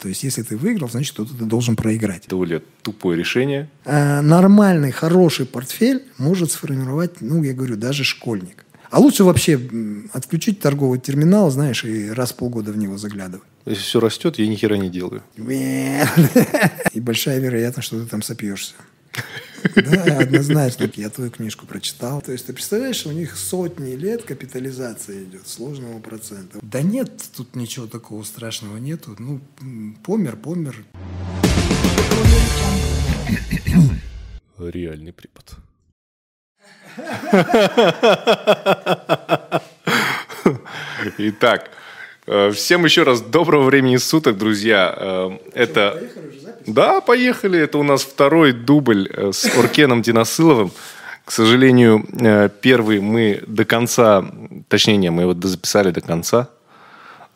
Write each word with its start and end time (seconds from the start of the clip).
То 0.00 0.08
есть, 0.08 0.22
если 0.22 0.42
ты 0.42 0.56
выиграл, 0.56 0.88
значит, 0.88 1.12
кто-то 1.12 1.34
ты 1.34 1.44
должен 1.44 1.76
проиграть. 1.76 2.24
Довольно 2.26 2.62
тупое 2.82 3.18
решение. 3.18 3.68
А, 3.84 4.22
нормальный, 4.22 4.92
хороший 4.92 5.44
портфель 5.44 6.04
может 6.16 6.52
сформировать, 6.52 7.20
ну, 7.20 7.42
я 7.42 7.52
говорю, 7.52 7.76
даже 7.76 8.02
школьник. 8.04 8.64
А 8.90 8.98
лучше 8.98 9.22
вообще 9.22 9.60
отключить 10.12 10.58
торговый 10.60 10.98
терминал, 10.98 11.50
знаешь, 11.50 11.84
и 11.84 12.10
раз 12.10 12.32
в 12.32 12.36
полгода 12.36 12.72
в 12.72 12.78
него 12.78 12.98
заглядывать. 12.98 13.46
Если 13.66 13.82
все 13.82 14.00
растет, 14.00 14.38
я 14.38 14.48
ни 14.48 14.56
хера 14.56 14.76
не 14.78 14.88
делаю. 14.88 15.22
И 16.92 17.00
большая 17.00 17.38
вероятность, 17.38 17.86
что 17.86 18.00
ты 18.00 18.06
там 18.06 18.22
сопьешься. 18.22 18.74
Да, 19.74 20.18
однозначно. 20.18 20.90
Я 20.94 21.10
твою 21.10 21.30
книжку 21.30 21.66
прочитал. 21.66 22.20
То 22.22 22.32
есть 22.32 22.46
ты 22.46 22.52
представляешь, 22.52 23.06
у 23.06 23.12
них 23.12 23.36
сотни 23.36 23.94
лет 23.94 24.22
капитализация 24.22 25.24
идет 25.24 25.46
сложного 25.46 25.98
процента. 26.00 26.58
Да 26.62 26.82
нет, 26.82 27.10
тут 27.36 27.56
ничего 27.56 27.86
такого 27.86 28.22
страшного 28.22 28.76
нету. 28.78 29.16
Ну, 29.18 29.40
помер, 30.04 30.36
помер. 30.36 30.84
Реальный 34.58 35.12
препод. 35.12 35.56
Итак, 41.18 41.70
э, 42.26 42.50
всем 42.50 42.84
еще 42.84 43.04
раз 43.04 43.20
доброго 43.20 43.64
времени 43.64 43.96
суток, 43.96 44.36
друзья. 44.38 44.94
Э, 44.96 45.38
Это... 45.54 46.02
Да, 46.66 47.00
поехали. 47.00 47.58
Это 47.58 47.78
у 47.78 47.82
нас 47.82 48.02
второй 48.02 48.52
дубль 48.52 49.08
э, 49.12 49.32
с 49.32 49.44
Оркеном 49.56 50.02
Диносыловым. 50.02 50.72
К 51.24 51.32
сожалению, 51.32 52.06
э, 52.20 52.48
первый 52.60 53.00
мы 53.00 53.42
до 53.46 53.64
конца, 53.64 54.24
точнее, 54.68 54.96
не, 54.96 55.10
мы 55.10 55.22
его 55.22 55.34
дозаписали 55.34 55.90
до 55.90 56.00
конца, 56.00 56.48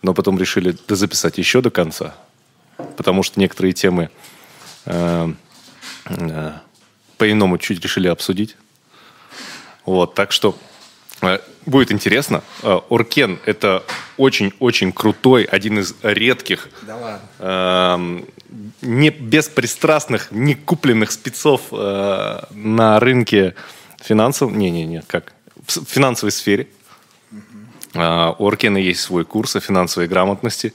но 0.03 0.15
потом 0.15 0.39
решили 0.39 0.77
дозаписать 0.89 1.39
еще 1.39 1.61
до 1.61 1.71
конца, 1.71 2.15
потому 2.97 3.23
что 3.23 3.41
некоторые 3.41 3.73
темы 3.73 4.11
э, 4.87 5.33
э, 6.07 6.53
по-иному 7.19 7.59
чуть 7.59 7.83
решили 7.83 8.09
обсудить. 8.09 8.57
Вот, 9.87 10.15
так 10.15 10.33
что 10.33 10.57
э, 11.23 11.39
будет 11.65 11.93
интересно. 11.93 12.43
Э, 12.63 12.81
Оркен– 12.91 13.39
это 13.47 13.85
очень-очень 14.17 14.93
крутой, 14.93 15.45
один 15.45 15.79
из 15.79 15.95
редких 16.03 16.69
Да 16.83 17.21
ладно. 17.39 18.27
Не 18.83 19.11
беспристрастных, 19.11 20.31
не 20.31 20.55
купленных 20.55 21.11
спецов 21.13 21.63
э, 21.73 22.41
на 22.51 23.01
рынке 23.01 23.55
финансовом, 24.01 24.59
не-не-не, 24.59 25.03
как, 25.07 25.33
в 25.67 25.85
финансовой 25.85 26.33
сфере. 26.33 26.69
А, 27.95 28.35
У 28.39 28.47
Оркена 28.47 28.79
есть 28.79 29.01
свой 29.01 29.25
курс 29.25 29.57
о 29.57 29.61
финансовой 29.61 30.09
грамотности. 30.09 30.73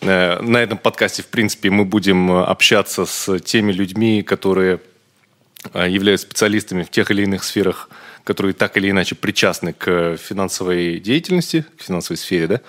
Э, 0.00 0.40
На 0.40 0.58
этом 0.58 0.78
подкасте, 0.78 1.22
в 1.22 1.26
принципе, 1.26 1.70
мы 1.70 1.84
будем 1.84 2.30
э, 2.30 2.44
общаться 2.44 3.04
с 3.04 3.38
теми 3.40 3.72
людьми, 3.72 4.22
которые 4.22 4.80
э, 5.74 5.88
являются 5.88 6.26
специалистами 6.26 6.82
в 6.82 6.90
тех 6.90 7.10
или 7.10 7.22
иных 7.22 7.44
сферах, 7.44 7.90
которые 8.24 8.54
так 8.54 8.76
или 8.76 8.90
иначе 8.90 9.14
причастны 9.14 9.72
к 9.72 10.16
финансовой 10.16 10.98
деятельности, 10.98 11.64
к 11.78 11.82
финансовой 11.82 12.16
сфере, 12.18 12.46
да, 12.46 12.60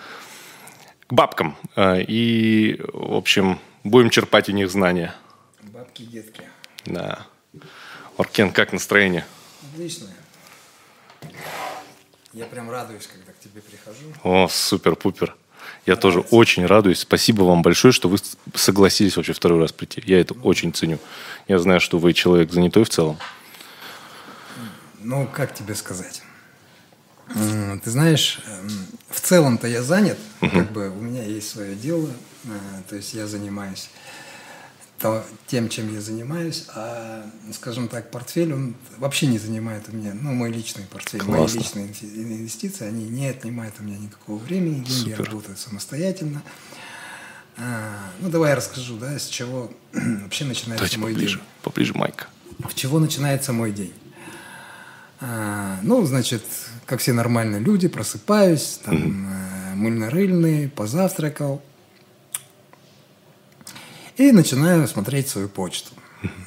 к 1.08 1.14
бабкам. 1.14 1.56
Э, 1.76 2.04
И, 2.08 2.80
в 2.94 3.16
общем, 3.16 3.60
будем 3.90 4.10
черпать 4.10 4.50
у 4.50 4.52
них 4.52 4.70
знания. 4.70 5.14
Бабки 5.62 6.04
и 6.04 6.06
детки. 6.06 6.44
Да. 6.86 7.26
Оркен, 8.18 8.52
как 8.52 8.74
настроение? 8.74 9.26
Отлично. 9.74 10.08
Я 12.34 12.46
прям 12.46 12.70
радуюсь, 12.70 13.08
когда 13.08 13.32
к 13.32 13.40
тебе 13.40 13.62
прихожу. 13.62 14.14
О, 14.24 14.48
супер-пупер. 14.48 15.36
Я 15.86 15.96
тоже 15.96 16.20
очень 16.20 16.66
радуюсь. 16.66 17.00
Спасибо 17.00 17.44
вам 17.44 17.62
большое, 17.62 17.92
что 17.92 18.10
вы 18.10 18.18
согласились 18.54 19.16
вообще 19.18 19.34
второй 19.34 19.60
раз 19.60 19.72
прийти. 19.72 20.04
Я 20.06 20.20
это 20.20 20.34
очень 20.36 20.74
ценю. 20.74 21.00
Я 21.48 21.60
знаю, 21.60 21.80
что 21.80 21.98
вы 21.98 22.14
человек 22.14 22.52
занятой 22.52 22.84
в 22.84 22.90
целом. 22.90 23.18
Ну, 25.00 25.28
как 25.28 25.54
тебе 25.54 25.76
сказать? 25.76 26.22
Ты 27.34 27.90
знаешь, 27.90 28.40
эм, 28.48 28.88
в 29.10 29.20
целом-то 29.20 29.68
я 29.68 29.84
занят, 29.84 30.18
как 30.40 30.72
бы 30.72 30.90
у 30.90 31.02
меня 31.02 31.24
есть 31.24 31.50
свое 31.50 31.76
дело, 31.76 32.10
то 32.90 32.96
есть 32.96 33.14
я 33.14 33.28
занимаюсь 33.28 33.90
то- 35.00 35.24
тем, 35.46 35.70
чем 35.70 35.94
я 35.94 36.02
занимаюсь, 36.02 36.66
а, 36.74 37.24
скажем 37.54 37.88
так, 37.88 38.10
портфель, 38.10 38.52
он 38.54 38.76
вообще 38.98 39.28
не 39.28 39.38
занимает 39.38 39.84
у 39.90 39.96
меня, 39.96 40.14
ну, 40.16 40.34
мой 40.34 40.52
личный 40.52 40.86
портфель, 40.86 41.22
мои 41.24 41.38
Классно. 41.38 41.60
личные 41.60 41.86
инвести- 41.88 42.16
инвестиции, 42.24 42.88
они 42.88 43.06
не 43.08 43.28
отнимают 43.28 43.76
у 43.80 43.84
меня 43.84 43.98
никакого 44.00 44.38
времени, 44.40 44.84
деньги 44.84 45.12
Супер. 45.12 45.26
работают 45.26 45.60
самостоятельно. 45.60 46.42
А, 47.58 48.12
Ну, 48.22 48.30
давай 48.30 48.50
я 48.52 48.56
расскажу, 48.56 48.98
да, 48.98 49.18
с 49.20 49.28
чего 49.28 49.72
вообще 49.94 50.46
начинается 50.46 50.78
Давайте 50.84 50.98
мой 50.98 51.12
поближе. 51.14 51.38
день. 51.38 51.46
Поближе, 51.62 51.94
Майк. 51.94 52.30
В 52.60 52.74
чего 52.74 53.00
начинается 53.00 53.54
мой 53.54 53.72
день? 53.72 53.94
А, 55.20 55.80
ну, 55.84 56.06
значит, 56.06 56.44
как 56.86 57.00
все 57.02 57.14
нормальные 57.14 57.60
люди, 57.62 57.88
просыпаюсь, 57.88 58.80
там, 58.84 59.28
э, 59.28 59.76
мыльно-рыльный, 59.76 60.70
позавтракал. 60.70 61.62
И 64.18 64.32
начинаю 64.32 64.88
смотреть 64.88 65.30
свою 65.30 65.48
почту. 65.48 65.94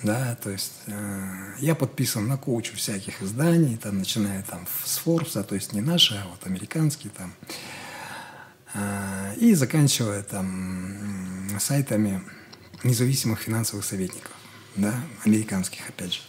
Да, 0.02 0.36
то 0.42 0.50
есть 0.50 0.72
э, 0.86 1.54
я 1.60 1.76
подписан 1.76 2.26
на 2.26 2.36
кучу 2.36 2.74
всяких 2.76 3.22
изданий, 3.22 3.76
там, 3.76 3.98
начиная 3.98 4.42
там 4.42 4.66
с 4.84 5.00
Forbes, 5.04 5.40
то 5.44 5.54
есть 5.54 5.72
не 5.72 5.80
наши, 5.80 6.14
а 6.16 6.26
вот 6.28 6.44
американские 6.44 7.12
там. 7.16 7.32
А, 8.74 9.32
и 9.36 9.54
заканчивая 9.54 10.24
там 10.24 11.48
сайтами 11.60 12.22
независимых 12.82 13.40
финансовых 13.40 13.84
советников, 13.84 14.32
да, 14.74 14.94
американских, 15.24 15.88
опять 15.88 16.14
же. 16.14 16.20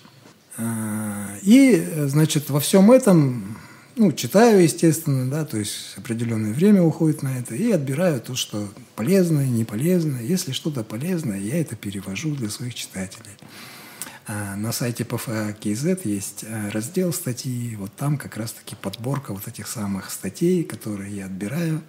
А, 0.58 1.36
И, 1.42 1.76
э, 1.76 2.08
значит, 2.08 2.52
во 2.52 2.60
всем 2.60 2.92
этом, 2.92 3.51
ну, 3.96 4.12
читаю, 4.12 4.64
естественно, 4.64 5.30
да, 5.30 5.46
то 5.46 5.58
есть 5.58 5.98
определенное 5.98 6.54
время 6.54 6.82
уходит 6.82 7.24
на 7.24 7.38
это, 7.38 7.56
и 7.56 7.72
отбираю 7.72 8.22
то, 8.22 8.36
что 8.36 8.68
полезное, 8.96 9.48
не 9.48 9.66
полезное. 9.66 10.22
Если 10.22 10.52
что-то 10.52 10.84
полезное, 10.84 11.40
я 11.40 11.60
это 11.60 11.76
перевожу 11.76 12.36
для 12.36 12.50
своих 12.50 12.74
читателей. 12.74 13.32
А, 14.28 14.56
На 14.56 14.72
сайте 14.72 15.04
PFA 15.04 15.58
KZ 15.60 16.02
есть 16.06 16.46
э, 16.48 16.70
раздел 16.70 17.12
статьи, 17.12 17.76
вот 17.76 17.92
там 17.96 18.18
как 18.18 18.38
раз-таки 18.38 18.76
подборка 18.76 19.34
вот 19.34 19.48
этих 19.48 19.68
самых 19.68 20.12
статей, 20.12 20.64
которые 20.64 21.16
я 21.16 21.26
отбираю. 21.26 21.82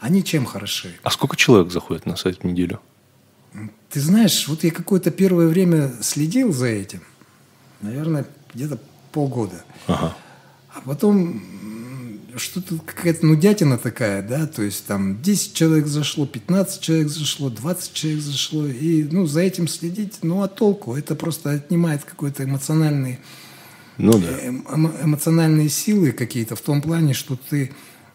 Они 0.00 0.24
чем 0.24 0.44
хороши? 0.46 0.94
А 1.02 1.10
сколько 1.10 1.36
человек 1.36 1.70
заходит 1.72 2.06
на 2.06 2.16
сайт 2.16 2.40
в 2.40 2.44
неделю? 2.44 2.80
Ты 3.88 4.00
знаешь, 4.00 4.48
вот 4.48 4.64
я 4.64 4.70
какое-то 4.72 5.10
первое 5.10 5.46
время 5.46 5.92
следил 6.02 6.52
за 6.52 6.66
этим, 6.66 7.02
наверное, 7.80 8.26
где-то 8.52 8.80
полгода. 9.12 9.64
Ага. 9.86 10.16
А 10.74 10.80
потом 10.80 11.42
что-то 12.36 12.78
какая-то 12.84 13.24
нудятина 13.26 13.78
такая, 13.78 14.20
да, 14.20 14.46
то 14.46 14.62
есть 14.62 14.86
там 14.86 15.22
10 15.22 15.54
человек 15.54 15.86
зашло, 15.86 16.26
15 16.26 16.80
человек 16.80 17.08
зашло, 17.08 17.48
20 17.48 17.92
человек 17.92 18.20
зашло, 18.22 18.66
и, 18.66 19.04
ну, 19.04 19.26
за 19.26 19.40
этим 19.42 19.68
следить, 19.68 20.14
ну, 20.22 20.42
а 20.42 20.48
толку? 20.48 20.96
Это 20.96 21.14
просто 21.14 21.50
отнимает 21.50 22.02
какой-то 22.04 22.42
эмоциональный 22.42 23.20
Ну 23.98 24.18
да. 24.18 24.26
эм- 24.40 24.66
эмо- 24.68 25.04
эмоциональные 25.04 25.68
силы 25.68 26.10
какие-то 26.10 26.56
в 26.56 26.60
том 26.60 26.82
плане, 26.82 27.14
что 27.14 27.38
ты, 27.50 27.70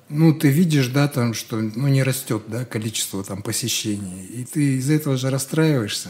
ну, 0.09 0.34
ты 0.34 0.50
видишь, 0.50 0.88
да, 0.88 1.08
там, 1.08 1.34
что, 1.34 1.56
ну, 1.58 1.88
не 1.88 2.03
растет, 2.03 2.44
да, 2.48 2.66
количество 2.66 3.24
там 3.24 3.42
посещений, 3.42 4.25
и 4.25 4.44
ты 4.44 4.78
из-за 4.80 4.94
этого 4.96 5.16
же 5.16 5.30
расстраиваешься. 5.30 6.09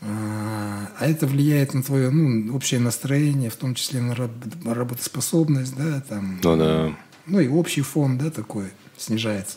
А 0.00 1.04
это 1.06 1.26
влияет 1.26 1.74
на 1.74 1.82
твое, 1.82 2.10
ну, 2.10 2.54
общее 2.54 2.78
настроение, 2.80 3.50
в 3.50 3.56
том 3.56 3.74
числе 3.74 4.00
на 4.00 4.14
раб- 4.14 4.30
работоспособность, 4.64 5.76
да, 5.76 6.00
там, 6.00 6.40
Ну 6.42 6.56
да. 6.56 6.96
ну 7.26 7.40
и 7.40 7.48
общий 7.48 7.82
фон, 7.82 8.16
да, 8.16 8.30
такой 8.30 8.70
снижается. 8.96 9.56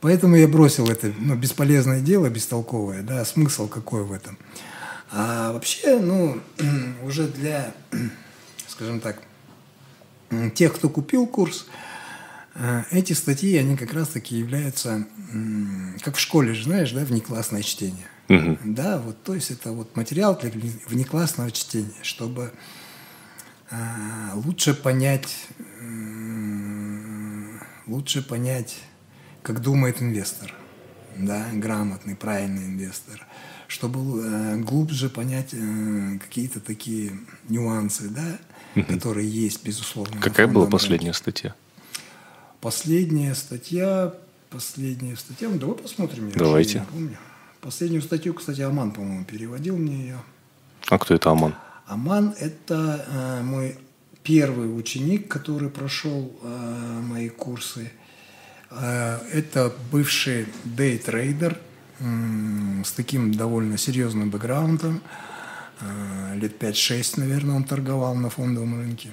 Поэтому 0.00 0.36
я 0.36 0.48
бросил 0.48 0.88
это 0.88 1.12
ну, 1.18 1.34
бесполезное 1.34 2.00
дело, 2.00 2.30
бестолковое, 2.30 3.02
да, 3.02 3.24
смысл 3.26 3.68
какой 3.68 4.02
в 4.04 4.12
этом. 4.12 4.38
А 5.12 5.52
вообще, 5.52 5.98
ну, 5.98 6.40
уже 7.04 7.28
для, 7.28 7.74
скажем 8.66 9.00
так, 9.00 9.20
тех, 10.54 10.74
кто 10.74 10.88
купил 10.88 11.26
курс, 11.26 11.66
э, 12.54 12.84
эти 12.92 13.12
статьи, 13.12 13.56
они 13.56 13.76
как 13.76 13.92
раз-таки 13.92 14.36
являются, 14.36 15.06
как 16.02 16.16
в 16.16 16.20
школе 16.20 16.54
же, 16.54 16.64
знаешь, 16.64 16.92
да, 16.92 17.04
внеклассное 17.04 17.62
чтение. 17.62 18.06
Мгм. 18.30 18.58
Да, 18.64 18.98
вот, 18.98 19.22
то 19.24 19.34
есть 19.34 19.50
это 19.50 19.72
вот 19.72 19.96
материал 19.96 20.38
для 20.38 20.50
вне- 20.50 20.80
внеклассного 20.86 21.50
чтения, 21.50 21.90
чтобы 22.02 22.52
а, 23.72 24.32
лучше 24.36 24.72
понять, 24.72 25.46
м, 25.80 27.60
лучше 27.88 28.22
понять, 28.22 28.78
как 29.42 29.60
думает 29.60 30.00
инвестор, 30.00 30.54
да, 31.16 31.46
грамотный, 31.52 32.14
правильный 32.14 32.66
инвестор, 32.66 33.26
чтобы 33.66 34.22
э, 34.24 34.56
глубже 34.58 35.08
понять 35.10 35.48
э, 35.52 36.18
какие-то 36.20 36.60
такие 36.60 37.12
нюансы, 37.48 38.08
да, 38.08 38.38
которые 38.88 39.28
есть, 39.28 39.64
безусловно. 39.64 40.20
Какая 40.20 40.46
была 40.46 40.66
последняя 40.66 41.06
рынке. 41.10 41.18
статья? 41.18 41.54
Последняя 42.60 43.34
статья 43.34 44.14
последняя 44.50 45.16
статья. 45.16 45.48
Ну, 45.48 45.58
давай 45.58 45.76
посмотрим. 45.76 46.28
Я 46.28 46.34
Давайте. 46.34 46.80
не 46.80 46.84
помню. 46.86 47.18
Последнюю 47.60 48.02
статью, 48.02 48.34
кстати, 48.34 48.62
Аман, 48.62 48.90
по-моему, 48.92 49.24
переводил 49.24 49.76
мне 49.76 49.96
ее. 50.02 50.18
А 50.88 50.98
кто 50.98 51.14
это 51.14 51.30
Аман? 51.30 51.54
Аман– 51.86 52.34
это 52.40 53.04
э, 53.06 53.42
мой 53.42 53.76
первый 54.22 54.76
ученик, 54.78 55.28
который 55.28 55.68
прошел 55.68 56.32
э, 56.42 57.00
мои 57.02 57.28
курсы. 57.28 57.90
Э, 58.70 59.18
это 59.32 59.72
бывший 59.92 60.46
дейтрейдер 60.64 61.58
м, 62.00 62.82
с 62.84 62.92
таким 62.92 63.34
довольно 63.34 63.76
серьезным 63.76 64.30
бэкграундом. 64.30 65.02
Э, 65.80 66.34
лет 66.36 66.62
5-6, 66.62 67.14
наверное, 67.20 67.56
он 67.56 67.64
торговал 67.64 68.14
на 68.14 68.30
фондовом 68.30 68.80
рынке. 68.80 69.10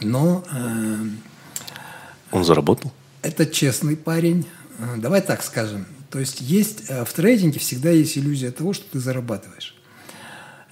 Но 0.00 0.42
э, 0.52 0.96
Он 2.30 2.44
заработал? 2.44 2.92
это 3.22 3.44
честный 3.44 3.96
парень. 3.96 4.46
Э, 4.78 4.94
Давай 4.96 5.20
так 5.20 5.42
скажем. 5.42 5.84
То 6.10 6.18
есть 6.18 6.40
есть 6.40 6.84
э, 6.88 7.04
в 7.04 7.12
трейдинге 7.12 7.60
всегда 7.60 7.90
есть 7.90 8.18
иллюзия 8.18 8.50
того, 8.50 8.72
что 8.72 8.84
ты 8.90 8.98
зарабатываешь. 8.98 9.76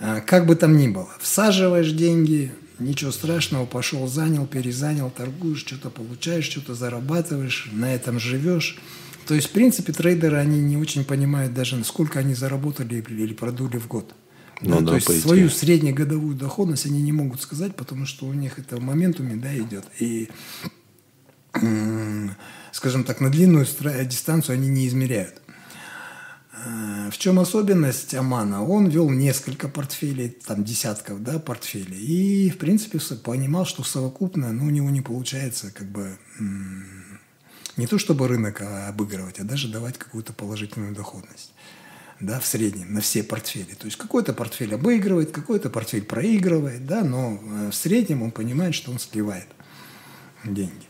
Э, 0.01 0.21
Как 0.27 0.47
бы 0.47 0.57
там 0.57 0.77
ни 0.77 0.89
было. 0.89 1.09
Всаживаешь 1.21 1.93
деньги, 1.93 2.53
ничего 2.79 3.13
страшного, 3.13 3.67
пошел, 3.67 4.07
занял, 4.09 4.47
перезанял, 4.47 5.11
торгуешь, 5.11 5.61
что-то 5.61 5.91
получаешь, 5.91 6.45
что-то 6.45 6.75
зарабатываешь, 6.75 7.69
на 7.73 7.95
этом 7.95 8.19
живешь. 8.19 8.79
То 9.27 9.35
есть, 9.35 9.49
в 9.49 9.51
принципе, 9.51 9.93
трейдеры, 9.93 10.39
они 10.39 10.59
не 10.61 10.77
очень 10.77 11.05
понимают 11.05 11.55
даже, 11.55 11.83
сколько 11.85 12.19
они 12.19 12.35
заработали 12.35 12.95
или 12.97 13.35
продули 13.35 13.77
в 13.79 13.87
год. 13.87 14.15
Ну 14.61 14.81
да, 14.81 14.87
то 14.87 14.95
есть 14.95 15.23
свою 15.23 15.51
среднегодовую 15.51 16.35
доходность 16.35 16.87
они 16.87 17.01
не 17.01 17.13
могут 17.13 17.41
сказать, 17.41 17.77
потому 17.77 18.07
что 18.07 18.27
у 18.27 18.33
них 18.33 18.59
это 18.59 18.77
в 18.77 18.81
моментуме 18.81 19.37
да, 19.37 19.57
идет. 19.57 19.85
И 20.01 20.31
скажем 22.73 23.05
так, 23.05 23.21
на 23.21 23.31
длинную 23.31 23.67
дистанцию 24.05 24.55
они 24.55 24.69
не 24.69 24.87
измеряют. 24.87 25.41
Э, 26.53 27.11
В 27.11 27.19
чем 27.19 27.39
особенность 27.39 28.15
Амана? 28.15 28.65
Он 28.65 28.89
вел 28.89 29.11
несколько 29.11 29.69
портфелей, 29.69 30.31
там 30.31 30.65
десятков 30.65 31.23
да, 31.23 31.39
портфелей, 31.39 31.99
и, 31.99 32.51
в 32.51 32.59
принципе, 32.59 32.99
понимал, 33.17 33.65
что 33.67 33.83
совокупно 33.85 34.53
ну, 34.53 34.67
у 34.67 34.71
него 34.71 34.91
не 34.91 35.01
получается 35.01 35.71
как 35.71 35.89
бы 35.89 36.19
не 37.77 37.87
то 37.87 37.97
чтобы 37.97 38.27
рынок 38.27 38.61
а, 38.61 38.89
обыгрывать, 38.89 39.39
а 39.39 39.45
даже 39.45 39.69
давать 39.69 39.99
какую-то 39.99 40.33
положительную 40.33 40.95
доходность 40.95 41.53
да, 42.21 42.41
в 42.41 42.47
среднем 42.47 42.93
на 42.93 43.01
все 43.01 43.23
портфели. 43.23 43.75
То 43.75 43.87
есть 43.87 43.97
какой-то 43.97 44.33
портфель 44.33 44.75
обыгрывает, 44.75 45.31
какой-то 45.31 45.71
портфель 45.71 46.03
проигрывает, 46.03 46.85
да, 46.87 47.05
но 47.05 47.41
э, 47.41 47.71
в 47.71 47.75
среднем 47.75 48.23
он 48.23 48.33
понимает, 48.33 48.75
что 48.75 48.91
он 48.91 48.99
сливает 48.99 49.47
деньги. 50.45 50.88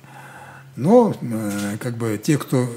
Но 0.78 1.12
э, 1.20 1.76
как 1.80 1.96
бы 1.96 2.20
те, 2.22 2.38
кто 2.38 2.62
э, 2.62 2.69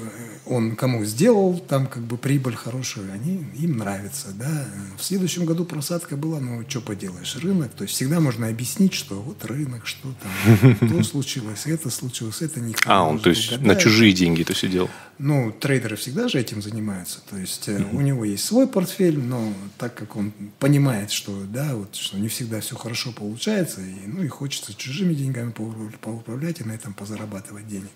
он 0.44 0.74
кому 0.74 1.04
сделал 1.04 1.56
там 1.60 1.86
как 1.86 2.02
бы 2.02 2.16
прибыль 2.16 2.56
хорошую, 2.56 3.12
они 3.12 3.46
им 3.54 3.78
нравится, 3.78 4.28
да. 4.34 4.66
В 4.98 5.04
следующем 5.04 5.44
году 5.44 5.64
просадка 5.64 6.16
была, 6.16 6.40
ну 6.40 6.64
что 6.68 6.80
поделаешь, 6.80 7.36
рынок. 7.36 7.70
То 7.72 7.84
есть 7.84 7.94
всегда 7.94 8.18
можно 8.18 8.48
объяснить, 8.48 8.92
что 8.92 9.14
вот 9.22 9.44
рынок, 9.44 9.86
что 9.86 10.08
там, 10.20 10.76
то 10.88 11.02
случилось, 11.04 11.66
это 11.66 11.90
случилось, 11.90 12.42
это 12.42 12.58
никто 12.58 12.90
А, 12.90 13.04
он, 13.04 13.20
то 13.20 13.30
есть, 13.30 13.60
на 13.60 13.76
чужие 13.76 14.12
деньги 14.12 14.42
это 14.42 14.52
все 14.52 14.66
делал? 14.66 14.90
Ну, 15.24 15.52
трейдеры 15.52 15.94
всегда 15.94 16.26
же 16.26 16.40
этим 16.40 16.60
занимаются. 16.60 17.20
То 17.30 17.36
есть 17.36 17.68
э, 17.68 17.80
у 17.92 18.00
него 18.00 18.24
есть 18.24 18.44
свой 18.44 18.66
портфель, 18.66 19.20
но 19.20 19.52
так 19.78 19.94
как 19.94 20.16
он 20.16 20.32
понимает, 20.58 21.12
что 21.12 21.44
да, 21.44 21.76
вот 21.76 21.94
что 21.94 22.18
не 22.18 22.26
всегда 22.26 22.58
все 22.60 22.74
хорошо 22.74 23.12
получается, 23.12 23.80
и, 23.82 24.06
ну 24.08 24.24
и 24.24 24.26
хочется 24.28 24.74
чужими 24.74 25.14
деньгами 25.14 25.52
поуправ- 25.52 25.96
поуправлять 26.00 26.60
и 26.60 26.64
на 26.64 26.72
этом 26.72 26.92
позарабатывать 26.92 27.68
денег. 27.68 27.92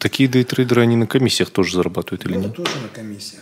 Такие 0.00 0.28
дейтрейдеры, 0.28 0.82
они 0.82 0.96
на 0.96 1.06
комиссиях 1.06 1.50
тоже 1.50 1.76
зарабатывают 1.76 2.26
или 2.26 2.34
Ну, 2.34 2.40
нет? 2.40 2.56
тоже 2.56 2.72
на 2.82 2.88
комиссиях. 2.88 3.40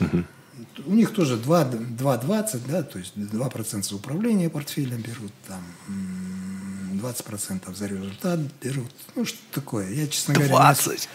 У 0.86 0.92
них 0.92 1.14
тоже 1.14 1.38
2 1.38 1.64
2,20, 1.64 2.60
да, 2.68 2.82
то 2.82 2.98
есть 2.98 3.14
2% 3.16 3.82
за 3.88 3.96
управление 3.96 4.50
портфелем 4.50 5.00
берут, 5.00 5.32
там 5.48 5.62
м, 5.88 7.00
20% 7.02 7.74
за 7.74 7.86
результат 7.86 8.38
берут. 8.62 8.90
Ну, 9.14 9.24
что 9.24 9.38
такое? 9.52 9.88
Я, 9.90 10.06
честно 10.08 10.34
говоря, 10.34 10.50
не- 10.50 10.56
20! 10.58 11.08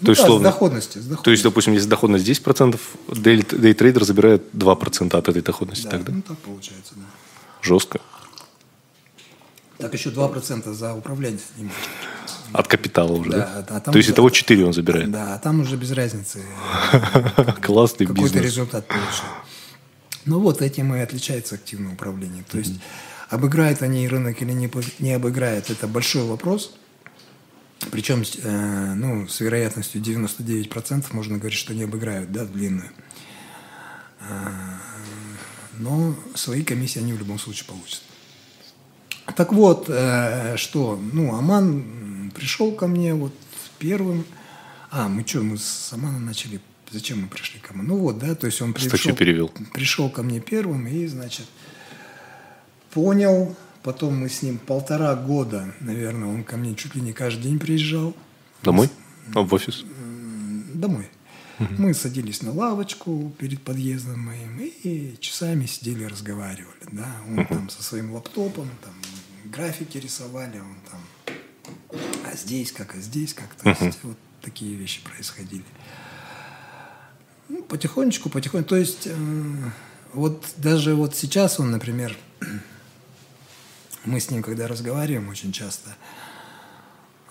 Ну, 0.00 0.06
То 0.06 0.12
есть, 0.12 0.20
да, 0.20 0.24
с 0.24 0.26
словно- 0.26 0.44
доходностью, 0.44 1.02
с 1.02 1.06
То 1.22 1.30
есть, 1.30 1.42
допустим, 1.42 1.74
если 1.74 1.88
доходность 1.88 2.24
10%, 2.24 2.80
дей- 3.08 3.44
дейтрейдер 3.50 4.04
забирает 4.04 4.42
2% 4.52 5.14
от 5.18 5.28
этой 5.28 5.42
доходности 5.42 5.84
да, 5.84 5.90
тогда? 5.90 6.12
ну 6.12 6.22
так 6.22 6.38
получается, 6.38 6.94
да. 6.96 7.02
Жестко. 7.62 8.00
Так 9.78 9.92
еще 9.94 10.10
2% 10.10 10.72
за 10.74 10.94
управление 10.94 11.38
с 11.38 11.58
ним. 11.58 11.70
От 12.52 12.66
капитала 12.66 13.12
уже, 13.12 13.30
да? 13.30 13.64
Да, 13.68 13.76
а 13.76 13.80
там 13.80 13.92
То 13.92 13.98
есть, 13.98 14.08
за- 14.08 14.14
итого 14.14 14.30
4 14.30 14.64
он 14.64 14.72
забирает. 14.72 15.10
Да, 15.10 15.34
а 15.34 15.38
там 15.38 15.60
уже 15.60 15.76
без 15.76 15.90
разницы, 15.92 16.42
Классный 17.62 18.06
какой-то 18.06 18.22
бизнес. 18.34 18.44
результат 18.44 18.86
получил. 18.88 19.24
Ну 20.24 20.40
вот 20.40 20.62
этим 20.62 20.94
и 20.94 21.00
отличается 21.00 21.54
активное 21.56 21.92
управление. 21.92 22.44
То 22.50 22.58
есть 22.58 22.74
обыграют 23.30 23.82
они 23.82 24.08
рынок 24.08 24.40
или 24.42 24.52
не, 24.52 24.70
не 24.98 25.12
обыграют, 25.12 25.70
это 25.70 25.86
большой 25.86 26.24
вопрос. 26.24 26.72
Причем 27.90 28.22
э, 28.42 28.94
ну, 28.94 29.28
с 29.28 29.40
вероятностью 29.40 30.02
99% 30.02 31.06
можно 31.12 31.38
говорить, 31.38 31.58
что 31.58 31.74
не 31.74 31.84
обыграют 31.84 32.32
да, 32.32 32.44
в 32.44 32.52
длинную. 32.52 32.90
А, 34.20 34.80
Но 35.78 36.16
свои 36.34 36.64
комиссии 36.64 36.98
они 36.98 37.12
в 37.12 37.18
любом 37.18 37.38
случае 37.38 37.66
получат. 37.68 38.02
Так 39.36 39.52
вот, 39.52 39.86
э, 39.88 40.56
что, 40.56 41.00
ну, 41.12 41.36
Аман 41.36 42.32
пришел 42.34 42.72
ко 42.72 42.88
мне 42.88 43.14
вот 43.14 43.32
первым. 43.78 44.24
А, 44.90 45.08
мы 45.08 45.24
что, 45.26 45.42
мы 45.42 45.58
с 45.58 45.92
Аманом 45.92 46.24
начали, 46.24 46.60
зачем 46.90 47.22
мы 47.22 47.28
пришли 47.28 47.60
к 47.60 47.70
Аману? 47.70 47.94
Ну 47.94 48.00
вот, 48.00 48.18
да, 48.18 48.34
то 48.34 48.46
есть 48.46 48.60
он 48.60 48.72
пришел, 48.72 49.14
перевел. 49.14 49.52
пришел 49.72 50.10
ко 50.10 50.22
мне 50.22 50.40
первым 50.40 50.86
и, 50.88 51.06
значит, 51.06 51.46
понял, 52.90 53.54
потом 53.82 54.18
мы 54.18 54.28
с 54.28 54.42
ним 54.42 54.58
полтора 54.58 55.14
года, 55.14 55.72
наверное, 55.80 56.28
он 56.28 56.44
ко 56.44 56.56
мне 56.56 56.74
чуть 56.74 56.94
ли 56.94 57.00
не 57.00 57.12
каждый 57.12 57.42
день 57.42 57.58
приезжал 57.58 58.14
Домой? 58.62 58.90
А, 59.34 59.42
в 59.42 59.54
офис? 59.54 59.84
домой. 60.74 61.08
Мы 61.76 61.92
садились 61.92 62.42
на 62.42 62.52
лавочку 62.52 63.32
перед 63.36 63.60
подъездом 63.60 64.20
моим 64.20 64.60
и 64.60 65.16
часами 65.18 65.66
сидели, 65.66 66.04
разговаривали. 66.04 66.86
Да? 66.92 67.08
Он 67.26 67.46
там 67.46 67.68
со 67.68 67.82
своим 67.82 68.12
лаптопом, 68.12 68.70
там 68.82 68.94
графики 69.44 69.98
рисовали, 69.98 70.60
он 70.60 70.76
там 70.88 71.00
а 72.24 72.36
здесь 72.36 72.70
как, 72.70 72.94
а 72.94 72.98
здесь 72.98 73.34
как. 73.34 73.54
То 73.56 73.84
есть 73.84 73.98
вот 74.04 74.16
такие 74.40 74.76
вещи 74.76 75.00
происходили. 75.02 75.64
Ну, 77.48 77.62
потихонечку, 77.64 78.28
потихонечку. 78.28 78.68
То 78.68 78.76
есть 78.76 79.06
э, 79.06 79.14
вот 80.12 80.46
даже 80.58 80.94
вот 80.94 81.16
сейчас 81.16 81.58
он, 81.58 81.70
например, 81.72 82.16
мы 84.08 84.20
с 84.20 84.30
ним, 84.30 84.42
когда 84.42 84.66
разговариваем 84.66 85.28
очень 85.28 85.52
часто, 85.52 85.90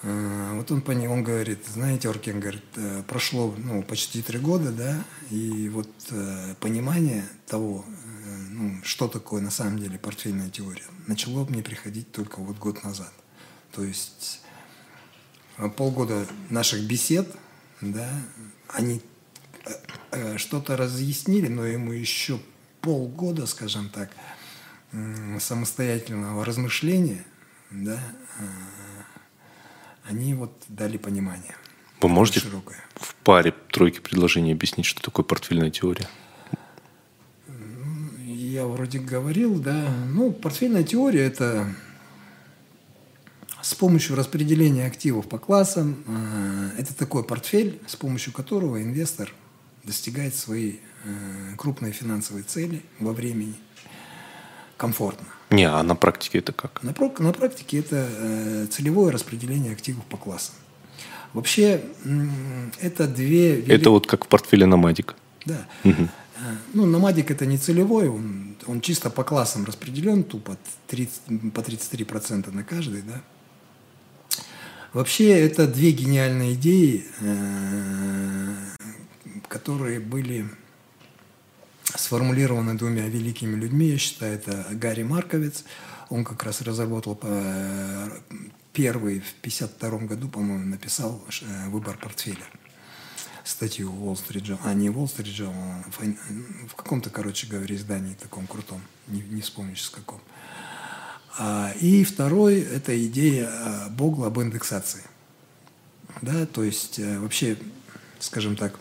э, 0.04 0.52
вот 0.54 0.72
он, 0.72 0.82
пони- 0.82 1.08
он 1.08 1.24
говорит, 1.24 1.66
знаете, 1.66 2.10
Оркен, 2.10 2.40
говорит, 2.40 2.64
э, 2.76 3.04
прошло 3.08 3.54
ну, 3.58 3.82
почти 3.84 4.22
три 4.22 4.40
года, 4.40 4.72
да, 4.72 5.04
и 5.32 5.70
вот 5.70 5.90
э, 6.12 6.54
понимание 6.60 7.26
того, 7.48 7.84
ну, 8.52 8.80
что 8.84 9.08
такое 9.08 9.42
на 9.42 9.52
самом 9.52 9.80
деле 9.80 9.98
портфельная 9.98 10.50
теория, 10.50 10.86
начало 11.08 11.46
мне 11.46 11.64
приходить 11.64 12.12
только 12.12 12.40
вот 12.40 12.58
год 12.58 12.84
назад. 12.84 13.12
То 13.72 13.84
есть 13.84 14.42
полгода 15.76 16.28
наших 16.50 16.84
бесед, 16.84 17.28
да, 17.82 18.10
они 18.70 19.02
что-то 20.38 20.78
разъяснили, 20.78 21.48
но 21.48 21.66
ему 21.66 21.92
еще 21.92 22.40
полгода, 22.82 23.46
скажем 23.46 23.90
так, 23.90 24.10
самостоятельного 25.40 26.46
размышления, 26.46 27.24
да, 27.72 28.00
э, 28.40 28.44
они 30.06 30.34
вот 30.34 30.54
дали 30.68 30.98
понимание. 30.98 31.56
Вы 32.02 32.10
можете 32.10 32.40
широкое. 32.40 32.84
в 32.96 33.16
паре 33.16 33.54
тройки 33.72 34.00
предложений 34.00 34.54
объяснить, 34.54 34.86
что 34.86 35.02
такое 35.02 35.26
портфельная 35.26 35.72
теория? 35.72 36.08
Я 38.26 38.66
вроде 38.66 39.00
говорил, 39.00 39.60
да. 39.60 39.90
Ну, 40.08 40.32
портфельная 40.32 40.84
теория– 40.84 41.22
это 41.26 41.68
с 43.62 43.76
помощью 43.76 44.16
распределения 44.16 44.86
активов 44.86 45.28
по 45.28 45.38
классам. 45.38 46.04
э, 46.08 46.70
Это 46.80 46.96
такой 46.96 47.24
портфель, 47.24 47.80
с 47.88 47.96
помощью 47.96 48.32
которого 48.32 48.82
инвестор 48.82 49.34
достигает 49.84 50.36
свои 50.36 50.78
э, 51.04 51.56
крупные 51.58 51.92
финансовые 51.92 52.44
цели 52.44 52.82
во 53.00 53.14
времени 53.14 53.56
комфортно. 54.78 55.26
Не, 55.50 55.66
а 55.70 55.82
на 55.84 55.96
практике 55.96 56.40
это 56.40 56.52
как? 56.54 56.84
На, 56.84 56.94
на 57.20 57.34
практике 57.34 57.80
это 57.80 58.08
э, 58.10 58.68
целевое 58.70 59.12
распределение 59.12 59.72
активов 59.74 60.04
по 60.06 60.18
классам. 60.18 60.54
Вообще, 61.34 61.82
это 62.82 63.08
две... 63.08 63.56
вели- 63.62 63.74
Это 63.74 63.90
вот 63.90 64.08
как 64.08 64.26
в 64.26 64.28
портфеле 64.28 64.66
Nomadic. 64.66 65.14
Да. 65.46 65.66
Э, 65.84 65.92
Ну, 66.74 66.86
намадик 66.86 67.32
это 67.32 67.46
не 67.46 67.58
целевой, 67.58 68.08
он, 68.10 68.56
он 68.68 68.82
чисто 68.82 69.10
по 69.10 69.24
классам 69.24 69.66
распределен, 69.66 70.24
тупо 70.24 70.56
30, 70.88 71.54
по 71.54 71.62
33% 71.62 72.52
на 72.54 72.64
каждый, 72.64 73.02
да. 73.02 73.22
Вообще, 74.94 75.30
это 75.30 75.68
две 75.68 75.92
гениальные 75.92 76.54
идеи, 76.54 77.06
э, 77.22 78.54
которые 79.48 80.00
были 80.00 80.46
сформулированы 81.96 82.76
двумя 82.76 83.08
великими 83.08 83.56
людьми. 83.56 83.88
Я 83.88 83.98
считаю, 83.98 84.36
это 84.36 84.66
Гарри 84.72 85.04
Марковец. 85.04 85.64
Он 86.10 86.24
как 86.24 86.44
раз 86.44 86.62
разработал 86.62 87.20
э, 87.22 88.10
первый 88.74 89.20
в 89.20 89.34
1952 89.40 90.00
году, 90.08 90.30
по-моему, 90.30 90.66
написал 90.66 91.22
э, 91.42 91.70
«Выбор 91.70 91.98
портфеля» 91.98 92.46
статью 93.44 93.92
в 93.92 94.04
Wall 94.04 94.16
Street 94.16 94.44
Journal, 94.44 94.60
а 94.66 94.74
не 94.74 94.90
Wall 94.90 95.06
Street 95.06 95.34
Journal, 95.34 95.84
а 95.86 96.68
в 96.68 96.76
каком-то, 96.76 97.10
короче 97.10 97.48
говоря, 97.48 97.76
издании 97.76 98.14
таком 98.14 98.46
крутом, 98.46 98.82
не, 99.08 99.22
не 99.22 99.42
вспомню 99.42 99.76
сейчас 99.76 99.90
каком. 99.90 100.20
А, 101.38 101.72
и 101.80 102.04
второй– 102.04 102.60
это 102.62 103.06
идея 103.06 103.48
а, 103.50 103.90
Богла 103.90 104.28
об 104.28 104.40
индексации. 104.42 105.04
Да, 106.22 106.46
то 106.46 106.64
есть 106.64 107.00
э, 107.00 107.20
вообще, 107.20 107.58
скажем 108.20 108.56
так, 108.56 108.78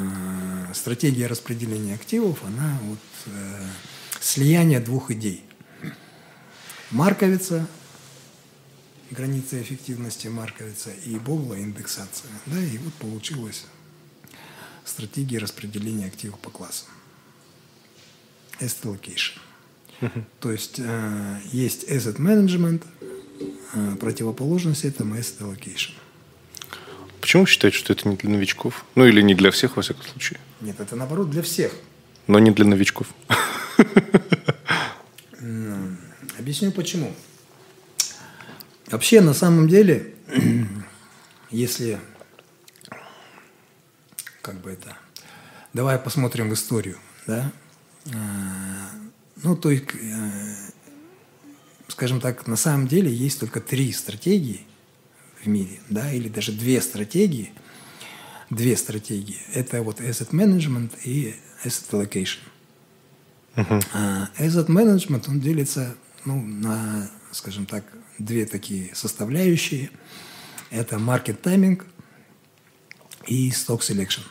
э, 0.00 0.74
стратегия 0.74 1.26
распределения 1.26 1.94
активов, 1.94 2.42
она 2.44 2.78
вот 2.84 2.98
э, 3.26 3.66
слияние 4.20 4.80
двух 4.80 5.10
идей. 5.10 5.44
Марковица, 6.90 7.66
граница 9.10 9.60
эффективности 9.60 10.28
Марковица, 10.28 10.90
и 10.90 11.16
Богла 11.18 11.58
индексация. 11.58 12.30
Да, 12.46 12.58
и 12.58 12.78
вот 12.78 12.94
получилась 12.94 13.66
стратегия 14.84 15.38
распределения 15.38 16.06
активов 16.06 16.38
по 16.40 16.50
классам. 16.50 16.88
Asset 18.60 18.82
allocation. 18.82 19.38
То 20.40 20.50
есть 20.50 20.76
э, 20.78 21.40
есть 21.52 21.84
asset 21.84 22.16
management, 22.16 22.84
э, 23.74 23.96
противоположность 23.96 24.84
этому 24.84 25.16
asset 25.16 25.40
allocation. 25.40 25.92
Почему 27.20 27.46
считаете, 27.46 27.76
что 27.76 27.92
это 27.92 28.08
не 28.08 28.16
для 28.16 28.30
новичков? 28.30 28.84
Ну 28.94 29.06
или 29.06 29.20
не 29.20 29.34
для 29.34 29.50
всех, 29.50 29.76
во 29.76 29.82
всяком 29.82 30.04
случае? 30.04 30.40
Нет, 30.60 30.80
это 30.80 30.96
наоборот 30.96 31.30
для 31.30 31.42
всех. 31.42 31.72
Но 32.26 32.38
не 32.38 32.50
для 32.50 32.64
новичков. 32.64 33.08
Объясню 36.38 36.72
почему. 36.72 37.14
Вообще, 38.86 39.20
на 39.20 39.34
самом 39.34 39.68
деле, 39.68 40.14
если, 41.50 42.00
как 44.42 44.60
бы 44.60 44.70
это, 44.70 44.96
давай 45.72 45.98
посмотрим 45.98 46.50
в 46.50 46.54
историю, 46.54 46.98
да, 47.26 47.52
э, 48.06 48.10
ну, 49.42 49.56
то 49.56 49.70
есть, 49.70 49.84
э, 49.94 50.54
скажем 51.88 52.20
так, 52.20 52.46
на 52.46 52.56
самом 52.56 52.88
деле 52.88 53.12
есть 53.12 53.38
только 53.38 53.60
три 53.60 53.92
стратегии 53.92 54.66
в 55.42 55.46
мире, 55.46 55.80
да, 55.88 56.12
или 56.12 56.28
даже 56.28 56.52
две 56.52 56.80
стратегии. 56.80 57.52
Две 58.50 58.76
стратегии. 58.76 59.38
Это 59.54 59.82
вот 59.82 60.00
asset 60.00 60.30
management 60.30 60.98
и 61.04 61.36
asset 61.64 61.90
allocation. 61.92 62.38
Uh-huh. 63.56 64.28
Asset 64.38 64.66
management, 64.66 65.24
он 65.28 65.40
делится 65.40 65.94
ну, 66.24 66.40
на, 66.40 67.10
скажем 67.32 67.66
так, 67.66 67.84
две 68.18 68.46
такие 68.46 68.94
составляющие. 68.94 69.90
Это 70.70 70.96
market 70.96 71.40
timing 71.42 71.82
и 73.26 73.50
stock 73.50 73.80
selection. 73.80 74.22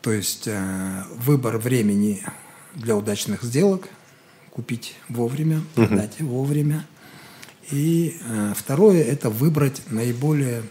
То 0.00 0.12
есть 0.12 0.46
э, 0.46 1.04
выбор 1.16 1.58
времени 1.58 2.24
для 2.74 2.96
удачных 2.96 3.42
сделок, 3.42 3.88
купить 4.50 4.94
вовремя, 5.08 5.62
продать 5.74 6.20
угу. 6.20 6.30
вовремя. 6.30 6.86
И 7.70 8.18
э, 8.24 8.54
второе– 8.56 9.02
это 9.04 9.28
выбрать 9.28 9.82
наиболее 9.90 10.62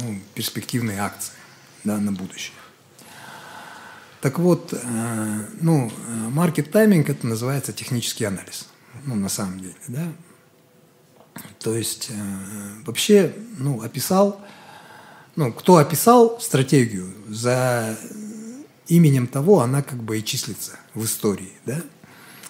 ну, 0.00 0.20
перспективные 0.34 1.00
акции 1.00 1.32
да, 1.82 1.98
на 1.98 2.12
будущее. 2.12 2.54
Так 4.20 4.38
вот, 4.38 4.72
э, 4.72 5.46
ну, 5.60 5.90
маркет 6.30 6.70
тайминг– 6.70 7.08
это 7.10 7.26
называется 7.26 7.72
технический 7.72 8.24
анализ. 8.24 8.68
Ну, 9.04 9.16
на 9.16 9.28
самом 9.28 9.58
деле, 9.58 9.74
да. 9.88 10.12
То 11.58 11.74
есть, 11.74 12.10
э, 12.10 12.14
вообще, 12.86 13.34
ну, 13.58 13.82
описал, 13.82 14.40
ну, 15.34 15.52
кто 15.52 15.78
описал 15.78 16.40
стратегию, 16.40 17.12
за 17.28 17.98
именем 18.86 19.26
того 19.26 19.60
она 19.60 19.82
как 19.82 20.00
бы 20.00 20.20
и 20.20 20.24
числится 20.24 20.78
в 20.94 21.04
истории, 21.04 21.52
да? 21.66 21.82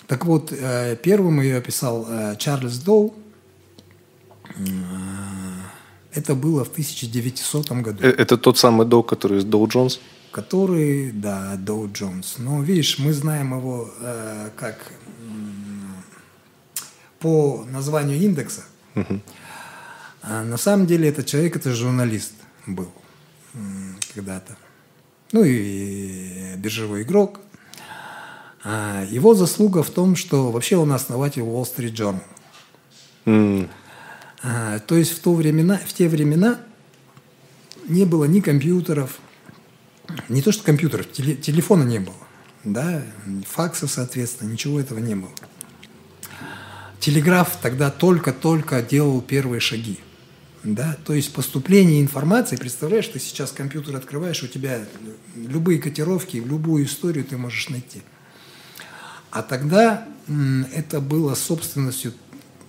Так 0.06 0.26
вот, 0.26 0.52
первым 1.02 1.40
ее 1.40 1.56
описал 1.56 2.37
Чарльз 2.37 2.76
Доу. 2.76 3.14
Э, 4.56 4.62
это 6.12 6.34
было 6.34 6.64
в 6.64 6.70
1900 6.70 7.73
году. 7.73 8.02
Это 8.04 8.37
тот 8.37 8.58
самый 8.58 8.87
Доу, 8.87 9.02
который 9.02 9.38
из 9.38 9.44
Доу 9.44 9.66
Джонс? 9.66 10.00
Который, 10.30 11.12
да, 11.12 11.56
Доу 11.56 11.90
Джонс. 11.92 12.37
Но 12.38 12.62
видишь, 12.62 12.99
мы 12.99 13.12
знаем 13.12 13.56
его 13.56 13.90
как 14.56 14.92
по 17.20 17.64
названию 17.70 18.18
индекса. 18.18 18.64
Угу. 18.94 19.20
А 20.23 20.44
на 20.44 20.56
самом 20.56 20.87
деле 20.87 21.08
этот 21.08 21.26
человек, 21.26 21.56
это 21.56 21.73
журналист 21.73 22.34
был 22.66 22.90
когда-то 24.14 24.56
ну 25.34 25.42
и 25.42 26.54
биржевой 26.56 27.02
игрок. 27.02 27.40
А, 28.62 29.04
его 29.11 29.34
заслуга 29.34 29.82
в 29.82 29.90
том, 29.90 30.14
что 30.14 30.52
вообще 30.52 30.76
он 30.76 30.92
основатель 30.92 31.42
Wall 31.42 31.64
Street 31.64 31.92
Journal. 31.92 32.23
Mm. 33.26 33.68
То 34.86 34.96
есть 34.96 35.12
в, 35.12 35.20
то 35.20 35.34
времена, 35.34 35.78
в 35.78 35.92
те 35.94 36.08
времена 36.08 36.60
не 37.88 38.04
было 38.04 38.26
ни 38.26 38.40
компьютеров, 38.40 39.18
не 40.28 40.42
то 40.42 40.52
что 40.52 40.62
компьютеров, 40.64 41.10
теле, 41.10 41.34
телефона 41.34 41.82
не 41.82 41.98
было, 41.98 42.14
да, 42.62 43.02
факса, 43.48 43.88
соответственно, 43.88 44.50
ничего 44.50 44.78
этого 44.78 44.98
не 44.98 45.14
было. 45.14 45.30
Телеграф 47.00 47.58
тогда 47.62 47.90
только-только 47.90 48.82
делал 48.82 49.22
первые 49.22 49.60
шаги. 49.60 49.98
Да? 50.62 50.96
То 51.04 51.12
есть 51.12 51.32
поступление 51.34 52.00
информации, 52.00 52.56
представляешь, 52.56 53.06
ты 53.08 53.18
сейчас 53.18 53.52
компьютер 53.52 53.96
открываешь, 53.96 54.42
у 54.42 54.46
тебя 54.46 54.80
любые 55.36 55.78
котировки, 55.78 56.38
любую 56.38 56.86
историю 56.86 57.24
ты 57.24 57.36
можешь 57.36 57.68
найти. 57.68 58.02
А 59.30 59.42
тогда 59.42 60.08
это 60.72 61.00
было 61.00 61.34
собственностью, 61.34 62.14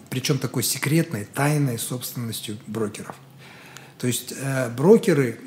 причем 0.10 0.38
такой 0.38 0.64
секретной, 0.64 1.26
тайной 1.26 1.78
собственностью 1.78 2.58
брокеров. 2.68 3.16
То 3.98 4.08
есть 4.08 4.34
э, 4.38 4.70
брокеры, 4.70 5.40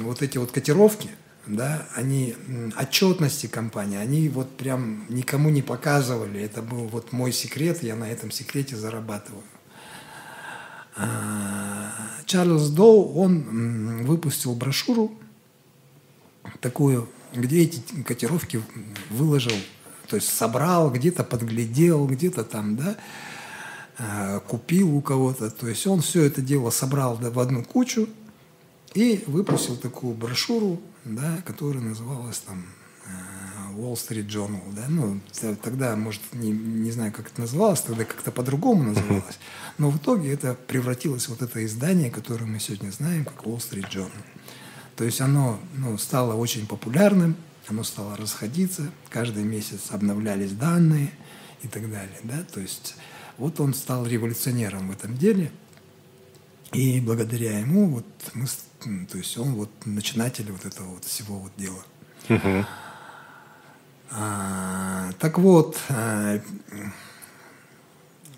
вот 0.00 0.22
эти 0.22 0.38
вот 0.38 0.52
котировки, 0.52 1.10
да, 1.46 1.86
они 1.94 2.36
отчетности 2.78 3.46
компании, 3.46 3.98
они 3.98 4.28
вот 4.28 4.56
прям 4.56 5.06
никому 5.08 5.50
не 5.50 5.62
показывали. 5.62 6.40
Это 6.40 6.62
был 6.62 6.86
вот 6.86 7.12
мой 7.12 7.32
секрет, 7.32 7.82
я 7.82 7.96
на 7.96 8.10
этом 8.10 8.30
секрете 8.30 8.76
зарабатываю. 8.76 9.42
А, 10.96 11.90
Чарльз 12.24 12.68
Доу, 12.68 13.14
он 13.14 14.04
выпустил 14.04 14.54
брошюру 14.54 15.12
такую, 16.60 17.08
где 17.34 17.62
эти 17.62 17.80
котировки 18.02 18.62
выложил, 19.10 19.56
то 20.08 20.16
есть 20.16 20.28
собрал, 20.28 20.90
где-то 20.90 21.24
подглядел, 21.24 22.06
где-то 22.06 22.44
там, 22.44 22.76
да, 22.76 22.96
купил 24.48 24.96
у 24.96 25.00
кого-то. 25.00 25.50
То 25.50 25.68
есть 25.68 25.86
он 25.86 26.00
все 26.00 26.24
это 26.24 26.42
дело 26.42 26.70
собрал 26.70 27.16
в 27.16 27.38
одну 27.38 27.62
кучу 27.62 28.08
и 28.94 29.22
выпустил 29.26 29.76
такую 29.76 30.14
брошюру, 30.14 30.80
да, 31.04 31.42
которая 31.44 31.82
называлась 31.82 32.38
там 32.40 32.64
Wall 33.76 33.94
Street 33.94 34.26
Journal, 34.26 34.62
да, 34.74 34.86
ну, 34.88 35.20
тогда, 35.62 35.96
может, 35.96 36.22
не, 36.32 36.50
не 36.50 36.90
знаю, 36.90 37.12
как 37.12 37.26
это 37.26 37.40
называлось, 37.40 37.80
тогда 37.80 38.04
как-то 38.04 38.30
по-другому 38.30 38.84
называлось, 38.84 39.38
но 39.78 39.90
в 39.90 39.98
итоге 39.98 40.32
это 40.32 40.54
превратилось 40.54 41.26
в 41.26 41.30
вот 41.30 41.42
это 41.42 41.64
издание, 41.64 42.10
которое 42.10 42.44
мы 42.44 42.60
сегодня 42.60 42.90
знаем, 42.90 43.24
как 43.24 43.42
Wall 43.42 43.58
Street 43.58 43.90
Journal. 43.90 44.10
То 44.96 45.04
есть 45.04 45.20
оно 45.20 45.58
ну, 45.76 45.98
стало 45.98 46.34
очень 46.34 46.66
популярным, 46.66 47.36
оно 47.66 47.82
стало 47.82 48.16
расходиться, 48.16 48.90
каждый 49.08 49.42
месяц 49.42 49.90
обновлялись 49.90 50.52
данные 50.52 51.10
и 51.62 51.68
так 51.68 51.90
далее, 51.90 52.18
да, 52.22 52.44
то 52.52 52.60
есть 52.60 52.94
вот 53.38 53.60
он 53.60 53.74
стал 53.74 54.06
революционером 54.06 54.88
в 54.88 54.92
этом 54.92 55.16
деле, 55.16 55.50
и 56.72 57.00
благодаря 57.00 57.58
ему 57.60 57.86
вот 57.88 58.06
мы, 58.34 58.46
то 59.06 59.18
есть 59.18 59.38
он 59.38 59.54
вот 59.54 59.70
начинатель 59.84 60.50
вот 60.50 60.64
этого 60.64 60.86
вот 60.88 61.04
всего 61.04 61.38
вот 61.38 61.52
дела. 61.56 62.66
А, 64.16 65.10
так 65.18 65.38
вот, 65.38 65.76
а, 65.88 66.40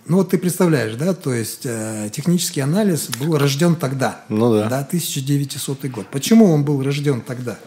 ну 0.07 0.19
вот 0.19 0.31
ты 0.31 0.39
представляешь, 0.39 0.95
да, 0.95 1.13
то 1.13 1.35
есть 1.35 1.67
э, 1.67 2.09
технический 2.13 2.61
анализ 2.61 3.09
был 3.09 3.37
рожден 3.37 3.77
тогда, 3.77 4.25
ну 4.29 4.55
да. 4.55 4.69
да, 4.69 4.79
1900 4.79 5.85
год. 5.87 6.07
Почему 6.11 6.47
он 6.47 6.65
был 6.65 6.83
рожден 6.83 7.21
тогда? 7.21 7.59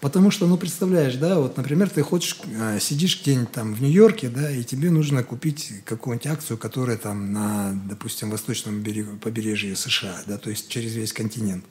Потому 0.00 0.30
что, 0.30 0.46
ну, 0.46 0.56
представляешь, 0.56 1.16
да, 1.16 1.38
вот, 1.38 1.58
например, 1.58 1.90
ты 1.90 2.02
хочешь, 2.02 2.38
э, 2.46 2.78
сидишь 2.80 3.20
где-нибудь 3.20 3.52
там 3.52 3.74
в 3.74 3.82
Нью-Йорке, 3.82 4.30
да, 4.30 4.50
и 4.50 4.64
тебе 4.64 4.90
нужно 4.90 5.22
купить 5.22 5.72
какую-нибудь 5.84 6.26
акцию, 6.26 6.56
которая 6.56 6.96
там 6.96 7.32
на, 7.34 7.78
допустим, 7.88 8.30
восточном 8.30 8.80
берегу, 8.80 9.18
побережье 9.18 9.76
США, 9.76 10.22
да, 10.26 10.38
то 10.38 10.48
есть 10.48 10.68
через 10.68 10.94
весь 10.94 11.12
континент. 11.12 11.64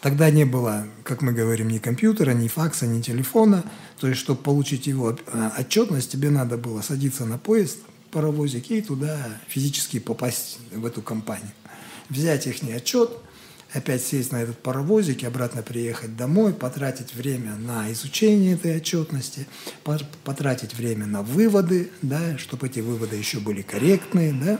Тогда 0.00 0.30
не 0.30 0.46
было, 0.46 0.86
как 1.04 1.20
мы 1.20 1.32
говорим, 1.32 1.68
ни 1.68 1.76
компьютера, 1.76 2.30
ни 2.30 2.48
факса, 2.48 2.86
ни 2.86 3.02
телефона. 3.02 3.62
То 3.98 4.08
есть, 4.08 4.18
чтобы 4.18 4.40
получить 4.40 4.86
его 4.86 5.10
э, 5.14 5.50
отчетность, 5.58 6.10
тебе 6.10 6.30
надо 6.30 6.56
было 6.56 6.80
садиться 6.80 7.26
на 7.26 7.36
поезд, 7.36 7.80
паровозик, 8.10 8.70
и 8.70 8.80
туда 8.80 9.18
физически 9.48 9.98
попасть 9.98 10.58
в 10.72 10.86
эту 10.86 11.02
компанию. 11.02 11.52
Взять 12.08 12.46
их 12.46 12.62
отчет– 12.74 13.10
опять 13.72 14.02
сесть 14.02 14.32
на 14.32 14.42
этот 14.42 14.58
паровозик 14.58 15.22
и 15.22 15.26
обратно 15.26 15.62
приехать 15.62 16.16
домой, 16.16 16.52
потратить 16.52 17.14
время 17.14 17.56
на 17.56 17.90
изучение 17.92 18.54
этой 18.54 18.76
отчетности, 18.76 19.46
потратить 20.24 20.74
время 20.74 21.06
на 21.06 21.22
выводы, 21.22 21.90
да, 22.02 22.36
чтобы 22.38 22.66
эти 22.66 22.80
выводы 22.80 23.16
еще 23.16 23.38
были 23.38 23.62
корректные, 23.62 24.32
да. 24.32 24.58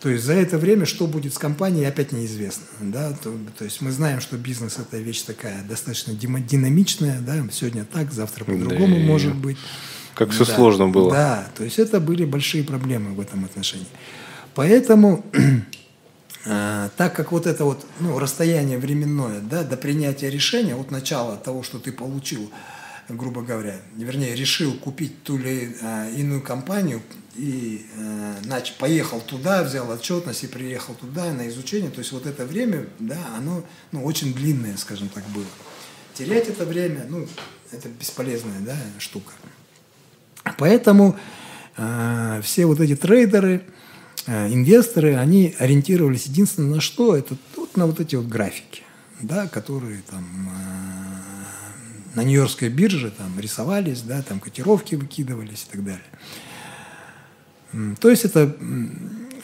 То 0.00 0.08
есть 0.08 0.24
за 0.24 0.32
это 0.32 0.58
время 0.58 0.84
что 0.84 1.06
будет 1.06 1.32
с 1.32 1.38
компанией, 1.38 1.84
опять 1.84 2.10
неизвестно. 2.10 2.64
Да? 2.80 3.12
То, 3.12 3.32
то 3.56 3.64
есть 3.64 3.80
мы 3.80 3.92
знаем, 3.92 4.20
что 4.20 4.36
бизнес– 4.36 4.78
это 4.78 4.98
вещь 4.98 5.22
такая 5.22 5.62
достаточно 5.62 6.12
динамичная. 6.12 7.20
Да? 7.20 7.36
Сегодня 7.52 7.84
так, 7.84 8.12
завтра 8.12 8.44
по-другому 8.44 8.96
да 8.96 9.02
может 9.02 9.36
быть. 9.36 9.58
Как 10.14 10.30
все 10.30 10.44
да. 10.44 10.54
сложно 10.54 10.88
было. 10.88 11.12
Да, 11.12 11.48
то 11.56 11.62
есть 11.62 11.78
это 11.78 12.00
были 12.00 12.24
большие 12.24 12.64
проблемы 12.64 13.14
в 13.14 13.20
этом 13.20 13.44
отношении. 13.44 13.86
Поэтому 14.54 15.24
так 16.44 17.14
как 17.14 17.30
вот 17.30 17.46
это 17.46 17.64
вот 17.64 17.86
ну, 18.00 18.18
расстояние 18.18 18.78
временное 18.78 19.40
да, 19.40 19.62
до 19.62 19.76
принятия 19.76 20.28
решения, 20.28 20.74
от 20.74 20.90
начала 20.90 21.36
того, 21.36 21.62
что 21.62 21.78
ты 21.78 21.92
получил, 21.92 22.50
грубо 23.08 23.42
говоря, 23.42 23.76
вернее, 23.96 24.34
решил 24.34 24.74
купить 24.74 25.22
ту 25.22 25.38
или 25.38 25.76
э, 25.80 26.12
иную 26.16 26.42
компанию 26.42 27.00
и 27.36 27.86
э, 27.96 28.34
нач, 28.44 28.74
поехал 28.74 29.20
туда, 29.20 29.62
взял 29.62 29.88
отчетность 29.88 30.42
и 30.42 30.48
приехал 30.48 30.94
туда 30.94 31.32
на 31.32 31.48
изучение, 31.48 31.90
то 31.90 32.00
есть 32.00 32.10
вот 32.10 32.26
это 32.26 32.44
время, 32.44 32.86
да, 32.98 33.18
оно 33.36 33.64
ну, 33.92 34.04
очень 34.04 34.34
длинное, 34.34 34.76
скажем 34.76 35.08
так, 35.08 35.24
было. 35.28 35.46
Терять 36.14 36.48
это 36.48 36.66
время, 36.66 37.06
ну, 37.08 37.26
это 37.70 37.88
бесполезная 37.88 38.60
да, 38.60 38.76
штука. 38.98 39.32
Поэтому 40.58 41.16
э, 41.76 42.40
все 42.42 42.66
вот 42.66 42.80
эти 42.80 42.96
трейдеры, 42.96 43.62
Э, 43.62 43.81
инвесторы, 44.26 45.16
они 45.16 45.54
ориентировались 45.58 46.26
единственное 46.26 46.76
на 46.76 46.80
что? 46.80 47.16
Это 47.16 47.36
вот 47.56 47.76
на 47.76 47.86
вот 47.86 48.00
эти 48.00 48.16
вот 48.16 48.26
графики, 48.26 48.82
да, 49.20 49.48
которые 49.48 50.02
там 50.08 50.24
э, 50.48 52.14
на 52.14 52.22
Нью-Йоркской 52.22 52.68
бирже 52.68 53.10
там 53.10 53.38
рисовались, 53.38 54.02
да, 54.02 54.22
там 54.22 54.40
котировки 54.40 54.94
выкидывались 54.94 55.66
и 55.68 55.72
так 55.72 55.84
далее. 55.84 57.96
То 58.00 58.10
есть 58.10 58.24
это 58.24 58.54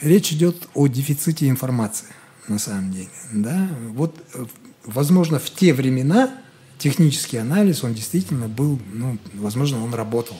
речь 0.01 0.31
идет 0.31 0.55
о 0.73 0.87
дефиците 0.87 1.49
информации 1.49 2.07
на 2.47 2.59
самом 2.59 2.91
деле. 2.91 3.09
Да? 3.33 3.67
Вот, 3.89 4.15
э, 4.33 4.45
возможно, 4.85 5.39
в 5.39 5.49
те 5.49 5.73
времена 5.73 6.31
технический 6.77 7.37
анализ, 7.37 7.83
он 7.83 7.93
действительно 7.93 8.47
был, 8.47 8.79
ну, 8.93 9.17
возможно, 9.33 9.83
он 9.83 9.93
работал. 9.93 10.37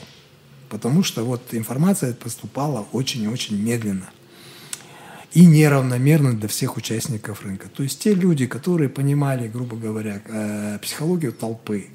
Потому 0.70 1.02
что 1.02 1.24
вот 1.24 1.42
информация 1.52 2.14
поступала 2.14 2.86
очень-очень 2.92 3.60
медленно– 3.60 4.08
и 5.32 5.46
неравномерно 5.46 6.32
для 6.32 6.48
всех 6.48 6.76
участников 6.76 7.42
рынка. 7.42 7.68
То 7.68 7.82
есть 7.82 8.00
те 8.00 8.14
люди, 8.14 8.46
которые 8.46 8.88
понимали, 8.88 9.48
грубо 9.48 9.76
говоря, 9.76 10.20
э, 10.26 10.78
психологию 10.82 11.32
толпы, 11.32 11.86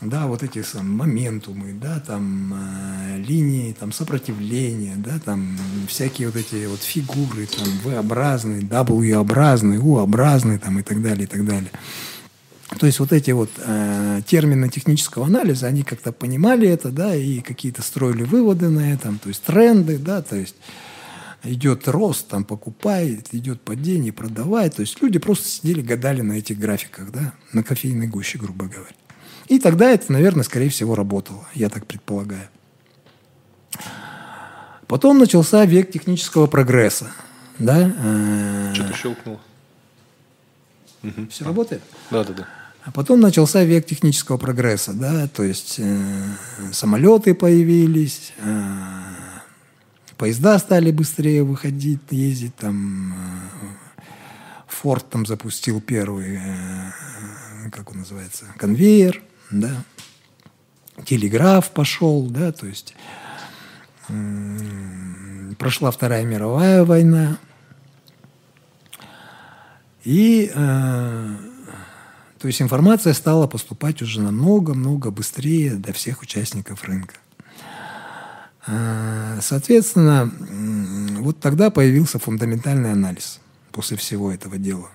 да, 0.00 0.26
вот 0.26 0.42
эти 0.42 0.62
сам, 0.62 0.90
моментумы, 0.90 1.74
да, 1.74 2.00
там 2.00 2.54
э, 2.54 3.18
линии 3.18 3.72
там, 3.72 3.92
сопротивления, 3.92 4.94
да, 4.96 5.18
там 5.24 5.56
всякие 5.88 6.28
вот 6.28 6.36
эти 6.36 6.66
вот 6.66 6.82
фигуры, 6.82 7.46
там 7.46 7.68
V-образные, 7.84 8.62
W-образные, 8.62 9.78
U-образные 9.78 10.58
там, 10.58 10.78
и 10.78 10.82
так 10.82 11.02
далее, 11.02 11.24
и 11.24 11.26
так 11.26 11.44
далее. 11.44 11.70
То 12.78 12.86
есть 12.86 13.00
вот 13.00 13.12
эти 13.12 13.32
вот 13.32 13.50
э, 13.58 14.22
термины 14.26 14.68
технического 14.68 15.26
анализа, 15.26 15.66
они 15.66 15.82
как-то 15.82 16.12
понимали 16.12 16.68
это, 16.68 16.90
да, 16.90 17.14
и 17.14 17.40
какие-то 17.40 17.82
строили 17.82 18.22
выводы 18.22 18.68
на 18.68 18.92
этом, 18.92 19.18
то 19.18 19.28
есть 19.28 19.42
тренды, 19.42 19.98
да, 19.98 20.22
то 20.22 20.36
есть 20.36 20.54
идет 21.42 21.88
рост, 21.88 22.28
там 22.28 22.44
покупай, 22.44 23.22
идет 23.32 23.60
падение, 23.62 24.12
продавай. 24.12 24.70
То 24.70 24.80
есть 24.80 25.00
люди 25.02 25.18
просто 25.18 25.48
сидели, 25.48 25.80
гадали 25.82 26.20
на 26.20 26.34
этих 26.34 26.58
графиках, 26.58 27.10
да, 27.10 27.32
на 27.52 27.62
кофейной 27.62 28.06
гуще, 28.06 28.38
грубо 28.38 28.66
говоря. 28.66 28.94
И 29.48 29.58
тогда 29.58 29.90
это, 29.90 30.12
наверное, 30.12 30.44
скорее 30.44 30.68
всего, 30.68 30.94
работало, 30.94 31.46
я 31.54 31.68
так 31.68 31.86
предполагаю. 31.86 32.48
Потом 34.86 35.18
начался 35.18 35.64
век 35.64 35.90
технического 35.90 36.46
прогресса. 36.46 37.10
Да? 37.58 37.92
Э, 37.96 38.72
Что-то 38.74 38.94
щелкнуло. 38.94 39.40
Все 41.30 41.44
работает? 41.44 41.82
Да, 42.10 42.24
да, 42.24 42.32
да. 42.32 42.48
А 42.82 42.90
потом 42.92 43.20
начался 43.20 43.62
век 43.62 43.86
технического 43.86 44.38
прогресса, 44.38 44.94
да, 44.94 45.28
то 45.28 45.42
есть 45.42 45.76
э, 45.78 46.24
самолеты 46.72 47.34
появились, 47.34 48.32
э, 48.38 48.99
поезда 50.20 50.58
стали 50.58 50.90
быстрее 50.90 51.42
выходить, 51.42 52.00
ездить, 52.10 52.54
там 52.54 53.14
э, 53.14 54.04
Форд 54.66 55.08
там 55.08 55.24
запустил 55.24 55.80
первый, 55.80 56.36
э, 56.36 57.70
как 57.72 57.90
он 57.90 58.00
называется, 58.00 58.44
конвейер, 58.58 59.22
да, 59.50 59.82
телеграф 61.06 61.70
пошел, 61.70 62.26
да, 62.26 62.52
то 62.52 62.66
есть 62.66 62.94
прошла 65.58 65.90
Вторая 65.90 66.24
мировая 66.24 66.84
война, 66.84 67.38
и 70.04 70.52
э, 70.54 71.36
то 72.38 72.46
есть 72.46 72.60
информация 72.60 73.14
стала 73.14 73.46
поступать 73.46 74.02
уже 74.02 74.20
намного-много 74.20 75.10
быстрее 75.10 75.76
до 75.76 75.94
всех 75.94 76.20
участников 76.20 76.84
рынка. 76.84 77.14
А, 78.66 79.38
соответственно, 79.40 80.30
вот 81.20 81.40
тогда 81.40 81.70
появился 81.70 82.18
фундаментальный 82.18 82.92
анализ 82.92 83.40
после 83.72 83.96
всего 83.96 84.32
этого 84.32 84.58
дела. 84.58 84.90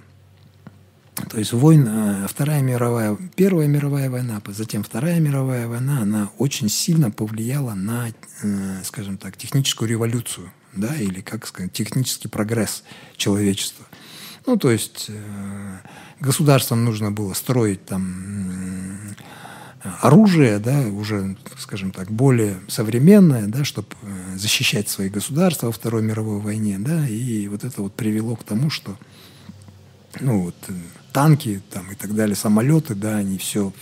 То 1.30 1.40
есть 1.40 1.54
война, 1.54 2.28
Вторая 2.28 2.62
мировая, 2.62 3.18
Первая 3.36 3.68
мировая 3.68 4.10
война, 4.10 4.42
затем 4.48 4.84
Вторая 4.84 5.20
мировая 5.20 5.68
война, 5.68 6.02
она 6.02 6.30
очень 6.38 6.70
сильно 6.70 7.10
повлияла 7.10 7.74
на, 7.74 8.10
э, 8.44 8.82
скажем 8.84 9.18
так, 9.18 9.38
техническую 9.38 9.90
революцию, 9.90 10.52
да, 10.76 10.94
или, 10.96 11.22
как 11.22 11.48
сказать, 11.48 11.72
технический 11.72 12.28
прогресс 12.28 12.84
человечества. 13.16 13.86
Ну, 14.46 14.58
то 14.58 14.70
есть 14.70 15.06
э, 15.08 15.78
государствам 16.20 16.84
нужно 16.84 17.12
было 17.12 17.34
строить 17.34 17.86
там 17.86 18.75
оружие, 20.02 20.60
да, 20.60 20.82
уже, 20.82 21.36
скажем 21.58 21.92
так, 21.92 22.10
более 22.10 22.58
современное, 22.68 23.48
да, 23.48 23.64
чтобы 23.64 23.88
э, 24.02 24.38
защищать 24.38 24.90
свои 24.90 25.10
государства 25.10 25.68
во 25.68 25.72
Второй 25.72 26.02
мировой 26.02 26.40
войне, 26.40 26.78
да, 26.80 27.08
и 27.08 27.48
вот 27.48 27.64
это 27.64 27.82
вот 27.82 27.94
привело 27.94 28.36
к 28.36 28.44
тому, 28.44 28.70
что, 28.70 28.98
ну 30.20 30.42
вот, 30.42 30.56
э, 30.68 30.74
танки 31.14 31.62
там 31.72 31.92
и 31.92 31.96
так 31.96 32.14
далее, 32.14 32.36
самолеты, 32.36 32.96
да, 32.96 33.18
они 33.18 33.38
все 33.38 33.74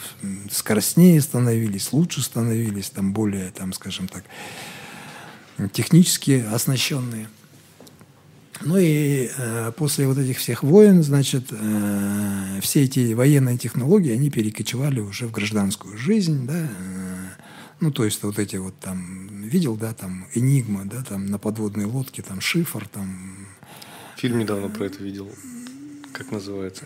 скоростнее 0.51 1.19
становились, 1.21 1.91
лучше 1.93 2.21
становились, 2.21 2.89
там 2.89 3.13
более, 3.13 3.51
там, 3.51 3.73
скажем 3.73 4.07
так, 4.07 4.23
технически 5.71 6.45
оснащенные. 6.51 7.27
Ну 8.61 8.77
и 8.77 9.29
э, 9.35 9.71
после 9.75 10.07
вот 10.07 10.17
этих 10.17 10.37
всех 10.37 10.63
войн, 10.63 11.03
значит, 11.03 11.45
э, 11.51 12.59
все 12.61 12.83
эти 12.83 13.13
военные 13.13 13.57
технологии, 13.57 14.11
они 14.11 14.29
перекочевали 14.29 14.99
уже 14.99 15.27
в 15.27 15.31
гражданскую 15.31 15.97
жизнь, 15.97 16.45
да, 16.47 16.57
э, 16.57 17.13
ну, 17.79 17.91
то 17.91 18.05
есть 18.05 18.23
вот 18.23 18.39
эти 18.39 18.55
вот 18.55 18.77
там, 18.79 19.43
видел, 19.43 19.75
да, 19.75 19.93
там, 19.93 20.27
Энигма, 20.33 20.85
да, 20.85 21.03
там, 21.03 21.25
на 21.25 21.37
подводной 21.37 21.85
лодке, 21.85 22.21
там, 22.21 22.39
шифр, 22.39 22.87
там. 22.87 23.47
Фильм 24.17 24.39
недавно 24.39 24.69
про 24.69 24.85
это 24.85 25.03
видел. 25.03 25.29
Как 26.13 26.31
называется? 26.31 26.85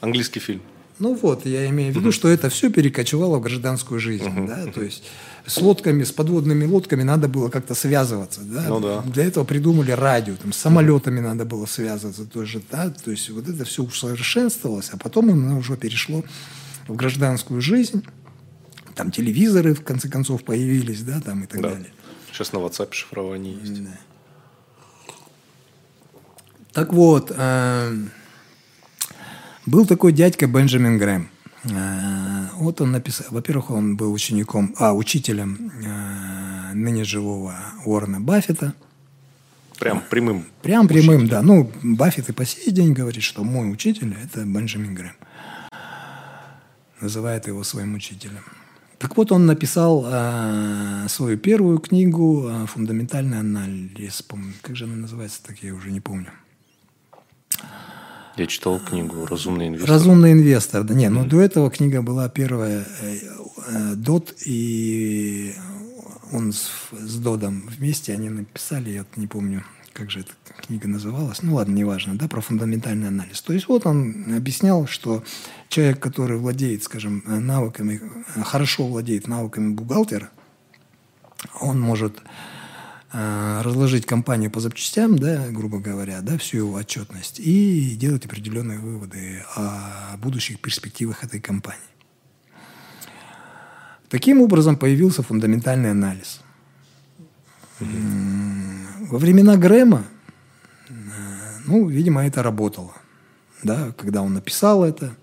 Английский 0.00 0.40
фильм. 0.40 0.62
Ну 0.98 1.14
вот, 1.14 1.44
я 1.44 1.68
имею 1.68 1.92
в 1.92 1.96
виду, 1.96 2.10
что 2.10 2.28
это 2.28 2.48
все 2.48 2.70
перекочевало 2.70 3.38
в 3.38 3.42
гражданскую 3.42 4.00
жизнь, 4.00 4.46
да, 4.46 4.66
то 4.66 4.82
есть 4.82 5.02
с 5.46 5.58
лодками, 5.58 6.02
с 6.02 6.10
подводными 6.10 6.64
лодками 6.64 7.02
надо 7.02 7.28
было 7.28 7.50
как-то 7.50 7.74
связываться, 7.74 8.40
да? 8.40 8.64
Ну, 8.68 8.80
да. 8.80 9.02
Для 9.02 9.24
этого 9.24 9.44
придумали 9.44 9.90
радио, 9.90 10.34
там, 10.36 10.52
с 10.52 10.56
самолетами 10.56 11.20
надо 11.20 11.44
было 11.44 11.66
связываться 11.66 12.24
тоже, 12.24 12.62
да, 12.70 12.90
то 12.90 13.10
есть 13.10 13.28
вот 13.30 13.48
это 13.48 13.64
все 13.64 13.82
усовершенствовалось, 13.82 14.90
а 14.92 14.96
потом 14.96 15.30
оно 15.30 15.58
уже 15.58 15.76
перешло 15.76 16.24
в 16.88 16.96
гражданскую 16.96 17.60
жизнь, 17.60 18.02
там 18.94 19.10
телевизоры 19.10 19.74
в 19.74 19.84
конце 19.84 20.08
концов 20.08 20.44
появились, 20.44 21.02
да, 21.02 21.20
там 21.20 21.44
и 21.44 21.46
так 21.46 21.60
да. 21.60 21.70
далее. 21.70 21.92
Сейчас 22.32 22.52
на 22.52 22.58
WhatsApp 22.58 22.92
шифрование 22.92 23.54
есть. 23.54 23.84
Да. 23.84 23.98
Так 26.72 26.92
вот, 26.92 27.32
э, 27.34 27.96
был 29.66 29.86
такой 29.86 30.12
дядька 30.12 30.46
Бенджамин 30.46 30.98
Грэм. 30.98 31.28
Э, 31.64 32.48
вот 32.54 32.80
он 32.80 32.92
написал, 32.92 33.26
во-первых, 33.30 33.70
он 33.70 33.96
был 33.96 34.12
учеником, 34.12 34.74
а, 34.78 34.94
учителем 34.94 35.72
э, 35.84 36.74
ныне 36.74 37.04
живого 37.04 37.56
Уоррена 37.84 38.20
Баффета. 38.20 38.74
Прям 39.78 40.02
прямым? 40.08 40.46
Прям 40.62 40.88
прямым, 40.88 41.22
учителем. 41.22 41.28
да. 41.28 41.42
Ну, 41.42 41.70
Баффет 41.82 42.28
и 42.28 42.32
по 42.32 42.44
сей 42.46 42.70
день 42.72 42.92
говорит, 42.92 43.22
что 43.22 43.44
мой 43.44 43.70
учитель– 43.70 44.16
это 44.24 44.44
Бенджамин 44.44 44.94
Грэм. 44.94 45.12
Называет 47.00 47.46
его 47.46 47.62
своим 47.62 47.94
учителем. 47.94 48.44
Так 48.98 49.16
вот, 49.18 49.30
он 49.32 49.44
написал 49.44 50.06
э, 50.06 51.06
свою 51.08 51.36
первую 51.36 51.78
книгу 51.78 52.48
э, 52.48 52.66
«Фундаментальный 52.66 53.38
анализ». 53.38 54.22
Помню, 54.22 54.54
как 54.62 54.74
же 54.74 54.84
она 54.84 54.96
называется, 54.96 55.42
так 55.42 55.58
я 55.62 55.74
уже 55.74 55.90
не 55.90 56.00
помню. 56.00 56.30
Я 58.36 58.46
читал 58.46 58.78
книгу 58.78 59.24
«Разумный 59.26 59.68
инвестор». 59.68 59.90
«Разумный 59.90 60.32
инвестор», 60.32 60.84
да. 60.84 60.94
Не, 60.94 61.06
mm-hmm. 61.06 61.10
ну 61.10 61.24
до 61.24 61.40
этого 61.40 61.70
книга 61.70 62.02
была 62.02 62.28
первая 62.28 62.86
э, 63.00 63.18
э, 63.68 63.94
«Дот», 63.94 64.34
и 64.44 65.54
он 66.32 66.52
с, 66.52 66.70
с 66.92 67.16
Додом 67.16 67.66
вместе, 67.66 68.12
они 68.12 68.28
написали, 68.28 68.90
я 68.90 69.06
не 69.16 69.26
помню, 69.26 69.64
как 69.94 70.10
же 70.10 70.20
эта 70.20 70.32
книга 70.66 70.86
называлась, 70.86 71.42
ну 71.42 71.54
ладно, 71.54 71.72
неважно, 71.72 72.18
да, 72.18 72.28
про 72.28 72.42
фундаментальный 72.42 73.08
анализ. 73.08 73.40
То 73.40 73.54
есть 73.54 73.68
вот 73.68 73.86
он 73.86 74.34
объяснял, 74.36 74.86
что 74.86 75.24
человек, 75.70 75.98
который 76.00 76.36
владеет, 76.36 76.82
скажем, 76.82 77.22
навыками, 77.26 78.02
хорошо 78.44 78.86
владеет 78.86 79.28
навыками 79.28 79.72
бухгалтера, 79.72 80.28
он 81.60 81.80
может 81.80 82.18
э, 82.18 82.20
разложить 83.12 84.04
компанию 84.04 84.50
по 84.50 84.60
запчастям, 84.60 85.18
да, 85.18 85.48
грубо 85.48 85.78
говоря, 85.78 86.20
да, 86.22 86.36
всю 86.38 86.58
его 86.58 86.74
отчетность 86.74 87.38
и 87.38 87.96
делать 87.96 88.26
определенные 88.26 88.78
выводы 88.78 89.42
о 89.54 90.16
будущих 90.18 90.60
перспективах 90.60 91.24
этой 91.24 91.40
компании. 91.40 91.80
Таким 94.08 94.40
образом 94.40 94.76
появился 94.76 95.22
фундаментальный 95.22 95.90
анализ. 95.90 96.40
Во 97.80 99.18
времена 99.18 99.56
Грэма, 99.56 100.04
э, 100.88 100.92
ну, 101.66 101.88
видимо, 101.88 102.26
это 102.26 102.42
работало. 102.42 102.94
Да, 103.62 103.92
когда 103.96 104.22
он 104.22 104.34
написал 104.34 104.84
это. 104.84 105.16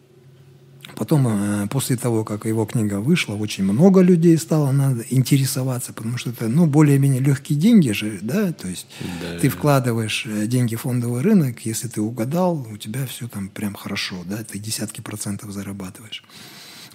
Потом, 0.96 1.28
э, 1.28 1.68
после 1.68 1.98
того, 1.98 2.24
как 2.24 2.46
его 2.46 2.66
книга 2.66 3.00
вышла, 3.00 3.36
очень 3.36 3.64
много 3.64 4.02
людей 4.02 4.38
стало 4.38 4.72
надо 4.72 5.04
интересоваться, 5.10 5.94
потому 5.94 6.18
что 6.18 6.30
это, 6.30 6.48
ну, 6.48 6.68
более-менее 6.68 7.20
легкие 7.20 7.58
деньги 7.58 7.92
же, 7.92 8.20
да, 8.22 8.52
то 8.54 8.68
есть 8.68 8.88
да, 9.22 9.40
ты 9.40 9.50
вкладываешь 9.50 10.26
э, 10.28 10.46
деньги 10.46 10.76
в 10.76 10.82
фондовый 10.82 11.22
рынок, 11.22 11.66
если 11.66 11.88
ты 11.88 12.02
угадал, 12.02 12.68
у 12.72 12.78
тебя 12.78 13.06
все 13.08 13.28
там 13.28 13.50
прям 13.50 13.74
хорошо, 13.74 14.18
да, 14.26 14.44
ты 14.44 14.60
десятки 14.60 15.02
процентов 15.02 15.52
зарабатываешь. 15.52 16.24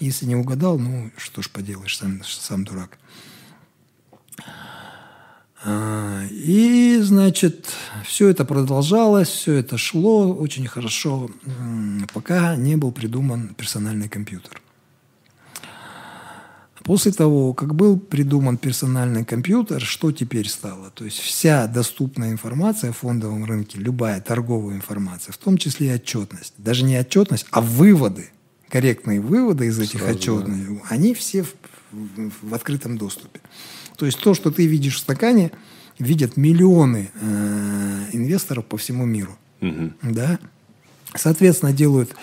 Если 0.00 0.26
не 0.26 0.37
угадал, 0.37 0.78
ну, 0.78 1.11
что 1.16 1.42
ж 1.42 1.50
поделаешь, 1.50 1.96
сам, 1.98 2.22
сам 2.24 2.64
дурак. 2.64 2.98
А, 5.64 6.24
и, 6.30 6.98
значит, 7.02 7.68
все 8.04 8.28
это 8.28 8.44
продолжалось, 8.44 9.28
все 9.28 9.54
это 9.54 9.76
шло 9.76 10.32
очень 10.32 10.66
хорошо, 10.66 11.30
пока 12.12 12.54
не 12.56 12.76
был 12.76 12.92
придуман 12.92 13.54
персональный 13.56 14.08
компьютер. 14.08 14.62
После 16.84 17.12
того, 17.12 17.52
как 17.52 17.74
был 17.74 17.98
придуман 17.98 18.56
персональный 18.56 19.22
компьютер, 19.22 19.82
что 19.82 20.10
теперь 20.10 20.48
стало? 20.48 20.90
То 20.90 21.04
есть 21.04 21.18
вся 21.18 21.66
доступная 21.66 22.30
информация 22.30 22.92
в 22.92 22.96
фондовом 22.96 23.44
рынке, 23.44 23.78
любая 23.78 24.22
торговая 24.22 24.76
информация, 24.76 25.32
в 25.32 25.36
том 25.36 25.58
числе 25.58 25.88
и 25.88 25.94
отчетность, 25.96 26.54
даже 26.56 26.84
не 26.84 26.96
отчетность, 26.96 27.44
а 27.50 27.60
выводы, 27.60 28.30
корректные 28.70 29.20
выводы 29.20 29.66
из 29.66 29.78
этих 29.78 30.00
Сразу, 30.00 30.16
отчетных, 30.16 30.68
да. 30.68 30.80
они 30.88 31.12
все 31.12 31.42
в, 31.42 31.52
в, 31.92 32.30
в 32.42 32.54
открытом 32.54 32.96
доступе. 32.96 33.40
То 33.98 34.06
есть 34.06 34.20
то, 34.20 34.32
что 34.32 34.50
ты 34.52 34.66
видишь 34.66 34.96
в 34.96 34.98
стакане, 35.00 35.50
видят 35.98 36.37
миллионы 36.37 37.11
э, 37.20 38.04
инвесторов 38.12 38.64
по 38.64 38.76
всему 38.76 39.04
миру. 39.04 39.37
Угу. 39.61 39.92
Да? 40.02 40.38
Соответственно, 41.16 41.72
делают 41.72 42.14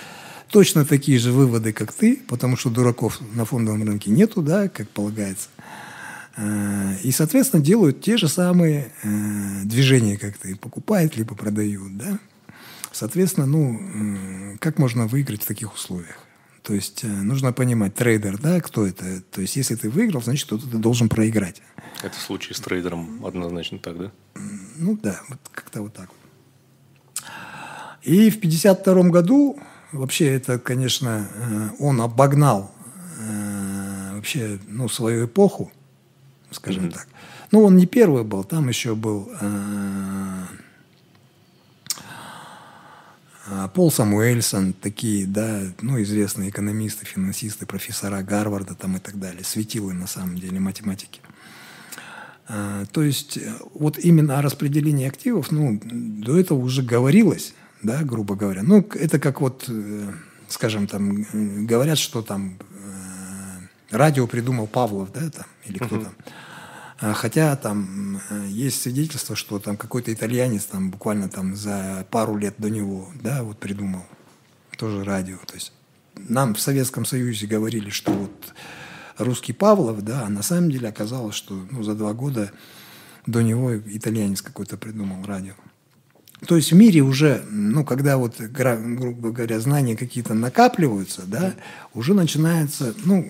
точно 0.49 0.85
такие 0.85 1.19
же 1.19 1.33
выводы, 1.33 1.73
как 1.73 1.91
ты, 1.91 2.21
потому 2.29 2.55
что 2.55 2.69
дураков 2.69 3.19
на 3.33 3.43
фондовом 3.43 3.83
рынке 3.83 4.09
нету, 4.09 4.41
да, 4.41 4.69
как 4.69 4.88
полагается. 4.89 5.49
Э, 6.38 6.95
и, 7.03 7.11
соответственно, 7.11 7.61
делают 7.61 8.01
те 8.01 8.15
же 8.15 8.29
самые 8.29 8.93
э, 9.03 9.63
движения, 9.65 10.17
как 10.17 10.38
ты, 10.38 10.55
покупают 10.55 11.17
либо 11.17 11.35
продают, 11.35 11.97
да. 11.97 12.19
Соответственно, 12.93 13.45
ну, 13.45 14.57
как 14.59 14.79
можно 14.79 15.07
выиграть 15.07 15.43
в 15.43 15.45
таких 15.45 15.73
условиях? 15.73 16.24
То 16.65 16.73
есть 16.73 17.04
э, 17.04 17.08
нужно 17.08 17.54
понимать, 17.54 17.93
трейдер, 17.93 18.39
да, 18.39 18.60
кто 18.60 18.88
это. 18.88 19.21
То 19.21 19.41
есть 19.41 19.56
если 19.56 19.75
ты 19.75 19.88
выиграл, 19.88 20.23
значит, 20.23 20.47
кто-то 20.47 20.67
ты 20.67 20.78
должен 20.78 21.10
проиграть. 21.10 21.62
Это 22.01 22.19
случай 22.19 22.56
с 22.56 22.60
трейдером 22.60 23.23
однозначно 23.23 23.78
так, 23.78 23.97
да? 23.99 24.12
Ну 24.78 24.97
да, 24.97 25.21
вот 25.30 25.39
как-то 25.51 25.84
вот 25.84 25.93
так 25.93 26.10
вот. 26.10 27.25
И 28.01 28.32
в 28.32 28.39
52 28.39 29.04
году, 29.10 29.60
вообще 29.91 30.34
это, 30.34 30.58
конечно, 30.58 31.28
э, 31.36 31.69
он 31.78 32.01
обогнал 32.01 32.71
э, 33.19 34.15
вообще, 34.15 34.60
ну, 34.67 34.89
свою 34.89 35.28
эпоху, 35.28 35.71
скажем 36.49 36.86
mm-hmm. 36.86 36.93
так. 36.93 37.08
Ну, 37.51 37.63
он 37.63 37.78
не 37.78 37.86
первый 37.86 38.23
был, 38.23 38.43
там 38.43 38.69
еще 38.69 38.95
был 38.95 39.30
Пол 43.73 43.91
Самуэльсон, 43.91 44.73
такие, 44.73 45.27
да, 45.27 45.62
ну, 45.81 46.01
известные 46.01 46.49
экономисты, 46.49 47.05
финансисты, 47.05 47.67
профессора 47.67 48.23
Гарварда 48.23 48.73
там 48.73 48.97
и 48.97 48.99
так 48.99 49.19
далее, 49.19 49.43
светилы 49.43 49.93
на 49.93 50.08
самом 50.08 50.38
деле 50.38 50.60
математики. 50.60 51.21
А, 52.47 52.86
то 52.86 53.01
есть 53.01 53.38
э, 53.38 53.53
вот 53.73 53.97
именно 53.97 54.39
о 54.39 54.41
распределении 54.41 55.08
активов, 55.08 55.51
ну, 55.51 55.79
до 55.84 56.38
этого 56.38 56.60
уже 56.60 56.84
говорилось, 56.84 57.53
да, 57.81 58.03
грубо 58.03 58.36
говоря. 58.36 58.62
Ну, 58.63 58.88
это 58.93 59.19
как 59.19 59.41
вот, 59.41 59.65
э, 59.67 60.12
скажем, 60.47 60.88
там, 60.88 61.25
говорят, 61.65 61.97
что 61.97 62.21
там 62.21 62.58
э, 62.60 63.95
радио 63.95 64.27
придумал 64.27 64.67
Павлов, 64.67 65.12
да, 65.12 65.29
там, 65.29 65.45
или 65.65 65.77
кто 65.79 65.99
там. 65.99 66.13
А, 66.99 67.13
хотя 67.13 67.55
там 67.55 68.21
э, 68.29 68.47
есть 68.49 68.81
свидетельство, 68.81 69.36
что 69.36 69.60
там 69.60 69.75
какой-то 69.75 70.13
итальянец 70.13 70.65
там 70.65 70.91
буквально 70.91 71.27
там 71.29 71.55
за 71.55 72.05
пару 72.10 72.38
лет 72.38 72.55
до 72.58 72.69
него, 72.69 73.10
да, 73.21 73.43
вот 73.43 73.60
придумал 73.60 74.05
тоже 74.77 75.03
радио. 75.03 75.38
То 75.45 75.55
есть 75.55 75.73
нам 76.15 76.55
в 76.55 76.60
Советском 76.62 77.05
Союзе 77.05 77.47
говорили, 77.47 77.89
что 77.89 78.12
вот 78.12 78.53
русский 79.17 79.53
Павлов, 79.53 80.03
да, 80.03 80.23
а 80.25 80.29
на 80.29 80.41
самом 80.41 80.71
деле 80.71 80.88
оказалось, 80.88 81.36
что 81.36 81.53
ну, 81.69 81.84
за 81.84 81.95
два 81.95 82.13
года 82.13 82.51
до 83.25 83.41
него 83.41 83.77
итальянец 83.77 84.41
какой-то 84.41 84.77
придумал 84.77 85.25
радио. 85.25 85.53
То 86.47 86.58
есть 86.58 86.71
в 86.71 86.75
мире 86.75 87.01
уже, 87.01 87.43
ну, 87.49 87.84
когда 87.84 88.17
вот, 88.17 88.39
грубо 88.39 89.31
говоря, 89.31 89.60
знания 89.60 89.95
какие-то 89.95 90.34
накапливаются, 90.34 91.23
да, 91.25 91.55
уже 91.93 92.13
начинается, 92.13 92.93
ну, 93.03 93.25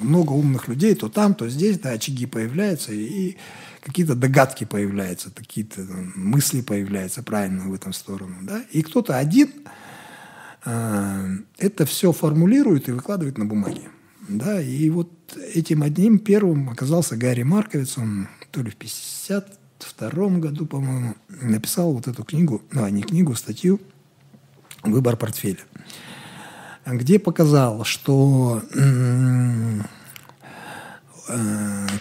много 0.00 0.32
умных 0.32 0.68
людей, 0.68 0.94
то 0.94 1.08
там, 1.08 1.34
то 1.34 1.48
здесь, 1.48 1.78
да, 1.78 1.90
очаги 1.90 2.26
появляются, 2.26 2.92
и 2.92 3.36
какие-то 3.80 4.14
догадки 4.14 4.64
появляются, 4.64 5.30
какие-то 5.30 5.82
мысли 6.14 6.60
появляются 6.62 7.22
правильно 7.22 7.68
в 7.68 7.74
этом 7.74 7.92
сторону, 7.92 8.36
да, 8.42 8.62
и 8.72 8.82
кто-то 8.82 9.18
один 9.18 9.50
э, 10.64 11.38
это 11.58 11.86
все 11.86 12.12
формулирует 12.12 12.88
и 12.88 12.92
выкладывает 12.92 13.38
на 13.38 13.44
бумаге, 13.44 13.88
да, 14.28 14.60
и 14.60 14.88
вот 14.90 15.10
этим 15.54 15.82
одним 15.82 16.18
первым 16.18 16.70
оказался 16.70 17.16
Гарри 17.16 17.42
Марковиц, 17.42 17.98
он 17.98 18.28
то 18.50 18.62
ли 18.62 18.70
в 18.70 18.76
52 18.76 20.28
году, 20.38 20.66
по-моему, 20.66 21.14
написал 21.28 21.92
вот 21.92 22.08
эту 22.08 22.24
книгу, 22.24 22.62
ну, 22.70 22.84
а 22.84 22.90
не 22.90 23.02
книгу, 23.02 23.34
статью 23.34 23.80
«Выбор 24.82 25.16
портфеля» 25.16 25.60
где 26.86 27.18
показал, 27.18 27.84
что 27.84 28.62
э, 28.74 29.80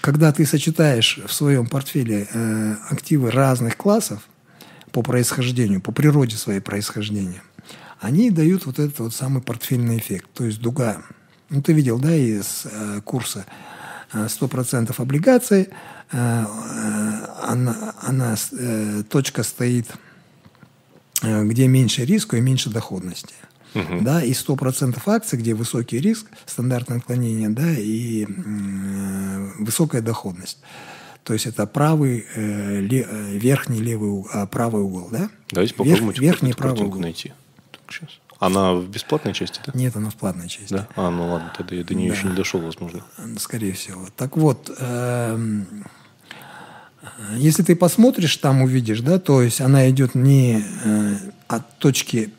когда 0.01 0.31
ты 0.31 0.45
сочетаешь 0.45 1.19
в 1.25 1.31
своем 1.31 1.67
портфеле 1.67 2.27
э, 2.31 2.75
активы 2.89 3.31
разных 3.31 3.77
классов 3.77 4.27
по 4.91 5.01
происхождению, 5.01 5.81
по 5.81 5.91
природе 5.91 6.35
своей 6.35 6.59
происхождения, 6.59 7.41
они 7.99 8.29
дают 8.29 8.65
вот 8.65 8.79
этот 8.79 8.99
вот 8.99 9.13
самый 9.13 9.41
портфельный 9.41 9.97
эффект. 9.97 10.29
То 10.33 10.45
есть 10.45 10.59
дуга. 10.59 11.01
Ну, 11.49 11.61
ты 11.61 11.71
видел, 11.71 11.99
да, 11.99 12.13
из 12.13 12.65
э, 12.65 13.01
курса 13.05 13.45
100% 14.11 14.93
облигаций, 14.95 15.69
она, 16.11 17.95
она 18.03 18.35
точка 19.09 19.41
стоит, 19.41 19.87
где 21.23 21.67
меньше 21.67 22.05
риска 22.05 22.37
и 22.37 22.41
меньше 22.41 22.69
доходности 22.69 23.33
угу. 23.73 24.01
да, 24.01 24.23
и 24.23 24.31
100% 24.31 25.01
акций, 25.05 25.39
где 25.39 25.53
высокий 25.53 25.99
риск, 25.99 26.27
стандартное 26.45 26.97
отклонение, 26.97 27.49
да, 27.49 27.69
и 27.69 28.25
э, 28.25 29.51
высокая 29.59 30.01
доходность. 30.01 30.59
То 31.23 31.33
есть 31.33 31.45
это 31.45 31.65
правый, 31.65 32.25
э, 32.35 32.79
ле, 32.81 33.07
э, 33.09 33.37
верхний 33.37 33.79
левый 33.81 34.09
угол, 34.09 34.29
а 34.33 34.45
правый 34.45 34.81
угол, 34.83 35.07
да? 35.11 35.29
Давайте 35.51 35.73
попробуем 35.73 36.07
Верх, 36.09 36.19
верхний 36.19 36.53
правый 36.53 36.85
угол. 36.85 36.99
найти. 36.99 37.31
Так, 37.71 37.81
сейчас. 37.91 38.09
Она 38.39 38.73
в 38.73 38.89
бесплатной 38.89 39.33
части, 39.33 39.61
да? 39.65 39.71
Нет, 39.73 39.95
она 39.95 40.09
в 40.09 40.15
платной 40.15 40.49
части. 40.49 40.73
Да? 40.73 40.87
А, 40.97 41.09
ну 41.09 41.31
ладно, 41.31 41.53
тогда 41.57 41.75
я 41.75 41.83
до 41.85 41.95
нее 41.95 42.11
Да. 42.11 42.17
еще 42.17 42.27
не 42.27 42.35
дошел, 42.35 42.59
возможно. 42.59 43.01
Скорее 43.39 43.71
всего. 43.71 44.07
Так 44.17 44.35
вот, 44.35 44.69
эм, 44.79 45.85
если 47.37 47.63
ты 47.63 47.77
посмотришь, 47.77 48.35
там 48.37 48.61
увидишь, 48.61 48.99
да, 48.99 49.17
то 49.17 49.41
есть 49.41 49.61
она 49.61 49.89
идет 49.89 50.13
не 50.13 50.61
э, 50.83 51.15
от 51.47 51.77
точки, 51.77 52.33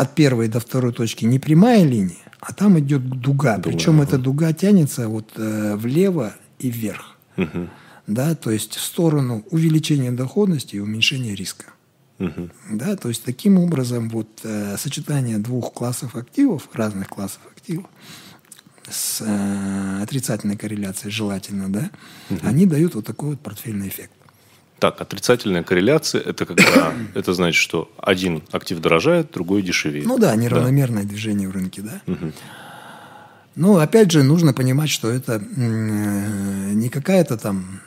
от 0.00 0.14
первой 0.14 0.48
до 0.48 0.60
второй 0.60 0.92
точки 0.92 1.26
не 1.26 1.38
прямая 1.38 1.84
линия, 1.84 2.24
а 2.40 2.54
там 2.54 2.78
идет 2.78 3.06
дуга. 3.06 3.56
Дуга, 3.56 3.62
Причем 3.62 4.00
ага. 4.00 4.04
эта 4.04 4.18
дуга 4.18 4.52
тянется 4.52 5.08
вот 5.08 5.32
э, 5.36 5.76
влево 5.76 6.34
и 6.58 6.70
вверх. 6.70 7.16
Мгм. 7.36 7.68
Да, 8.06 8.34
то 8.34 8.50
есть 8.50 8.76
в 8.76 8.82
сторону 8.82 9.44
увеличения 9.50 10.10
доходности 10.10 10.76
и 10.76 10.78
уменьшения 10.80 11.34
риска. 11.34 11.66
Мгм. 12.18 12.50
Да, 12.70 12.96
то 12.96 13.08
есть 13.08 13.24
таким 13.24 13.58
образом 13.58 14.08
вот 14.08 14.40
э, 14.42 14.76
сочетание 14.78 15.36
двух 15.36 15.74
классов 15.74 16.16
активов, 16.16 16.68
разных 16.72 17.08
классов 17.08 17.42
активов, 17.54 17.86
с 18.88 19.20
э, 19.20 20.02
отрицательной 20.02 20.56
корреляцией 20.56 21.12
желательно, 21.12 21.70
да, 21.70 21.90
они 22.42 22.64
дают 22.64 22.94
вот 22.94 23.04
такой 23.04 23.30
вот 23.30 23.40
портфельный 23.40 23.88
эффект. 23.88 24.12
Так, 24.80 24.98
отрицательная 25.00 25.62
корреляция 25.62 26.22
это 26.22 26.46
когда 26.46 26.92
это 27.14 27.34
значит, 27.34 27.60
что 27.60 27.92
один 27.98 28.42
актив 28.50 28.80
дорожает, 28.80 29.30
другой 29.30 29.62
дешевеет. 29.62 30.06
Ну 30.06 30.18
да, 30.18 30.34
неравномерное 30.34 31.04
движение 31.04 31.48
в 31.48 31.52
рынке, 31.52 31.82
да. 31.82 32.00
Но 33.56 33.76
опять 33.76 34.10
же 34.10 34.22
нужно 34.22 34.54
понимать, 34.54 34.88
что 34.88 35.10
это 35.10 35.34
э, 35.34 36.70
не 36.72 36.88
какая-то 36.88 37.36
там 37.36 37.80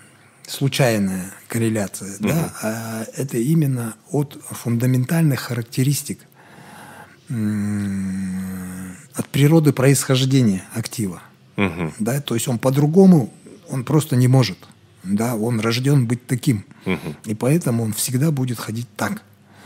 случайная 0.46 1.32
корреляция, 1.48 2.16
да, 2.20 2.54
а 2.62 3.06
это 3.16 3.38
именно 3.38 3.96
от 4.12 4.38
фундаментальных 4.52 5.40
характеристик, 5.40 6.20
от 7.30 9.28
природы 9.32 9.74
происхождения 9.74 10.64
актива. 10.76 11.24
Да, 12.00 12.22
то 12.22 12.36
есть 12.36 12.48
он 12.48 12.60
по-другому, 12.60 13.34
он 13.70 13.84
просто 13.84 14.16
не 14.16 14.28
может. 14.28 14.58
Да, 15.04 15.36
он 15.36 15.60
рожден 15.60 16.08
быть 16.08 16.26
таким. 16.26 16.66
Мгм. 16.86 17.16
И 17.26 17.36
поэтому 17.36 17.84
он 17.84 17.94
всегда 17.94 18.32
будет 18.32 18.60
ходить 18.60 18.88
так. 18.96 19.22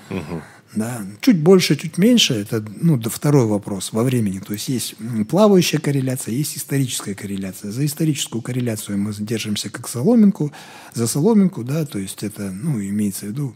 Мгм. 0.09 0.41
Да. 0.75 1.05
Чуть 1.21 1.39
больше, 1.39 1.75
чуть 1.75 1.97
меньше, 1.97 2.33
это 2.33 2.63
ну, 2.81 2.97
да, 2.97 3.09
второй 3.09 3.45
вопрос 3.45 3.93
во 3.93 4.03
времени. 4.03 4.39
То 4.39 4.53
есть 4.53 4.67
есть 4.67 4.95
плавающая 5.29 5.79
корреляция, 5.79 6.33
есть 6.33 6.57
историческая 6.57 7.15
корреляция. 7.15 7.71
За 7.71 7.85
историческую 7.85 8.41
корреляцию 8.41 8.97
мы 8.97 9.13
держимся 9.13 9.69
как 9.69 9.87
соломинку, 9.87 10.51
за 10.93 11.07
соломинку, 11.07 11.63
да, 11.63 11.85
то 11.85 11.97
есть 11.99 12.21
это, 12.23 12.51
ну, 12.51 12.79
имеется 12.81 13.25
в 13.25 13.29
виду, 13.29 13.55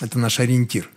это 0.00 0.18
наш 0.18 0.40
ориентир. 0.40 0.88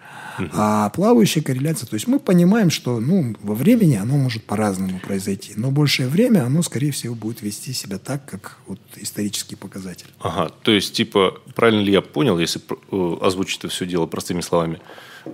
А 0.54 0.90
плавающая 0.90 1.42
корреляция, 1.42 1.88
то 1.88 1.96
есть 1.96 2.08
мы 2.08 2.20
понимаем, 2.20 2.70
что 2.70 3.00
ну, 3.00 3.36
во 3.42 3.56
времени 3.56 3.96
оно 3.96 4.18
может 4.18 4.44
по-разному 4.44 5.00
произойти, 5.00 5.54
но 5.56 5.72
большее 5.72 6.10
время 6.10 6.46
оно, 6.46 6.62
скорее 6.62 6.92
всего, 6.92 7.16
будет 7.16 7.42
вести 7.42 7.74
себя 7.74 7.98
так, 7.98 8.26
как 8.26 8.58
вот 8.68 8.80
исторический 8.98 9.56
показатель. 9.56 10.08
Ага, 10.20 10.52
то 10.64 10.72
есть, 10.72 10.94
типа, 10.94 11.40
правильно 11.56 11.82
ли 11.82 11.92
я 11.92 12.02
понял, 12.02 12.40
если 12.40 12.62
э, 12.92 13.18
озвучить 13.22 13.60
это 13.60 13.70
все 13.70 13.86
дело 13.86 14.06
простыми 14.06 14.42
словами? 14.42 14.80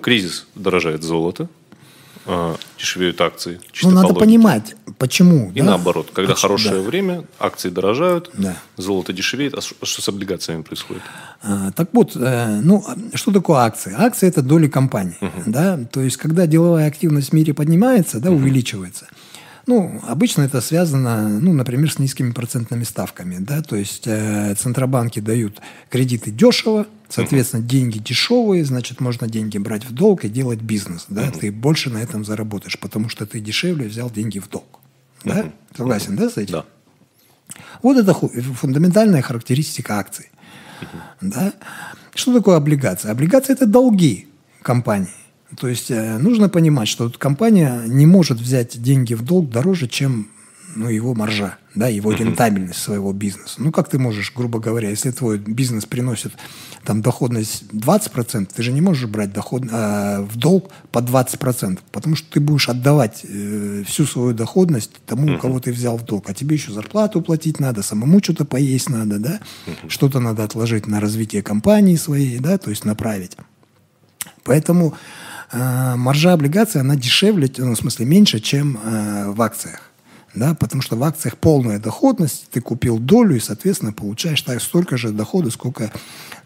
Кризис 0.02 0.48
дорожает 0.56 1.04
золото, 1.04 1.48
а, 2.26 2.56
дешевеют 2.78 3.22
акции. 3.22 3.60
ну, 3.84 3.92
надо 3.92 4.08
логике. 4.08 4.20
понимать, 4.20 4.76
почему. 4.98 5.52
И 5.54 5.60
да? 5.60 5.66
наоборот, 5.66 6.10
когда 6.14 6.34
Почему, 6.34 6.50
хорошее 6.50 6.76
да. 6.76 6.82
время, 6.82 7.24
акции 7.40 7.70
дорожают, 7.70 8.32
Да. 8.34 8.58
золото 8.78 9.14
дешевеет. 9.14 9.54
А 9.54 9.62
что, 9.62 9.76
что 9.86 10.02
с 10.02 10.10
облигациями 10.10 10.62
происходит? 10.64 11.04
А, 11.44 11.72
Так 11.72 11.90
вот, 11.94 12.16
э, 12.16 12.60
ну, 12.64 12.84
что 13.14 13.32
такое 13.32 13.60
акции? 13.60 13.94
Акции– 13.96 14.28
это 14.30 14.42
доли 14.42 14.68
компании. 14.68 15.18
Да? 15.46 15.78
То 15.92 16.02
есть, 16.02 16.18
когда 16.18 16.48
деловая 16.48 16.88
активность 16.88 17.30
в 17.30 17.34
мире 17.34 17.54
поднимается, 17.54 18.20
да, 18.20 18.32
увеличивается, 18.32 19.08
ну, 19.68 20.00
обычно 20.08 20.44
это 20.44 20.62
связано, 20.62 21.28
ну, 21.40 21.52
например, 21.54 21.92
с 21.92 21.98
низкими 22.00 22.32
процентными 22.32 22.84
ставками. 22.84 23.38
Да? 23.40 23.62
То 23.62 23.76
есть, 23.76 24.04
э, 24.06 24.56
центробанки 24.56 25.20
дают 25.20 25.60
кредиты 25.90 26.32
дешево, 26.32 26.86
соответственно, 27.10 27.63
деньги 27.63 28.00
дешевые, 28.00 28.65
значит, 28.65 29.00
можно 29.00 29.28
деньги 29.28 29.58
брать 29.58 29.86
в 29.86 29.94
долг 29.94 30.26
и 30.26 30.30
делать 30.30 30.62
бизнес. 30.62 31.06
Да? 31.10 31.32
Ты 31.32 31.52
больше 31.52 31.89
на 31.89 31.98
этом 31.98 32.26
заработаешь, 32.26 32.80
потому 32.80 33.10
что 33.10 33.26
ты 33.26 33.39
дешевле 33.39 33.88
взял 33.88 34.10
деньги 34.10 34.39
в 34.39 34.50
долг. 34.50 34.80
Да? 35.24 35.52
Согласен, 35.76 36.15
да, 36.15 36.30
с 36.30 36.38
этим? 36.38 36.54
Да. 36.54 36.65
Вот 37.82 37.98
это 37.98 38.13
фундаментальная 38.13 39.22
характеристика 39.22 40.00
акций. 40.00 40.30
Да? 41.22 41.54
Что 42.13 42.34
такое 42.34 42.58
облигация? 42.58 43.12
Облигация– 43.12 43.54
это 43.56 43.65
долги 43.65 44.28
компании. 44.62 45.10
То 45.58 45.68
есть 45.68 45.91
э, 45.91 46.18
нужно 46.18 46.50
понимать, 46.50 46.88
что 46.88 47.10
компания 47.10 47.84
не 47.86 48.06
может 48.06 48.39
взять 48.39 48.82
деньги 48.82 49.13
в 49.13 49.22
долг 49.22 49.50
дороже, 49.50 49.88
чем 49.88 50.30
ну, 50.76 50.89
его 50.89 51.13
маржа, 51.13 51.58
да, 51.74 51.88
его 51.88 52.12
рентабельность 52.12 52.82
своего 52.82 53.13
бизнеса. 53.13 53.56
Ну, 53.58 53.72
как 53.72 53.89
ты 53.89 53.98
можешь, 53.98 54.34
грубо 54.36 54.60
говоря, 54.60 54.89
если 54.89 55.12
твой 55.12 55.38
бизнес 55.38 55.86
приносит 55.86 56.34
там 56.86 57.02
доходность 57.02 57.63
20%, 57.74 58.50
ты 58.56 58.63
же 58.63 58.71
не 58.71 58.82
можешь 58.82 59.10
брать 59.10 59.34
доход, 59.34 59.63
э, 59.69 60.21
в 60.21 60.38
долг 60.38 60.69
по 60.91 61.00
20%, 61.00 61.80
потому 61.91 62.15
что 62.15 62.32
ты 62.32 62.39
будешь 62.39 62.69
отдавать 62.69 63.26
э, 63.26 63.84
всю 63.86 64.06
свою 64.06 64.34
доходность 64.34 64.91
тому, 65.06 65.36
у 65.36 65.39
кого 65.39 65.60
ты 65.60 65.71
взял 65.71 65.98
в 65.98 66.06
долг. 66.06 66.30
А 66.30 66.34
тебе 66.34 66.56
еще 66.56 66.71
зарплату 66.71 67.21
платить 67.21 67.60
надо, 67.60 67.84
самому 67.84 68.19
что-то 68.24 68.45
поесть 68.45 68.89
надо, 68.89 69.19
да, 69.19 69.39
что-то 69.88 70.19
надо 70.19 70.43
отложить 70.43 70.88
на 70.88 71.00
развитие 71.00 71.41
компании 71.41 71.95
своей, 71.95 72.39
да, 72.39 72.58
то 72.58 72.69
есть 72.69 72.86
направить. 72.86 73.38
Поэтому 74.43 74.93
э, 75.52 75.95
маржа 75.95 76.34
облигаций, 76.34 76.82
она 76.82 76.95
дешевле, 76.95 77.52
ну, 77.58 77.74
в 77.74 77.78
смысле 77.78 78.06
меньше, 78.06 78.39
чем 78.39 78.78
э, 78.78 79.32
в 79.32 79.41
акциях. 79.41 79.85
Да, 80.36 80.54
потому 80.54 80.82
что 80.82 80.98
в 80.98 81.04
акциях 81.04 81.38
полная 81.38 81.80
доходность, 81.80 82.48
ты 82.52 82.62
купил 82.62 83.00
долю 83.00 83.38
и, 83.38 83.39
соответственно, 83.39 83.93
получаешь 83.93 84.41
так, 84.41 84.62
столько 84.62 84.98
же 84.98 85.12
дохода, 85.12 85.50
сколько 85.50 85.91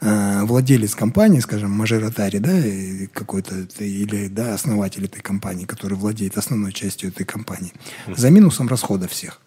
э, 0.01 0.43
владелец 0.43 0.93
компании, 0.93 1.39
скажем, 1.39 1.71
мажоритарий, 1.71 2.39
да, 2.39 3.09
какой-то 3.11 3.67
или 3.79 4.27
да, 4.27 4.53
основатель 4.53 5.05
этой 5.05 5.21
компании, 5.21 5.65
который 5.65 5.97
владеет 5.97 6.37
основной 6.37 6.71
частью 6.71 7.09
этой 7.09 7.25
компании, 7.25 7.73
за 8.15 8.29
минусом 8.29 8.67
расхода 8.67 9.07
всех. 9.07 9.41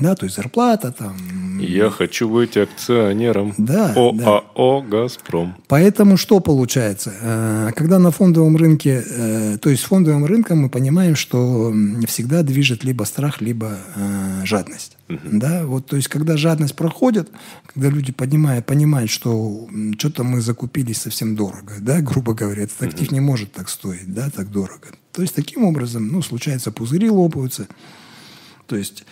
Да, 0.00 0.14
то 0.14 0.24
есть 0.26 0.36
зарплата 0.36 0.92
там, 0.92 1.58
Я 1.58 1.90
хочу 1.90 2.28
быть 2.28 2.56
акционером 2.56 3.54
Да, 3.58 3.92
ОАО 3.94 4.82
«Газпром». 4.82 5.54
Поэтому 5.68 6.16
что 6.16 6.40
получается? 6.40 7.12
Э, 7.20 7.70
Когда 7.76 7.98
на 7.98 8.10
фондовом 8.10 8.56
рынке, 8.56 9.04
э, 9.06 9.58
то 9.58 9.70
есть 9.70 9.84
фондовым 9.84 10.24
рынком 10.24 10.58
мы 10.62 10.68
понимаем, 10.68 11.16
что 11.16 11.72
всегда 12.06 12.42
движет 12.42 12.84
либо 12.84 13.04
страх, 13.04 13.40
либо 13.40 13.78
э, 13.96 14.44
жадность. 14.44 14.96
Да, 15.08 15.66
вот, 15.66 15.86
то 15.86 15.96
есть 15.96 16.08
когда 16.08 16.36
жадность 16.36 16.74
проходит, 16.74 17.28
когда 17.66 17.88
люди 17.88 18.12
поднимают, 18.12 18.64
понимают, 18.64 19.10
что 19.10 19.68
что-то 19.98 20.24
мы 20.24 20.40
закупились 20.40 21.02
совсем 21.02 21.36
дорого, 21.36 21.74
да, 21.80 22.00
грубо 22.00 22.34
говоря, 22.34 22.62
этот 22.62 22.82
актив 22.82 23.10
не 23.12 23.20
может 23.20 23.52
так 23.52 23.68
стоить, 23.68 24.12
да, 24.12 24.30
так 24.30 24.50
дорого. 24.50 24.88
То 25.12 25.20
есть 25.22 25.34
таким 25.34 25.64
образом, 25.64 26.08
ну, 26.08 26.22
случаются 26.22 26.72
пузыри 26.72 27.10
лопаются. 27.10 27.66
То 28.66 28.76
есть 28.76 29.04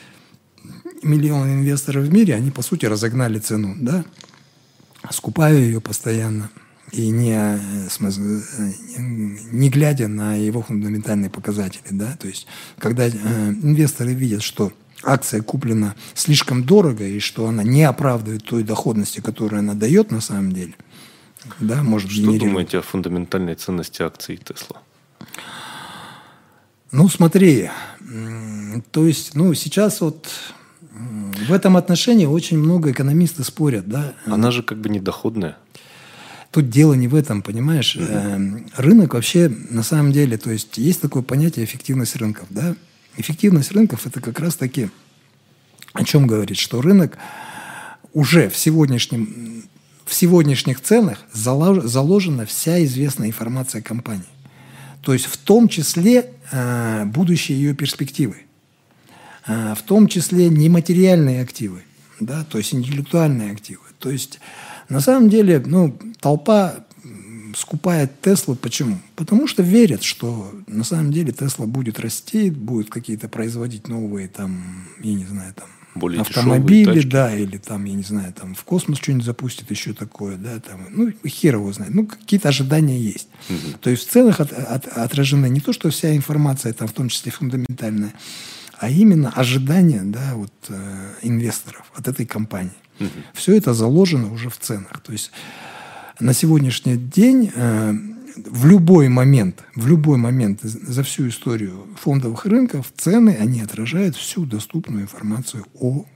миллионы 1.03 1.55
инвесторов 1.55 2.05
в 2.05 2.13
мире, 2.13 2.35
они, 2.35 2.51
по 2.51 2.63
сути, 2.63 2.87
разогнали 2.87 3.39
цену, 3.39 3.75
да, 3.79 4.05
скупая 5.11 5.57
ее 5.57 5.81
постоянно 5.81 6.51
и 6.93 7.09
не, 7.11 7.35
э, 7.35 7.89
смысл, 7.89 8.21
э, 8.21 8.73
не 8.99 9.71
глядя 9.71 10.09
на 10.09 10.35
его 10.35 10.63
фундаментальные 10.63 11.31
показатели. 11.31 11.83
Да? 11.91 12.17
То 12.17 12.29
есть, 12.29 12.47
когда 12.79 13.07
э, 13.07 13.11
инвесторы 13.11 14.13
видят, 14.13 14.43
что 14.43 14.73
акция 15.03 15.43
куплена 15.43 15.95
слишком 16.15 16.65
дорого 16.65 17.05
и 17.05 17.21
что 17.21 17.47
она 17.47 17.63
не 17.63 17.85
оправдывает 17.85 18.45
той 18.45 18.65
доходности, 18.65 19.21
которую 19.21 19.61
она 19.61 19.75
дает 19.75 20.11
на 20.11 20.21
самом 20.21 20.53
деле, 20.53 20.75
да, 21.59 21.83
может 21.83 22.11
Что 22.11 22.21
генерировать. 22.21 22.51
думаете 22.53 22.79
о 22.79 22.83
фундаментальной 22.83 23.55
ценности 23.55 24.03
акций 24.03 24.37
Тесла? 24.37 24.83
Ну, 26.93 27.09
смотри, 27.09 27.71
то 28.91 29.07
есть, 29.07 29.35
ну, 29.37 29.55
сейчас 29.55 30.01
вот 30.01 30.29
в 31.49 31.53
этом 31.53 31.77
отношении 31.77 32.27
очень 32.27 32.59
много 32.59 32.91
экономисты 32.91 33.45
спорят, 33.45 33.89
да. 33.89 34.15
Она 34.27 34.51
же 34.51 34.63
как 34.63 34.79
бы 34.79 34.89
недоходная. 34.89 35.57
Тут 36.51 36.69
дело 36.69 36.95
не 36.95 37.09
в 37.09 37.15
этом, 37.15 37.43
понимаешь? 37.43 37.97
Эм, 37.97 38.67
Рынок 38.77 39.15
вообще, 39.15 39.49
на 39.49 39.83
самом 39.83 40.13
деле, 40.13 40.37
то 40.37 40.51
есть 40.51 40.79
есть 40.79 41.01
такое 41.01 41.23
понятие 41.23 41.65
эффективность 41.65 42.17
рынков, 42.17 42.47
да? 42.51 42.75
Эффективность 43.17 43.73
рынков– 43.73 44.05
это 44.07 44.21
как 44.21 44.41
раз-таки 44.41 44.91
о 45.93 46.05
чем 46.05 46.27
говорит, 46.27 46.57
что 46.57 46.81
рынок 46.81 47.19
уже 48.13 48.49
в, 48.49 48.57
сегодняшнем, 48.57 49.65
в 50.05 50.15
сегодняшних 50.15 50.81
ценах 50.81 51.19
залож- 51.35 51.87
заложена 51.87 52.47
вся 52.47 52.83
известная 52.85 53.29
информация 53.29 53.83
компании. 53.83 54.25
То 55.03 55.13
есть 55.13 55.27
в 55.27 55.37
том 55.37 55.69
числе 55.69 56.33
э, 56.53 57.05
будущие 57.07 57.59
ее 57.61 57.75
перспективы, 57.75 58.37
в 59.47 59.83
том 59.87 60.07
числе 60.07 60.49
нематериальные 60.49 61.43
активы, 61.43 61.83
да, 62.21 62.45
то 62.45 62.59
есть 62.59 62.75
интеллектуальные 62.75 63.53
активы. 63.53 63.83
То 63.99 64.11
есть 64.11 64.41
на 64.89 65.01
самом 65.01 65.31
деле, 65.31 65.63
ну, 65.65 65.97
толпа 66.21 66.85
скупает 67.57 68.21
Теслу. 68.21 68.55
Почему? 68.55 68.99
Потому 69.17 69.47
что 69.47 69.63
верят, 69.63 70.03
что 70.03 70.53
на 70.67 70.85
самом 70.85 71.13
деле 71.13 71.33
Тесла 71.33 71.67
будет 71.67 71.99
расти, 72.01 72.51
будет 72.51 72.91
какие-то 72.91 73.29
производить 73.29 73.89
новые 73.89 74.29
там, 74.29 74.87
я 75.01 75.15
не 75.15 75.25
знаю, 75.25 75.55
там 75.55 75.69
более 75.95 76.21
автомобили, 76.21 77.01
да, 77.03 77.35
или 77.35 77.57
там, 77.57 77.85
я 77.85 77.95
не 77.95 78.03
знаю, 78.03 78.33
там 78.33 78.55
в 78.55 78.63
космос 78.65 78.99
что-нибудь 78.99 79.25
запустит, 79.25 79.71
еще 79.71 79.93
такое, 79.93 80.37
да, 80.37 80.61
там, 80.61 80.87
ну, 80.91 81.13
хер 81.27 81.57
его 81.57 81.73
знает. 81.73 81.93
Ну, 81.93 82.07
какие-то 82.07 82.49
ожидания 82.49 82.99
есть. 82.99 83.29
Угу. 83.49 83.79
То 83.81 83.91
есть 83.91 84.07
в 84.07 84.11
ценах 84.11 84.41
от, 84.41 84.53
от, 84.53 84.87
отражены 84.87 85.49
не 85.49 85.61
то, 85.61 85.73
что 85.73 85.91
вся 85.91 86.15
информация, 86.15 86.73
там, 86.73 86.87
в 86.87 86.93
том 86.93 87.09
числе 87.09 87.33
фундаментальная, 87.33 88.15
а 88.81 88.89
именно 88.89 89.31
ожидания, 89.31 90.01
да, 90.03 90.33
вот, 90.35 90.53
э, 90.69 91.13
инвесторов 91.23 91.93
от 91.95 92.09
этой 92.09 92.25
компании. 92.25 92.73
Угу. 92.99 93.09
Все 93.35 93.57
это 93.57 93.75
заложено 93.75 94.33
уже 94.33 94.49
в 94.49 94.59
ценах. 94.59 95.01
То 95.03 95.13
есть 95.13 95.31
на 96.19 96.33
сегодняшний 96.33 96.97
день 96.97 97.53
э, 97.55 97.93
в 98.37 98.67
любой 98.67 99.09
момент, 99.09 99.65
в 99.75 99.87
любой 99.87 100.17
момент 100.17 100.61
за 100.63 101.03
всю 101.03 101.29
историю 101.29 101.89
фондовых 102.01 102.47
рынков 102.47 102.91
цены, 102.97 103.37
они 103.39 103.61
отражают 103.61 104.17
всю 104.17 104.47
доступную 104.47 105.03
информацию 105.03 105.67
о 105.75 106.07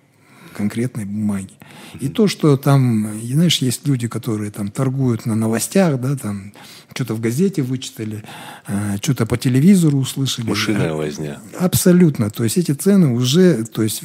конкретной 0.55 1.05
бумаге. 1.05 1.55
И 2.01 2.09
то, 2.09 2.27
что 2.27 2.57
там, 2.57 3.21
знаешь, 3.23 3.59
есть 3.59 3.87
люди, 3.87 4.09
которые 4.09 4.51
там 4.51 4.71
торгуют 4.71 5.27
на 5.27 5.35
новостях, 5.35 6.01
да, 6.01 6.17
там 6.17 6.53
что-то 6.95 7.15
в 7.15 7.21
газете 7.21 7.63
вычитали, 7.63 8.25
э, 8.67 8.97
что-то 9.03 9.27
по 9.27 9.37
телевизору 9.37 9.99
услышали. 9.99 10.49
Мышиная 10.49 10.95
возня. 10.95 11.41
Абсолютно. 11.59 12.31
То 12.31 12.45
есть 12.45 12.57
эти 12.57 12.73
цены 12.73 13.09
уже, 13.09 13.65
то 13.65 13.83
есть 13.83 14.03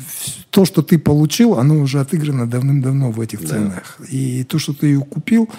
то, 0.50 0.66
что 0.66 0.82
ты 0.82 0.98
получил, 0.98 1.56
оно 1.56 1.80
уже 1.80 2.00
отыграно 2.00 2.48
давным-давно 2.48 3.12
в 3.12 3.22
этих 3.22 3.42
да. 3.42 3.48
ценах. 3.48 3.98
И 4.10 4.44
то, 4.44 4.60
что 4.60 4.74
ты 4.74 4.88
ее 4.88 5.02
купил, 5.02 5.50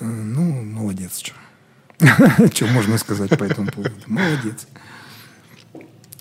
э, 0.00 0.04
ну, 0.04 0.62
молодец, 0.62 1.18
что. 1.18 1.32
Что 2.54 2.66
можно 2.68 2.96
сказать 2.96 3.28
по 3.38 3.44
этому 3.44 3.70
поводу? 3.70 3.94
Молодец. 4.06 4.66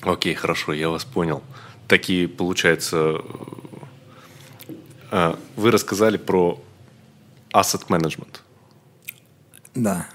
Окей, 0.01 0.33
хорошо, 0.33 0.73
я 0.73 0.89
вас 0.89 1.05
понял. 1.05 1.41
Такие, 1.87 2.27
получается, 2.27 3.21
вы 5.55 5.71
рассказали 5.71 6.17
про 6.17 6.61
asset 7.53 7.87
management. 7.87 8.41
Да. 9.75 10.07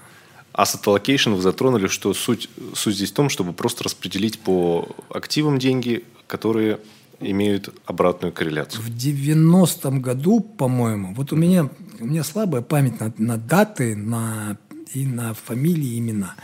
Asset 0.53 0.83
allocation 0.85 1.35
вы 1.35 1.41
затронули, 1.41 1.87
что 1.87 2.13
суть, 2.13 2.49
суть 2.73 2.95
здесь 2.95 3.11
в 3.11 3.13
том, 3.13 3.29
чтобы 3.29 3.53
просто 3.53 3.83
распределить 3.83 4.39
по 4.39 4.87
активам 5.09 5.59
деньги, 5.59 6.05
которые 6.27 6.79
имеют 7.19 7.73
обратную 7.85 8.33
корреляцию. 8.33 8.81
В 8.81 8.89
90-м 8.89 10.01
году, 10.01 10.39
по-моему, 10.39 11.13
вот 11.13 11.31
у 11.33 11.35
меня, 11.35 11.69
у 11.99 12.05
меня 12.05 12.23
слабая 12.23 12.61
память 12.61 12.99
на, 12.99 13.13
на 13.17 13.37
даты, 13.37 13.95
на 13.95 14.57
и 14.93 15.05
на 15.05 15.33
фамилии, 15.33 15.99
имена. 15.99 16.35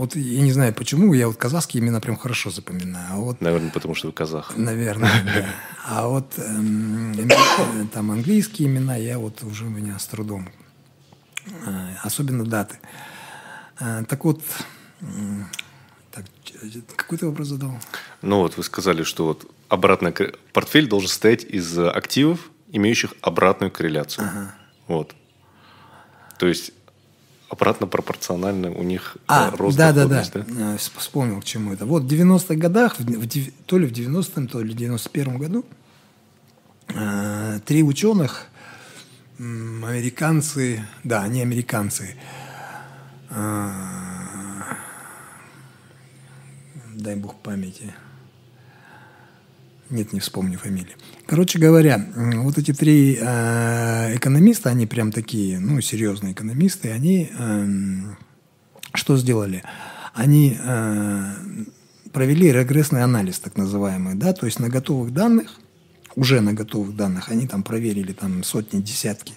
Вот 0.00 0.16
я 0.16 0.40
не 0.40 0.50
знаю 0.50 0.72
почему, 0.72 1.12
я 1.12 1.26
вот 1.26 1.36
казахские 1.36 1.82
имена 1.82 2.00
прям 2.00 2.16
хорошо 2.16 2.48
запоминаю. 2.48 3.06
А 3.12 3.16
вот, 3.16 3.42
Наверное, 3.42 3.70
потому 3.70 3.94
что 3.94 4.06
вы 4.06 4.14
казах. 4.14 4.56
Наверное, 4.56 5.10
да. 5.26 5.46
А 5.84 6.08
вот 6.08 6.38
эм, 6.38 7.14
там 7.92 8.10
английские 8.10 8.68
имена 8.68 8.96
я 8.96 9.18
вот 9.18 9.42
уже 9.42 9.66
у 9.66 9.68
меня 9.68 9.98
с 9.98 10.06
трудом. 10.06 10.48
Э, 11.66 11.96
особенно 12.02 12.46
даты. 12.46 12.78
Э, 13.78 14.04
так 14.08 14.24
вот, 14.24 14.40
так, 16.12 16.24
какой 16.96 17.18
ты 17.18 17.26
вопрос 17.26 17.48
задал? 17.48 17.74
Ну 18.22 18.38
вот 18.38 18.56
вы 18.56 18.62
сказали, 18.62 19.02
что 19.02 19.26
вот 19.26 19.54
обратная 19.68 20.14
портфель 20.54 20.88
должен 20.88 21.10
состоять 21.10 21.44
из 21.44 21.78
активов, 21.78 22.50
имеющих 22.72 23.12
обратную 23.20 23.70
корреляцию. 23.70 24.28
Ага. 24.28 24.54
Вот. 24.86 25.14
То 26.38 26.46
есть 26.46 26.72
обратно 27.50 27.86
пропорционально 27.86 28.70
у 28.70 28.82
них 28.82 29.16
э, 29.16 29.20
а, 29.26 29.50
рост 29.50 29.76
да, 29.76 29.92
да, 29.92 30.06
да, 30.06 30.24
да. 30.32 30.76
Вспомнил, 30.78 31.40
к 31.40 31.44
чему 31.44 31.72
это. 31.72 31.84
Вот 31.84 32.04
в 32.04 32.06
90-х 32.06 32.54
годах, 32.54 32.98
в, 32.98 33.02
в, 33.02 33.52
то 33.66 33.76
ли 33.76 33.86
в 33.86 33.92
90-м, 33.92 34.46
то 34.46 34.62
ли 34.62 34.72
в 34.72 34.76
91-м 34.76 35.38
году, 35.38 35.66
э, 36.88 37.60
три 37.66 37.82
ученых, 37.82 38.46
э, 39.38 39.42
американцы, 39.42 40.86
да, 41.02 41.22
они 41.22 41.42
американцы, 41.42 42.14
э, 43.30 43.70
дай 46.94 47.16
бог 47.16 47.34
памяти, 47.42 47.92
нет, 49.90 50.12
не 50.12 50.20
вспомню 50.20 50.58
фамилии. 50.58 50.96
Короче 51.26 51.58
говоря, 51.58 52.06
вот 52.14 52.58
эти 52.58 52.72
три 52.72 53.18
э, 53.20 54.16
экономиста, 54.16 54.70
они 54.70 54.86
прям 54.86 55.12
такие, 55.12 55.58
ну, 55.58 55.80
серьезные 55.80 56.32
экономисты, 56.32 56.90
они 56.90 57.30
э, 57.36 57.66
что 58.94 59.16
сделали? 59.16 59.62
Они 60.14 60.58
э, 60.58 61.34
провели 62.12 62.52
регрессный 62.52 63.02
анализ, 63.02 63.38
так 63.38 63.56
называемый, 63.56 64.14
да, 64.14 64.32
то 64.32 64.46
есть 64.46 64.58
на 64.58 64.68
готовых 64.68 65.12
данных, 65.12 65.58
уже 66.16 66.40
на 66.40 66.52
готовых 66.52 66.96
данных, 66.96 67.28
они 67.28 67.46
там 67.46 67.62
проверили 67.62 68.12
там 68.12 68.42
сотни, 68.42 68.80
десятки 68.80 69.34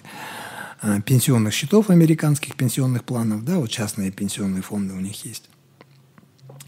э, 0.82 1.00
пенсионных 1.02 1.54
счетов 1.54 1.90
американских, 1.90 2.56
пенсионных 2.56 3.04
планов, 3.04 3.44
да, 3.44 3.58
вот 3.58 3.70
частные 3.70 4.10
пенсионные 4.10 4.62
фонды 4.62 4.94
у 4.94 5.00
них 5.00 5.24
есть 5.24 5.48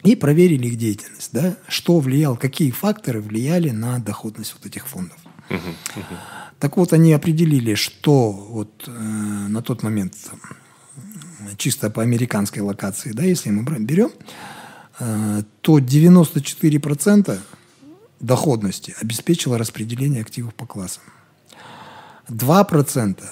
и 0.06 0.14
проверили 0.14 0.68
их 0.68 0.76
деятельность, 0.76 1.30
да, 1.32 1.56
что 1.68 1.98
влияло, 1.98 2.36
какие 2.36 2.70
факторы 2.70 3.20
влияли 3.20 3.70
на 3.70 3.98
доходность 3.98 4.54
вот 4.54 4.66
этих 4.66 4.86
фондов. 4.86 5.18
Так 6.58 6.76
вот, 6.76 6.92
они 6.92 7.12
определили, 7.12 7.74
что 7.74 8.32
вот 8.32 8.84
э, 8.86 8.90
на 8.90 9.62
тот 9.62 9.82
момент 9.82 10.14
чисто 11.58 11.90
по 11.90 12.02
американской 12.02 12.62
локации, 12.62 13.12
да, 13.12 13.24
если 13.24 13.50
мы 13.50 13.62
берем, 13.80 14.10
э, 14.98 15.42
то 15.60 15.78
94% 15.78 17.38
доходности 18.20 18.94
обеспечило 19.00 19.58
распределение 19.58 20.22
активов 20.22 20.54
по 20.54 20.66
классам. 20.66 21.02
2% 22.28 23.22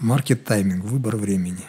маркет 0.00 0.44
тайминг, 0.44 0.84
выбор 0.84 1.16
времени. 1.16 1.64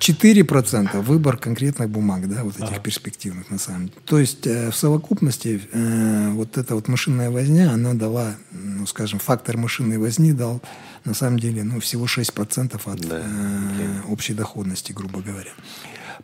4% 0.00 1.00
выбор 1.02 1.36
конкретных 1.36 1.88
бумаг, 1.88 2.28
да, 2.28 2.44
вот 2.44 2.56
этих 2.56 2.72
ага. 2.72 2.80
перспективных 2.80 3.50
на 3.50 3.58
самом 3.58 3.88
деле. 3.88 4.00
То 4.04 4.18
есть 4.18 4.46
э, 4.46 4.70
в 4.70 4.76
совокупности 4.76 5.60
э, 5.72 6.30
вот 6.30 6.58
эта 6.58 6.74
вот 6.74 6.88
машинная 6.88 7.30
возня, 7.30 7.72
она 7.72 7.94
дала, 7.94 8.34
ну, 8.52 8.86
скажем, 8.86 9.18
фактор 9.18 9.56
машинной 9.56 9.98
возни 9.98 10.32
дал 10.32 10.60
на 11.04 11.14
самом 11.14 11.38
деле 11.38 11.62
ну, 11.64 11.80
всего 11.80 12.06
6% 12.06 12.80
от 12.84 13.00
да. 13.00 13.22
э, 13.22 14.00
общей 14.08 14.34
доходности, 14.34 14.92
грубо 14.92 15.20
говоря. 15.20 15.52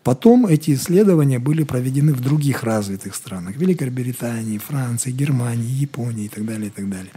Потом 0.02 0.46
эти 0.46 0.74
исследования 0.74 1.38
были 1.38 1.62
проведены 1.62 2.12
в 2.12 2.20
других 2.20 2.64
развитых 2.64 3.14
странах. 3.14 3.56
Великобритании, 3.56 4.58
Франции, 4.58 5.12
Германии, 5.12 5.68
Японии 5.68 6.24
и 6.24 6.28
так 6.28 6.44
далее, 6.44 6.68
и 6.68 6.70
так 6.70 6.88
далее. 6.88 7.12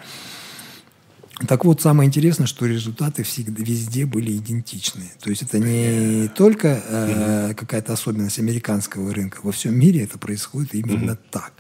Так 1.48 1.66
вот, 1.66 1.82
самое 1.82 2.08
интересное, 2.08 2.48
что 2.48 2.66
результаты 2.66 3.24
всегда, 3.24 3.62
везде 3.62 4.06
были 4.06 4.38
идентичные. 4.38 5.12
То 5.22 5.30
есть 5.30 5.42
это 5.42 5.60
не 5.60 6.30
только 6.30 6.82
э, 6.88 7.54
какая-то 7.56 7.92
особенность 7.92 8.40
американского 8.40 9.14
рынка. 9.14 9.40
Во 9.44 9.52
всем 9.52 9.78
мире 9.78 10.04
это 10.04 10.18
происходит 10.18 10.74
именно 10.74 11.18
так. 11.32 11.52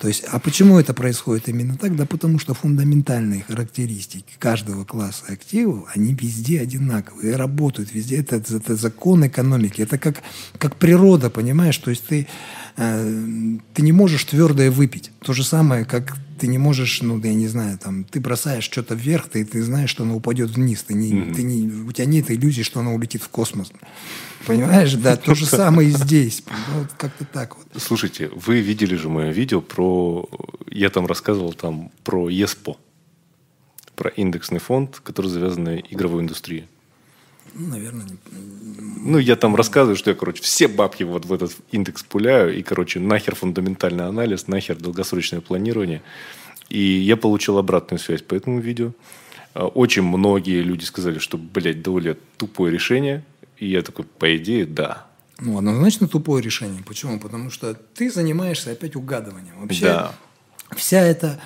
То 0.00 0.08
есть, 0.08 0.24
а 0.24 0.40
почему 0.40 0.80
это 0.80 0.92
происходит 0.92 1.48
именно 1.48 1.76
так? 1.76 1.94
Да 1.94 2.04
потому 2.04 2.40
что 2.40 2.54
фундаментальные 2.54 3.44
характеристики 3.46 4.34
каждого 4.40 4.84
класса 4.84 5.26
активов, 5.28 5.88
они 5.94 6.14
везде 6.14 6.60
одинаковые, 6.60 7.36
работают 7.36 7.94
везде. 7.94 8.16
Это, 8.16 8.36
это 8.36 8.74
закон 8.74 9.24
экономики. 9.24 9.82
Это 9.82 9.98
как, 9.98 10.16
как 10.58 10.74
природа, 10.74 11.30
понимаешь? 11.30 11.78
То 11.78 11.90
есть 11.90 12.04
ты, 12.08 12.26
ты 12.76 13.82
не 13.82 13.92
можешь 13.92 14.24
твердое 14.24 14.70
выпить. 14.70 15.10
То 15.20 15.32
же 15.32 15.44
самое, 15.44 15.84
как 15.84 16.16
ты 16.38 16.46
не 16.46 16.58
можешь, 16.58 17.02
ну, 17.02 17.20
я 17.20 17.34
не 17.34 17.46
знаю, 17.46 17.78
там, 17.78 18.04
ты 18.04 18.18
бросаешь 18.20 18.64
что-то 18.64 18.94
вверх, 18.94 19.28
ты, 19.28 19.44
ты 19.44 19.62
знаешь, 19.62 19.90
что 19.90 20.02
оно 20.02 20.16
упадет 20.16 20.50
вниз. 20.50 20.82
Ты 20.82 20.94
не, 20.94 21.12
mm-hmm. 21.12 21.34
ты 21.34 21.42
не, 21.42 21.68
у 21.68 21.92
тебя 21.92 22.06
нет 22.06 22.30
иллюзии, 22.30 22.62
что 22.62 22.80
оно 22.80 22.94
улетит 22.94 23.22
в 23.22 23.28
космос. 23.28 23.72
Понимаешь, 24.46 24.94
да, 24.94 25.16
то 25.16 25.34
же 25.34 25.46
самое 25.46 25.90
и 25.90 25.92
здесь. 25.92 26.42
Вот 26.74 26.88
как-то 26.96 27.24
так 27.24 27.56
вот. 27.56 27.66
Слушайте, 27.80 28.28
вы 28.34 28.60
видели 28.60 28.96
же 28.96 29.08
мое 29.08 29.30
видео 29.30 29.60
про... 29.60 30.28
Я 30.68 30.90
там 30.90 31.06
рассказывал 31.06 31.52
там 31.52 31.92
про 32.02 32.28
ЕСПО. 32.28 32.76
Про 33.94 34.10
индексный 34.10 34.58
фонд, 34.58 35.00
который 35.04 35.28
завязан 35.28 35.64
на 35.64 35.78
игровой 35.78 36.22
индустрии. 36.22 36.66
Ну, 37.54 37.68
наверное, 37.68 38.06
не... 38.06 38.16
Ну, 39.04 39.18
я 39.18 39.36
там 39.36 39.56
рассказываю, 39.56 39.96
что 39.96 40.10
я, 40.10 40.16
короче, 40.16 40.42
все 40.42 40.68
бабки 40.68 41.02
вот 41.02 41.26
в 41.26 41.32
этот 41.32 41.56
индекс 41.70 42.02
пуляю, 42.02 42.56
и, 42.56 42.62
короче, 42.62 43.00
нахер 43.00 43.34
фундаментальный 43.34 44.06
анализ, 44.06 44.46
нахер 44.46 44.76
долгосрочное 44.76 45.40
планирование. 45.40 46.02
И 46.68 46.80
я 46.80 47.16
получил 47.16 47.58
обратную 47.58 47.98
связь 47.98 48.22
по 48.22 48.34
этому 48.34 48.60
видео. 48.60 48.92
А, 49.54 49.66
очень 49.66 50.02
многие 50.02 50.62
люди 50.62 50.84
сказали, 50.84 51.18
что, 51.18 51.36
блядь, 51.36 51.82
довольно 51.82 52.16
тупое 52.38 52.72
решение. 52.72 53.24
И 53.58 53.66
я 53.66 53.82
такой, 53.82 54.04
по 54.04 54.36
идее, 54.36 54.64
да. 54.64 55.06
Ну, 55.38 55.58
однозначно 55.58 56.08
тупое 56.08 56.42
решение. 56.42 56.82
Почему? 56.86 57.18
Потому 57.18 57.50
что 57.50 57.74
ты 57.74 58.10
занимаешься 58.10 58.70
опять 58.70 58.96
угадыванием. 58.96 59.60
Вообще, 59.60 59.84
да. 59.84 60.14
вся 60.76 61.00
эта 61.00 61.40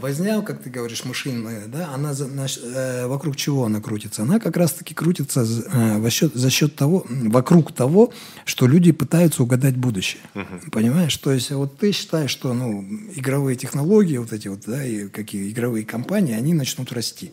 возня, 0.00 0.40
как 0.42 0.62
ты 0.62 0.70
говоришь, 0.70 1.04
мышиная, 1.04 1.66
да, 1.66 1.90
она 1.94 2.12
на, 2.12 2.46
э, 2.46 3.06
вокруг 3.06 3.36
чего 3.36 3.64
она 3.64 3.80
крутится? 3.80 4.22
Она 4.22 4.38
как 4.38 4.56
раз-таки 4.56 4.94
крутится 4.94 5.42
э, 5.42 6.00
за, 6.00 6.10
счет, 6.10 6.34
за 6.34 6.50
счет 6.50 6.74
того, 6.76 7.06
вокруг 7.08 7.72
того, 7.72 8.12
что 8.44 8.66
люди 8.66 8.92
пытаются 8.92 9.42
угадать 9.42 9.76
будущее. 9.76 10.22
Uh-huh. 10.34 10.70
Понимаешь? 10.70 11.16
То 11.16 11.32
есть 11.32 11.50
вот 11.50 11.78
ты 11.78 11.92
считаешь, 11.92 12.30
что 12.30 12.54
ну, 12.54 12.84
игровые 13.14 13.56
технологии, 13.56 14.18
вот 14.18 14.32
эти 14.32 14.48
вот, 14.48 14.60
да, 14.66 14.84
и 14.84 15.08
какие 15.08 15.50
игровые 15.50 15.84
компании, 15.84 16.34
они 16.34 16.54
начнут 16.54 16.92
расти. 16.92 17.32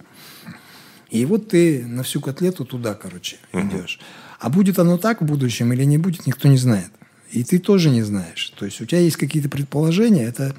И 1.10 1.26
вот 1.26 1.50
ты 1.50 1.86
на 1.86 2.04
всю 2.04 2.22
котлету 2.22 2.66
туда, 2.66 2.94
короче, 2.94 3.38
uh-huh. 3.52 3.68
идешь. 3.70 4.00
А 4.40 4.50
будет 4.50 4.80
оно 4.80 4.98
так 4.98 5.22
в 5.22 5.26
будущем 5.26 5.72
или 5.74 5.84
не 5.84 5.98
будет, 5.98 6.28
никто 6.28 6.48
не 6.48 6.58
знает. 6.58 6.92
И 7.32 7.44
ты 7.44 7.60
тоже 7.60 7.90
не 7.90 8.04
знаешь. 8.04 8.54
То 8.58 8.66
есть 8.66 8.80
у 8.82 8.86
тебя 8.86 9.00
есть 9.00 9.18
какие-то 9.18 9.50
предположения, 9.50 10.24
это 10.24 10.56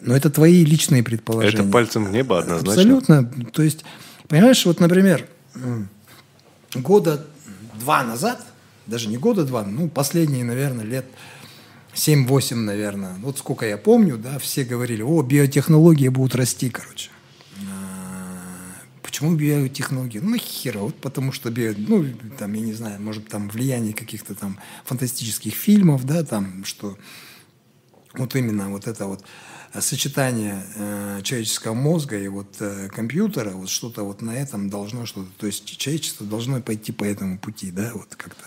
но 0.00 0.16
это 0.16 0.30
твои 0.30 0.64
личные 0.64 1.02
предположения. 1.02 1.62
Это 1.62 1.70
пальцем 1.70 2.04
в 2.06 2.10
небо 2.10 2.38
однозначно. 2.38 2.72
Абсолютно. 2.72 3.50
То 3.52 3.62
есть, 3.62 3.84
понимаешь, 4.28 4.64
вот, 4.66 4.80
например, 4.80 5.26
года 6.74 7.26
два 7.78 8.02
назад, 8.02 8.44
даже 8.86 9.08
не 9.08 9.16
года 9.16 9.44
два, 9.44 9.64
ну, 9.64 9.88
последние, 9.88 10.44
наверное, 10.44 10.84
лет 10.84 11.06
7-8, 11.94 12.54
наверное, 12.56 13.14
вот 13.20 13.38
сколько 13.38 13.66
я 13.66 13.76
помню, 13.76 14.16
да, 14.16 14.38
все 14.38 14.64
говорили, 14.64 15.02
о, 15.02 15.22
биотехнологии 15.22 16.08
будут 16.08 16.34
расти, 16.34 16.70
короче. 16.70 17.10
А, 17.70 18.38
почему 19.02 19.34
биотехнологии? 19.36 20.18
Ну, 20.18 20.36
хера, 20.36 20.80
вот 20.80 20.96
потому 20.96 21.30
что 21.32 21.50
био, 21.50 21.74
ну, 21.76 22.04
там, 22.38 22.52
я 22.54 22.60
не 22.60 22.72
знаю, 22.72 23.00
может, 23.00 23.28
там 23.28 23.48
влияние 23.48 23.94
каких-то 23.94 24.34
там 24.34 24.58
фантастических 24.84 25.54
фильмов, 25.54 26.04
да, 26.04 26.24
там, 26.24 26.64
что 26.64 26.98
вот 28.14 28.34
именно 28.34 28.70
вот 28.70 28.86
это 28.86 29.06
вот 29.06 29.24
сочетание 29.80 30.62
э, 30.76 31.20
человеческого 31.22 31.74
мозга 31.74 32.18
и 32.18 32.28
вот 32.28 32.56
э, 32.60 32.88
компьютера, 32.88 33.50
вот 33.50 33.68
что-то 33.68 34.04
вот 34.04 34.22
на 34.22 34.30
этом 34.30 34.70
должно 34.70 35.06
что-то, 35.06 35.30
то 35.36 35.46
есть 35.46 35.76
человечество 35.76 36.26
должно 36.26 36.60
пойти 36.60 36.92
по 36.92 37.04
этому 37.04 37.38
пути, 37.38 37.70
да, 37.70 37.90
вот 37.94 38.14
как-то. 38.14 38.44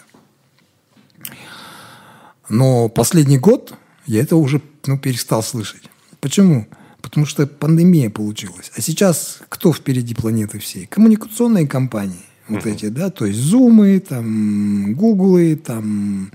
Но 2.49 2.87
последний 2.89 3.37
год 3.37 3.73
я 4.05 4.21
это 4.21 4.37
уже 4.37 4.61
ну, 4.85 4.97
перестал 4.97 5.43
слышать. 5.43 5.83
Почему? 6.21 6.67
Потому 7.01 7.25
что 7.25 7.45
пандемия 7.45 8.09
получилась. 8.09 8.71
А 8.75 8.81
сейчас 8.81 9.39
кто 9.49 9.73
впереди 9.73 10.15
планеты 10.15 10.59
всей? 10.59 10.85
Коммуникационные 10.85 11.67
компании. 11.67 12.23
Вот 12.47 12.65
uh-huh. 12.65 12.73
эти, 12.73 12.87
да, 12.87 13.09
то 13.09 13.25
есть 13.25 13.39
зумы, 13.39 13.99
там, 13.99 14.93
гуглы, 14.93 15.57
там, 15.57 16.31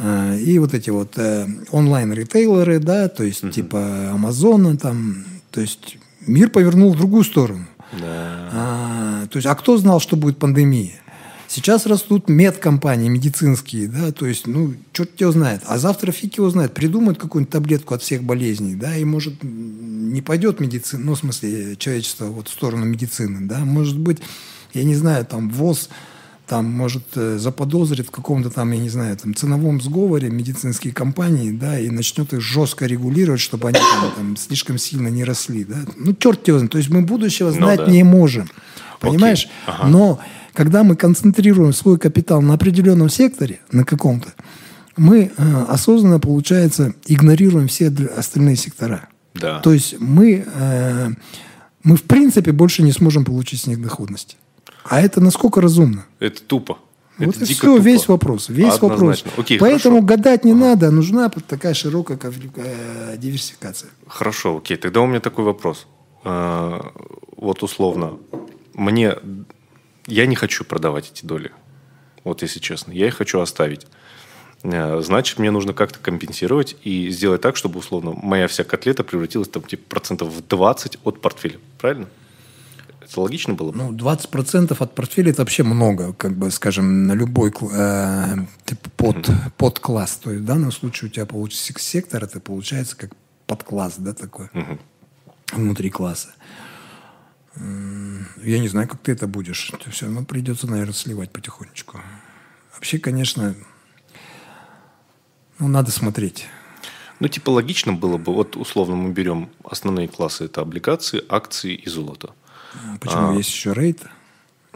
и 0.00 0.58
вот 0.58 0.74
эти 0.74 0.90
вот 0.90 1.18
э, 1.18 1.46
онлайн-ритейлеры, 1.72 2.78
да, 2.78 3.08
то 3.08 3.24
есть 3.24 3.42
uh-huh. 3.42 3.52
типа 3.52 4.10
Амазона 4.12 4.76
там, 4.76 5.24
то 5.50 5.60
есть 5.60 5.98
мир 6.26 6.50
повернул 6.50 6.92
в 6.92 6.96
другую 6.96 7.24
сторону. 7.24 7.66
Да. 7.92 8.50
А, 8.52 9.26
то 9.28 9.38
есть, 9.38 9.46
а 9.46 9.54
кто 9.54 9.76
знал, 9.76 10.00
что 10.00 10.16
будет 10.16 10.38
пандемия? 10.38 11.00
Сейчас 11.48 11.86
растут 11.86 12.28
медкомпании 12.28 13.08
медицинские, 13.08 13.88
да, 13.88 14.12
то 14.12 14.26
есть, 14.26 14.46
ну, 14.46 14.74
черт 14.92 15.18
его 15.18 15.32
знает. 15.32 15.62
А 15.66 15.78
завтра 15.78 16.12
фиг 16.12 16.36
его 16.36 16.50
знает. 16.50 16.74
Придумают 16.74 17.18
какую-нибудь 17.18 17.50
таблетку 17.50 17.94
от 17.94 18.02
всех 18.02 18.22
болезней, 18.22 18.74
да, 18.74 18.94
и, 18.94 19.04
может, 19.04 19.42
не 19.42 20.20
пойдет 20.20 20.60
медицина, 20.60 21.04
ну, 21.06 21.14
в 21.14 21.18
смысле, 21.18 21.76
человечество 21.76 22.26
вот 22.26 22.48
в 22.48 22.52
сторону 22.52 22.84
медицины, 22.84 23.48
да, 23.48 23.60
может 23.60 23.98
быть, 23.98 24.18
я 24.74 24.84
не 24.84 24.94
знаю, 24.94 25.24
там, 25.24 25.48
ВОЗ 25.48 25.88
там, 26.48 26.64
может, 26.64 27.04
э, 27.14 27.38
заподозрит 27.38 28.06
в 28.06 28.10
каком-то 28.10 28.50
там, 28.50 28.72
я 28.72 28.78
не 28.78 28.88
знаю, 28.88 29.16
там, 29.16 29.34
ценовом 29.34 29.80
сговоре 29.80 30.30
медицинские 30.30 30.92
компании, 30.92 31.50
да, 31.50 31.78
и 31.78 31.90
начнет 31.90 32.32
их 32.32 32.40
жестко 32.40 32.86
регулировать, 32.86 33.40
чтобы 33.40 33.68
они 33.68 33.78
там, 33.78 34.12
там 34.16 34.36
слишком 34.36 34.78
сильно 34.78 35.08
не 35.08 35.24
росли, 35.24 35.64
да. 35.64 35.76
Ну, 35.96 36.14
черт 36.14 36.48
его 36.48 36.58
знает. 36.58 36.72
То 36.72 36.78
есть 36.78 36.90
мы 36.90 37.02
будущего 37.02 37.48
ну 37.48 37.54
знать 37.54 37.80
ну, 37.80 37.86
да. 37.86 37.92
не 37.92 38.02
можем. 38.02 38.48
Понимаешь? 39.00 39.48
Ага. 39.66 39.88
Но 39.88 40.20
когда 40.54 40.82
мы 40.82 40.96
концентрируем 40.96 41.72
свой 41.72 41.98
капитал 41.98 42.42
на 42.42 42.54
определенном 42.54 43.10
секторе, 43.10 43.60
на 43.70 43.84
каком-то, 43.84 44.32
мы 44.96 45.30
э, 45.36 45.64
осознанно, 45.68 46.18
получается, 46.18 46.94
игнорируем 47.06 47.68
все 47.68 47.92
остальные 48.16 48.56
сектора. 48.56 49.08
Да. 49.34 49.60
То 49.60 49.72
есть 49.72 49.96
мы, 50.00 50.44
э, 50.52 51.10
мы 51.84 51.96
в 51.96 52.02
принципе 52.02 52.52
больше 52.52 52.82
не 52.82 52.92
сможем 52.92 53.24
получить 53.24 53.60
с 53.60 53.66
них 53.66 53.80
доходности. 53.80 54.36
А 54.88 55.00
это 55.00 55.20
насколько 55.20 55.60
разумно? 55.60 56.06
Это 56.18 56.42
тупо. 56.42 56.78
Вот 57.18 57.36
это 57.36 57.44
и 57.44 57.54
все, 57.54 57.74
тупо. 57.74 57.82
весь 57.82 58.08
вопрос. 58.08 58.48
Весь 58.48 58.74
Однозначно. 58.74 58.88
вопрос. 58.88 59.24
Окей, 59.36 59.58
Поэтому 59.58 59.96
хорошо. 59.96 60.06
гадать 60.06 60.44
не 60.44 60.52
ага. 60.52 60.60
надо, 60.60 60.90
нужна 60.90 61.28
такая 61.28 61.74
широкая 61.74 62.18
э, 62.18 63.16
диверсификация. 63.18 63.90
Хорошо, 64.06 64.56
окей. 64.56 64.76
Тогда 64.76 65.00
у 65.00 65.06
меня 65.06 65.20
такой 65.20 65.44
вопрос. 65.44 65.86
Э, 66.24 66.80
вот 67.36 67.62
условно, 67.62 68.18
мне 68.74 69.16
я 70.06 70.26
не 70.26 70.36
хочу 70.36 70.64
продавать 70.64 71.10
эти 71.12 71.26
доли. 71.26 71.52
Вот 72.24 72.42
если 72.42 72.58
честно. 72.58 72.92
Я 72.92 73.08
их 73.08 73.16
хочу 73.16 73.40
оставить. 73.40 73.86
Э, 74.62 75.00
значит, 75.02 75.38
мне 75.38 75.50
нужно 75.50 75.74
как-то 75.74 75.98
компенсировать 75.98 76.76
и 76.82 77.10
сделать 77.10 77.42
так, 77.42 77.56
чтобы, 77.56 77.80
условно, 77.80 78.12
моя 78.14 78.48
вся 78.48 78.64
котлета 78.64 79.04
превратилась 79.04 79.48
там, 79.48 79.62
типа, 79.64 79.82
процентов 79.88 80.28
в 80.28 80.46
20 80.46 80.98
от 81.04 81.20
портфеля. 81.20 81.58
Правильно? 81.78 82.06
Это 83.08 83.20
логично 83.22 83.54
было 83.54 83.72
бы? 83.72 83.78
Ну, 83.78 83.92
20% 83.92 84.76
от 84.78 84.94
портфеля– 84.94 85.30
это 85.32 85.42
вообще 85.42 85.62
много, 85.62 86.12
как 86.12 86.36
бы, 86.36 86.50
скажем, 86.50 87.06
на 87.06 87.12
любой 87.12 87.50
э, 87.50 88.36
типа 88.66 88.90
под, 88.96 89.16
mm-hmm. 89.16 89.52
подкласс. 89.56 90.16
То 90.16 90.30
есть 90.30 90.42
в 90.42 90.46
данном 90.46 90.72
случае 90.72 91.08
у 91.08 91.12
тебя 91.12 91.24
получится 91.24 91.72
сектор, 91.78 92.24
это 92.24 92.38
получается 92.40 92.96
как 92.96 93.12
подкласс, 93.46 93.96
да, 93.96 94.12
такой, 94.12 94.46
mm-hmm. 94.46 94.78
внутри 95.52 95.90
класса. 95.90 96.28
Я 97.56 98.58
не 98.58 98.68
знаю, 98.68 98.88
как 98.88 99.00
ты 99.00 99.12
это 99.12 99.26
будешь. 99.26 99.72
Это 99.72 99.90
все 99.90 100.06
равно 100.06 100.24
придется, 100.24 100.66
наверное, 100.66 100.92
сливать 100.92 101.30
потихонечку. 101.30 102.00
Вообще, 102.74 102.98
конечно, 102.98 103.56
ну, 105.58 105.66
надо 105.66 105.90
смотреть. 105.90 106.46
Ну, 107.20 107.26
типа, 107.26 107.50
логично 107.50 107.94
было 107.94 108.16
бы, 108.16 108.32
вот 108.32 108.56
условно 108.56 108.94
мы 108.94 109.10
берем 109.10 109.48
основные 109.64 110.06
классы, 110.06 110.44
это 110.44 110.60
облигации, 110.60 111.24
акции 111.28 111.74
и 111.74 111.88
золото. 111.88 112.34
Почему? 113.00 113.30
А, 113.30 113.34
есть 113.34 113.50
еще 113.50 113.72
рейд? 113.72 114.02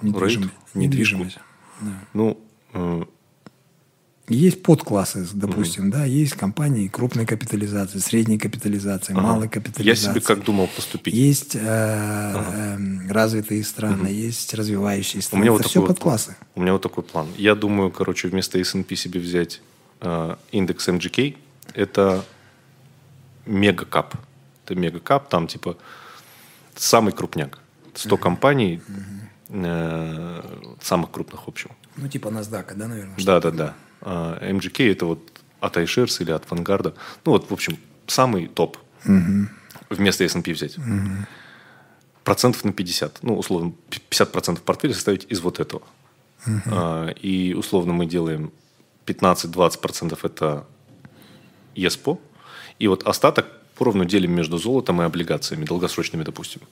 Недвижимость. 0.00 0.50
Рейд? 0.74 0.74
Недвижимость. 0.74 1.38
Да. 1.80 1.92
Ну, 2.14 2.40
э, 2.72 3.04
есть 4.28 4.62
подклассы, 4.62 5.26
допустим, 5.34 5.88
угу. 5.88 5.92
да, 5.92 6.04
есть 6.04 6.34
компании 6.34 6.88
крупной 6.88 7.26
капитализации, 7.26 7.98
средней 7.98 8.38
капитализации, 8.38 9.12
ага. 9.12 9.20
малой 9.20 9.48
капитализации. 9.48 10.06
Я 10.06 10.12
себе 10.12 10.20
как 10.20 10.44
думал 10.44 10.68
поступить. 10.68 11.12
Есть 11.12 11.56
э, 11.56 11.60
ага. 11.60 12.78
э, 12.78 13.12
развитые 13.12 13.64
страны, 13.64 14.04
угу. 14.04 14.12
есть 14.12 14.54
развивающие 14.54 15.20
страны. 15.22 15.42
У 15.42 15.44
меня 15.44 15.54
Это 15.54 15.62
вот 15.62 15.70
все 15.70 15.86
подклассы. 15.86 16.36
План. 16.36 16.48
У 16.54 16.60
меня 16.62 16.72
вот 16.72 16.82
такой 16.82 17.02
план. 17.02 17.26
Я 17.36 17.54
думаю, 17.54 17.90
короче, 17.90 18.28
вместо 18.28 18.58
S&P 18.58 18.94
себе 18.94 19.20
взять 19.20 19.60
э, 20.00 20.36
индекс 20.52 20.88
MGK. 20.88 21.36
Это 21.74 22.24
мегакап. 23.44 24.14
Это 24.64 24.76
мегакап, 24.76 25.28
там 25.28 25.48
типа 25.48 25.76
самый 26.76 27.12
крупняк. 27.12 27.58
100 27.94 28.16
компаний, 28.16 28.80
э, 29.48 30.42
самых 30.80 31.10
крупных, 31.10 31.46
в 31.46 31.48
общем. 31.48 31.70
Ну, 31.96 32.08
типа 32.08 32.28
NASDAQ, 32.28 32.74
да, 32.74 32.88
наверное? 32.88 33.16
Да, 33.18 33.40
да, 33.40 33.50
да. 33.50 33.74
А 34.00 34.38
MGK 34.40 34.92
это 34.92 35.06
вот 35.06 35.42
от 35.60 35.76
iShares 35.76 36.22
или 36.22 36.32
от 36.32 36.44
Vanguard. 36.46 36.94
Ну, 37.24 37.32
вот, 37.32 37.50
в 37.50 37.52
общем, 37.52 37.78
самый 38.06 38.48
топ. 38.48 38.78
Угу. 39.04 39.48
Вместо 39.90 40.24
S&P 40.24 40.52
взять. 40.52 40.78
Угу. 40.78 41.26
Процентов 42.24 42.64
на 42.64 42.72
50. 42.72 43.22
Ну, 43.22 43.36
условно, 43.36 43.72
50% 43.90 44.60
портфеля 44.60 44.94
составить 44.94 45.26
из 45.30 45.40
вот 45.40 45.60
этого. 45.60 45.82
Угу. 46.46 46.60
А, 46.66 47.08
и, 47.10 47.54
условно, 47.54 47.92
мы 47.92 48.06
делаем 48.06 48.52
15-20% 49.06 50.18
это 50.22 50.66
ESPO. 51.76 52.18
И 52.78 52.88
вот 52.88 53.04
остаток 53.04 53.46
поровну 53.76 54.04
делим 54.04 54.32
между 54.32 54.58
золотом 54.58 55.00
и 55.02 55.04
облигациями, 55.04 55.64
долгосрочными, 55.64 56.24
допустим. 56.24 56.62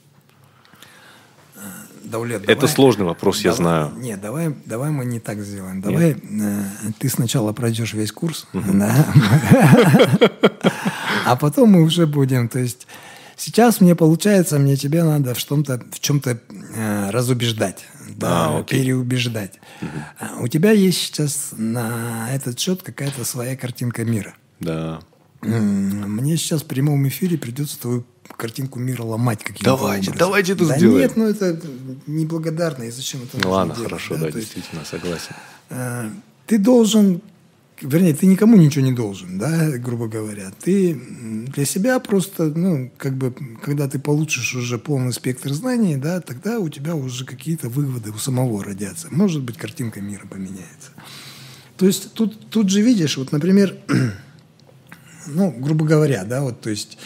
Даулет, 2.10 2.48
Это 2.48 2.66
сложный 2.66 3.04
вопрос, 3.04 3.38
давай, 3.38 3.50
я 3.50 3.56
знаю. 3.56 3.92
Нет, 3.96 4.20
давай, 4.20 4.54
давай 4.66 4.90
мы 4.90 5.04
не 5.04 5.20
так 5.20 5.40
сделаем. 5.40 5.80
Давай 5.80 6.12
э, 6.12 6.64
ты 6.98 7.08
сначала 7.08 7.52
пройдешь 7.52 7.94
весь 7.94 8.12
курс, 8.12 8.46
а 11.24 11.36
потом 11.36 11.70
мы 11.70 11.82
уже 11.82 12.06
будем. 12.06 12.48
То 12.48 12.58
есть 12.58 12.86
сейчас 13.36 13.80
мне 13.80 13.94
получается, 13.94 14.58
мне 14.58 14.76
тебе 14.76 15.04
надо 15.04 15.34
в 15.34 15.38
чем-то 15.38 15.82
в 15.92 16.00
чем-то 16.00 16.38
э, 16.74 17.10
разубеждать, 17.10 17.84
да, 18.16 18.58
а, 18.58 18.62
переубеждать. 18.64 19.60
Угу. 19.80 20.44
У 20.44 20.48
тебя 20.48 20.72
есть 20.72 20.98
сейчас 20.98 21.50
на 21.56 22.28
этот 22.32 22.58
счет 22.58 22.82
какая-то 22.82 23.24
своя 23.24 23.56
картинка 23.56 24.04
мира. 24.04 24.34
Да. 24.58 25.00
Мне 25.42 26.36
сейчас 26.36 26.62
в 26.62 26.66
прямом 26.66 27.06
эфире 27.08 27.38
придется 27.38 27.80
твою 27.80 28.04
картинку 28.36 28.78
мира 28.78 29.02
ломать 29.02 29.40
каким-то 29.40 29.64
Давайте, 29.64 30.10
образом. 30.10 30.18
давайте 30.18 30.52
это 30.52 30.66
да 30.66 30.76
сделаем. 30.76 30.98
нет, 31.00 31.16
ну 31.16 31.24
это 31.26 31.60
неблагодарно, 32.06 32.84
и 32.84 32.90
зачем 32.90 33.22
это 33.22 33.38
ну, 33.42 33.50
Ладно, 33.50 33.74
делать, 33.74 33.90
хорошо, 33.90 34.14
да, 34.14 34.26
да 34.26 34.30
действительно, 34.30 34.80
есть, 34.80 34.90
согласен. 34.90 35.34
Э, 35.70 36.10
ты 36.46 36.58
должен 36.58 37.22
вернее, 37.82 38.14
ты 38.14 38.26
никому 38.26 38.56
ничего 38.56 38.84
не 38.84 38.92
должен, 38.92 39.38
да, 39.38 39.70
грубо 39.78 40.06
говоря. 40.08 40.52
Ты 40.62 40.94
для 40.94 41.64
себя 41.64 41.98
просто, 41.98 42.52
ну, 42.54 42.90
как 42.96 43.14
бы, 43.14 43.34
когда 43.62 43.88
ты 43.88 43.98
получишь 43.98 44.54
уже 44.54 44.78
полный 44.78 45.12
спектр 45.12 45.52
знаний, 45.52 45.96
да, 45.96 46.20
тогда 46.20 46.58
у 46.58 46.68
тебя 46.68 46.94
уже 46.94 47.24
какие-то 47.24 47.68
выводы 47.68 48.10
у 48.10 48.18
самого 48.18 48.62
родятся. 48.62 49.08
Может 49.10 49.42
быть, 49.42 49.56
картинка 49.56 50.00
мира 50.00 50.26
поменяется. 50.28 50.90
То 51.76 51.86
есть 51.86 52.12
тут, 52.12 52.50
тут 52.50 52.68
же 52.68 52.82
видишь, 52.82 53.16
вот, 53.16 53.32
например, 53.32 53.76
ну, 55.26 55.50
грубо 55.50 55.84
говоря, 55.84 56.24
да, 56.24 56.42
вот, 56.42 56.60
то 56.60 56.70
есть 56.70 56.98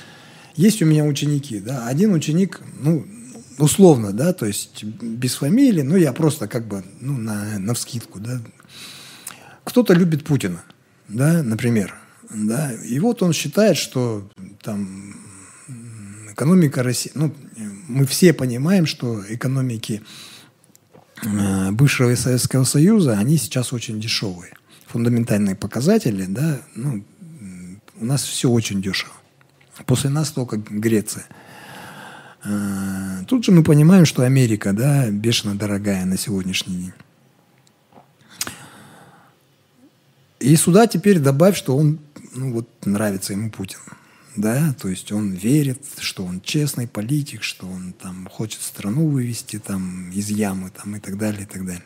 есть 0.56 0.82
у 0.82 0.86
меня 0.86 1.04
ученики, 1.04 1.60
да, 1.60 1.86
один 1.86 2.12
ученик, 2.12 2.60
ну, 2.80 3.06
условно, 3.58 4.12
да, 4.12 4.32
то 4.32 4.46
есть 4.46 4.84
без 4.84 5.34
фамилии, 5.34 5.82
ну, 5.82 5.96
я 5.96 6.12
просто 6.12 6.48
как 6.48 6.66
бы, 6.66 6.84
ну, 7.00 7.16
на, 7.16 7.58
на 7.58 7.74
вскидку, 7.74 8.20
да, 8.20 8.40
кто-то 9.64 9.94
любит 9.94 10.24
Путина, 10.24 10.62
да, 11.08 11.42
например, 11.42 11.94
да, 12.30 12.72
и 12.72 12.98
вот 12.98 13.22
он 13.22 13.32
считает, 13.32 13.76
что 13.76 14.28
там 14.62 15.14
экономика 16.30 16.82
России, 16.82 17.12
ну, 17.14 17.34
мы 17.88 18.06
все 18.06 18.32
понимаем, 18.32 18.86
что 18.86 19.22
экономики 19.28 20.02
э, 21.22 21.70
бывшего 21.70 22.14
Советского 22.14 22.64
Союза, 22.64 23.18
они 23.18 23.36
сейчас 23.36 23.72
очень 23.72 24.00
дешевые. 24.00 24.52
Фундаментальные 24.86 25.56
показатели, 25.56 26.24
да, 26.26 26.60
ну, 26.74 27.04
у 28.00 28.04
нас 28.04 28.22
все 28.22 28.48
очень 28.50 28.82
дешево. 28.82 29.12
После 29.86 30.10
нас 30.10 30.30
только 30.30 30.56
Греция. 30.56 31.26
Э, 32.44 33.24
тут 33.26 33.44
же 33.44 33.52
мы 33.52 33.62
понимаем, 33.62 34.04
что 34.04 34.22
Америка, 34.22 34.72
да, 34.72 35.10
бешено 35.10 35.54
дорогая 35.54 36.04
на 36.04 36.16
сегодняшний 36.16 36.76
день. 36.76 36.92
И 40.40 40.56
сюда 40.56 40.86
теперь 40.86 41.18
добавь, 41.20 41.56
что 41.56 41.76
он, 41.76 41.98
ну 42.34 42.52
вот, 42.52 42.68
нравится 42.84 43.32
ему 43.32 43.50
Путин. 43.50 43.78
Да, 44.36 44.74
то 44.80 44.88
есть 44.88 45.12
он 45.12 45.32
верит, 45.32 45.80
что 45.98 46.24
он 46.24 46.40
честный 46.40 46.88
политик, 46.88 47.42
что 47.44 47.66
он 47.66 47.92
там 47.92 48.28
хочет 48.30 48.60
страну 48.62 49.08
вывести 49.08 49.60
там 49.60 50.10
из 50.10 50.28
ямы 50.28 50.70
там 50.70 50.96
и 50.96 51.00
так 51.00 51.16
далее, 51.16 51.42
и 51.42 51.46
так 51.46 51.64
далее. 51.64 51.84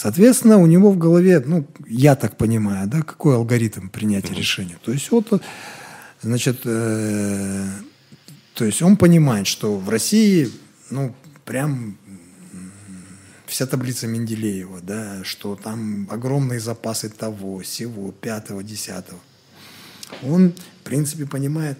Соответственно, 0.00 0.58
у 0.58 0.66
него 0.66 0.92
в 0.92 0.96
голове, 0.96 1.42
ну, 1.44 1.66
я 1.88 2.14
так 2.14 2.36
понимаю, 2.36 2.86
да, 2.86 3.02
какой 3.02 3.34
алгоритм 3.34 3.88
принятия 3.88 4.32
решения. 4.32 4.78
То 4.84 4.92
есть 4.92 5.10
вот, 5.10 5.42
значит, 6.22 6.60
э, 6.66 7.66
то 8.54 8.64
есть 8.64 8.80
он 8.80 8.96
понимает, 8.96 9.48
что 9.48 9.76
в 9.76 9.88
России, 9.88 10.52
ну, 10.90 11.16
прям 11.44 11.98
вся 13.46 13.66
таблица 13.66 14.06
Менделеева, 14.06 14.80
да, 14.82 15.24
что 15.24 15.56
там 15.56 16.06
огромные 16.12 16.60
запасы 16.60 17.08
того, 17.08 17.58
всего, 17.58 18.12
пятого, 18.12 18.62
десятого. 18.62 19.18
Он, 20.22 20.52
в 20.52 20.84
принципе, 20.84 21.26
понимает, 21.26 21.76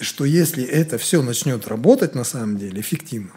что 0.00 0.24
если 0.24 0.62
это 0.62 0.98
все 0.98 1.20
начнет 1.20 1.66
работать 1.66 2.14
на 2.14 2.22
самом 2.22 2.58
деле 2.58 2.80
эффективно, 2.80 3.32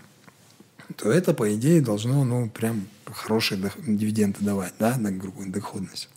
то 0.95 1.11
это, 1.11 1.33
по 1.33 1.53
идее, 1.53 1.81
должно, 1.81 2.23
ну, 2.23 2.49
прям 2.49 2.87
хорошие 3.05 3.59
дивиденды 3.85 4.39
давать, 4.41 4.73
да, 4.79 4.97
на 4.97 5.11
доходность. 5.11 6.09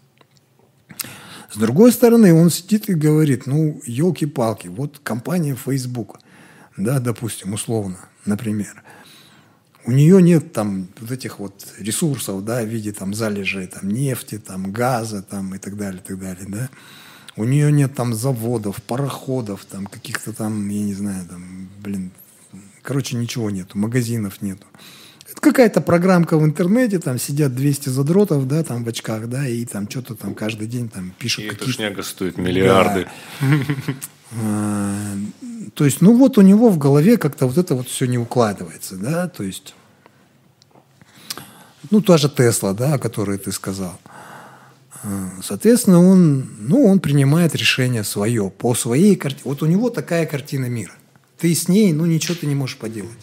С 1.51 1.57
другой 1.57 1.93
стороны, 1.93 2.35
он 2.35 2.51
сидит 2.51 2.89
и 2.91 2.95
говорит, 2.95 3.47
ну, 3.47 3.81
елки-палки, 3.87 4.69
вот 4.69 4.99
компания 5.03 5.55
Facebook, 5.55 6.19
да, 6.77 7.01
допустим, 7.01 7.55
условно, 7.55 7.99
например– 8.25 8.83
у 9.89 9.91
нее 9.91 10.21
нет 10.21 10.53
там 10.53 10.89
вот 11.01 11.11
этих 11.11 11.39
вот 11.39 11.67
ресурсов, 11.79 12.45
да, 12.45 12.63
в 12.63 12.67
виде 12.67 12.93
там 12.93 13.15
залежей 13.15 13.67
там 13.69 13.89
нефти, 13.89 14.39
там 14.39 14.71
газа, 14.71 15.23
там 15.23 15.55
и 15.55 15.59
так 15.59 15.79
далее, 15.79 16.03
и 16.03 16.07
так 16.07 16.19
далее, 16.19 16.45
да. 16.47 16.69
У 17.37 17.45
нее 17.45 17.73
нет 17.73 17.95
там 17.95 18.13
заводов, 18.13 18.83
пароходов, 18.83 19.65
там 19.65 19.87
каких-то 19.87 20.35
там, 20.35 20.69
я 20.69 20.83
не 20.83 20.93
знаю, 20.93 21.25
там, 21.27 21.71
блин, 21.81 22.11
короче, 22.89 23.17
ничего 23.17 23.51
нету, 23.51 23.77
магазинов 23.77 24.41
нету. 24.41 24.65
Это 25.31 25.39
какая-то 25.43 25.83
программка 25.83 26.39
в 26.39 26.45
интернете, 26.47 26.99
там 26.99 27.19
сидят 27.19 27.55
200 27.55 27.91
задротов, 27.91 28.49
да, 28.49 28.65
там 28.65 28.83
в 28.83 28.89
очках, 28.89 29.29
да, 29.29 29.47
и 29.47 29.67
там 29.67 29.91
что-то 29.91 30.15
там 30.15 30.35
каждый 30.35 30.67
день 30.67 30.89
там 30.89 31.13
пишут. 31.19 31.45
И 31.45 31.49
эта 31.49 31.69
шняга 31.69 32.03
стоит 32.03 32.39
миллиарды. 32.39 33.07
Да. 33.41 33.47
А, 34.31 35.17
то 35.73 35.87
есть, 35.87 36.03
ну 36.03 36.15
вот 36.15 36.37
у 36.37 36.43
него 36.43 36.69
в 36.69 36.77
голове 36.77 37.17
как-то 37.17 37.47
вот 37.47 37.57
это 37.57 37.75
вот 37.75 37.89
все 37.89 38.07
не 38.07 38.19
укладывается, 38.19 38.97
да, 38.97 39.27
то 39.27 39.43
есть 39.43 39.75
ну, 41.91 42.03
та 42.03 42.19
же 42.19 42.29
Тесла, 42.29 42.75
да, 42.75 42.95
о 42.95 42.99
которой 42.99 43.39
ты 43.39 43.53
сказал. 43.53 43.99
А, 45.03 45.31
соответственно, 45.43 46.07
он, 46.07 46.47
ну, 46.59 46.85
он 46.85 47.01
принимает 47.01 47.55
решение 47.55 48.05
свое, 48.05 48.51
по 48.51 48.75
своей 48.75 49.17
картине. 49.17 49.43
Вот 49.45 49.63
у 49.63 49.67
него 49.67 49.89
такая 49.89 50.27
картина 50.27 50.67
мира. 50.67 50.98
Ты 51.39 51.55
с 51.55 51.69
ней, 51.69 51.93
ну, 51.93 52.07
ничего 52.07 52.35
ты 52.35 52.47
не 52.47 52.55
можешь 52.55 52.77
поделать. 52.77 53.19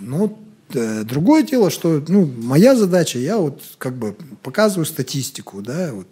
Но 0.00 0.38
э, 0.74 1.04
другое 1.04 1.42
дело, 1.42 1.70
что, 1.70 2.02
ну, 2.08 2.26
моя 2.26 2.74
задача, 2.74 3.18
я 3.18 3.38
вот 3.38 3.62
как 3.78 3.96
бы 3.96 4.16
показываю 4.42 4.86
статистику, 4.86 5.62
да, 5.62 5.92
вот, 5.92 6.08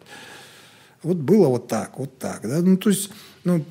вот 1.02 1.16
было 1.16 1.48
вот 1.48 1.68
так, 1.68 1.98
вот 1.98 2.18
так, 2.18 2.42
да, 2.42 2.60
ну, 2.60 2.76
то 2.76 2.90
есть, 2.90 3.10
ну, 3.44 3.64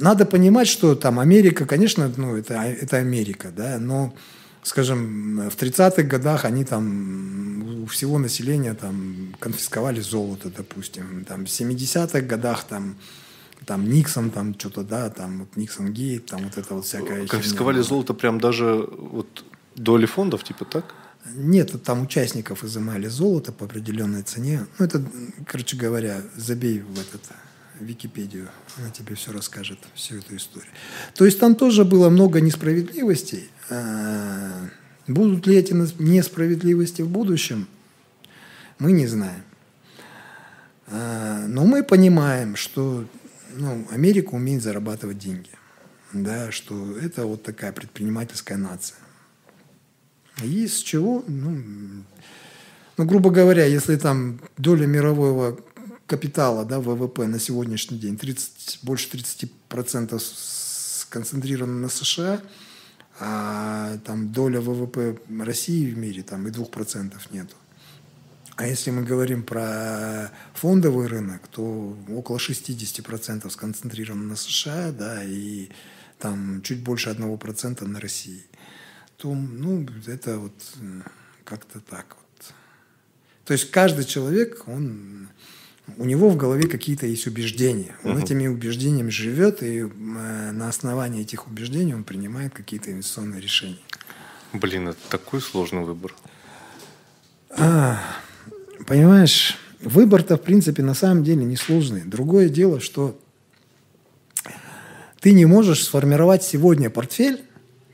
надо 0.00 0.24
понимать, 0.24 0.68
что 0.68 0.94
там 0.94 1.18
Америка, 1.18 1.66
конечно, 1.66 2.10
ну, 2.16 2.36
это, 2.36 2.54
это 2.54 2.96
Америка, 2.96 3.52
да, 3.54 3.78
но 3.78 4.14
скажем, 4.62 5.50
в 5.50 5.56
30-х 5.56 6.02
годах 6.04 6.44
они 6.44 6.64
там 6.64 7.82
у 7.82 7.86
всего 7.86 8.18
населения 8.18 8.74
там 8.74 9.34
конфисковали 9.40 10.00
золото, 10.00 10.50
допустим. 10.56 11.24
Там 11.24 11.46
в 11.46 11.48
70-х 11.48 12.20
годах 12.20 12.64
там 12.64 12.96
там 13.66 13.88
Никсон, 13.88 14.30
там 14.30 14.54
что-то, 14.58 14.82
да, 14.82 15.10
там 15.10 15.40
вот 15.40 15.56
Никсон 15.56 15.92
Гейт, 15.92 16.26
там 16.26 16.44
вот 16.44 16.58
это 16.58 16.74
вот 16.74 16.84
всякое. 16.84 17.26
Конфисковали 17.26 17.76
херня. 17.76 17.88
золото 17.88 18.14
прям 18.14 18.40
даже 18.40 18.88
вот 18.96 19.44
доли 19.76 20.06
фондов, 20.06 20.44
типа 20.44 20.64
так? 20.64 20.94
Нет, 21.34 21.82
там 21.84 22.02
участников 22.02 22.64
изымали 22.64 23.06
золото 23.06 23.52
по 23.52 23.66
определенной 23.66 24.22
цене. 24.22 24.66
Ну, 24.78 24.84
это, 24.84 25.02
короче 25.46 25.76
говоря, 25.76 26.20
забей 26.36 26.80
в 26.80 26.98
этот 26.98 27.22
Википедию, 27.80 28.48
она 28.76 28.90
тебе 28.90 29.14
все 29.14 29.32
расскажет, 29.32 29.78
всю 29.94 30.18
эту 30.18 30.36
историю. 30.36 30.70
То 31.14 31.24
есть 31.24 31.38
там 31.38 31.54
тоже 31.54 31.84
было 31.84 32.10
много 32.10 32.40
несправедливостей. 32.40 33.50
А, 33.70 34.68
будут 35.06 35.46
ли 35.46 35.56
эти 35.56 35.72
несправедливости 35.72 37.02
в 37.02 37.08
будущем, 37.08 37.66
мы 38.78 38.92
не 38.92 39.06
знаем. 39.06 39.42
А, 40.88 41.46
но 41.46 41.64
мы 41.64 41.82
понимаем, 41.82 42.56
что 42.56 43.04
ну, 43.54 43.86
Америка 43.90 44.34
умеет 44.34 44.62
зарабатывать 44.62 45.18
деньги. 45.18 45.50
Да, 46.12 46.50
что 46.52 46.98
это 46.98 47.26
вот 47.26 47.42
такая 47.42 47.72
предпринимательская 47.72 48.58
нация. 48.58 48.98
И 50.42 50.66
с 50.66 50.78
чего? 50.78 51.24
Ну, 51.26 52.04
ну, 52.96 53.04
грубо 53.04 53.30
говоря, 53.30 53.64
если 53.64 53.96
там 53.96 54.40
доля 54.58 54.86
мирового 54.86 55.58
капитала, 56.06 56.64
да, 56.64 56.80
ВВП 56.80 57.26
на 57.26 57.38
сегодняшний 57.38 57.98
день 57.98 58.18
30, 58.18 58.80
больше 58.82 59.08
30% 59.08 60.20
сконцентрировано 60.20 61.80
на 61.80 61.88
США, 61.88 62.40
а 63.18 63.98
там 64.04 64.32
доля 64.32 64.60
ВВП 64.60 65.18
России 65.40 65.90
в 65.90 65.96
мире 65.96 66.22
там 66.22 66.46
и 66.48 66.50
2% 66.50 67.14
нету. 67.30 67.56
А 68.56 68.66
если 68.66 68.90
мы 68.90 69.02
говорим 69.02 69.42
про 69.42 70.30
фондовый 70.54 71.06
рынок, 71.06 71.48
то 71.48 71.96
около 72.08 72.36
60% 72.36 73.48
сконцентрировано 73.50 74.24
на 74.24 74.36
США, 74.36 74.92
да, 74.92 75.24
и 75.24 75.70
там 76.18 76.62
чуть 76.62 76.82
больше 76.82 77.10
1% 77.10 77.86
на 77.86 78.00
России. 78.00 78.44
То, 79.16 79.34
ну, 79.34 79.86
это 80.06 80.38
вот 80.38 80.52
как-то 81.44 81.80
так 81.80 82.16
вот. 82.16 82.54
То 83.44 83.52
есть 83.52 83.70
каждый 83.70 84.04
человек, 84.04 84.68
он 84.68 85.28
у 85.96 86.04
него 86.04 86.28
в 86.28 86.36
голове 86.36 86.68
какие-то 86.68 87.06
есть 87.06 87.26
убеждения. 87.26 87.96
Он 88.04 88.12
угу. 88.12 88.20
этими 88.20 88.46
убеждениями 88.46 89.10
живет, 89.10 89.62
и 89.62 89.80
э, 89.80 89.86
на 89.86 90.68
основании 90.68 91.22
этих 91.22 91.46
убеждений 91.46 91.94
он 91.94 92.04
принимает 92.04 92.54
какие-то 92.54 92.92
инвестиционные 92.92 93.40
решения. 93.40 93.78
Блин, 94.52 94.88
это 94.88 94.98
такой 95.08 95.40
сложный 95.40 95.82
выбор. 95.82 96.14
А, 97.50 98.00
понимаешь, 98.86 99.58
выбор-то, 99.80 100.36
в 100.36 100.42
принципе, 100.42 100.82
на 100.82 100.94
самом 100.94 101.24
деле 101.24 101.44
несложный. 101.44 102.02
Другое 102.02 102.48
дело, 102.48 102.80
что 102.80 103.18
ты 105.20 105.32
не 105.32 105.46
можешь 105.46 105.84
сформировать 105.84 106.42
сегодня 106.42 106.90
портфель, 106.90 107.42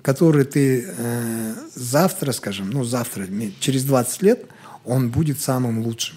который 0.03 0.45
ты 0.45 0.86
э, 0.86 1.55
завтра, 1.74 2.32
скажем, 2.32 2.70
ну 2.70 2.84
завтра, 2.84 3.26
через 3.61 3.84
20 3.84 4.22
лет, 4.22 4.47
он 4.84 5.11
будет 5.11 5.41
самым 5.41 5.80
лучшим. 5.80 6.16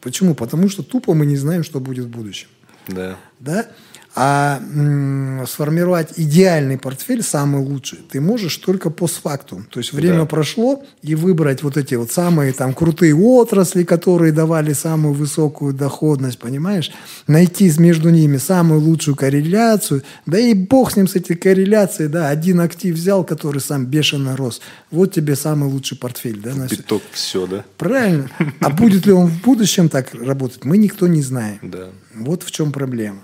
Почему? 0.00 0.34
Потому 0.34 0.68
что 0.68 0.82
тупо 0.82 1.14
мы 1.14 1.26
не 1.26 1.36
знаем, 1.36 1.64
что 1.64 1.80
будет 1.80 2.06
в 2.06 2.10
будущем. 2.10 2.48
Да. 2.88 3.16
Да? 3.40 3.68
А 4.14 4.60
м, 4.60 5.46
сформировать 5.46 6.12
идеальный 6.16 6.76
портфель, 6.76 7.22
самый 7.22 7.62
лучший, 7.62 7.98
ты 8.10 8.20
можешь 8.20 8.56
только 8.58 8.90
постфактум. 8.90 9.64
То 9.70 9.80
есть 9.80 9.92
время 9.94 10.20
Да. 10.20 10.26
прошло, 10.26 10.82
и 11.00 11.14
выбрать 11.14 11.62
вот 11.62 11.76
эти 11.78 11.94
вот 11.94 12.12
самые 12.12 12.52
там 12.52 12.74
крутые 12.74 13.14
отрасли, 13.14 13.84
которые 13.84 14.32
давали 14.32 14.74
самую 14.74 15.14
высокую 15.14 15.72
доходность, 15.72 16.38
понимаешь? 16.38 16.90
Найти 17.26 17.72
между 17.78 18.10
ними 18.10 18.36
самую 18.36 18.80
лучшую 18.80 19.16
корреляцию. 19.16 20.02
Да 20.26 20.38
и 20.38 20.52
бог 20.52 20.92
с 20.92 20.96
ним, 20.96 21.08
с 21.08 21.16
этой 21.16 21.34
корреляцией, 21.36 22.08
да, 22.08 22.28
один 22.28 22.60
актив 22.60 22.94
взял, 22.94 23.24
который 23.24 23.60
сам 23.62 23.86
бешено 23.86 24.36
рос. 24.36 24.60
Вот 24.90 25.14
тебе 25.14 25.36
самый 25.36 25.70
лучший 25.70 25.96
портфель, 25.96 26.38
да, 26.38 26.54
на 26.54 26.66
всё. 26.66 26.76
Пяток, 26.76 27.02
все, 27.12 27.46
да? 27.46 27.64
Правильно. 27.78 28.28
А 28.60 28.68
будет 28.68 29.06
ли 29.06 29.12
он 29.12 29.26
в 29.28 29.42
будущем 29.42 29.88
так 29.88 30.12
работать, 30.14 30.64
мы 30.66 30.76
никто 30.76 31.06
не 31.06 31.22
знаем. 31.22 31.58
Да. 31.62 31.88
Вот 32.14 32.42
в 32.42 32.50
чем 32.50 32.72
проблема. 32.72 33.20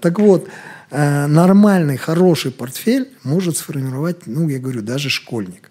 Так 0.00 0.18
вот, 0.18 0.48
э, 0.90 1.26
нормальный, 1.26 1.96
хороший 1.96 2.50
портфель 2.50 3.08
может 3.22 3.56
сформировать, 3.56 4.26
ну, 4.26 4.48
я 4.48 4.58
говорю, 4.58 4.82
даже 4.82 5.10
школьник. 5.10 5.70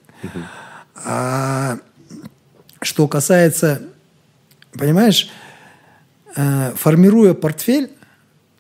А 0.96 1.80
что 2.82 3.08
касается, 3.08 3.82
понимаешь, 4.74 5.30
э, 6.36 6.72
формируя 6.76 7.34
портфель, 7.34 7.92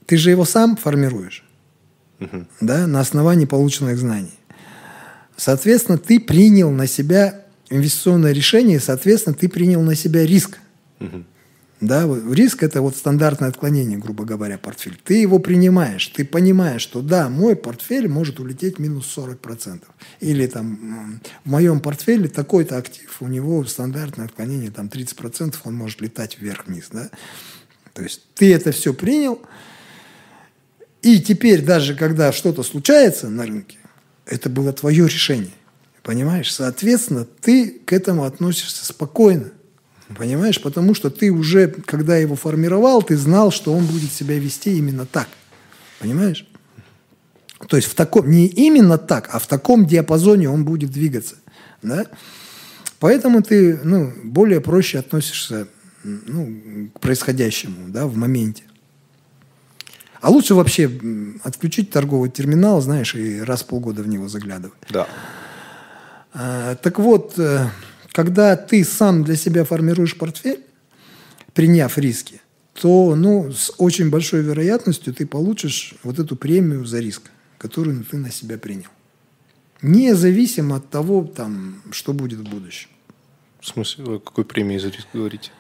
ты 0.05 0.17
же 0.17 0.29
его 0.29 0.45
сам 0.45 0.77
формируешь, 0.77 1.43
да, 2.61 2.87
на 2.87 2.99
основании 2.99 3.45
полученных 3.45 3.97
знаний. 3.97 4.33
Соответственно, 5.35 5.97
ты 5.97 6.19
принял 6.19 6.71
на 6.71 6.87
себя 6.87 7.41
инвестиционное 7.69 8.31
решение, 8.33 8.79
соответственно, 8.79 9.35
ты 9.35 9.49
принял 9.49 9.81
на 9.81 9.95
себя 9.95 10.25
риск. 10.25 10.59
Да, 11.79 12.09
риск 12.31 12.63
это 12.63 12.81
вот 12.81 12.95
стандартное 12.95 13.49
отклонение, 13.49 13.99
грубо 13.99 14.25
говоря, 14.25 14.57
портфель. 14.57 14.99
Ты 15.03 15.21
его 15.21 15.37
принимаешь, 15.37 16.07
ты 16.07 16.25
понимаешь, 16.25 16.81
что 16.81 17.03
да, 17.03 17.29
мой 17.29 17.55
портфель 17.55 18.07
может 18.07 18.39
улететь 18.39 18.79
минус 18.79 19.13
40%. 19.15 19.83
Или 20.19 20.47
там 20.47 21.21
в 21.45 21.49
моем 21.49 21.79
портфеле 21.79 22.29
такой-то 22.29 22.77
актив, 22.77 23.15
у 23.19 23.27
него 23.27 23.63
стандартное 23.65 24.25
отклонение 24.25 24.71
там 24.71 24.87
30%, 24.87 25.55
он 25.65 25.75
может 25.75 26.01
летать 26.01 26.39
вверх-вниз. 26.39 26.87
Да? 26.91 27.11
То 27.93 28.01
есть 28.01 28.23
ты 28.33 28.53
это 28.55 28.71
все 28.71 28.91
принял, 28.93 29.39
и 31.03 31.21
теперь 31.21 31.63
даже 31.63 31.95
когда 31.95 32.31
что-то 32.31 32.63
случается 32.63 33.29
на 33.29 33.45
рынке, 33.45 33.77
это 34.25 34.49
было 34.49 34.73
твое 34.73 35.05
решение. 35.05 35.53
Понимаешь? 36.01 36.53
Соответственно, 36.53 37.25
ты 37.25 37.69
к 37.69 37.93
этому 37.93 38.23
относишься 38.23 38.85
спокойно. 38.85 39.51
Понимаешь? 40.15 40.61
Потому 40.61 40.93
что 40.93 41.09
ты 41.09 41.31
уже, 41.31 41.67
когда 41.67 42.17
его 42.17 42.35
формировал, 42.35 43.01
ты 43.01 43.17
знал, 43.17 43.51
что 43.51 43.73
он 43.73 43.85
будет 43.85 44.11
себя 44.11 44.39
вести 44.39 44.77
именно 44.77 45.05
так. 45.05 45.27
Понимаешь? 45.99 46.47
То 47.67 47.75
есть 47.75 47.89
в 47.89 47.95
таком, 47.95 48.29
не 48.29 48.47
именно 48.47 48.97
так, 48.97 49.29
а 49.33 49.39
в 49.39 49.47
таком 49.47 49.85
диапазоне 49.85 50.49
он 50.49 50.63
будет 50.63 50.91
двигаться. 50.91 51.35
Да? 51.81 52.05
Поэтому 52.99 53.41
ты 53.41 53.79
ну, 53.83 54.13
более 54.23 54.61
проще 54.61 54.99
относишься 54.99 55.67
ну, 56.03 56.89
к 56.93 56.99
происходящему 56.99 57.89
да, 57.89 58.07
в 58.07 58.15
моменте. 58.15 58.63
А 60.21 60.29
лучше 60.29 60.55
вообще 60.55 60.89
отключить 61.43 61.91
торговый 61.91 62.29
терминал, 62.29 62.81
знаешь, 62.81 63.13
и 63.15 63.41
раз 63.41 63.61
в 63.63 63.67
полгода 63.67 64.01
в 64.01 64.07
него 64.07 64.27
заглядывать. 64.27 64.77
Да. 64.89 65.07
А, 66.33 66.75
Так 66.75 66.99
вот, 66.99 67.37
э, 67.37 67.67
когда 68.17 68.55
ты 68.55 68.83
сам 68.83 69.23
для 69.23 69.35
себя 69.35 69.63
формируешь 69.63 70.17
портфель, 70.17 70.61
приняв 71.53 71.99
риски, 71.99 72.41
то 72.73 73.13
ну, 73.15 73.51
с 73.51 73.71
очень 73.77 74.09
большой 74.09 74.41
вероятностью 74.41 75.13
ты 75.13 75.27
получишь 75.27 75.93
вот 76.01 76.17
эту 76.17 76.35
премию 76.35 76.83
за 76.83 76.97
риск, 76.97 77.29
которую 77.59 78.03
ты 78.03 78.17
на 78.17 78.31
себя 78.31 78.57
принял. 78.57 78.89
Независимо 79.83 80.77
от 80.77 80.89
того, 80.89 81.25
там, 81.25 81.83
что 81.91 82.11
будет 82.11 82.39
в 82.39 82.49
будущем. 82.49 82.89
В 83.59 83.67
смысле, 83.67 84.15
о 84.15 84.19
какой 84.19 84.45
премии 84.45 84.79
за 84.79 84.87
риск 84.87 85.07
говорите? 85.13 85.51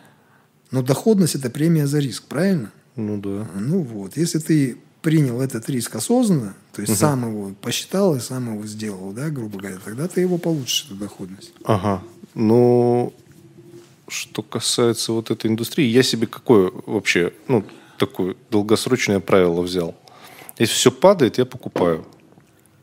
Но 0.71 0.81
доходность– 0.81 1.35
это 1.35 1.51
премия 1.51 1.85
за 1.85 1.99
риск, 1.99 2.23
правильно? 2.23 2.71
Ну 2.95 3.21
да. 3.21 3.47
Ну 3.53 3.83
вот, 3.83 4.17
если 4.17 4.39
ты 4.39 4.77
принял 5.03 5.41
этот 5.41 5.69
риск 5.69 5.95
осознанно, 5.95 6.55
то 6.71 6.81
есть 6.81 6.97
сам 6.97 7.29
его 7.29 7.53
посчитал 7.61 8.15
и 8.15 8.19
сам 8.19 8.55
его 8.55 8.65
сделал, 8.65 9.13
да, 9.13 9.29
грубо 9.29 9.59
говоря, 9.59 9.77
тогда 9.77 10.07
ты 10.07 10.21
его 10.21 10.39
получишь, 10.39 10.85
эту 10.87 10.95
доходность. 10.95 11.53
Ага. 11.63 12.01
Ну, 12.39 13.15
что 14.07 14.43
касается 14.43 15.11
вот 15.11 15.31
этой 15.31 15.49
индустрии, 15.49 15.87
я 15.87 16.03
себе 16.03 16.27
какое 16.27 16.71
вообще, 16.85 17.33
ну, 17.47 17.65
такое 17.97 18.35
долгосрочное 18.51 19.19
правило 19.19 19.63
взял. 19.63 19.95
Если 20.59 20.75
все 20.75 20.91
падает, 20.91 21.39
я 21.39 21.45
покупаю. 21.45 22.05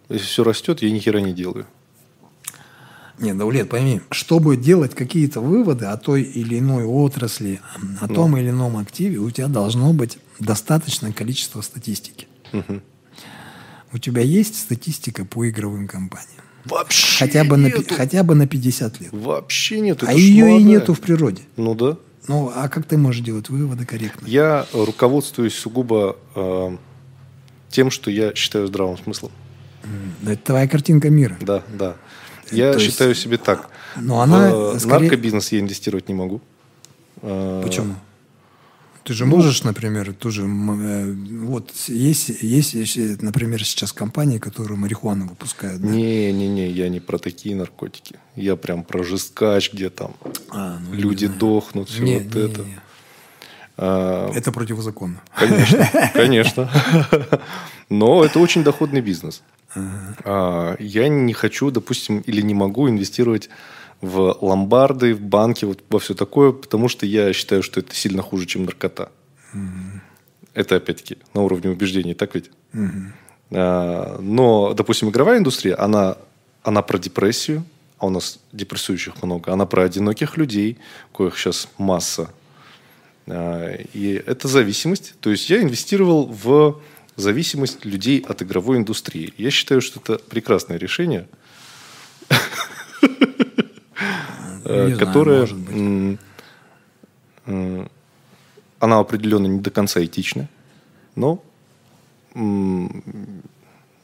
Если 0.09 0.27
все 0.27 0.43
растет, 0.43 0.83
я 0.83 0.91
ни 0.91 0.99
хера 0.99 1.21
не 1.21 1.33
делаю. 1.33 1.67
Нет, 3.21 3.39
Даулет, 3.39 3.71
пойми, 3.71 4.01
чтобы 4.11 4.57
делать 4.57 4.97
какие-то 4.97 5.41
выводы 5.41 5.85
о 5.85 5.97
той 5.97 6.23
или 6.23 6.59
иной 6.59 6.83
отрасли, 6.83 7.61
о 8.01 8.09
том 8.09 8.37
или 8.37 8.51
ином 8.51 8.77
активе, 8.77 9.19
у 9.19 9.31
тебя 9.31 9.47
должно 9.47 9.93
быть 9.93 10.19
достаточное 10.41 11.13
количество 11.13 11.61
статистики. 11.61 12.27
У 13.93 13.99
тебя 13.99 14.23
есть 14.23 14.59
статистика 14.59 15.25
по 15.25 15.49
игровым 15.49 15.87
компаниям? 15.87 16.43
Вообще 16.65 17.19
Хотя 17.27 17.45
бы, 17.45 17.57
на, 17.57 17.67
нету. 17.67 17.95
хотя 17.95 18.23
бы 18.23 18.35
на 18.35 18.47
50 18.47 19.01
лет. 19.01 19.13
Вообще 19.13 19.81
нет. 19.81 20.03
а 20.07 20.13
ее 20.13 20.59
и 20.59 20.63
нету 20.63 20.95
в 20.95 21.01
природе. 21.01 21.43
Ну 21.57 21.75
да. 21.75 21.97
Ну, 22.27 22.51
а 22.55 22.69
как 22.69 22.87
ты 22.87 22.97
можешь 22.97 23.21
делать 23.23 23.51
выводы 23.51 23.85
корректно? 23.85 24.27
Я 24.27 24.67
руководствуюсь 24.73 25.55
сугубо 25.55 26.17
э, 26.35 26.77
тем, 27.69 27.91
что 27.91 28.11
я 28.11 28.35
считаю 28.35 28.67
здравым 28.67 28.97
смыслом. 28.97 29.31
Это 30.27 30.37
твоя 30.43 30.67
картинка 30.67 31.11
мира. 31.11 31.37
Да, 31.43 31.63
да. 31.79 31.97
Я 32.51 32.73
То 32.73 32.79
есть- 32.79 32.91
считаю 32.93 33.15
себе 33.15 33.37
так. 33.37 33.69
Но 33.97 34.21
она 34.23 34.51
в 34.55 34.79
скорее- 34.79 35.01
наркобизнес 35.03 35.53
я 35.53 35.61
инвестировать 35.61 36.09
не 36.09 36.15
могу. 36.15 36.41
Э, 37.21 37.61
Почему? 37.63 37.95
Ты 39.05 39.13
же 39.13 39.27
можешь, 39.27 39.63
например, 39.65 40.15
тоже, 40.15 40.43
э, 40.45 41.13
вот 41.43 41.73
есть, 41.89 42.31
есть, 42.41 42.75
например, 43.23 43.63
сейчас 43.65 43.93
компании, 43.93 44.39
которые 44.39 44.79
марихуану 44.79 45.27
выпускают. 45.29 45.83
да? 45.83 45.89
Не-не-не, 45.89 46.71
я 46.71 46.89
не 46.89 47.01
про 47.01 47.19
такие 47.19 47.55
наркотики. 47.55 48.17
Я 48.35 48.57
прям 48.57 48.83
про 48.83 49.05
жесткач, 49.05 49.73
где 49.73 49.91
там 49.91 50.15
А, 50.51 50.79
ну, 50.81 50.95
не 50.95 51.03
люди 51.03 51.27
дохнут, 51.27 51.91
все 51.91 52.03
Не, 52.03 52.19
вот 52.19 52.35
не, 52.35 52.41
это. 52.43 52.61
не. 52.63 52.79
А, 53.77 54.31
Это 54.35 54.53
противозаконно. 54.53 55.21
Конечно, 55.37 55.91
конечно. 56.15 56.71
Но 57.91 58.25
это 58.25 58.39
очень 58.39 58.65
доходный 58.65 59.03
бизнес. 59.03 59.43
А, 59.77 60.77
Я 60.79 61.09
не 61.09 61.33
хочу, 61.35 61.71
допустим, 61.71 62.21
или 62.21 62.41
не 62.41 62.55
могу 62.55 62.89
инвестировать 62.89 63.51
в 64.01 64.39
ломбарды, 64.41 65.15
в 65.15 65.21
банки, 65.21 65.65
вот 65.65 65.83
во 65.89 65.99
все 65.99 66.15
такое, 66.15 66.53
потому 66.53 66.89
что 66.89 67.07
я 67.07 67.33
считаю, 67.33 67.63
что 67.63 67.81
это 67.81 67.95
сильно 67.95 68.23
хуже, 68.23 68.47
чем 68.47 68.65
наркота. 68.65 69.11
Это, 70.53 70.77
опять-таки, 70.77 71.19
на 71.33 71.43
уровне 71.43 71.71
убеждений, 71.71 72.15
так 72.15 72.35
ведь? 72.35 72.51
А, 73.51 74.19
Но, 74.21 74.73
допустим, 74.75 75.09
игровая 75.11 75.39
индустрия, 75.39 75.77
она, 75.79 76.17
она 76.63 76.83
про 76.83 76.99
депрессию, 76.99 77.65
а 77.99 78.07
у 78.07 78.11
нас 78.11 78.39
депрессующих 78.53 79.23
много, 79.23 79.53
она 79.53 79.67
про 79.67 79.85
одиноких 79.85 80.37
людей, 80.37 80.79
коих 81.13 81.37
сейчас 81.39 81.69
масса. 81.79 82.31
А, 83.27 83.77
И 83.95 84.23
это 84.27 84.49
зависимость. 84.49 85.15
То 85.21 85.31
есть 85.31 85.51
я 85.51 85.63
инвестировал 85.63 86.27
в 86.27 86.81
зависимость 87.17 87.85
людей 87.85 88.25
от 88.29 88.43
игровой 88.43 88.79
индустрии. 88.79 89.33
Я 89.39 89.51
считаю, 89.51 89.81
что 89.81 90.01
это 90.01 90.19
прекрасное 90.19 90.79
решение, 90.79 91.27
э, 94.65 94.89
Не 94.89 94.95
знаю, 94.95 95.49
м, 95.71 96.19
м, 97.47 97.91
она 98.79 98.99
определенно 98.99 99.47
не 99.47 99.61
до 99.61 99.71
конца 99.71 100.05
этична, 100.05 100.49
но 101.17 101.43
ну 102.35 103.03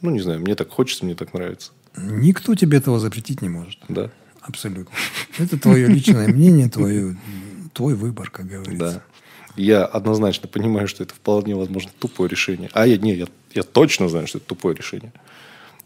не 0.02 0.20
знаю, 0.20 0.40
мне 0.40 0.54
так 0.54 0.70
хочется, 0.70 1.04
мне 1.04 1.14
так 1.14 1.34
нравится, 1.34 1.72
Никто 1.96 2.54
тебе 2.54 2.78
этого 2.78 3.00
запретить 3.00 3.42
не 3.42 3.48
может. 3.48 3.80
да, 3.88 4.10
Абсолютно. 4.40 4.94
Это 5.38 5.58
твое 5.58 5.86
личное 5.88 6.28
мнение, 6.28 6.68
твое, 6.68 7.16
твой 7.74 7.94
выбор, 7.94 8.30
как 8.30 8.46
говорится. 8.46 8.92
да. 8.94 9.02
Я 9.56 9.84
однозначно 9.84 10.48
понимаю, 10.48 10.86
что 10.86 11.02
это 11.02 11.12
вполне 11.14 11.56
возможно 11.56 11.90
тупое 11.98 12.30
решение. 12.30 12.70
А 12.72 12.86
я 12.86 12.96
не, 12.96 13.14
я, 13.14 13.26
я 13.52 13.62
точно 13.64 14.08
знаю, 14.08 14.26
что 14.28 14.38
это 14.38 14.46
тупое 14.46 14.76
решение. 14.76 15.12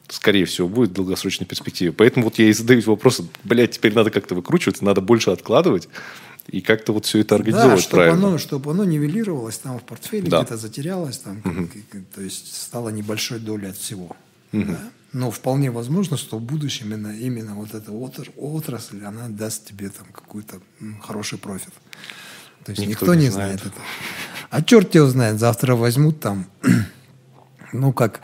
Скорее 0.09 0.45
всего, 0.45 0.69
будет 0.69 0.91
в 0.91 0.93
долгосрочной 0.95 1.47
перспективе. 1.47 1.93
Поэтому 1.93 2.25
вот 2.27 2.39
я 2.39 2.49
и 2.49 2.53
задаюсь 2.53 2.87
вопросом, 2.87 3.29
блядь, 3.43 3.73
теперь 3.73 3.95
надо 3.95 4.11
как-то 4.11 4.35
выкручиваться, 4.35 4.85
надо 4.85 5.01
больше 5.01 5.31
откладывать 5.31 5.89
и 6.49 6.61
как-то 6.61 6.93
вот 6.93 7.07
все 7.07 7.21
это 7.21 7.31
Да, 7.31 7.37
организовывать 7.37 7.81
чтобы 7.81 7.97
правильно. 8.03 8.29
оно, 8.29 8.39
чтобы 8.39 8.71
оно 8.73 8.85
нивелировалось 8.85 9.57
там 9.59 9.79
в 9.79 9.83
портфеле, 9.83 10.29
Да. 10.29 10.41
где-то 10.43 10.59
затерялось, 10.59 11.17
там, 11.19 11.41
как- 11.43 12.03
то 12.15 12.21
есть 12.21 12.55
стало 12.55 12.91
небольшой 12.91 13.39
долей 13.39 13.69
от 13.69 13.77
всего. 13.79 14.15
Да. 14.53 14.79
Но 15.15 15.31
вполне 15.31 15.71
возможно, 15.71 16.17
что 16.19 16.37
в 16.39 16.43
будущем 16.43 16.87
именно, 16.93 17.17
именно 17.19 17.55
вот 17.55 17.73
эта 17.75 17.91
отр- 17.93 18.31
отрасль, 18.37 19.03
она 19.05 19.29
даст 19.29 19.65
тебе 19.67 19.89
там 19.89 20.07
какой-то 20.13 20.61
хороший 21.01 21.39
профит. 21.39 21.73
То 22.65 22.73
есть 22.73 22.81
Никто 22.87 23.07
никто, 23.07 23.15
не 23.15 23.23
не 23.25 23.31
знает. 23.31 23.61
знает 23.61 23.73
этого. 23.75 23.85
А 24.51 24.63
черт 24.63 24.95
его 24.95 25.07
знает, 25.07 25.39
завтра 25.41 25.77
возьмут 25.77 26.21
там 26.21 26.47
ну, 27.73 27.93
как 27.93 28.21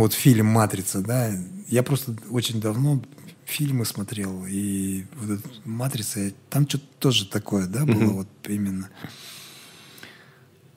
вот 0.00 0.12
фильм 0.12 0.46
«Матрица», 0.46 1.00
да, 1.00 1.30
я 1.68 1.82
просто 1.82 2.16
очень 2.30 2.60
давно 2.60 3.02
фильмы 3.44 3.84
смотрел, 3.84 4.44
и 4.46 5.04
вот 5.14 5.40
«Матрица», 5.64 6.32
там 6.50 6.68
что-то 6.68 6.84
тоже 6.98 7.26
такое, 7.26 7.66
да, 7.66 7.84
было 7.84 7.94
mm-hmm. 7.94 8.12
вот 8.12 8.28
именно. 8.46 8.88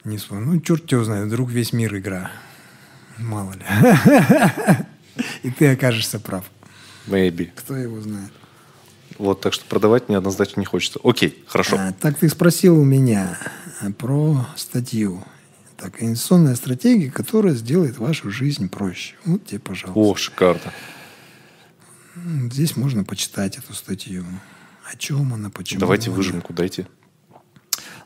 Не 0.03 0.17
вспомню. 0.17 0.53
Ну, 0.53 0.61
черт 0.61 0.91
его 0.91 1.03
знает, 1.03 1.27
вдруг 1.27 1.51
весь 1.51 1.73
мир 1.73 1.95
игра. 1.95 2.31
Мало 3.17 3.53
ли. 3.53 3.65
И 5.43 5.51
ты 5.51 5.71
окажешься 5.71 6.19
прав. 6.19 6.45
Maybe. 7.07 7.51
Кто 7.55 7.75
его 7.75 8.01
знает. 8.01 8.31
Вот, 9.17 9.41
так 9.41 9.53
что 9.53 9.65
продавать 9.65 10.07
мне 10.07 10.17
однозначно 10.17 10.59
не 10.59 10.65
хочется. 10.65 10.99
Окей, 11.03 11.43
хорошо. 11.45 11.77
А, 11.79 11.93
так 11.93 12.17
ты 12.17 12.29
спросил 12.29 12.79
у 12.79 12.83
меня 12.83 13.37
про 13.99 14.47
статью. 14.55 15.23
Так, 15.81 16.03
инвестиционная 16.03 16.53
стратегия, 16.55 17.09
которая 17.09 17.55
сделает 17.55 17.97
вашу 17.97 18.29
жизнь 18.29 18.69
проще. 18.69 19.15
Вот 19.25 19.47
тебе, 19.47 19.57
пожалуйста. 19.57 19.99
О, 19.99 20.15
шикарно. 20.15 20.71
Здесь 22.51 22.77
можно 22.77 23.03
почитать 23.03 23.57
эту 23.57 23.73
статью. 23.73 24.23
О 24.91 24.95
чем 24.95 25.33
она, 25.33 25.49
почему 25.49 25.79
Давайте 25.79 26.09
она. 26.09 26.17
выжимку 26.17 26.53
дайте. 26.53 26.87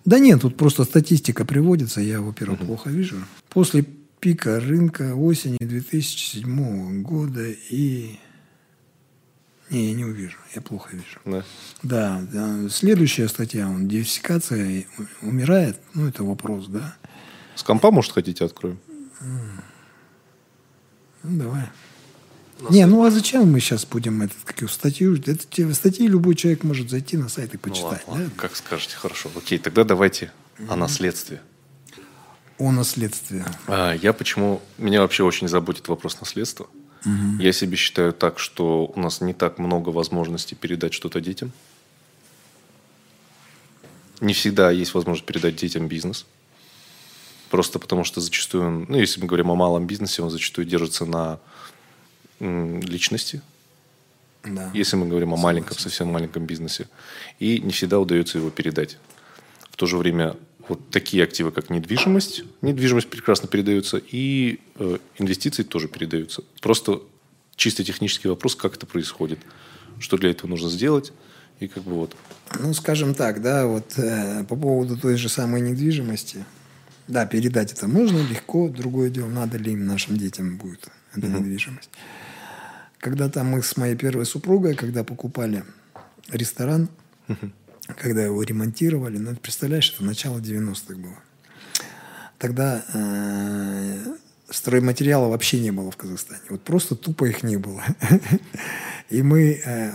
Да 0.06 0.20
нет, 0.20 0.42
тут 0.42 0.56
просто 0.56 0.86
статистика 0.86 1.44
приводится, 1.44 2.00
я, 2.00 2.22
во-первых, 2.22 2.60
угу. 2.60 2.68
плохо 2.68 2.90
вижу. 2.92 3.18
После 3.50 3.84
пика 4.22 4.62
рынка 4.62 5.14
осени 5.14 5.58
2007 5.60 7.02
года 7.02 7.46
и... 7.46 8.20
Не, 9.70 9.88
я 9.90 9.94
не 9.96 10.06
увижу, 10.06 10.38
я 10.54 10.62
плохо 10.62 10.92
вижу. 10.96 11.20
Да. 11.26 11.44
Да, 11.84 12.28
да. 12.32 12.70
Следующая 12.70 13.28
статья, 13.28 13.68
он, 13.68 13.90
диверсификация 13.90 14.86
умирает, 15.22 15.78
ну, 15.94 16.08
это 16.08 16.24
вопрос, 16.24 16.68
да. 16.68 16.96
С 17.56 17.64
компа, 17.64 17.92
может, 17.92 18.12
хотите, 18.12 18.46
откроем? 18.46 18.80
Ну, 21.24 21.44
давай. 21.44 21.70
Не, 22.70 22.86
ну 22.86 23.04
а 23.04 23.12
зачем 23.12 23.52
мы 23.52 23.60
сейчас 23.60 23.86
будем 23.86 24.22
этот, 24.22 24.38
какую 24.46 24.70
статью? 24.70 25.16
Это 25.16 25.74
статьи 25.74 26.08
любой 26.08 26.36
человек 26.36 26.64
может 26.64 26.90
зайти 26.90 27.18
на 27.18 27.28
сайт 27.28 27.54
и 27.54 27.58
ну 27.58 27.60
почитать. 27.60 28.04
Ну, 28.08 28.14
ладно, 28.14 28.26
да? 28.28 28.32
Как 28.38 28.56
скажете, 28.56 28.96
хорошо. 28.96 29.30
Окей, 29.36 29.58
тогда 29.58 29.84
давайте 29.84 30.32
mm-hmm. 30.58 30.74
о 30.74 30.76
наследстве. 30.76 31.42
О 32.58 32.72
наследстве. 32.72 33.46
А, 33.68 33.94
я 33.94 34.14
почему... 34.14 34.62
Меня 34.78 35.02
вообще 35.02 35.24
очень 35.24 35.50
заботит 35.50 35.90
вопрос 35.90 36.20
наследства. 36.22 36.68
Mm-hmm. 37.04 37.42
Я 37.42 37.52
себе 37.52 37.76
считаю 37.76 38.14
так, 38.14 38.40
что 38.40 38.86
у 38.86 39.00
нас 39.00 39.20
не 39.20 39.34
так 39.34 39.60
много 39.60 39.90
возможностей 39.90 40.56
передать 40.56 40.94
что-то 40.94 41.20
детям. 41.20 41.52
Не 44.22 44.34
всегда 44.34 44.72
есть 44.72 44.94
возможность 44.94 45.26
передать 45.26 45.58
детям 45.58 45.90
бизнес. 45.90 46.26
Просто 47.56 47.80
потому 47.80 48.04
что 48.04 48.20
зачастую, 48.20 48.86
ну, 48.90 48.98
если 48.98 49.22
мы 49.22 49.28
говорим 49.28 49.50
о 49.50 49.56
малом 49.56 49.88
бизнесе, 49.88 50.22
он 50.22 50.30
зачастую 50.30 50.66
держится 50.68 51.06
на 51.06 51.40
личности, 52.42 53.42
да. 54.44 54.70
если 54.74 54.98
мы 54.98 55.08
говорим 55.08 55.34
о 55.34 55.38
маленьком, 55.38 55.78
совсем 55.78 56.10
маленьком 56.10 56.46
бизнесе. 56.46 56.90
И 57.40 57.60
не 57.60 57.72
всегда 57.72 57.98
удается 57.98 58.40
его 58.40 58.50
передать. 58.50 58.98
В 59.72 59.78
то 59.78 59.86
же 59.86 59.96
время 59.96 60.36
вот 60.68 60.90
такие 60.90 61.24
активы, 61.24 61.52
как 61.52 61.70
недвижимость, 61.70 62.44
недвижимость 62.62 63.10
прекрасно 63.10 63.48
передается, 63.48 64.02
и 64.06 64.60
э, 64.78 64.98
инвестиции 65.18 65.64
тоже 65.64 65.88
передаются. 65.88 66.44
Просто 66.60 67.04
чисто 67.56 67.86
технический 67.86 68.28
вопрос, 68.28 68.58
как 68.58 68.76
это 68.76 68.86
происходит, 68.86 69.40
что 70.00 70.18
для 70.18 70.32
этого 70.32 70.50
нужно 70.50 70.70
сделать, 70.70 71.14
и 71.62 71.70
как 71.70 71.84
бы 71.84 71.94
вот. 71.94 72.18
Ну, 72.60 72.74
скажем 72.74 73.16
так, 73.16 73.42
да, 73.42 73.66
вот 73.66 73.98
э, 73.98 74.44
по 74.44 74.58
поводу 74.58 74.98
той 74.98 75.16
же 75.16 75.30
самой 75.30 75.62
недвижимости, 75.62 76.44
да, 77.08 77.26
передать 77.26 77.72
это 77.72 77.88
можно 77.88 78.18
легко, 78.18 78.70
другое 78.70 79.10
дело, 79.10 79.28
надо 79.28 79.58
ли 79.58 79.74
им 79.74 79.86
нашим 79.86 80.18
детям 80.18 80.58
будет 80.58 80.88
эта 81.16 81.28
угу. 81.28 81.38
недвижимость. 81.38 81.90
Когда-то 83.00 83.44
мы 83.44 83.62
с 83.62 83.78
моей 83.78 83.96
первой 83.96 84.26
супругой, 84.26 84.76
когда 84.76 85.04
покупали 85.04 85.64
ресторан, 86.30 86.90
угу. 87.28 87.52
когда 87.98 88.24
его 88.24 88.42
ремонтировали, 88.42 89.18
ну, 89.18 89.36
представляешь, 89.36 89.94
это 89.94 90.04
начало 90.04 90.40
90-х 90.40 90.96
было. 90.96 91.20
Тогда 92.38 92.84
э, 92.94 94.16
стройматериала 94.50 95.30
вообще 95.30 95.60
не 95.60 95.72
было 95.72 95.92
в 95.92 95.98
Казахстане. 95.98 96.42
Вот 96.50 96.64
просто 96.64 96.96
тупо 96.96 97.26
их 97.26 97.44
не 97.44 97.58
было. 97.58 97.84
И 99.10 99.22
мы, 99.22 99.62
э, 99.64 99.92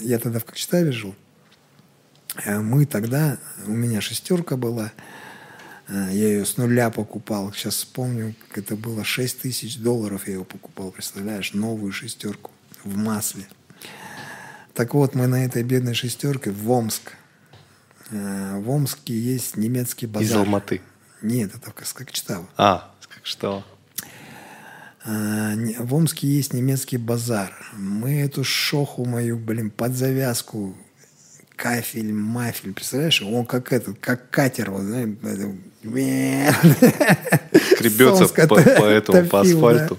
я 0.00 0.18
тогда 0.18 0.38
в 0.38 0.44
Кокчетаве 0.44 0.92
жил, 0.92 1.14
э, 2.44 2.60
мы 2.60 2.86
тогда, 2.86 3.38
у 3.66 3.72
меня 3.72 4.00
шестерка 4.00 4.56
была, 4.56 4.92
я 5.88 6.10
ее 6.10 6.46
с 6.46 6.56
нуля 6.56 6.90
покупал. 6.90 7.52
Сейчас 7.52 7.76
вспомню, 7.76 8.34
это 8.54 8.76
было 8.76 9.04
6 9.04 9.40
тысяч 9.40 9.78
долларов 9.78 10.26
я 10.26 10.34
ее 10.34 10.44
покупал, 10.44 10.90
представляешь, 10.90 11.52
новую 11.52 11.92
шестерку 11.92 12.50
в 12.84 12.96
масле. 12.96 13.46
Так 14.74 14.94
вот, 14.94 15.14
мы 15.14 15.26
на 15.26 15.44
этой 15.44 15.62
бедной 15.62 15.94
шестерке 15.94 16.50
в 16.50 16.70
Омск. 16.70 17.12
Э, 18.10 18.58
в 18.58 18.68
Омске 18.70 19.18
есть 19.18 19.56
немецкий 19.56 20.06
базар. 20.06 20.26
Из 20.26 20.32
Алматы? 20.34 20.80
Нет, 21.22 21.54
это 21.54 21.70
как 21.70 21.86
Кокчетава. 21.92 22.48
А, 22.56 22.92
Кокчетава. 23.08 23.64
Э, 25.04 25.54
в 25.78 25.94
Омске 25.94 26.26
есть 26.26 26.52
немецкий 26.52 26.96
базар. 26.96 27.54
Мы 27.74 28.20
эту 28.20 28.42
шоху 28.42 29.04
мою, 29.04 29.38
блин, 29.38 29.70
под 29.70 29.92
завязку 29.92 30.76
кафель, 31.56 32.12
мафель, 32.12 32.72
представляешь? 32.72 33.22
Он 33.22 33.46
как 33.46 33.72
этот, 33.72 33.98
как 33.98 34.30
катер, 34.30 34.70
вот, 34.70 34.82
знаешь, 34.82 35.10
Скребется 37.76 38.28
по, 38.46 38.56
по 38.56 38.84
этому, 38.86 39.28
по 39.28 39.40
асфальту. 39.40 39.96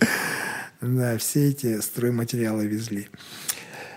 Да. 0.82 0.88
да, 0.88 1.18
все 1.18 1.50
эти 1.50 1.80
стройматериалы 1.82 2.66
везли. 2.66 3.08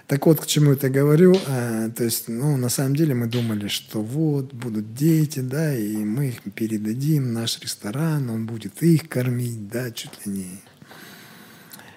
Так 0.07 0.25
вот, 0.25 0.41
к 0.41 0.47
чему 0.47 0.73
это 0.73 0.89
говорю. 0.89 1.37
А, 1.47 1.91
то 1.91 2.05
есть, 2.05 2.29
ну, 2.29 2.57
на 2.57 2.71
самом 2.71 2.97
деле 2.97 3.15
мы 3.15 3.27
думали, 3.27 3.69
что 3.69 4.01
вот, 4.03 4.55
будут 4.55 4.95
дети, 4.95 5.41
да, 5.41 5.75
и 5.75 5.97
мы 5.97 6.29
их 6.29 6.43
передадим, 6.55 7.35
наш 7.35 7.61
ресторан, 7.61 8.31
он 8.31 8.47
будет 8.47 8.83
их 8.83 9.09
кормить, 9.09 9.69
да, 9.69 9.91
чуть 9.91 10.27
ли 10.27 10.33
не. 10.33 10.63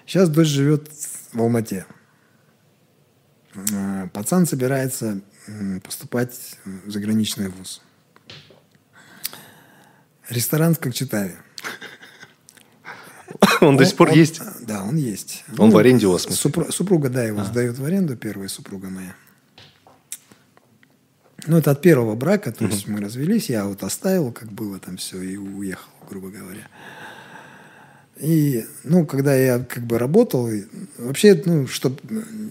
Сейчас 0.06 0.28
дочь 0.28 0.48
живет 0.48 0.90
в 1.32 1.40
Алмате. 1.40 1.86
А, 3.74 4.08
пацан 4.08 4.46
собирается 4.46 5.22
поступать 5.82 6.58
в 6.64 6.90
заграничный 6.90 7.48
вуз. 7.48 7.82
Ресторан 10.28 10.74
в 10.74 10.78
Кокчетаве. 10.78 11.36
Он, 13.60 13.76
до 13.76 13.84
сих 13.84 13.96
пор 13.96 14.10
есть? 14.10 14.40
Да, 14.60 14.82
он 14.82 14.96
есть. 14.96 15.44
Он 15.58 15.68
ну, 15.68 15.74
в 15.74 15.78
аренде 15.78 16.06
у 16.06 16.12
вас? 16.12 16.22
Супруга, 16.22 17.08
да, 17.08 17.24
его 17.24 17.40
а. 17.40 17.44
сдает 17.44 17.78
в 17.78 17.84
аренду, 17.84 18.16
первая 18.16 18.48
супруга 18.48 18.88
моя. 18.88 19.14
Ну, 21.46 21.58
это 21.58 21.72
от 21.72 21.80
первого 21.80 22.14
брака, 22.14 22.52
то 22.52 22.64
есть 22.66 22.86
мы 22.86 23.00
развелись, 23.00 23.50
я 23.50 23.66
вот 23.66 23.82
оставил, 23.82 24.30
как 24.32 24.52
было 24.52 24.78
там 24.78 24.96
все, 24.96 25.20
и 25.20 25.36
уехал, 25.36 25.90
грубо 26.08 26.28
говоря. 26.28 26.68
И, 28.22 28.64
ну, 28.84 29.04
когда 29.04 29.34
я 29.34 29.58
как 29.58 29.82
бы 29.82 29.98
работал, 29.98 30.48
вообще, 30.96 31.42
ну, 31.44 31.66
чтобы 31.66 31.98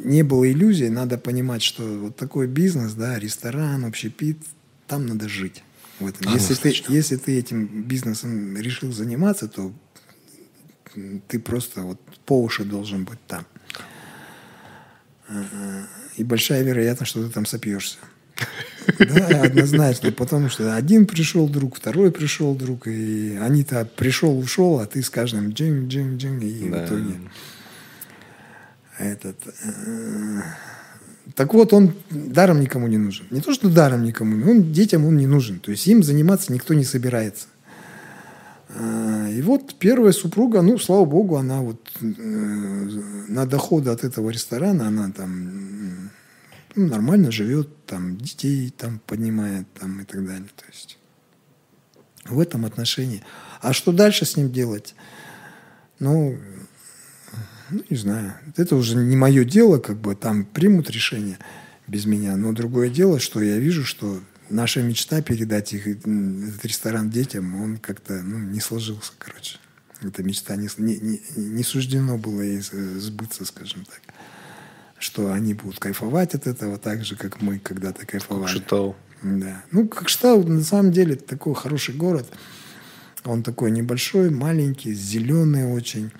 не 0.03 0.21
было 0.21 0.51
иллюзий, 0.51 0.89
надо 0.89 1.17
понимать, 1.17 1.61
что 1.61 1.83
вот 1.83 2.17
такой 2.17 2.47
бизнес, 2.47 2.91
да, 2.91 3.17
ресторан, 3.17 3.85
общепит, 3.85 4.37
там 4.87 5.05
надо 5.05 5.29
жить. 5.29 5.63
В 5.99 6.07
этом. 6.07 6.27
А, 6.27 6.33
если, 6.33 6.55
ты, 6.55 6.75
если 6.89 7.15
ты 7.15 7.39
этим 7.39 7.83
бизнесом 7.83 8.57
решил 8.57 8.91
заниматься, 8.91 9.47
то 9.47 9.71
ты 11.29 11.39
просто 11.39 11.83
вот 11.83 12.01
по 12.25 12.41
уши 12.43 12.65
должен 12.65 13.05
быть 13.05 13.19
там. 13.27 13.45
И 16.17 16.23
большая 16.25 16.63
вероятность, 16.63 17.11
что 17.11 17.25
ты 17.25 17.31
там 17.31 17.45
сопьешься. 17.45 17.97
Да, 18.99 19.43
однозначно. 19.43 20.11
Потому 20.11 20.49
что 20.49 20.75
один 20.75 21.05
пришел 21.05 21.47
друг, 21.47 21.77
второй 21.77 22.11
пришел 22.11 22.55
друг, 22.55 22.87
и 22.87 23.37
они-то 23.41 23.85
пришел, 23.85 24.37
ушел, 24.37 24.79
а 24.79 24.85
ты 24.85 25.01
с 25.01 25.09
каждым 25.09 25.49
джин, 25.49 25.87
джин, 25.87 26.17
джин, 26.17 26.39
и 26.39 26.69
да. 26.69 26.83
в 26.83 26.87
итоге 26.87 27.13
этот... 28.97 29.37
Э, 29.63 30.41
так 31.35 31.53
вот, 31.53 31.73
он 31.73 31.93
даром 32.09 32.59
никому 32.59 32.87
не 32.87 32.97
нужен. 32.97 33.25
Не 33.29 33.41
то, 33.41 33.53
что 33.53 33.69
даром 33.69 34.03
никому, 34.03 34.49
он 34.49 34.71
детям 34.71 35.05
он 35.05 35.17
не 35.17 35.27
нужен. 35.27 35.59
То 35.59 35.71
есть 35.71 35.87
им 35.87 36.03
заниматься 36.03 36.51
никто 36.51 36.73
не 36.73 36.83
собирается. 36.83 37.47
А, 38.75 39.27
и 39.29 39.41
вот 39.41 39.75
первая 39.75 40.13
супруга, 40.13 40.61
ну, 40.61 40.77
слава 40.77 41.05
богу, 41.05 41.37
она 41.37 41.61
вот 41.61 41.79
э, 42.01 42.05
на 42.05 43.45
доходы 43.45 43.89
от 43.89 44.03
этого 44.03 44.29
ресторана, 44.29 44.87
она 44.87 45.11
там 45.11 45.80
ну, 46.75 46.87
нормально 46.87 47.31
живет, 47.31 47.85
там 47.85 48.17
детей 48.17 48.69
там 48.69 48.99
поднимает 48.99 49.71
там 49.73 50.01
и 50.01 50.05
так 50.05 50.25
далее. 50.25 50.49
То 50.55 50.65
есть 50.71 50.97
в 52.25 52.39
этом 52.39 52.65
отношении. 52.65 53.23
А 53.61 53.73
что 53.73 53.91
дальше 53.91 54.25
с 54.25 54.37
ним 54.37 54.51
делать? 54.51 54.95
Ну, 55.99 56.37
ну, 57.69 57.83
не 57.89 57.97
знаю. 57.97 58.33
Это 58.57 58.75
уже 58.75 58.95
не 58.95 59.15
мое 59.15 59.43
дело, 59.43 59.79
как 59.79 59.97
бы 59.99 60.15
там 60.15 60.45
примут 60.45 60.89
решение 60.89 61.37
без 61.87 62.05
меня. 62.05 62.35
Но 62.35 62.53
другое 62.53 62.89
дело, 62.89 63.19
что 63.19 63.41
я 63.41 63.57
вижу, 63.57 63.83
что 63.85 64.19
наша 64.49 64.81
мечта 64.81 65.21
передать 65.21 65.73
их, 65.73 65.87
этот 65.87 66.65
ресторан 66.65 67.09
детям, 67.09 67.61
он 67.61 67.77
как-то 67.77 68.21
ну, 68.21 68.37
не 68.37 68.59
сложился, 68.59 69.13
короче. 69.17 69.57
Эта 70.01 70.23
мечта 70.23 70.55
не, 70.55 70.67
не, 70.77 71.21
не 71.35 71.63
суждено 71.63 72.17
было 72.17 72.41
ей 72.41 72.61
сбыться, 72.61 73.45
скажем 73.45 73.85
так. 73.85 74.01
Что 75.01 75.33
они 75.33 75.55
будут 75.55 75.79
кайфовать 75.79 76.35
от 76.35 76.45
этого 76.45 76.77
так 76.77 77.03
же, 77.03 77.15
как 77.15 77.41
мы 77.41 77.57
когда-то 77.57 78.05
кайфовали. 78.05 78.53
Как. 79.23 79.39
Да. 79.39 79.63
Ну, 79.71 79.87
как 79.87 80.09
Шитау, 80.09 80.43
на 80.47 80.61
самом 80.61 80.91
деле, 80.91 81.15
такой 81.15 81.55
хороший 81.55 81.95
город. 81.95 82.27
Он 83.23 83.41
такой 83.41 83.71
небольшой, 83.71 84.29
маленький, 84.29 84.93
зеленый 84.93 85.73
очень. 85.73 86.11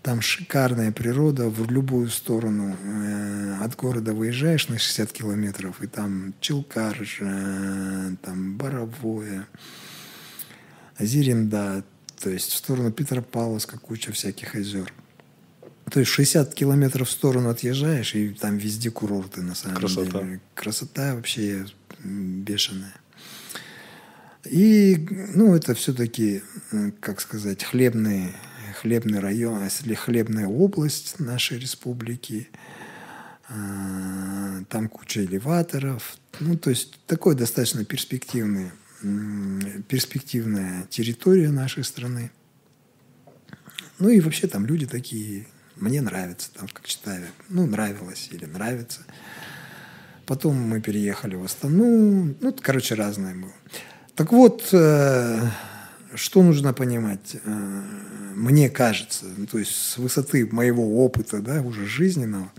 Там 0.00 0.22
шикарная 0.22 0.90
природа 0.90 1.50
в 1.50 1.70
любую 1.70 2.08
сторону. 2.08 2.74
Э, 2.82 3.56
от 3.62 3.76
города 3.76 4.14
выезжаешь 4.14 4.68
на 4.68 4.78
60 4.78 5.12
километров, 5.12 5.82
и 5.82 5.86
там 5.86 6.32
Челкарж, 6.40 7.18
там 8.22 8.56
Боровое, 8.56 9.46
Зеренда, 10.98 11.84
то 12.18 12.30
есть 12.30 12.52
в 12.52 12.56
сторону 12.56 12.90
Петропавловска 12.90 13.78
куча 13.78 14.12
всяких 14.12 14.54
озер. 14.54 14.90
То 15.90 16.00
есть 16.00 16.12
60 16.12 16.54
километров 16.54 17.08
в 17.08 17.12
сторону 17.12 17.50
отъезжаешь, 17.50 18.14
и 18.14 18.30
там 18.30 18.58
везде 18.58 18.90
курорты 18.90 19.42
на 19.42 19.54
самом 19.54 19.76
Красота. 19.76 20.20
деле. 20.20 20.40
Красота 20.54 21.14
вообще 21.14 21.66
бешеная. 22.02 22.94
И, 24.44 25.06
ну, 25.34 25.54
это 25.54 25.74
все-таки, 25.74 26.42
как 27.00 27.20
сказать, 27.20 27.62
хлебные 27.64 28.34
хлебный 28.80 29.20
район, 29.20 29.62
если 29.64 29.94
хлебная 29.94 30.46
область 30.46 31.18
нашей 31.18 31.58
республики. 31.58 32.48
А, 33.48 34.62
там 34.68 34.88
куча 34.88 35.24
элеваторов. 35.24 36.16
Ну, 36.38 36.56
то 36.56 36.70
есть 36.70 36.98
такой 37.06 37.34
достаточно 37.34 37.84
перспективный, 37.84 38.70
перспективная 39.88 40.86
территория 40.88 41.50
нашей 41.50 41.84
страны. 41.84 42.30
Ну 43.98 44.08
и 44.08 44.20
вообще 44.20 44.46
там 44.46 44.64
люди 44.66 44.86
такие, 44.86 45.46
мне 45.80 46.00
нравится, 46.00 46.50
там 46.52 46.68
как 46.68 46.86
читаю, 46.86 47.26
ну 47.48 47.66
нравилось 47.66 48.28
или 48.30 48.44
нравится. 48.44 49.00
Потом 50.26 50.56
мы 50.56 50.80
переехали 50.80 51.34
в 51.34 51.42
Астану, 51.42 52.36
ну, 52.40 52.56
короче, 52.60 52.94
разное 52.94 53.34
было. 53.34 53.52
Так 54.14 54.32
вот, 54.32 54.68
э, 54.72 55.48
что 56.14 56.42
нужно 56.42 56.72
понимать? 56.72 57.36
Э, 57.44 57.82
мне 58.34 58.70
кажется, 58.70 59.24
ну, 59.36 59.46
то 59.46 59.58
есть 59.58 59.74
с 59.74 59.96
высоты 59.96 60.46
моего 60.46 61.04
опыта, 61.04 61.40
да, 61.40 61.62
уже 61.62 61.86
жизненного, 61.86 62.52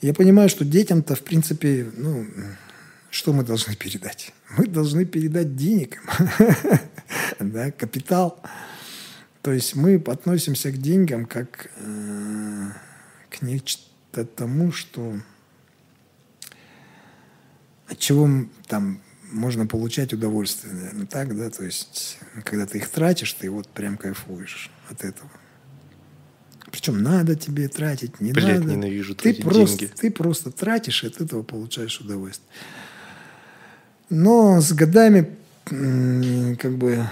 я 0.00 0.14
понимаю, 0.14 0.48
что 0.48 0.64
детям-то, 0.64 1.14
в 1.14 1.22
принципе, 1.22 1.90
ну, 1.96 2.26
что 3.10 3.32
мы 3.32 3.44
должны 3.44 3.76
передать? 3.76 4.32
Мы 4.56 4.66
должны 4.66 5.04
передать 5.04 5.54
денег, 5.54 6.02
да, 7.38 7.70
капитал. 7.70 8.42
То 9.42 9.52
есть 9.52 9.74
мы 9.74 9.96
относимся 9.96 10.70
к 10.70 10.78
деньгам 10.78 11.26
как 11.26 11.70
э, 11.76 12.70
к 13.28 13.42
нечто 13.42 14.24
тому, 14.24 14.70
что 14.70 15.18
от 17.88 17.98
чего 17.98 18.28
там 18.68 19.00
можно 19.32 19.66
получать 19.66 20.12
удовольствие, 20.12 20.74
наверное, 20.74 21.06
так, 21.06 21.36
да, 21.36 21.50
то 21.50 21.64
есть, 21.64 22.18
когда 22.44 22.66
ты 22.66 22.78
их 22.78 22.88
тратишь, 22.88 23.32
ты 23.32 23.50
вот 23.50 23.66
прям 23.68 23.96
кайфуешь 23.96 24.70
от 24.88 25.04
этого. 25.04 25.30
Причем 26.70 27.02
надо 27.02 27.34
тебе 27.34 27.68
тратить, 27.68 28.20
не 28.20 28.32
Блядь, 28.32 28.60
надо. 28.60 28.72
ненавижу 28.72 29.14
ты 29.14 29.34
просто, 29.34 29.78
деньги. 29.78 29.92
Ты 29.94 30.10
просто 30.10 30.50
тратишь, 30.50 31.04
и 31.04 31.08
от 31.08 31.20
этого 31.20 31.42
получаешь 31.42 32.00
удовольствие. 32.00 32.48
Но 34.08 34.60
с 34.60 34.72
годами 34.72 35.36
как 35.64 36.76
бы 36.76 37.06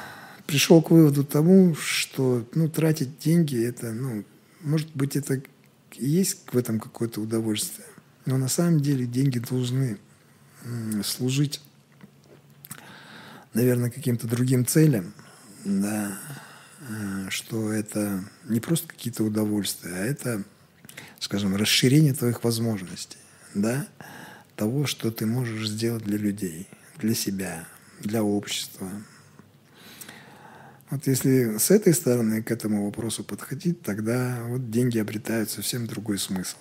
пришел 0.51 0.83
к 0.83 0.91
выводу 0.91 1.23
тому, 1.23 1.77
что 1.77 2.45
ну, 2.55 2.69
тратить 2.69 3.21
деньги, 3.21 3.65
это, 3.65 3.93
ну, 3.93 4.25
может 4.63 4.91
быть, 4.95 5.15
это 5.15 5.41
есть 5.95 6.41
в 6.53 6.59
этом 6.59 6.81
какое-то 6.81 7.21
удовольствие. 7.21 7.87
Но 8.27 8.37
на 8.37 8.49
самом 8.49 8.81
деле 8.81 9.07
деньги 9.07 9.39
должны 9.39 9.99
служить 11.05 11.61
наверное, 13.55 13.91
каким-то 13.91 14.27
другим 14.27 14.67
целям, 14.67 15.15
да, 15.65 16.19
э, 16.81 17.31
что 17.31 17.73
это 17.73 18.25
не 18.49 18.61
просто 18.61 18.89
какие-то 18.89 19.25
удовольствия, 19.25 19.93
а 19.95 20.05
это, 20.05 20.43
скажем, 21.19 21.57
расширение 21.57 22.15
твоих 22.15 22.45
возможностей, 22.45 23.19
да, 23.55 23.87
того, 24.57 24.87
что 24.87 25.11
ты 25.11 25.27
можешь 25.27 25.69
сделать 25.69 26.05
для 26.05 26.19
людей, 26.19 26.69
для 26.99 27.15
себя, 27.15 27.67
для 28.01 28.23
общества. 28.23 28.91
Вот 30.91 31.07
если 31.07 31.57
с 31.59 31.70
этой 31.70 31.95
стороны 31.95 32.43
к 32.43 32.51
этому 32.51 32.84
вопросу 32.84 33.22
подходить, 33.22 33.82
тогда 33.82 34.43
вот 34.47 34.70
деньги 34.70 34.99
обретают 34.99 35.51
совсем 35.51 35.86
другой 35.86 36.18
смысл. 36.18 36.57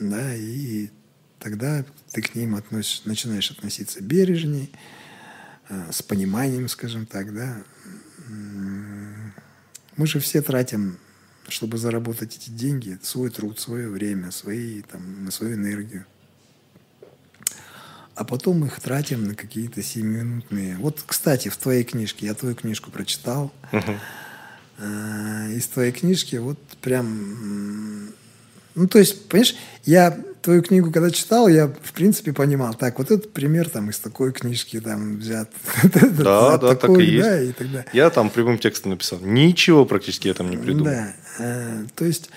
Да, 0.00 0.34
и 0.34 0.90
тогда 1.38 1.84
ты 2.12 2.22
к 2.22 2.34
ним 2.34 2.54
относишь, 2.54 3.04
начинаешь 3.04 3.50
относиться 3.50 4.00
бережней, 4.00 4.72
Э, 5.72 5.90
с 5.90 6.02
пониманием, 6.02 6.68
скажем 6.68 7.06
так, 7.06 7.34
да. 7.34 7.62
Мы 9.96 10.06
же 10.06 10.20
все 10.20 10.42
тратим, 10.42 10.98
чтобы 11.48 11.78
заработать 11.78 12.36
эти 12.36 12.50
деньги, 12.50 12.98
свой 13.02 13.30
труд, 13.30 13.58
свое 13.58 13.88
время, 13.88 14.30
свои, 14.30 14.82
там, 14.82 15.30
свою 15.30 15.54
энергию. 15.54 16.06
А 18.14 18.24
потом 18.24 18.64
их 18.64 18.80
тратим 18.80 19.26
на 19.26 19.34
какие-то 19.34 19.82
семиминутные. 19.82 20.76
Вот, 20.76 21.02
кстати, 21.06 21.48
в 21.48 21.56
твоей 21.56 21.84
книжке, 21.84 22.26
я 22.26 22.34
твою 22.34 22.54
книжку 22.54 22.90
прочитал. 22.90 23.52
Uh-huh. 23.72 25.56
Из 25.56 25.66
твоей 25.68 25.92
книжки 25.92 26.36
вот 26.36 26.58
прям 26.80 28.12
ну, 28.74 28.88
то 28.88 28.98
есть, 28.98 29.28
понимаешь, 29.28 29.54
я 29.84 30.18
твою 30.40 30.62
книгу, 30.62 30.90
когда 30.90 31.10
читал, 31.10 31.46
я, 31.46 31.68
в 31.68 31.92
принципе, 31.92 32.32
понимал, 32.32 32.74
так, 32.74 32.98
вот 32.98 33.10
этот 33.10 33.32
пример 33.32 33.68
там 33.68 33.90
из 33.90 33.98
такой 33.98 34.32
книжки 34.32 34.80
там 34.80 35.18
взят. 35.18 35.50
Да, 35.92 36.58
да, 36.58 36.74
так 36.74 36.90
и 36.98 37.04
есть. 37.04 37.54
Я 37.92 38.10
там 38.10 38.30
прямым 38.30 38.58
текстом 38.58 38.92
написал. 38.92 39.20
Ничего 39.20 39.84
практически 39.84 40.28
я 40.28 40.34
там 40.34 40.50
не 40.50 40.56
придумал. 40.56 40.86
Да, 40.86 41.14
э, 41.38 41.84
то 41.94 42.04
есть, 42.04 42.30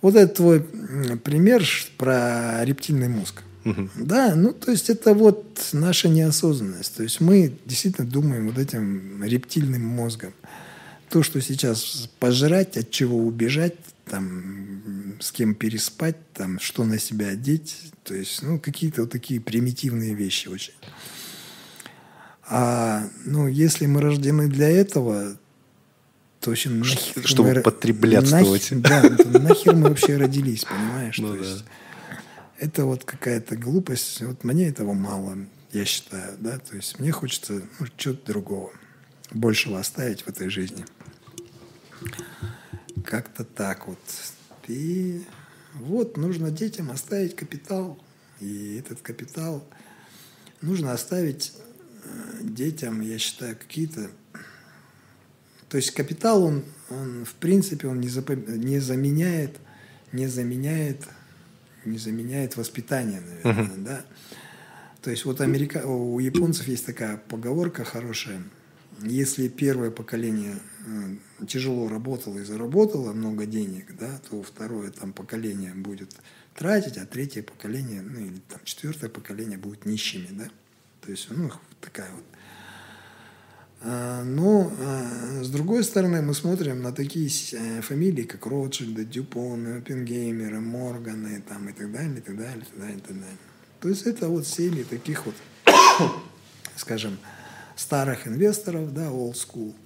вот 0.00 0.14
этот 0.14 0.36
твой 0.36 0.60
пример 0.60 1.64
про 1.98 2.64
рептильный 2.64 3.08
мозг. 3.08 3.42
Да, 3.96 4.34
ну 4.34 4.52
то 4.52 4.70
есть 4.70 4.90
это 4.90 5.14
вот 5.14 5.68
наша 5.72 6.08
неосознанность. 6.08 6.96
То 6.96 7.02
есть 7.02 7.20
мы 7.20 7.52
действительно 7.66 8.06
думаем 8.06 8.48
вот 8.48 8.58
этим 8.58 9.22
рептильным 9.22 9.84
мозгом. 9.84 10.32
То, 11.08 11.22
что 11.22 11.40
сейчас 11.40 12.08
пожрать, 12.20 12.76
от 12.76 12.90
чего 12.90 13.18
убежать, 13.18 13.74
там, 14.10 15.16
с 15.20 15.32
кем 15.32 15.54
переспать, 15.54 16.16
там, 16.32 16.58
что 16.60 16.84
на 16.84 16.98
себя 16.98 17.28
одеть. 17.28 17.76
То 18.04 18.14
есть, 18.14 18.42
ну, 18.42 18.58
какие-то 18.58 19.02
вот 19.02 19.10
такие 19.10 19.40
примитивные 19.40 20.14
вещи 20.14 20.48
очень. 20.48 20.74
А, 22.48 23.08
ну, 23.24 23.46
если 23.46 23.86
мы 23.86 24.00
рождены 24.00 24.48
для 24.48 24.68
этого, 24.68 25.36
то 26.40 26.50
вообще 26.50 26.70
нахер 26.70 27.26
Чтобы 27.26 27.54
мы, 27.54 27.60
потреблятствовать. 27.60 28.70
Нахер, 28.72 29.24
да, 29.26 29.38
нахер 29.38 29.74
мы 29.76 29.90
вообще 29.90 30.16
родились, 30.16 30.64
понимаешь? 30.64 31.18
Ну, 31.18 31.28
то 31.28 31.42
да. 31.42 31.48
есть, 31.48 31.64
это 32.60 32.84
вот 32.84 33.04
какая-то 33.04 33.56
глупость. 33.56 34.20
Вот 34.20 34.44
мне 34.44 34.68
этого 34.68 34.92
мало, 34.92 35.38
я 35.72 35.84
считаю, 35.84 36.36
да. 36.38 36.58
То 36.58 36.76
есть 36.76 36.98
мне 36.98 37.10
хочется 37.10 37.62
ну, 37.78 37.86
чего-то 37.96 38.26
другого, 38.26 38.70
большего 39.32 39.80
оставить 39.80 40.22
в 40.22 40.28
этой 40.28 40.50
жизни. 40.50 40.84
Как-то 43.04 43.44
так 43.44 43.88
вот. 43.88 43.98
И 44.68 45.24
вот 45.74 46.18
нужно 46.18 46.50
детям 46.50 46.90
оставить 46.90 47.34
капитал. 47.34 47.98
И 48.40 48.76
этот 48.76 49.00
капитал 49.00 49.66
нужно 50.60 50.92
оставить 50.92 51.54
э, 52.04 52.42
детям, 52.42 53.00
я 53.00 53.18
считаю, 53.18 53.56
какие-то... 53.56 54.10
То 55.70 55.76
есть 55.76 55.92
капитал, 55.92 56.42
он, 56.42 56.64
он 56.90 57.24
в 57.24 57.34
принципе, 57.34 57.88
он 57.88 58.00
не, 58.00 58.08
запом... 58.08 58.44
не 58.60 58.80
заменяет, 58.80 59.58
не 60.12 60.26
заменяет, 60.26 61.06
не 61.84 61.98
заменяет 61.98 62.56
воспитание, 62.56 63.20
наверное, 63.20 63.76
uh-huh. 63.76 63.84
да. 63.84 64.04
То 65.02 65.10
есть 65.10 65.24
вот 65.24 65.40
Америка... 65.40 65.86
у 65.86 66.18
японцев 66.18 66.68
есть 66.68 66.86
такая 66.86 67.16
поговорка 67.16 67.84
хорошая. 67.84 68.42
Если 69.02 69.48
первое 69.48 69.90
поколение 69.90 70.56
Э, 70.86 71.46
тяжело 71.46 71.88
работала 71.88 72.38
и 72.38 72.44
заработала 72.44 73.12
много 73.12 73.44
денег, 73.44 73.96
да, 73.98 74.18
то 74.30 74.42
второе 74.42 74.90
там 74.90 75.12
поколение 75.12 75.74
будет 75.74 76.16
тратить, 76.54 76.96
а 76.96 77.04
третье 77.04 77.42
поколение, 77.42 78.02
ну 78.02 78.18
или 78.20 78.40
там 78.48 78.60
четвертое 78.64 79.10
поколение 79.10 79.58
будет 79.58 79.84
нищими, 79.84 80.28
да. 80.30 80.48
То 81.02 81.10
есть, 81.10 81.28
ну, 81.30 81.50
такая 81.80 82.10
вот. 82.12 82.24
А, 83.82 84.22
но 84.24 84.70
а, 84.78 85.42
с 85.42 85.48
другой 85.48 85.84
стороны, 85.84 86.20
мы 86.22 86.34
смотрим 86.34 86.82
на 86.82 86.92
такие 86.92 87.28
э, 87.52 87.80
фамилии, 87.80 88.24
как 88.24 88.46
Ротшильды, 88.46 89.04
Дюпон, 89.04 89.78
Оппенгеймеры, 89.78 90.60
Морганы 90.60 91.42
там, 91.48 91.68
и 91.68 91.72
так 91.72 91.90
далее, 91.90 92.18
и 92.18 92.20
так 92.20 92.36
далее, 92.36 92.58
и 92.58 92.64
так 92.64 92.78
далее, 92.78 92.96
и 92.96 93.00
так 93.00 93.16
далее. 93.16 93.38
То 93.80 93.88
есть 93.88 94.06
это 94.06 94.28
вот 94.28 94.46
семьи 94.46 94.82
таких 94.82 95.24
вот, 95.24 95.34
скажем, 96.76 97.18
старых 97.76 98.26
инвесторов, 98.26 98.92
да, 98.92 99.06
old 99.06 99.34
school– 99.34 99.74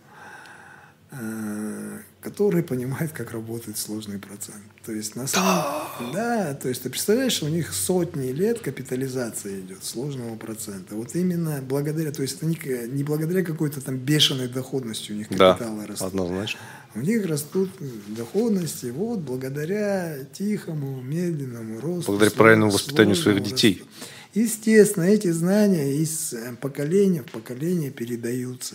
э, 1.14 1.99
который 2.20 2.62
понимает, 2.62 3.12
как 3.12 3.32
работает 3.32 3.78
сложный 3.78 4.18
процент. 4.18 4.62
То 4.85 4.93
есть 4.93 5.16
на 5.16 5.26
самом... 5.26 6.12
Да, 6.12 6.55
то 6.55 6.68
есть 6.68 6.82
ты 6.82 6.91
представляешь, 6.91 7.43
у 7.43 7.49
них 7.49 7.72
сотни 7.72 8.32
лет 8.32 8.61
капитализация 8.61 9.61
идет 9.61 9.82
сложного 9.82 10.37
процента. 10.37 10.95
Вот 10.95 11.14
именно 11.14 11.61
благодаря, 11.66 12.12
то 12.12 12.22
есть 12.22 12.37
это 12.37 12.47
не, 12.47 12.59
не 12.89 13.03
благодаря 13.03 13.43
какой-то 13.43 13.80
там 13.80 13.97
бешеной 13.97 14.49
доходности 14.49 15.12
у 15.12 15.14
них 15.14 15.28
капиталы 15.28 15.82
да, 15.82 15.87
растут. 15.87 16.09
однозначно. 16.09 16.61
У 16.95 17.01
них 17.01 17.24
растут 17.26 17.70
доходности 18.09 18.87
вот 18.87 19.20
благодаря 19.20 20.18
тихому, 20.32 21.01
медленному 21.03 21.80
росту. 21.80 22.12
Благодаря 22.12 22.30
правильному 22.30 22.72
воспитанию 22.72 23.16
своих 23.16 23.43
детей. 23.43 23.78
Росту. 23.78 24.11
Естественно, 24.35 25.05
эти 25.05 25.30
знания 25.30 25.95
из 25.95 26.32
э, 26.32 26.57
поколения 26.61 27.22
в 27.22 27.30
поколение 27.30 27.91
передаются. 27.91 28.74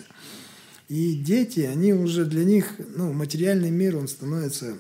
И 0.88 1.14
дети, 1.14 1.62
они 1.62 1.94
уже 1.94 2.26
для 2.26 2.46
них, 2.46 2.76
ну, 2.96 3.12
материальный 3.12 3.70
мир, 3.70 3.98
он 3.98 4.08
становится, 4.08 4.78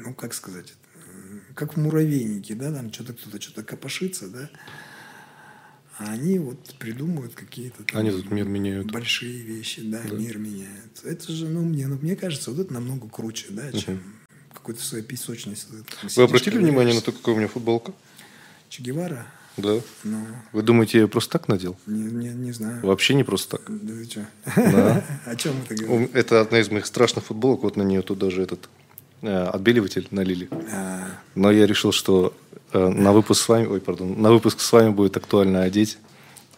ну, 0.00 0.14
как 0.14 0.34
сказать, 0.34 0.74
как 1.54 1.74
в 1.74 1.80
муравейнике, 1.80 2.54
да, 2.54 2.72
там 2.72 2.92
что-то 2.92 3.12
кто-то 3.14 3.40
что-то 3.40 3.62
копошится, 3.62 4.28
да, 4.28 4.50
а 5.98 6.12
они 6.12 6.38
вот 6.38 6.74
придумывают 6.78 7.34
какие-то 7.34 7.84
там, 7.84 8.00
они 8.00 8.10
тут 8.10 8.30
мир 8.30 8.46
меняют. 8.46 8.90
большие 8.90 9.42
вещи, 9.42 9.82
да, 9.82 10.00
да, 10.02 10.16
мир 10.16 10.38
меняют. 10.38 11.04
Это 11.04 11.30
же, 11.30 11.46
ну, 11.46 11.62
мне, 11.62 11.86
ну, 11.86 11.98
мне 12.00 12.16
кажется, 12.16 12.50
вот 12.50 12.60
это 12.60 12.72
намного 12.72 13.08
круче, 13.08 13.48
да, 13.50 13.70
чем 13.72 13.94
угу. 13.94 14.02
какой-то 14.54 14.82
своей 14.82 15.04
песочнице. 15.04 15.66
Вы 16.16 16.22
обратили 16.22 16.56
внимание 16.56 16.94
на 16.94 17.02
то, 17.02 17.12
какая 17.12 17.34
у 17.34 17.38
меня 17.38 17.48
футболка? 17.48 17.92
Че 18.70 18.82
Гевара? 18.82 19.26
Да. 19.56 19.80
Ну, 20.04 20.26
Вы 20.52 20.62
думаете, 20.62 21.00
я 21.00 21.08
просто 21.08 21.32
так 21.32 21.48
надел? 21.48 21.76
Не, 21.86 22.04
не, 22.04 22.28
не 22.30 22.52
знаю. 22.52 22.80
Вообще 22.86 23.14
не 23.14 23.24
просто 23.24 23.58
так. 23.58 23.84
Да 23.84 23.92
ты 23.92 24.04
что? 24.10 24.26
Да. 24.56 25.04
О 25.26 25.36
чем 25.36 25.54
это 25.62 25.74
говоришь? 25.74 26.08
Это 26.14 26.40
одна 26.40 26.60
из 26.60 26.70
моих 26.70 26.86
страшных 26.86 27.24
футболок. 27.24 27.62
Вот 27.62 27.76
на 27.76 27.82
нее 27.82 28.02
тут 28.02 28.18
даже 28.18 28.42
этот 28.42 28.68
отбеливатель 29.22 30.06
налили. 30.10 30.48
Но 31.34 31.50
я 31.50 31.66
решил, 31.66 31.92
что 31.92 32.34
э, 32.72 32.88
на 32.88 33.12
выпуск 33.12 33.42
с 33.42 33.48
вами, 33.48 33.66
ой, 33.66 33.80
пардон, 33.80 34.20
на 34.20 34.30
выпуск 34.30 34.60
с 34.60 34.72
вами 34.72 34.90
будет 34.90 35.16
актуально 35.16 35.62
одеть 35.62 35.98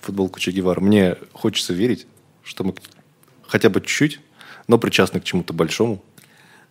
футболку 0.01 0.41
Че 0.41 0.51
Гевара. 0.51 0.81
Мне 0.81 1.17
хочется 1.33 1.73
верить, 1.73 2.07
что 2.43 2.65
мы 2.65 2.75
хотя 3.47 3.71
бы 3.71 3.81
чуть-чуть, 3.81 4.21
но 4.69 4.79
причастны 4.79 5.21
к 5.21 5.25
чему-то 5.25 5.53
большому. 5.53 6.03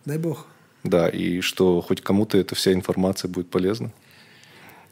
Дай 0.04 0.18
бог. 0.18 0.46
Да, 0.84 1.08
и 1.08 1.40
что 1.40 1.80
хоть 1.80 2.00
кому-то 2.00 2.38
эта 2.38 2.54
вся 2.54 2.72
информация 2.72 3.28
будет 3.28 3.48
полезна. 3.50 3.92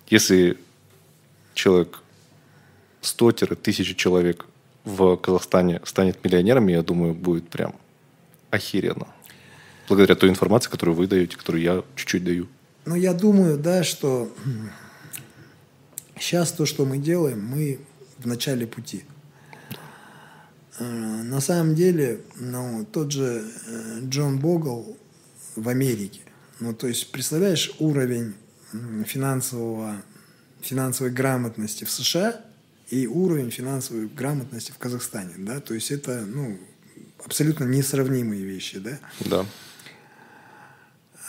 Если 0.09 0.57
человек, 1.55 2.01
100-1000 3.03 3.94
человек 3.94 4.46
в 4.84 5.16
Казахстане 5.16 5.80
станет 5.84 6.24
миллионерами, 6.24 6.72
я 6.72 6.82
думаю, 6.82 7.14
будет 7.14 7.48
прям 7.48 7.74
охеренно. 8.51 9.07
Благодаря 9.91 10.14
той 10.14 10.30
информации, 10.30 10.70
которую 10.70 10.95
вы 10.95 11.09
даете, 11.09 11.36
которую 11.36 11.64
я 11.64 11.82
чуть-чуть 11.97 12.22
даю. 12.22 12.47
Ну, 12.84 12.95
я 12.95 13.12
думаю, 13.12 13.59
да, 13.59 13.82
что 13.82 14.32
сейчас 16.16 16.53
то, 16.53 16.64
что 16.64 16.84
мы 16.84 16.99
делаем, 16.99 17.45
мы 17.45 17.80
в 18.18 18.26
начале 18.28 18.68
пути. 18.68 19.03
Э, 20.78 20.84
на 20.84 21.41
самом 21.41 21.74
деле, 21.74 22.20
ну, 22.36 22.86
тот 22.93 23.11
же 23.11 23.45
э, 23.66 24.01
Джон 24.05 24.38
Богл 24.38 24.97
в 25.57 25.68
Америке, 25.68 26.20
ну, 26.61 26.72
то 26.72 26.86
есть, 26.86 27.11
представляешь, 27.11 27.72
уровень 27.80 28.34
финансового 29.05 29.97
финансовой 30.61 31.11
грамотности 31.11 31.82
в 31.82 31.91
США 31.91 32.41
и 32.91 33.09
уровень 33.09 33.51
финансовой 33.51 34.07
грамотности 34.07 34.70
в 34.70 34.78
Казахстане, 34.78 35.34
да, 35.38 35.59
то 35.59 35.74
есть 35.74 35.91
это, 35.91 36.24
ну, 36.24 36.61
абсолютно 37.24 37.64
несравнимые 37.64 38.45
вещи, 38.45 38.78
да. 38.78 39.01
Да. 39.18 39.45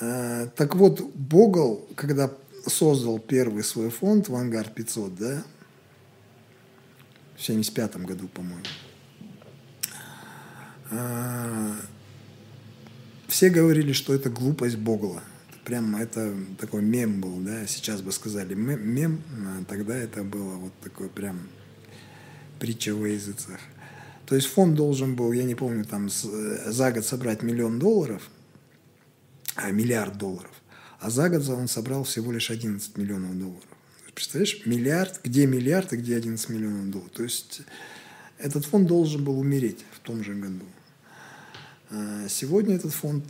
А, 0.02 0.48
так 0.48 0.76
вот, 0.76 1.02
Богл, 1.16 1.88
когда 1.96 2.32
создал 2.66 3.20
первый 3.20 3.64
свой 3.64 3.90
фонд 3.90 4.28
«Вангард 4.28 4.78
500», 4.78 5.16
да, 5.18 5.44
в 7.38 7.44
75 7.44 7.98
году, 7.98 8.28
по-моему, 8.28 8.66
а, 10.92 11.76
все 13.28 13.50
говорили, 13.50 13.94
что 13.94 14.14
это 14.14 14.30
глупость 14.30 14.78
Богла 14.78 15.22
прям 15.64 15.96
это 15.96 16.34
такой 16.60 16.82
мем 16.82 17.22
был, 17.22 17.38
да, 17.38 17.66
сейчас 17.68 18.02
бы 18.02 18.12
сказали 18.12 18.54
мем, 18.54 19.22
а 19.46 19.64
тогда 19.66 19.96
это 19.96 20.24
было 20.24 20.56
вот 20.56 20.74
такой 20.84 21.10
прям 21.10 21.48
притча 22.60 22.96
во 22.96 23.08
языцах. 23.08 23.60
То 24.26 24.36
есть 24.36 24.48
фонд 24.48 24.76
должен 24.76 25.16
был, 25.16 25.32
я 25.32 25.44
не 25.44 25.56
помню, 25.56 25.86
там 25.86 26.10
за 26.10 26.92
год 26.92 27.06
собрать 27.06 27.44
миллион 27.44 27.80
долларов, 27.80 28.30
миллиард 29.72 30.18
долларов, 30.18 30.52
а 31.00 31.10
за 31.10 31.30
год 31.30 31.48
он 31.50 31.68
собрал 31.68 32.04
всего 32.04 32.32
лишь 32.32 32.52
11 32.52 32.98
миллионов 32.98 33.38
долларов. 33.38 33.64
Представляешь, 34.14 34.66
миллиард, 34.66 35.22
где 35.24 35.46
миллиард 35.46 35.94
и 35.94 35.98
где 35.98 36.18
11 36.18 36.50
миллионов 36.50 36.92
долларов. 36.92 37.12
То 37.14 37.24
есть 37.24 37.62
этот 38.38 38.66
фонд 38.66 38.88
должен 38.88 39.24
был 39.24 39.40
умереть 39.40 39.86
в 39.94 40.00
том 40.00 40.24
же 40.24 40.34
году. 40.34 40.66
А, 41.94 42.28
сегодня 42.30 42.76
этот 42.76 42.94
фонд, 42.94 43.26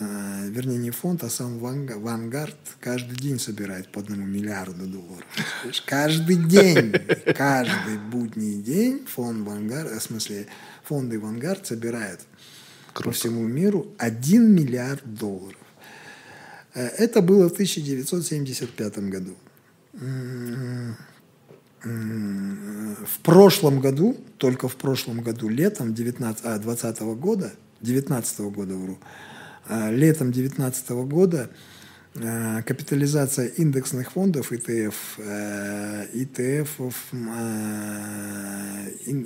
а, 0.00 0.46
вернее 0.46 0.78
не 0.78 0.90
фонд, 0.90 1.24
а 1.24 1.28
сам 1.28 1.58
Вангард 1.58 2.56
каждый 2.80 3.16
день 3.16 3.38
собирает 3.38 3.92
по 3.92 4.00
одному 4.00 4.24
миллиарду 4.24 4.86
долларов. 4.86 5.26
Каждый 5.84 6.36
день, 6.36 6.92
каждый 7.36 7.98
будний 7.98 8.62
день 8.62 9.04
фонд 9.06 9.46
Вангард, 9.46 9.92
в 9.92 10.02
смысле 10.02 10.46
фонды 10.84 11.20
Вангард 11.20 11.66
собирают 11.66 12.20
Круто. 12.94 13.10
по 13.10 13.14
всему 13.14 13.46
миру 13.46 13.94
1 13.98 14.54
миллиард 14.54 15.14
долларов. 15.14 15.57
Э, 16.74 16.86
это 16.86 17.22
было 17.22 17.48
в 17.48 17.52
1975 17.52 18.98
году. 19.10 19.34
В 21.82 23.20
прошлом 23.22 23.80
году, 23.80 24.16
только 24.36 24.68
в 24.68 24.76
прошлом 24.76 25.20
году, 25.22 25.48
летом 25.48 25.94
19, 25.94 26.44
а, 26.44 26.58
2020 26.58 27.14
года, 27.14 27.52
2019 27.80 28.50
года, 28.50 28.74
вру, 28.74 28.98
а, 29.68 29.90
летом 29.90 30.32
2019 30.32 30.90
года 31.06 31.50
а, 32.16 32.62
капитализация 32.62 33.46
индексных 33.46 34.12
фондов 34.12 34.50
ETF, 34.52 34.94
ETF 36.14 36.90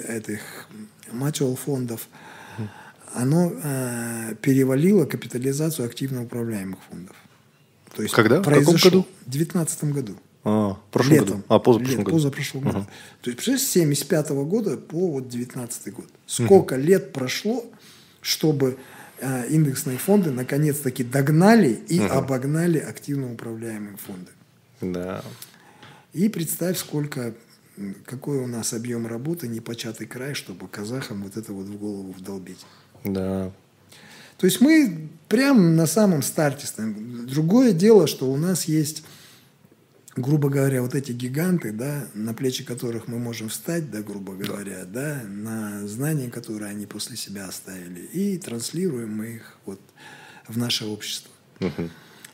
этих 0.09 0.69
mutual 1.11 1.57
фондов, 1.57 2.09
оно 3.15 3.51
перевалило 4.43 5.07
капитализацию 5.07 5.87
активно 5.87 6.23
управляемых 6.23 6.79
фондов. 6.91 7.17
То 7.95 8.03
есть 8.03 8.15
Когда? 8.15 8.41
В 8.41 8.45
каком 8.45 8.77
году? 8.77 9.07
В 9.27 9.31
2019 9.31 9.85
году. 9.85 10.17
А, 10.45 10.75
в 10.75 10.91
прошлом 10.91 11.13
Летом. 11.13 11.29
году. 11.29 11.45
А, 11.49 11.59
позапрошлом 11.59 11.97
Лет, 11.97 12.07
году. 12.07 12.17
Позапрошлом 12.17 12.63
году. 12.63 12.87
То 13.21 13.31
есть, 13.31 13.37
представляешь, 13.37 13.63
с 13.63 13.71
75 13.71 14.31
года 14.31 14.77
по 14.77 15.11
вот 15.13 15.29
19 15.29 15.93
год. 15.93 16.07
Сколько 16.27 16.75
угу. 16.75 16.83
лет 16.83 17.13
прошло, 17.13 17.65
чтобы 18.21 18.79
э, 19.21 19.49
индексные 19.49 19.99
фонды 19.99 20.31
наконец-таки 20.31 21.05
догнали 21.05 21.71
и 21.89 22.01
угу. 22.01 22.13
обогнали 22.13 22.79
активно 22.79 23.33
управляемые 23.33 23.97
фонды. 23.97 24.31
Да. 24.81 25.23
И 26.13 26.29
представь, 26.29 26.79
сколько, 26.79 27.35
какой 28.05 28.39
у 28.39 28.47
нас 28.47 28.73
объем 28.73 29.07
работы, 29.07 29.49
непочатый 29.49 30.07
край, 30.07 30.35
чтобы 30.35 30.67
казахам 30.67 31.23
вот 31.23 31.37
это 31.37 31.53
вот 31.53 31.67
в 31.67 31.79
голову 31.79 32.13
вдолбить. 32.13 32.65
Да. 33.05 33.53
То 34.43 34.47
есть 34.47 34.61
мы 34.61 35.09
прям 35.29 35.77
на 35.77 35.87
самом 35.87 36.21
старте 36.21 36.67
стоим. 36.67 37.29
Другое 37.29 37.73
дело, 37.73 38.09
что 38.09 38.29
у 38.29 38.37
нас 38.37 38.65
есть 38.65 39.05
грубо 40.17 40.49
говоря, 40.49 40.83
вот 40.83 40.97
эти 40.97 41.13
гиганты, 41.13 41.71
да, 41.71 42.09
на 42.13 42.35
плечи 42.35 42.65
которых 42.65 43.07
мы 43.07 43.21
можем 43.21 43.49
встать, 43.49 43.89
да, 43.93 44.03
грубо 44.03 44.35
говоря, 44.35 44.85
да, 44.85 45.23
да 45.23 45.29
на 45.29 45.87
знания, 45.87 46.29
которые 46.29 46.73
они 46.73 46.87
после 46.87 47.17
себя 47.17 47.47
оставили, 47.47 48.01
и 48.01 48.37
транслируем 48.37 49.17
мы 49.17 49.37
их 49.37 49.59
вот 49.65 49.81
в 50.49 50.59
наше 50.59 50.87
общество. 50.87 51.31
Угу. 51.61 51.89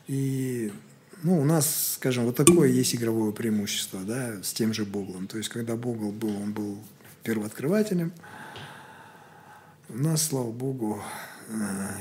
И 0.07 0.73
ну, 1.21 1.39
у 1.39 1.45
нас, 1.45 1.93
скажем, 1.93 2.25
вот 2.25 2.35
такое 2.35 2.69
есть 2.69 2.95
игровое 2.95 3.33
преимущество, 3.33 3.99
да, 4.01 4.41
с 4.41 4.51
тем 4.51 4.73
же 4.73 4.83
Боглом. 4.83 5.27
То 5.27 5.37
есть, 5.37 5.49
когда 5.49 5.75
Богл 5.75 6.11
был, 6.11 6.35
он 6.35 6.53
был 6.53 6.79
первооткрывателем. 7.21 8.11
У 9.89 9.97
нас, 9.97 10.23
слава 10.23 10.51
богу, 10.51 11.03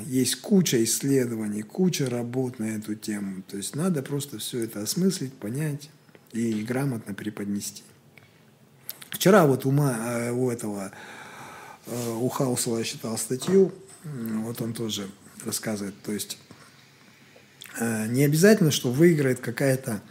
есть 0.07 0.41
куча 0.41 0.83
исследований, 0.85 1.63
куча 1.63 2.09
работ 2.09 2.59
на 2.59 2.77
эту 2.77 2.95
тему. 2.95 3.43
То 3.49 3.57
есть 3.57 3.75
надо 3.75 4.03
просто 4.03 4.39
все 4.39 4.65
это 4.65 4.83
осмыслить, 4.83 5.33
понять 5.33 5.91
и 6.33 6.63
грамотно 6.63 7.15
преподнести. 7.15 7.83
Вчера 9.11 9.47
вот 9.47 9.65
у, 9.65 9.73
э, 9.73 10.31
у 10.33 10.51
этого, 10.51 10.93
э, 11.87 12.11
у 12.21 12.29
Хаусова 12.29 12.79
я 12.79 12.85
читал 12.85 13.17
статью, 13.17 13.73
вот 14.05 14.61
он 14.61 14.75
тоже 14.75 15.09
рассказывает, 15.45 15.95
то 16.03 16.13
есть 16.13 16.39
не 17.81 18.25
обязательно, 18.25 18.73
что 18.73 18.91
выиграет 18.91 19.39
какая-то 19.39 20.03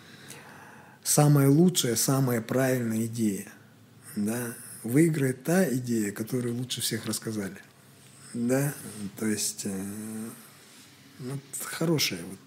самая 1.03 1.49
лучшая, 1.49 1.95
самая 1.95 2.41
правильная 2.41 3.05
идея. 3.05 3.47
Да? 4.15 4.53
Выиграет 4.83 5.43
та 5.43 5.67
идея, 5.73 6.11
которую 6.11 6.55
лучше 6.55 6.81
всех 6.81 7.05
рассказали. 7.05 7.57
Да, 8.37 8.71
то 9.17 9.25
есть 9.25 9.63
э, 9.65 10.29
вот, 11.17 11.39
хорошее 11.63 12.21
вот 12.23 12.39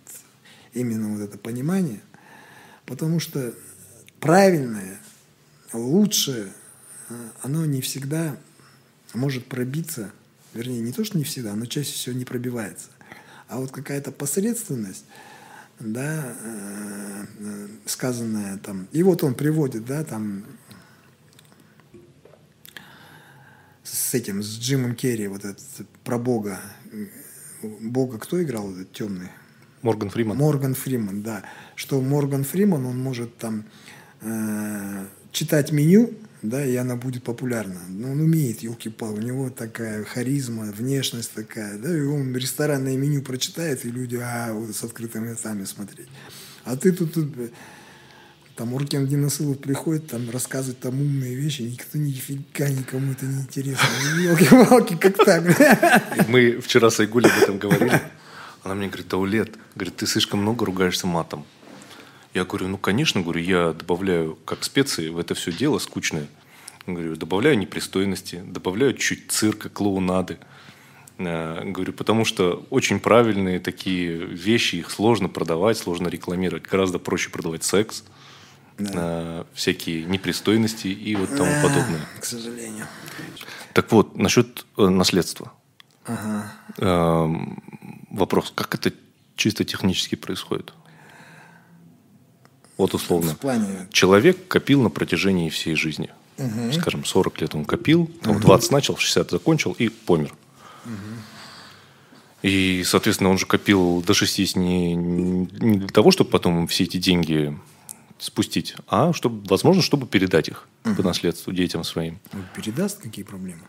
именно 0.73 1.17
вот 1.17 1.21
это 1.21 1.37
понимание, 1.37 2.01
потому 2.87 3.19
что 3.19 3.53
правильное, 4.21 5.01
лучшее, 5.73 6.53
э, 7.09 7.29
оно 7.43 7.67
не 7.67 7.81
всегда 7.81 8.37
может 9.15 9.47
пробиться, 9.47 10.13
вернее, 10.55 10.81
не 10.81 10.93
то, 10.93 11.03
что 11.03 11.19
не 11.19 11.25
всегда, 11.25 11.57
но 11.57 11.67
чаще 11.67 11.93
всего 11.93 12.15
не 12.15 12.25
пробивается. 12.25 12.91
А 13.49 13.59
вот 13.59 13.73
какая-то 13.73 14.13
посредственность, 14.13 15.05
да, 15.81 16.37
э, 16.41 17.27
э, 17.41 17.69
сказанная 17.87 18.59
там, 18.59 18.87
и 18.93 19.03
вот 19.03 19.25
он 19.25 19.35
приводит, 19.35 19.87
да, 19.87 20.05
там, 20.05 20.45
с 23.93 24.15
этим, 24.15 24.43
с 24.43 24.59
Джимом 24.59 24.95
Керри, 24.95 25.27
вот 25.29 25.45
этот, 25.45 25.61
про 26.05 26.19
Бога. 26.19 26.61
Бога 27.63 28.19
кто 28.19 28.43
играл, 28.43 28.73
этот 28.73 28.93
темный? 28.93 29.29
Морган 29.83 30.11
Фриман. 30.11 30.37
Морган 30.37 30.75
Фриман, 30.75 31.23
да. 31.23 31.43
Что 31.75 32.01
Морган 32.01 32.45
Фриман, 32.45 32.85
он 32.87 32.99
может 32.99 33.37
там 33.39 33.65
э, 34.21 35.07
читать 35.33 35.73
меню, 35.73 36.13
да, 36.43 36.65
и 36.65 36.75
она 36.77 36.97
будет 36.97 37.23
популярна. 37.23 37.81
Но 37.89 38.13
он 38.13 38.21
умеет, 38.21 38.61
елки-пал, 38.61 39.15
у 39.15 39.21
него 39.21 39.51
такая 39.51 40.05
харизма, 40.05 40.65
внешность 40.65 41.33
такая, 41.33 41.79
да, 41.79 41.97
и 41.97 42.03
он 42.03 42.35
ресторанное 42.35 42.97
меню 42.97 43.23
прочитает, 43.23 43.85
и 43.85 43.91
люди, 43.91 44.19
а, 44.23 44.53
вот 44.53 44.75
с 44.75 44.83
открытыми 44.85 45.33
ртами 45.33 45.65
смотреть. 45.65 46.09
А 46.65 46.77
ты 46.77 46.93
тут, 46.93 47.15
тут 47.15 47.35
там 48.61 48.75
Уркен 48.75 49.07
Диносылов 49.07 49.59
приходит, 49.59 50.09
там 50.09 50.29
рассказывает 50.29 50.81
там 50.81 50.93
умные 51.01 51.35
вещи, 51.35 51.63
никто 51.63 51.97
нифига 51.97 52.69
никому 52.69 53.13
это 53.13 53.25
не 53.25 53.41
интересно. 53.41 53.89
Елки-палки, 54.21 54.99
как 54.99 55.17
так? 55.17 56.29
Мы 56.29 56.61
вчера 56.61 56.91
с 56.91 57.01
Айгулей 57.01 57.31
об 57.31 57.43
этом 57.43 57.57
говорили. 57.57 57.99
Она 58.63 58.75
мне 58.75 58.89
говорит, 58.89 59.11
Аулет, 59.15 59.57
говорит, 59.75 59.97
ты 59.97 60.07
слишком 60.07 60.43
много 60.43 60.67
ругаешься 60.67 61.07
матом. 61.07 61.47
Я 62.35 62.45
говорю, 62.45 62.69
ну, 62.69 62.77
конечно, 62.77 63.23
говорю, 63.23 63.41
я 63.41 63.73
добавляю 63.73 64.37
как 64.45 64.63
специи 64.63 65.09
в 65.09 65.19
это 65.19 65.35
все 65.35 65.53
дело 65.53 65.79
скучное. 65.79 66.27
Говорю, 66.87 67.17
добавляю 67.17 67.57
непристойности, 67.57 68.43
добавляю 68.45 68.93
чуть 68.93 69.33
цирка, 69.33 69.71
клоунады. 69.71 70.37
Э, 71.17 71.63
говорю, 71.65 71.95
потому 71.95 72.27
что 72.27 72.67
очень 72.69 73.01
правильные 73.01 73.59
такие 73.59 74.19
вещи, 74.19 74.77
их 74.77 74.91
сложно 74.91 75.31
продавать, 75.31 75.79
сложно 75.79 76.09
рекламировать. 76.09 76.65
Гораздо 76.65 76.99
проще 76.99 77.31
продавать 77.31 77.65
секс, 77.65 78.05
да. 78.81 78.93
Э, 78.95 79.45
всякие 79.55 80.05
непристойности 80.05 80.89
и 80.89 81.17
вот 81.17 81.31
тому 81.31 81.51
да, 81.51 81.63
подобное. 81.63 82.01
К 82.21 82.25
сожалению. 82.25 82.87
Так 83.73 83.93
вот, 83.93 84.17
насчет 84.17 84.67
э, 84.77 84.89
наследства. 84.89 85.53
Ага. 86.05 86.53
Эм, 86.79 87.63
вопрос, 88.11 88.53
как 88.55 88.75
это 88.75 88.93
чисто 89.37 89.65
технически 89.65 90.15
происходит? 90.15 90.73
Вот 92.77 92.95
условно. 92.95 93.35
В 93.35 93.39
плане... 93.39 93.89
Человек 93.93 94.49
копил 94.49 94.83
на 94.83 94.91
протяжении 94.91 95.51
всей 95.51 95.75
жизни. 95.75 96.11
Угу. 96.39 96.73
Скажем, 96.73 97.05
40 97.05 97.41
лет 97.43 97.55
он 97.55 97.65
копил, 97.65 98.11
там, 98.23 98.37
угу. 98.37 98.43
20 98.43 98.71
начал, 98.71 98.97
60 98.97 99.31
закончил 99.31 99.73
и 99.73 99.89
помер. 99.89 100.35
Угу. 100.87 100.93
И, 102.43 102.83
соответственно, 102.87 103.31
он 103.31 103.39
же 103.39 103.45
копил 103.45 104.03
до 104.03 104.15
60 104.15 104.57
не, 104.57 104.95
не 104.95 105.79
для 105.79 105.89
того, 105.89 106.11
чтобы 106.11 106.31
потом 106.31 106.67
все 106.69 106.85
эти 106.85 106.97
деньги 106.97 107.57
спустить, 108.21 108.75
а 108.87 109.13
чтобы, 109.13 109.47
возможно, 109.49 109.83
чтобы 109.83 110.07
передать 110.07 110.49
их 110.49 110.69
угу. 110.85 110.97
по 110.97 111.03
наследству 111.03 111.53
детям 111.53 111.85
своим. 111.85 112.19
Он 112.33 112.45
передаст 112.55 113.01
какие 113.01 113.25
проблемы? 113.25 113.63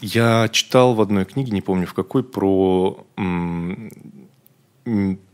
Я 0.00 0.48
читал 0.48 0.94
в 0.94 1.00
одной 1.00 1.24
книге, 1.24 1.52
не 1.52 1.60
помню 1.60 1.86
в 1.86 1.94
какой, 1.94 2.24
про 2.24 3.04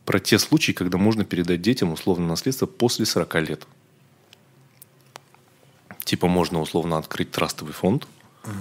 про 0.04 0.18
те 0.18 0.38
случаи, 0.38 0.72
когда 0.72 0.98
можно 0.98 1.24
передать 1.24 1.62
детям 1.62 1.92
условно 1.92 2.26
наследство 2.26 2.66
после 2.66 3.06
40 3.06 3.34
лет. 3.48 3.66
Типа 6.04 6.26
можно 6.26 6.60
условно 6.60 6.98
открыть 6.98 7.30
трастовый 7.30 7.72
фонд, 7.72 8.08
угу. 8.42 8.52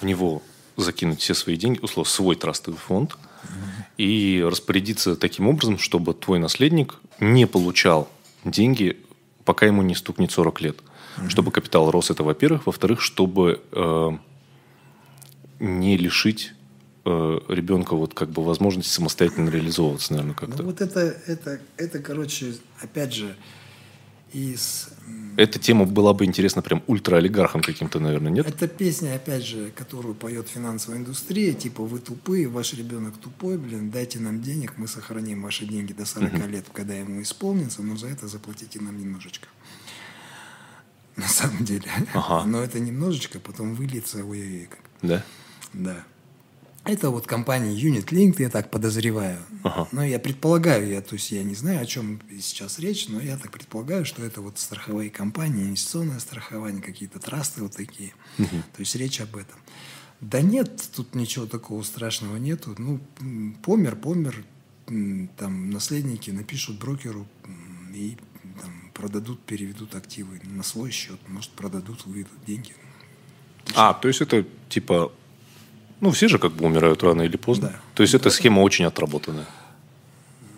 в 0.00 0.04
него 0.04 0.42
закинуть 0.76 1.20
все 1.20 1.34
свои 1.34 1.56
деньги, 1.56 1.80
условно 1.80 2.10
свой 2.10 2.36
трастовый 2.36 2.78
фонд, 2.78 3.14
угу. 3.14 3.50
и 3.98 4.44
распорядиться 4.46 5.16
таким 5.16 5.48
образом, 5.48 5.78
чтобы 5.78 6.14
твой 6.14 6.38
наследник 6.38 6.96
не 7.18 7.46
получал 7.46 8.08
деньги, 8.44 8.96
пока 9.46 9.64
ему 9.64 9.80
не 9.80 9.94
стукнет 9.94 10.30
40 10.30 10.60
лет. 10.60 10.76
Угу. 11.16 11.30
Чтобы 11.30 11.50
капитал 11.50 11.90
рос, 11.90 12.10
это 12.10 12.22
во-первых. 12.22 12.66
Во-вторых, 12.66 13.00
чтобы 13.00 13.62
э, 13.72 14.10
не 15.60 15.96
лишить 15.96 16.52
э, 17.06 17.38
ребенка 17.48 17.96
вот 17.96 18.12
как 18.12 18.28
бы 18.28 18.44
возможности 18.44 18.92
самостоятельно 18.92 19.48
реализовываться, 19.48 20.12
наверное, 20.12 20.34
как-то. 20.34 20.62
Ну 20.62 20.68
вот 20.68 20.82
это, 20.82 21.00
это, 21.00 21.60
это, 21.78 21.98
короче, 22.00 22.56
опять 22.82 23.14
же, 23.14 23.34
из... 24.32 24.90
Эта 25.36 25.58
тема 25.58 25.84
была 25.84 26.12
бы 26.14 26.24
интересна 26.24 26.62
прям 26.62 26.82
ультраолигархам 26.86 27.60
каким-то, 27.60 28.00
наверное, 28.00 28.32
нет? 28.32 28.46
Это 28.46 28.66
песня, 28.68 29.14
опять 29.14 29.44
же, 29.44 29.70
которую 29.76 30.14
поет 30.14 30.48
финансовая 30.48 30.98
индустрия, 30.98 31.52
типа 31.52 31.84
«Вы 31.84 31.98
тупые, 31.98 32.48
ваш 32.48 32.72
ребенок 32.74 33.16
тупой, 33.18 33.58
блин, 33.58 33.90
дайте 33.90 34.18
нам 34.18 34.40
денег, 34.40 34.74
мы 34.78 34.88
сохраним 34.88 35.42
ваши 35.42 35.66
деньги 35.66 35.92
до 35.92 36.06
40 36.06 36.32
uh-huh. 36.32 36.50
лет, 36.50 36.64
когда 36.72 36.94
ему 36.94 37.20
исполнится, 37.20 37.82
но 37.82 37.96
за 37.96 38.08
это 38.08 38.28
заплатите 38.28 38.80
нам 38.80 38.98
немножечко». 38.98 39.48
На 41.16 41.28
самом 41.28 41.64
деле. 41.64 41.90
Ага. 42.12 42.46
Но 42.46 42.62
это 42.62 42.78
немножечко 42.78 43.40
потом 43.40 43.74
выльется, 43.74 44.24
ой, 44.24 44.68
как. 44.70 44.80
Да? 45.02 45.24
Да. 45.72 46.04
Это 46.86 47.10
вот 47.10 47.26
компания 47.26 47.74
Unit 47.74 48.06
Link, 48.06 48.36
я 48.38 48.48
так 48.48 48.70
подозреваю. 48.70 49.38
Ага. 49.64 49.88
Но 49.92 50.04
я 50.04 50.18
предполагаю, 50.18 50.88
я, 50.88 51.00
то 51.00 51.14
есть 51.14 51.32
я 51.32 51.42
не 51.42 51.54
знаю, 51.54 51.82
о 51.82 51.86
чем 51.86 52.20
сейчас 52.40 52.78
речь, 52.78 53.08
но 53.08 53.20
я 53.20 53.36
так 53.36 53.50
предполагаю, 53.50 54.04
что 54.04 54.24
это 54.24 54.40
вот 54.40 54.58
страховые 54.58 55.10
компании, 55.10 55.64
инвестиционное 55.64 56.20
страхование, 56.20 56.80
какие-то 56.80 57.18
трасты 57.18 57.62
вот 57.62 57.76
такие. 57.76 58.12
Угу. 58.38 58.48
То 58.48 58.80
есть 58.80 58.94
речь 58.94 59.20
об 59.20 59.36
этом. 59.36 59.58
Да 60.20 60.40
нет, 60.40 60.82
тут 60.94 61.14
ничего 61.14 61.46
такого 61.46 61.82
страшного 61.82 62.36
нету. 62.36 62.74
Ну, 62.78 63.00
помер, 63.62 63.96
помер, 63.96 64.44
там 65.36 65.70
наследники 65.70 66.30
напишут 66.30 66.78
брокеру 66.78 67.26
и 67.92 68.16
там, 68.62 68.90
продадут, 68.94 69.40
переведут 69.40 69.94
активы 69.94 70.40
на 70.44 70.62
свой 70.62 70.90
счет, 70.90 71.18
может, 71.28 71.50
продадут, 71.50 72.06
выведут 72.06 72.44
деньги. 72.46 72.72
А, 73.74 73.92
то 73.94 74.08
есть 74.08 74.20
это 74.20 74.46
типа 74.68 75.12
ну, 76.00 76.10
все 76.10 76.28
же 76.28 76.38
как 76.38 76.52
бы 76.52 76.66
умирают 76.66 77.02
рано 77.02 77.22
или 77.22 77.36
поздно. 77.36 77.68
Да. 77.68 77.80
То 77.94 78.02
есть 78.02 78.12
да. 78.12 78.18
эта 78.18 78.30
схема 78.30 78.60
очень 78.60 78.84
отработанная. 78.84 79.46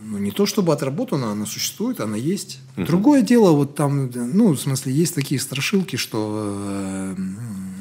Ну, 0.01 0.17
не 0.17 0.31
то 0.31 0.47
чтобы 0.47 0.73
отработана, 0.73 1.33
она 1.33 1.45
существует, 1.45 2.01
она 2.01 2.17
есть. 2.17 2.61
Угу. 2.77 2.87
Другое 2.87 3.23
дело, 3.23 3.53
вот 3.53 3.75
там, 3.75 4.11
ну, 4.15 4.53
в 4.53 4.59
смысле, 4.59 4.93
есть 4.93 5.15
такие 5.15 5.39
страшилки, 5.39 5.97
что 5.97 6.57
э, 6.67 7.15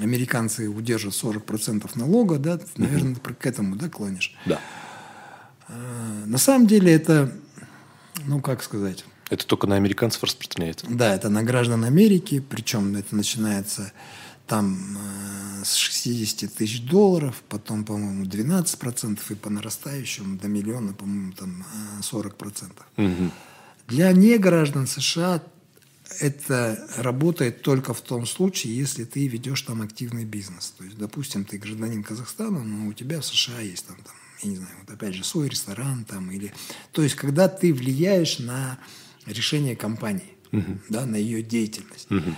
американцы 0.04 0.68
удержат 0.68 1.14
40% 1.14 1.90
налога, 1.96 2.38
да, 2.38 2.60
наверное, 2.76 3.14
угу. 3.14 3.34
к 3.40 3.46
этому, 3.46 3.78
да, 3.78 3.88
клонишь? 3.88 4.36
Да. 4.46 4.60
Э, 5.70 6.24
на 6.26 6.38
самом 6.38 6.68
деле 6.68 6.92
это, 6.94 7.32
ну, 8.26 8.42
как 8.42 8.62
сказать... 8.62 9.06
Это 9.30 9.48
только 9.48 9.68
на 9.68 9.76
американцев 9.76 10.22
распространяется? 10.24 10.86
Да, 10.90 11.16
это 11.16 11.30
на 11.30 11.44
граждан 11.44 11.86
Америки, 11.86 12.44
причем 12.48 12.96
это 12.98 13.16
начинается 13.16 13.94
там 14.48 14.98
э, 14.98 15.37
с 15.68 15.76
60 15.76 16.54
тысяч 16.54 16.82
долларов, 16.82 17.44
потом, 17.50 17.84
по-моему, 17.84 18.26
12 18.26 18.80
процентов 18.80 19.30
и 19.32 19.36
по 19.36 19.50
нарастающему 19.50 20.38
до 20.38 20.48
миллиона, 20.48 20.94
по-моему, 20.94 21.34
там 21.34 21.66
40 22.02 22.34
э, 22.34 22.36
процентов. 22.36 22.86
Угу. 22.98 23.32
Для 23.88 24.12
неграждан 24.14 24.88
США 24.88 25.44
это 26.20 26.88
работает 26.98 27.62
только 27.62 27.94
в 27.94 28.02
том 28.02 28.26
случае, 28.26 28.78
если 28.78 29.04
ты 29.04 29.28
ведешь 29.28 29.62
там 29.62 29.82
активный 29.82 30.24
бизнес. 30.24 30.74
То 30.78 30.86
есть, 30.86 30.98
допустим, 30.98 31.44
ты 31.44 31.58
гражданин 31.58 32.02
Казахстана, 32.02 32.64
но 32.64 32.88
у 32.88 32.94
тебя 32.94 33.20
в 33.20 33.26
США 33.26 33.60
есть 33.60 33.86
там, 33.88 33.98
там 33.98 34.16
я 34.44 34.50
не 34.50 34.56
знаю, 34.58 34.76
вот 34.80 34.94
опять 34.94 35.16
же, 35.16 35.24
свой 35.24 35.50
ресторан 35.50 36.06
там 36.06 36.32
или... 36.32 36.54
То 36.92 37.04
есть, 37.04 37.16
когда 37.16 37.50
ты 37.50 37.74
влияешь 37.74 38.40
на 38.40 38.80
решение 39.26 39.76
компании, 39.76 40.38
угу. 40.52 40.80
да, 40.90 41.06
на 41.06 41.16
ее 41.16 41.42
деятельность. 41.42 42.10
Угу. 42.10 42.36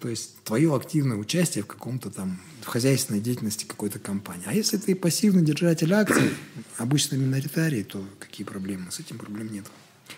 То 0.00 0.08
есть 0.08 0.42
твое 0.44 0.74
активное 0.74 1.18
участие 1.18 1.62
в 1.62 1.66
каком-то 1.66 2.10
там 2.10 2.40
в 2.62 2.66
хозяйственной 2.66 3.20
деятельности 3.20 3.66
какой-то 3.66 3.98
компании. 3.98 4.44
А 4.46 4.54
если 4.54 4.78
ты 4.78 4.94
пассивный 4.94 5.42
держатель 5.42 5.92
акций, 5.92 6.30
обычно 6.78 7.16
миноритарий, 7.16 7.84
то 7.84 8.02
какие 8.18 8.46
проблемы? 8.46 8.90
С 8.90 9.00
этим 9.00 9.18
проблем 9.18 9.52
нет. 9.52 9.66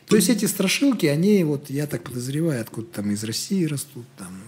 То 0.06 0.16
есть 0.16 0.28
эти 0.28 0.44
страшилки, 0.44 1.06
они, 1.06 1.42
вот 1.44 1.68
я 1.68 1.86
так 1.86 2.04
подозреваю, 2.04 2.60
откуда 2.60 2.86
там 2.86 3.10
из 3.10 3.24
России 3.24 3.64
растут, 3.64 4.06
там 4.16 4.42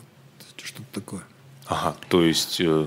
что-то 0.56 0.86
такое. 0.92 1.22
Ага, 1.66 1.96
то 2.08 2.22
есть 2.22 2.60
э, 2.60 2.86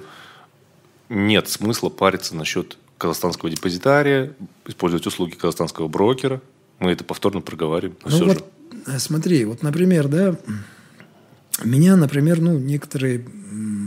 нет 1.09 1.49
смысла 1.49 1.89
париться 1.89 2.35
насчет 2.35 2.77
казахстанского 2.97 3.51
депозитария, 3.51 4.33
использовать 4.65 5.05
услуги 5.05 5.35
казахстанского 5.35 5.87
брокера. 5.87 6.41
Мы 6.79 6.91
это 6.91 7.03
повторно 7.03 7.41
проговариваем. 7.41 7.97
Ну 8.05 8.25
вот, 8.25 8.37
же. 8.37 8.45
Э, 8.85 8.99
смотри, 8.99 9.45
вот, 9.45 9.63
например, 9.63 10.07
да, 10.07 10.37
меня, 11.63 11.95
например, 11.95 12.41
ну, 12.41 12.57
некоторые 12.57 13.25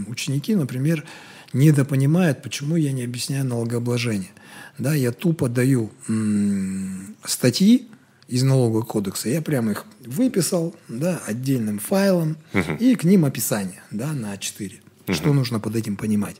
ученики, 0.06 0.54
например, 0.54 1.04
недопонимает, 1.52 2.42
почему 2.42 2.76
я 2.76 2.92
не 2.92 3.04
объясняю 3.04 3.44
налогообложение. 3.44 4.30
Да, 4.78 4.94
я 4.94 5.12
тупо 5.12 5.48
даю 5.48 5.90
м- 6.08 7.16
статьи 7.24 7.88
из 8.28 8.42
налогового 8.44 8.82
кодекса, 8.82 9.28
я 9.28 9.42
прямо 9.42 9.72
их 9.72 9.84
выписал 10.06 10.74
да, 10.88 11.20
отдельным 11.26 11.78
файлом 11.78 12.36
и 12.78 12.94
к 12.94 13.04
ним 13.04 13.24
описание 13.24 13.82
да, 13.90 14.12
на 14.12 14.34
А4. 14.34 14.72
Мгм. 15.06 15.14
Что 15.14 15.32
нужно 15.32 15.58
под 15.60 15.74
этим 15.76 15.96
понимать. 15.96 16.36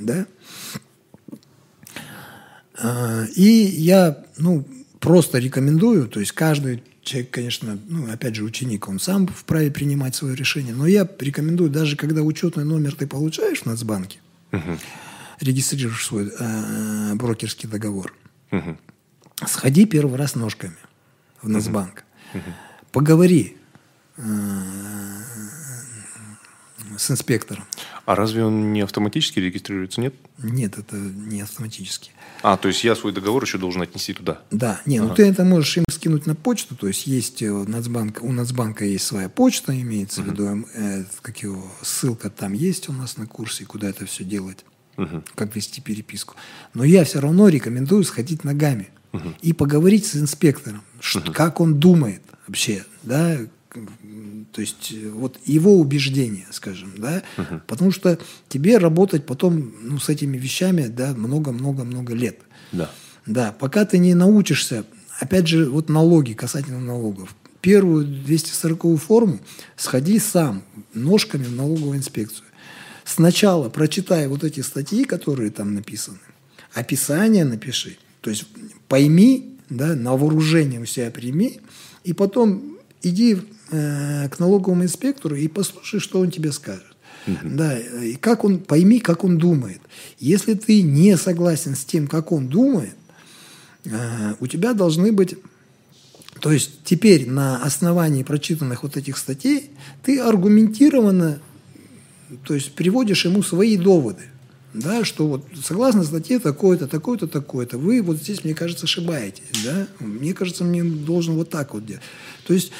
Да? 0.00 0.26
А, 2.80 3.24
И 3.34 3.42
я 3.48 4.24
ну, 4.36 4.66
просто 5.00 5.38
рекомендую, 5.38 6.08
то 6.08 6.20
есть 6.20 6.32
каждый 6.32 6.82
человек, 7.08 7.30
конечно, 7.30 7.78
ну, 7.88 8.10
опять 8.12 8.34
же, 8.34 8.44
ученик, 8.44 8.88
он 8.88 9.00
сам 9.00 9.26
вправе 9.26 9.70
принимать 9.70 10.14
свое 10.14 10.34
решение, 10.36 10.74
но 10.74 10.86
я 10.86 11.08
рекомендую, 11.18 11.70
даже 11.70 11.96
когда 11.96 12.22
учетный 12.22 12.64
номер 12.64 12.94
ты 12.94 13.06
получаешь 13.06 13.60
в 13.62 13.66
Нацбанке, 13.66 14.18
Мгм. 14.52 14.78
регистрируешь 15.40 16.04
свой 16.06 16.30
э, 16.38 17.14
брокерский 17.14 17.68
договор, 17.68 18.14
Мгм. 18.50 18.78
сходи 19.46 19.86
первый 19.86 20.16
раз 20.16 20.34
ножками 20.34 20.76
в 21.42 21.48
Нацбанк, 21.48 22.04
поговори 22.92 23.56
э, 24.16 24.22
с 26.96 27.10
инспектором. 27.10 27.64
А 28.08 28.14
разве 28.14 28.42
он 28.42 28.72
не 28.72 28.80
автоматически 28.80 29.38
регистрируется, 29.38 30.00
нет? 30.00 30.14
Нет, 30.42 30.78
это 30.78 30.96
не 30.96 31.42
автоматически. 31.42 32.10
А, 32.42 32.56
то 32.56 32.68
есть 32.68 32.82
я 32.82 32.96
свой 32.96 33.12
договор 33.12 33.42
еще 33.44 33.58
должен 33.58 33.82
отнести 33.82 34.14
туда. 34.14 34.40
Да, 34.50 34.80
не, 34.86 34.98
ну 34.98 35.08
Ага. 35.08 35.16
ты 35.16 35.26
это 35.26 35.44
можешь 35.44 35.76
им 35.76 35.84
скинуть 35.90 36.24
на 36.24 36.34
почту, 36.34 36.74
то 36.74 36.88
есть 36.88 37.06
есть 37.06 37.42
э, 37.42 37.52
Нацбанк, 37.52 38.20
у 38.22 38.32
Нацбанка 38.32 38.86
есть 38.86 39.04
своя 39.04 39.28
почта, 39.28 39.78
имеется 39.78 40.22
в 40.22 40.26
виду, 40.26 40.64
э, 40.74 41.04
как 41.20 41.36
его, 41.42 41.70
ссылка 41.82 42.30
там 42.30 42.54
есть 42.54 42.88
у 42.88 42.94
нас 42.94 43.18
на 43.18 43.26
курсе, 43.26 43.66
куда 43.66 43.90
это 43.90 44.06
все 44.06 44.24
делать, 44.24 44.64
Мгм. 44.96 45.22
как 45.34 45.54
вести 45.54 45.82
переписку. 45.82 46.34
Но 46.72 46.84
я 46.84 47.04
все 47.04 47.20
равно 47.20 47.48
рекомендую 47.48 48.04
сходить 48.04 48.42
ногами 48.42 48.88
и 49.42 49.52
поговорить 49.52 50.06
с 50.06 50.16
инспектором, 50.16 50.80
ш- 50.98 51.20
как 51.20 51.60
он 51.60 51.78
думает 51.78 52.22
вообще, 52.46 52.86
да, 53.02 53.36
то 54.52 54.60
есть 54.60 54.92
э, 54.92 55.08
вот 55.10 55.38
его 55.44 55.78
убеждения, 55.78 56.46
скажем, 56.50 56.92
да, 56.96 57.22
потому 57.66 57.90
что 57.90 58.18
тебе 58.48 58.78
работать 58.78 59.26
потом 59.26 59.72
ну, 59.82 59.98
с 59.98 60.08
этими 60.08 60.36
вещами, 60.36 60.86
да, 60.86 61.14
много-много-много 61.14 62.14
лет. 62.14 62.40
Да. 62.72 62.90
Да, 63.26 63.54
пока 63.58 63.84
ты 63.84 63.98
не 63.98 64.14
научишься, 64.14 64.84
опять 65.20 65.46
же, 65.46 65.68
вот 65.68 65.88
налоги, 65.88 66.32
касательно 66.32 66.80
налогов. 66.80 67.34
Первую 67.60 68.06
240 68.06 69.00
форму 69.00 69.40
сходи 69.76 70.18
сам, 70.18 70.62
ножками 70.94 71.44
в 71.44 71.52
налоговую 71.52 71.98
инспекцию. 71.98 72.46
Сначала 73.04 73.68
прочитай 73.68 74.26
вот 74.28 74.44
эти 74.44 74.60
статьи, 74.60 75.04
которые 75.04 75.50
там 75.50 75.74
написаны, 75.74 76.18
описание 76.74 77.44
напиши, 77.44 77.98
то 78.20 78.30
есть 78.30 78.46
пойми, 78.88 79.58
да, 79.70 79.94
на 79.94 80.16
вооружение 80.16 80.80
у 80.80 80.86
себя 80.86 81.10
прими, 81.10 81.60
и 82.04 82.12
потом 82.12 82.78
иди 83.02 83.38
э, 83.70 84.28
к 84.28 84.38
налоговому 84.38 84.84
инспектору 84.84 85.36
и 85.36 85.48
послушай, 85.48 86.00
что 86.00 86.20
он 86.20 86.30
тебе 86.30 86.52
скажет. 86.52 86.84
Да, 87.44 87.78
и 87.78 88.14
как 88.14 88.44
он, 88.44 88.58
пойми, 88.58 89.00
как 89.00 89.22
он 89.22 89.36
думает. 89.36 89.82
Если 90.18 90.54
ты 90.54 90.80
не 90.80 91.14
согласен 91.18 91.76
с 91.76 91.84
тем, 91.84 92.06
как 92.06 92.32
он 92.32 92.48
думает, 92.48 92.94
э, 93.84 94.34
у 94.40 94.46
тебя 94.46 94.72
должны 94.72 95.12
быть 95.12 95.36
то 96.40 96.52
есть 96.52 96.84
теперь 96.84 97.28
на 97.28 97.56
основании 97.56 98.22
прочитанных 98.22 98.84
вот 98.84 98.96
этих 98.96 99.18
статей 99.18 99.70
ты 100.04 100.20
аргументированно 100.20 101.40
то 102.44 102.54
есть 102.54 102.72
приводишь 102.72 103.24
ему 103.24 103.42
свои 103.42 103.76
доводы. 103.76 104.22
Да, 104.74 105.02
что 105.02 105.26
вот 105.26 105.46
согласно 105.64 106.04
статье 106.04 106.38
такое-то, 106.38 106.86
такое-то, 106.86 107.26
такое-то, 107.26 107.78
вы 107.78 108.02
вот 108.02 108.18
здесь, 108.18 108.44
мне 108.44 108.54
кажется, 108.54 108.84
ошибаетесь. 108.84 109.64
Да? 109.64 109.88
Мне 109.98 110.34
кажется, 110.34 110.62
мне 110.62 110.84
должен 110.84 111.34
вот 111.36 111.48
так 111.48 111.72
вот 111.72 111.86
делать. 111.86 112.02
То 112.46 112.52
есть, 112.52 112.70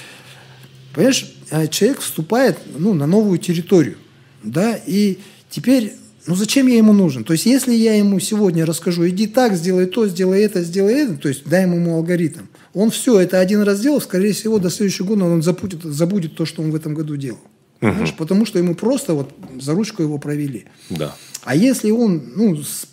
понимаешь, 0.98 1.32
а 1.50 1.68
человек 1.68 2.00
вступает 2.00 2.58
ну, 2.76 2.92
на 2.92 3.06
новую 3.06 3.38
территорию. 3.38 3.98
Да, 4.42 4.74
и 4.74 5.18
теперь, 5.48 5.94
ну 6.26 6.34
зачем 6.34 6.66
я 6.66 6.76
ему 6.76 6.92
нужен? 6.92 7.22
То 7.22 7.34
есть, 7.34 7.46
если 7.46 7.72
я 7.72 7.94
ему 7.94 8.18
сегодня 8.18 8.66
расскажу, 8.66 9.08
иди 9.08 9.28
так, 9.28 9.54
сделай 9.54 9.86
то, 9.86 10.08
сделай 10.08 10.42
это, 10.42 10.62
сделай 10.62 10.94
это, 10.94 11.16
то 11.16 11.28
есть 11.28 11.44
дай 11.48 11.62
ему 11.62 11.94
алгоритм, 11.94 12.46
он 12.74 12.90
все 12.90 13.20
это 13.20 13.38
один 13.38 13.62
раз 13.62 13.78
сделал, 13.78 14.00
скорее 14.00 14.32
всего, 14.32 14.58
до 14.58 14.70
следующего 14.70 15.06
года 15.06 15.26
он 15.26 15.40
забудет, 15.40 15.84
забудет 15.84 16.34
то, 16.34 16.44
что 16.44 16.62
он 16.62 16.72
в 16.72 16.74
этом 16.74 16.94
году 16.94 17.16
делал. 17.16 17.38
Понимаешь? 17.78 18.14
Потому 18.16 18.44
что 18.44 18.58
ему 18.58 18.74
просто 18.74 19.14
вот 19.14 19.32
за 19.60 19.74
ручку 19.74 20.02
его 20.02 20.18
провели. 20.18 20.64
Да. 20.90 21.14
А 21.44 21.54
если 21.54 21.92
он 21.92 22.32
ну, 22.34 22.56
с 22.56 22.88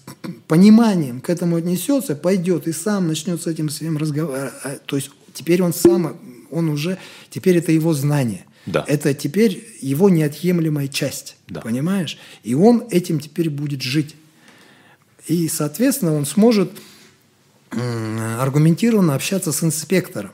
пониманием 0.47 1.21
к 1.21 1.31
этому 1.31 1.55
отнесется, 1.55 2.15
пойдет 2.15 2.67
и 2.67 2.71
сам 2.71 3.07
начнет 3.07 3.41
с 3.41 3.47
этим 3.47 3.69
всем 3.69 3.97
разговаривать, 3.97 4.53
то 4.85 4.95
есть 4.95 5.09
теперь 5.33 5.63
он 5.63 5.73
сам, 5.73 6.15
он 6.55 6.69
уже, 6.69 6.97
теперь 7.29 7.57
это 7.57 7.71
его 7.71 7.93
знание. 7.93 8.45
Да. 8.65 8.83
Это 8.87 9.13
теперь 9.13 9.63
его 9.81 10.09
неотъемлемая 10.09 10.87
часть. 10.87 11.37
Да. 11.47 11.61
Понимаешь? 11.61 12.17
И 12.43 12.55
он 12.55 12.83
этим 12.89 13.19
теперь 13.19 13.49
будет 13.49 13.81
жить. 13.81 14.15
И, 15.27 15.47
соответственно, 15.47 16.15
он 16.15 16.25
сможет 16.25 16.71
аргументированно 17.71 19.15
общаться 19.15 19.51
с 19.51 19.63
инспектором 19.63 20.31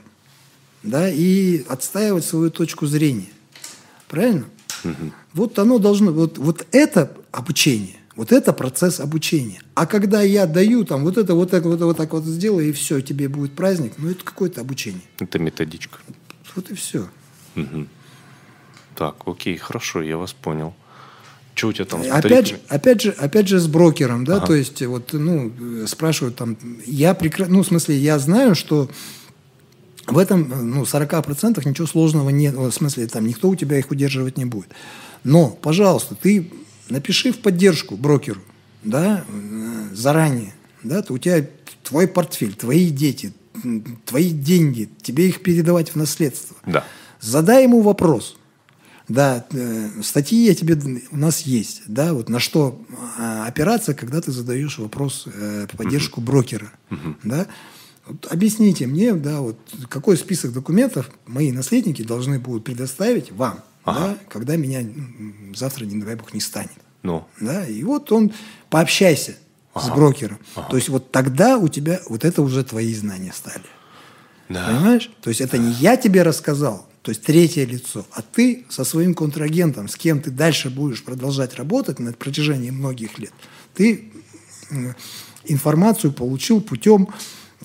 да, 0.84 1.10
и 1.10 1.64
отстаивать 1.68 2.26
свою 2.26 2.52
точку 2.52 2.86
зрения. 2.88 3.30
Правильно? 4.08 4.46
Вот 5.34 5.58
оно 5.60 5.78
должно, 5.78 6.12
вот, 6.12 6.38
вот 6.38 6.66
это 6.72 7.12
обучение, 7.32 7.98
вот 8.16 8.32
это 8.32 8.54
процесс 8.54 9.00
обучения. 9.00 9.62
А 9.74 9.86
когда 9.86 10.22
я 10.22 10.46
даю 10.46 10.84
там 10.84 11.04
вот 11.04 11.18
это, 11.18 11.34
вот 11.34 11.52
так, 11.52 11.64
вот, 11.64 11.80
вот 11.80 11.98
так 11.98 12.12
вот 12.14 12.24
сделай, 12.26 12.70
и 12.70 12.72
все, 12.72 13.02
тебе 13.02 13.30
будет 13.30 13.54
праздник, 13.54 13.94
ну 13.98 14.10
это 14.10 14.24
какое-то 14.24 14.62
обучение. 14.62 15.02
Это 15.20 15.40
методичка. 15.40 16.00
Вот 16.56 16.70
и 16.70 16.76
все. 16.76 17.08
Так, 18.96 19.16
окей, 19.26 19.58
хорошо, 19.58 20.02
я 20.02 20.18
вас 20.18 20.34
понял. 20.34 20.74
Что 21.54 21.70
у 21.70 21.74
тебя 21.74 21.86
там? 21.86 22.02
Опять 22.12 22.48
же, 22.48 22.60
опять 22.70 23.02
же, 23.02 23.12
опять 23.12 23.48
же 23.48 23.60
с 23.60 23.68
брокером, 23.68 24.26
да, 24.26 24.40
то 24.40 24.54
есть 24.54 24.82
вот, 24.84 25.14
ну, 25.14 25.52
э, 25.84 25.86
спрашивают 25.88 26.36
там, 26.36 26.58
я 26.86 27.14
прекрасно, 27.14 27.56
ну, 27.56 27.64
в 27.64 27.68
смысле, 27.68 27.98
я 27.98 28.20
знаю, 28.20 28.56
что 28.56 28.90
в 30.08 30.18
этом, 30.18 30.52
э, 30.52 30.56
ну, 30.56 30.84
40% 30.84 31.68
ничего 31.68 31.88
сложного 31.88 32.30
нет, 32.30 32.56
в 32.56 32.72
смысле, 32.72 33.08
там 33.08 33.28
никто 33.28 33.50
у 33.50 33.56
тебя 33.56 33.78
их 33.78 33.92
удерживать 33.92 34.38
не 34.38 34.46
будет. 34.46 34.70
Но, 35.24 35.50
пожалуйста, 35.50 36.16
ты 36.16 36.52
напиши 36.90 37.32
в 37.32 37.40
поддержку 37.40 37.96
брокеру, 37.96 38.42
да, 38.84 39.26
э, 39.28 39.88
заранее, 39.94 40.54
да, 40.84 41.02
то 41.02 41.14
у 41.14 41.18
тебя 41.18 41.48
твой 41.84 42.08
портфель, 42.08 42.54
твои 42.54 42.90
дети, 42.90 43.34
твои 44.06 44.32
деньги, 44.32 44.90
тебе 45.02 45.28
их 45.30 45.42
передавать 45.42 45.90
в 45.90 45.96
наследство. 45.96 46.56
Да. 46.66 46.86
Задай 47.20 47.64
ему 47.64 47.82
вопрос. 47.82 48.38
Да, 49.08 49.46
э, 49.52 49.90
статьи 50.04 50.46
я 50.46 50.56
тебе 50.56 50.78
у 51.12 51.18
нас 51.18 51.42
есть, 51.42 51.82
да, 51.88 52.14
вот 52.14 52.30
на 52.30 52.40
что 52.40 52.82
э, 53.18 53.44
опираться, 53.46 53.94
когда 53.94 54.22
ты 54.22 54.32
задаешь 54.32 54.78
вопрос 54.78 55.26
э, 55.26 55.68
в 55.72 55.76
поддержку 55.76 56.22
брокера, 56.22 56.72
да. 57.24 57.48
Вот 58.08 58.28
объясните 58.32 58.88
мне, 58.88 59.14
да, 59.14 59.42
вот 59.42 59.58
какой 59.90 60.18
список 60.18 60.54
документов 60.54 61.12
мои 61.28 61.52
наследники 61.52 62.04
должны 62.04 62.40
будут 62.40 62.64
предоставить 62.64 63.32
вам, 63.32 63.60
да, 63.86 64.18
когда 64.30 64.56
меня 64.56 64.84
завтра, 65.56 65.86
не 65.86 66.02
дай 66.02 66.16
бог, 66.16 66.34
не 66.34 66.42
станет. 66.42 66.72
Ну, 67.04 67.26
Да, 67.40 67.66
и 67.66 67.84
вот 67.84 68.12
он, 68.12 68.32
пообщайся 68.70 69.36
с 69.76 69.90
брокером. 69.90 70.40
То 70.70 70.76
есть 70.76 70.90
вот 70.90 71.12
тогда 71.12 71.58
у 71.58 71.68
тебя, 71.68 72.00
вот 72.08 72.26
это 72.26 72.42
уже 72.42 72.64
твои 72.64 72.94
знания 72.94 73.34
стали. 73.34 73.64
да. 74.50 74.68
Понимаешь? 74.68 75.10
То 75.22 75.30
есть 75.30 75.42
это 75.42 75.58
не 75.58 75.72
я 75.74 75.98
тебе 75.98 76.24
рассказал, 76.24 76.88
то 77.02 77.10
есть 77.10 77.24
третье 77.24 77.66
лицо, 77.66 78.06
а 78.12 78.22
ты 78.22 78.66
со 78.70 78.84
своим 78.84 79.16
контрагентом, 79.16 79.88
с 79.88 79.96
кем 79.96 80.22
ты 80.22 80.30
дальше 80.30 80.70
будешь 80.70 81.04
продолжать 81.04 81.56
работать 81.56 82.00
на 82.00 82.14
протяжении 82.14 82.70
многих 82.70 83.18
лет, 83.18 83.34
ты 83.74 84.12
информацию 85.46 86.14
получил 86.14 86.62
путем 86.62 87.10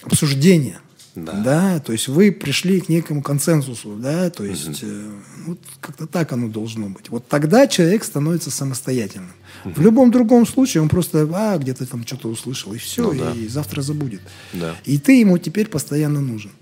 обсуждения. 0.02 0.80
Да. 1.16 1.80
то 1.80 1.92
есть 1.92 2.08
вы 2.08 2.30
пришли 2.30 2.80
к 2.80 2.88
некому 2.88 3.22
консенсусу, 3.22 3.96
да, 3.96 4.28
то 4.30 4.44
есть 4.44 4.80
э, 4.82 5.10
вот 5.46 5.58
как-то 5.80 6.06
так 6.06 6.32
оно 6.32 6.48
должно 6.48 6.88
быть. 6.88 7.08
Вот 7.08 7.26
тогда 7.26 7.66
человек 7.66 8.04
становится 8.04 8.50
самостоятельным. 8.50 9.32
В 9.64 9.80
любом 9.80 10.10
другом 10.10 10.46
случае 10.46 10.82
он 10.82 10.88
просто, 10.88 11.28
а, 11.32 11.56
где-то 11.58 11.86
там 11.86 12.06
что-то 12.06 12.28
услышал, 12.28 12.74
и 12.74 12.78
все, 12.78 13.12
Ну 13.12 13.18
да. 13.18 13.32
и 13.32 13.48
завтра 13.48 13.80
забудет. 13.80 14.20
Да. 14.52 14.76
И 14.84 14.98
ты 14.98 15.18
ему 15.20 15.38
теперь 15.38 15.68
постоянно 15.68 16.20
нужен. 16.20 16.52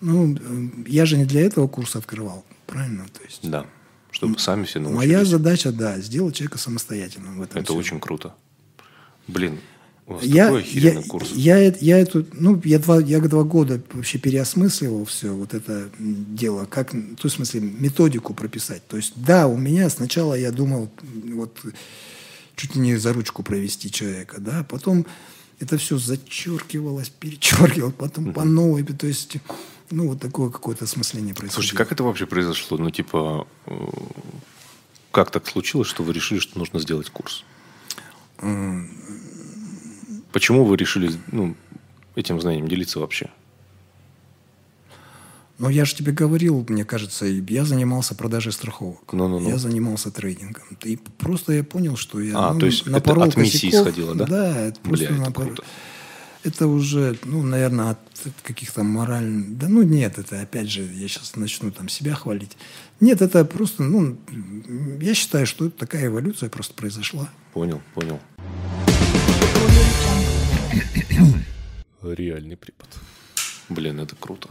Ну, 0.00 0.34
э, 0.34 0.68
я 0.86 1.04
же 1.04 1.18
не 1.18 1.24
для 1.26 1.42
этого 1.42 1.68
курс 1.68 1.96
открывал, 1.96 2.44
правильно? 2.66 3.04
То 3.12 3.22
есть 3.24 3.50
Да. 3.50 3.66
Чтобы 4.12 4.38
сами 4.38 4.64
все 4.64 4.80
научились. 4.80 4.96
моя 4.96 5.24
задача, 5.24 5.70
да, 5.72 5.98
сделать 6.00 6.34
человека 6.36 6.58
самостоятельным 6.58 7.38
в 7.38 7.42
этом. 7.42 7.58
Это 7.58 7.66
всем. 7.66 7.76
очень 7.76 8.00
круто. 8.00 8.34
Блин, 9.28 9.60
у 10.10 10.14
вас 10.14 10.24
Я, 10.24 10.46
такой 10.46 10.64
я, 10.64 11.02
курс. 11.02 11.30
я, 11.32 11.58
э- 11.58 11.76
я 11.80 11.98
эту, 11.98 12.26
ну, 12.32 12.60
я 12.64 12.78
два, 12.78 13.00
я 13.00 13.20
два 13.20 13.44
года 13.44 13.80
вообще 13.92 14.18
переосмысливал 14.18 15.04
все 15.04 15.32
вот 15.32 15.54
это 15.54 15.88
дело, 15.98 16.64
как, 16.66 16.92
ну, 16.92 17.16
в 17.16 17.28
смысле, 17.28 17.60
методику 17.60 18.34
прописать. 18.34 18.86
То 18.88 18.96
есть, 18.96 19.12
да, 19.16 19.46
у 19.46 19.56
меня 19.56 19.88
сначала 19.88 20.34
я 20.34 20.50
думал, 20.50 20.90
вот, 21.32 21.58
чуть 22.56 22.74
ли 22.74 22.80
не 22.80 22.96
за 22.96 23.12
ручку 23.12 23.42
провести 23.42 23.90
человека, 23.90 24.40
да, 24.40 24.64
потом 24.68 25.06
это 25.60 25.78
все 25.78 25.96
зачеркивалось, 25.96 27.10
перечеркивалось, 27.10 27.94
потом 27.96 28.32
по 28.32 28.44
новой, 28.44 28.82
то 28.82 29.06
есть, 29.06 29.36
ну, 29.90 30.08
вот 30.08 30.20
такое 30.20 30.50
какое-то 30.50 30.84
осмысление 30.84 31.34
происходило. 31.34 31.62
Слушай, 31.62 31.76
как 31.76 31.92
это 31.92 32.02
вообще 32.02 32.26
произошло? 32.26 32.78
Ну, 32.78 32.90
типа, 32.90 33.46
э, 33.66 33.72
как 35.12 35.30
так 35.30 35.46
случилось, 35.46 35.88
что 35.88 36.02
вы 36.02 36.12
решили, 36.12 36.40
что 36.40 36.58
нужно 36.58 36.80
сделать 36.80 37.10
курс? 37.10 37.44
Почему 40.32 40.64
вы 40.64 40.76
решили 40.76 41.12
ну, 41.32 41.56
этим 42.14 42.40
знанием 42.40 42.68
делиться 42.68 43.00
вообще? 43.00 43.30
Ну, 45.60 45.68
я 45.68 45.84
же 45.84 45.94
тебе 45.94 46.12
говорил, 46.12 46.64
мне 46.70 46.86
кажется, 46.86 47.26
я 47.26 47.64
занимался 47.66 48.14
продажей 48.14 48.50
страховок. 48.50 49.12
Ну, 49.12 49.28
ну, 49.28 49.40
ну. 49.40 49.48
Я 49.50 49.58
занимался 49.58 50.10
трейдингом. 50.10 50.64
И 50.84 50.96
просто 50.96 51.52
я 51.52 51.62
понял, 51.62 51.96
что 51.96 52.18
я 52.18 52.32
а, 52.34 52.54
ну, 52.54 52.60
то 52.60 52.66
есть 52.66 52.86
напорол 52.86 53.24
это 53.24 53.32
от 53.32 53.36
миссии 53.36 53.66
косяков. 53.66 53.88
исходило, 53.88 54.14
да? 54.14 54.24
Да, 54.24 54.60
это 54.68 54.80
просто 54.80 55.06
Бля, 55.06 55.16
это 55.16 55.30
напор- 55.30 55.46
круто. 55.46 55.64
Это 56.44 56.66
уже, 56.66 57.18
ну, 57.24 57.42
наверное, 57.42 57.90
от 57.90 57.98
каких-то 58.42 58.82
моральных... 58.82 59.58
Да 59.58 59.68
ну 59.68 59.82
нет, 59.82 60.18
это 60.18 60.40
опять 60.40 60.70
же, 60.70 60.82
я 60.82 61.08
сейчас 61.08 61.36
начну 61.36 61.70
там 61.70 61.90
себя 61.90 62.14
хвалить. 62.14 62.56
Нет, 63.00 63.20
это 63.20 63.44
просто, 63.44 63.82
ну, 63.82 64.16
я 64.98 65.12
считаю, 65.12 65.46
что 65.46 65.66
это 65.66 65.76
такая 65.78 66.06
эволюция 66.06 66.48
просто 66.48 66.72
произошла. 66.72 67.28
Понял, 67.52 67.82
понял. 67.94 68.18
Реальный 72.02 72.56
препод. 72.56 72.88
Блин, 73.68 74.00
это 74.00 74.16
круто. 74.16 74.48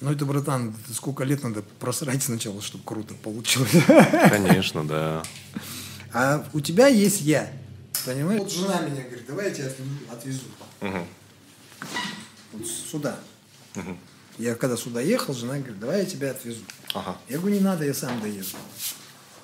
Ну, 0.00 0.12
это, 0.12 0.24
братан, 0.24 0.74
сколько 0.94 1.24
лет 1.24 1.42
надо 1.42 1.62
просрать 1.80 2.22
сначала, 2.22 2.62
чтобы 2.62 2.84
круто 2.84 3.14
получилось. 3.14 3.72
Конечно, 4.30 4.86
да. 4.86 5.22
А 6.12 6.46
у 6.52 6.60
тебя 6.60 6.86
есть 6.86 7.22
я. 7.22 7.50
Понимаешь? 8.06 8.40
Вот 8.42 8.52
жена 8.52 8.80
меня 8.82 9.02
говорит, 9.02 9.26
давай 9.26 9.48
я 9.48 9.54
тебя 9.54 9.66
отвезу- 9.66 10.12
отвезу. 10.12 11.06
Вот 12.52 12.66
сюда. 12.66 13.18
Я 14.38 14.54
когда 14.54 14.76
сюда 14.76 15.00
ехал, 15.00 15.34
жена 15.34 15.58
говорит, 15.58 15.80
давай 15.80 16.00
я 16.00 16.06
тебя 16.06 16.30
отвезу. 16.30 16.60
Ага. 16.94 17.16
Я 17.28 17.38
говорю, 17.38 17.56
не 17.56 17.60
надо, 17.60 17.84
я 17.84 17.92
сам 17.92 18.20
доеду. 18.20 18.46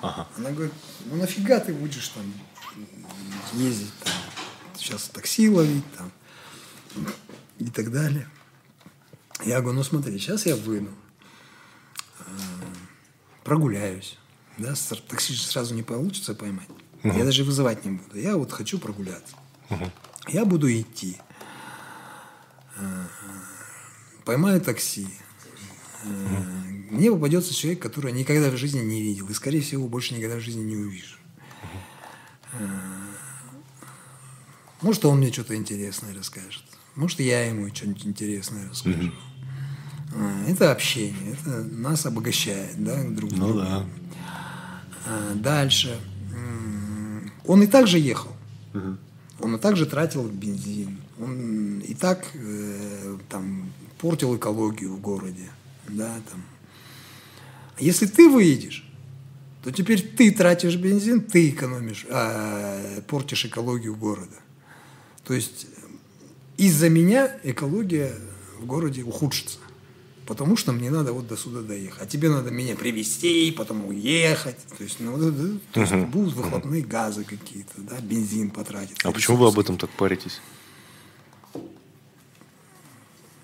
Ага. 0.01 0.27
Она 0.37 0.51
говорит, 0.51 0.73
ну 1.05 1.17
нафига 1.17 1.59
ты 1.59 1.73
будешь 1.73 2.07
там 2.09 2.33
ездить, 3.53 3.91
там, 4.03 4.13
сейчас 4.85 5.09
такси 5.09 5.49
ловить 5.49 5.83
там 5.97 6.11
и 7.59 7.65
так 7.69 7.91
далее. 7.91 8.27
Я 9.43 9.59
говорю, 9.61 9.77
ну 9.77 9.83
смотри, 9.83 10.17
сейчас 10.17 10.45
я 10.45 10.55
выйду, 10.55 10.91
э, 12.19 12.23
прогуляюсь. 13.43 14.17
Да, 14.57 14.73
такси 15.09 15.33
же 15.33 15.43
сразу 15.45 15.75
не 15.75 15.83
получится 15.83 16.33
поймать. 16.33 16.69
Я 17.03 17.25
даже 17.25 17.43
вызывать 17.43 17.83
не 17.85 17.91
буду. 17.91 18.17
Я 18.17 18.37
вот 18.37 18.51
хочу 18.51 18.79
прогуляться. 18.79 19.35
Я 20.27 20.45
буду 20.45 20.71
идти. 20.71 21.17
Э, 22.77 23.05
Поймаю 24.23 24.59
такси. 24.61 25.07
Э, 26.03 26.07
Мне 26.89 27.11
попадется 27.11 27.53
человек, 27.53 27.81
который 27.81 28.11
я 28.11 28.17
никогда 28.17 28.49
в 28.49 28.57
жизни 28.57 28.79
не 28.79 29.01
видел. 29.01 29.27
И, 29.29 29.33
скорее 29.33 29.61
всего, 29.61 29.87
больше 29.87 30.15
никогда 30.15 30.37
в 30.37 30.39
жизни 30.39 30.63
не 30.63 30.77
увижу. 30.77 31.17
Э, 32.53 32.67
Может, 34.81 35.05
он 35.05 35.17
мне 35.19 35.31
что-то 35.31 35.55
интересное 35.55 36.13
расскажет. 36.13 36.63
Может, 36.95 37.19
я 37.19 37.45
ему 37.45 37.67
что-нибудь 37.73 38.05
интересное 38.05 38.69
расскажу. 38.69 39.11
А, 40.15 40.45
Это 40.47 40.71
общение, 40.71 41.33
это 41.33 41.63
нас 41.63 42.05
обогащает, 42.05 42.81
да, 42.83 43.03
друг 43.03 43.31
Ну 43.31 43.47
друга. 43.47 43.61
да. 43.61 43.85
А, 45.07 45.33
Дальше. 45.35 45.99
Он 47.45 47.61
и 47.61 47.67
так 47.67 47.87
же 47.87 47.99
ехал. 47.99 48.31
Он 49.39 49.55
и 49.55 49.59
так 49.59 49.75
же 49.77 49.85
тратил 49.85 50.23
бензин. 50.27 50.97
Он 51.19 51.79
и 51.79 51.93
так 51.93 52.25
э, 52.33 53.17
там 53.29 53.71
портил 53.99 54.35
экологию 54.35 54.93
в 54.95 54.99
городе. 55.01 55.49
Да, 55.87 56.15
там. 56.31 56.41
Если 57.79 58.05
ты 58.07 58.29
выедешь, 58.29 58.83
то 59.63 59.71
теперь 59.71 60.01
ты 60.01 60.31
тратишь 60.31 60.75
бензин, 60.77 61.21
ты 61.21 61.49
экономишь, 61.49 62.05
а, 62.09 63.01
портишь 63.07 63.45
экологию 63.45 63.95
города. 63.95 64.35
То 65.25 65.33
есть 65.33 65.67
из-за 66.57 66.89
меня 66.89 67.31
экология 67.43 68.13
в 68.59 68.65
городе 68.65 69.03
ухудшится. 69.03 69.59
Потому 70.25 70.57
что 70.57 70.71
мне 70.71 70.89
надо 70.89 71.13
вот 71.13 71.27
до 71.27 71.37
сюда 71.37 71.61
доехать. 71.61 72.01
А 72.01 72.05
тебе 72.07 72.29
надо 72.29 72.49
меня 72.49 72.75
привезти, 72.75 73.51
потом 73.55 73.85
уехать. 73.85 74.57
То 74.75 74.83
есть, 74.83 74.99
ну, 74.99 75.11
вот 75.11 75.21
это- 75.33 75.59
то 75.71 75.81
есть 75.81 75.93
будут 76.07 76.33
выхлопные 76.33 76.81
газы 76.81 77.23
какие-то, 77.23 77.73
да, 77.77 77.99
бензин 78.01 78.49
потратить. 78.49 78.97
А 79.03 79.11
почему 79.11 79.37
вы 79.37 79.47
об 79.47 79.59
этом 79.59 79.77
так 79.77 79.91
паритесь? 79.91 80.41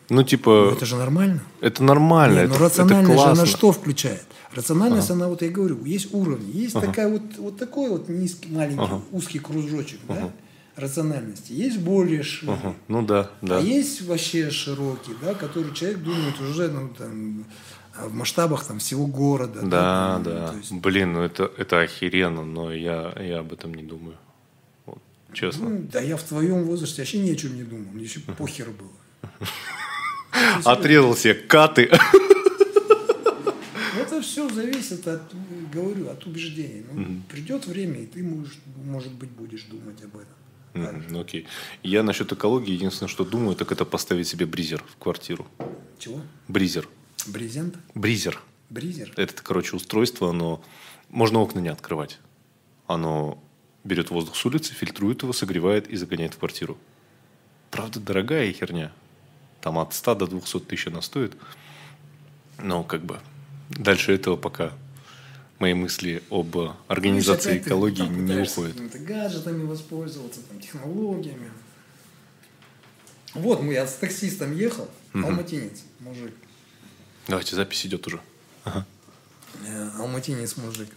Ну, 0.10 0.24
типа, 0.24 0.49
Ну, 0.72 0.72
это 0.76 0.86
же 0.86 0.95
нормально. 0.98 1.41
это 1.62 1.84
нормально, 1.84 2.34
Не, 2.34 2.40
это, 2.41 2.49
но 2.49 2.56
это 2.56 2.64
рациональность 2.66 3.10
же 3.12 3.16
классно. 3.16 3.44
она 3.44 3.45
что 3.45 3.72
включает? 3.72 4.26
Рациональность, 4.53 5.10
она, 5.10 5.28
вот 5.30 5.41
я 5.41 5.49
говорю, 5.49 5.86
есть 5.86 6.14
уровни. 6.14 6.52
Есть 6.52 6.74
такая 6.74 7.08
вот, 7.08 7.22
вот 7.38 7.58
такой 7.58 7.90
вот 7.90 8.10
низкий, 8.10 8.49
маленький, 8.52 8.84
узкий 9.12 9.40
кружочек, 9.40 9.99
да, 10.10 10.34
рациональности. 10.76 11.52
Есть 11.53 11.80
более 11.80 12.23
широкий. 12.23 12.61
Ага, 12.64 12.76
Ну 12.88 13.02
да, 13.06 13.31
да. 13.41 13.57
А 13.57 13.61
есть 13.61 14.02
вообще 14.02 14.49
широкий, 14.49 15.14
да, 15.22 15.34
который 15.34 15.73
человек 15.73 15.99
думает 15.99 16.39
уже 16.39 16.69
ну, 16.69 16.89
там, 16.89 17.45
в 17.98 18.14
масштабах 18.14 18.65
там, 18.65 18.80
всего 18.80 19.06
города. 19.06 19.61
Да, 19.61 20.22
да. 20.23 20.48
то 20.49 20.57
есть, 20.57 20.72
Блин, 20.72 21.14
ну 21.14 21.22
это, 21.22 21.52
это 21.57 21.81
охеренно, 21.81 22.43
но 22.43 22.73
я, 22.73 23.14
я 23.19 23.39
об 23.39 23.53
этом 23.53 23.73
не 23.73 23.84
думаю. 23.84 24.18
Вот, 24.85 24.99
честно. 25.34 25.69
ну, 25.69 25.88
да 25.91 25.99
я 25.99 26.18
в 26.18 26.23
твоем 26.23 26.64
возрасте 26.64 27.02
вообще 27.02 27.19
ни 27.19 27.31
о 27.31 27.35
чем 27.35 27.56
не 27.56 27.64
думал. 27.64 27.91
Мне 27.91 28.03
еще 28.03 28.22
похер 28.22 28.69
было. 28.69 28.91
Отрезал 30.65 31.15
себе 31.15 31.34
каты. 31.34 31.91
Это 33.99 34.22
все 34.22 34.49
зависит 34.49 35.07
от, 35.07 35.22
говорю, 35.72 36.10
от 36.10 36.26
убеждений. 36.26 36.85
Ну, 36.91 37.22
Придет 37.30 37.68
время, 37.68 37.99
и 37.99 38.06
ты, 38.06 38.23
можешь, 38.23 38.57
может 38.84 39.11
быть, 39.14 39.30
будешь 39.30 39.64
думать 39.64 40.02
об 40.03 40.15
этом. 40.15 40.40
Ну 40.73 41.19
окей. 41.19 41.48
Я 41.84 42.03
насчет 42.03 42.31
экологии 42.31 42.72
единственное, 42.72 43.10
что 43.10 43.26
думаю, 43.26 43.56
так 43.56 43.72
это 43.72 43.85
поставить 43.85 44.27
себе 44.27 44.45
бризер 44.45 44.84
в 44.84 44.98
квартиру. 44.98 45.48
Чего? 45.99 46.22
Бризер. 46.48 46.88
Брезент? 47.27 47.77
Бризер. 47.93 48.41
Бризер? 48.69 49.14
Это, 49.18 49.43
короче, 49.43 49.76
устройство, 49.76 50.30
оно... 50.30 50.64
Можно 51.10 51.39
окна 51.39 51.60
не 51.60 51.68
открывать. 51.68 52.19
Оно 52.88 53.41
берет 53.84 54.10
воздух 54.10 54.35
с 54.35 54.45
улицы, 54.45 54.73
фильтрует 54.73 55.23
его, 55.23 55.34
согревает 55.34 55.89
и 55.89 55.98
загоняет 55.98 56.34
в 56.34 56.38
квартиру. 56.38 56.77
Правда, 57.69 57.99
дорогая 57.99 58.52
херня. 58.53 58.91
Там 59.60 59.77
от 59.77 59.93
100 59.93 60.15
до 60.15 60.27
200 60.27 60.60
тысяч 60.61 60.88
она 60.88 61.02
стоит. 61.02 61.35
Но 62.57 62.84
как 62.84 63.03
бы 63.03 63.19
дальше 63.69 64.14
этого 64.14 64.38
пока 64.38 64.73
мои 65.61 65.73
мысли 65.73 66.23
об 66.29 66.57
организации 66.88 67.53
Видишь, 67.53 67.61
опять 67.61 67.63
ты 67.63 67.69
экологии 67.69 67.97
там 67.97 68.25
не 68.25 68.41
уходят. 68.41 68.73
какими-то 68.73 68.99
гаджетами 68.99 69.63
воспользоваться, 69.63 70.41
там, 70.41 70.59
технологиями. 70.59 71.51
Вот, 73.33 73.61
мы, 73.61 73.73
я 73.73 73.88
с 73.88 73.95
таксистом 73.95 74.53
ехал, 74.55 74.89
алматинец, 75.13 75.83
мужик. 75.99 76.33
Давайте, 77.27 77.55
запись 77.55 77.85
идет 77.85 78.05
уже. 78.07 78.19
Ага. 78.65 78.85
Э, 79.65 79.89
алматинец 79.99 80.57
мужик. 80.57 80.89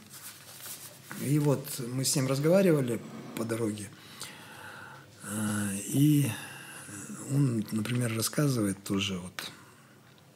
И 1.20 1.38
вот 1.38 1.64
мы 1.92 2.04
с 2.04 2.16
ним 2.16 2.26
разговаривали 2.26 3.00
по 3.36 3.44
дороге. 3.44 3.88
А, 5.22 5.70
И 5.86 6.28
он, 7.30 7.64
например, 7.70 8.14
рассказывает 8.16 8.82
тоже, 8.82 9.18
вот, 9.18 9.52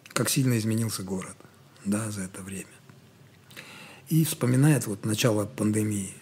как 0.08 0.28
сильно 0.28 0.56
изменился 0.58 1.02
город 1.02 1.36
да, 1.84 2.10
за 2.10 2.22
это 2.22 2.42
время. 2.42 2.66
И 4.08 4.24
вспоминает 4.24 4.86
вот 4.86 5.04
начало 5.04 5.44
пандемии, 5.46 6.14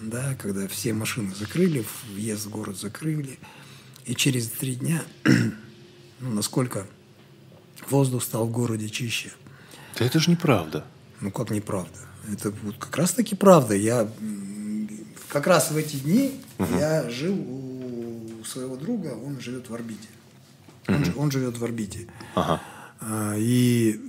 да, 0.00 0.34
когда 0.34 0.68
все 0.68 0.92
машины 0.92 1.34
закрыли, 1.34 1.84
въезд 2.14 2.46
в 2.46 2.50
город 2.50 2.76
закрыли. 2.78 3.38
И 4.04 4.14
через 4.14 4.48
три 4.48 4.74
дня, 4.74 5.02
ну, 6.20 6.30
насколько 6.34 6.86
воздух 7.88 8.22
стал 8.22 8.46
в 8.46 8.50
городе 8.52 8.88
чище– 8.88 9.32
Да 9.98 10.04
это 10.04 10.18
же 10.18 10.30
неправда. 10.30 10.84
ну 11.20 11.30
как 11.30 11.50
неправда? 11.50 11.98
Это 12.30 12.50
вот 12.62 12.76
как 12.78 12.96
раз 12.96 13.12
таки 13.12 13.34
правда. 13.34 13.74
Я 13.74 14.08
как 15.28 15.46
раз 15.46 15.70
в 15.70 15.76
эти 15.76 15.96
дни 15.96 16.40
я 16.78 17.08
жил 17.10 17.34
у 17.38 18.44
своего 18.44 18.76
друга, 18.76 19.08
он 19.08 19.40
живет 19.40 19.68
в 19.70 19.74
орбите. 19.74 20.08
Он, 20.88 21.04
жи- 21.04 21.12
он 21.16 21.30
живет 21.30 21.56
в 21.58 21.64
орбите. 21.64 22.08
Ага. 22.34 22.60
А, 23.00 23.34
и 23.36 24.00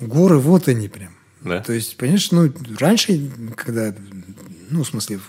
горы 0.00 0.38
вот 0.38 0.68
они 0.68 0.88
прям. 0.88 1.14
Да? 1.44 1.60
То 1.60 1.72
есть, 1.72 1.96
понимаешь, 1.96 2.30
ну, 2.30 2.52
раньше, 2.78 3.30
когда, 3.56 3.94
ну, 4.70 4.84
в 4.84 4.88
смысле, 4.88 5.20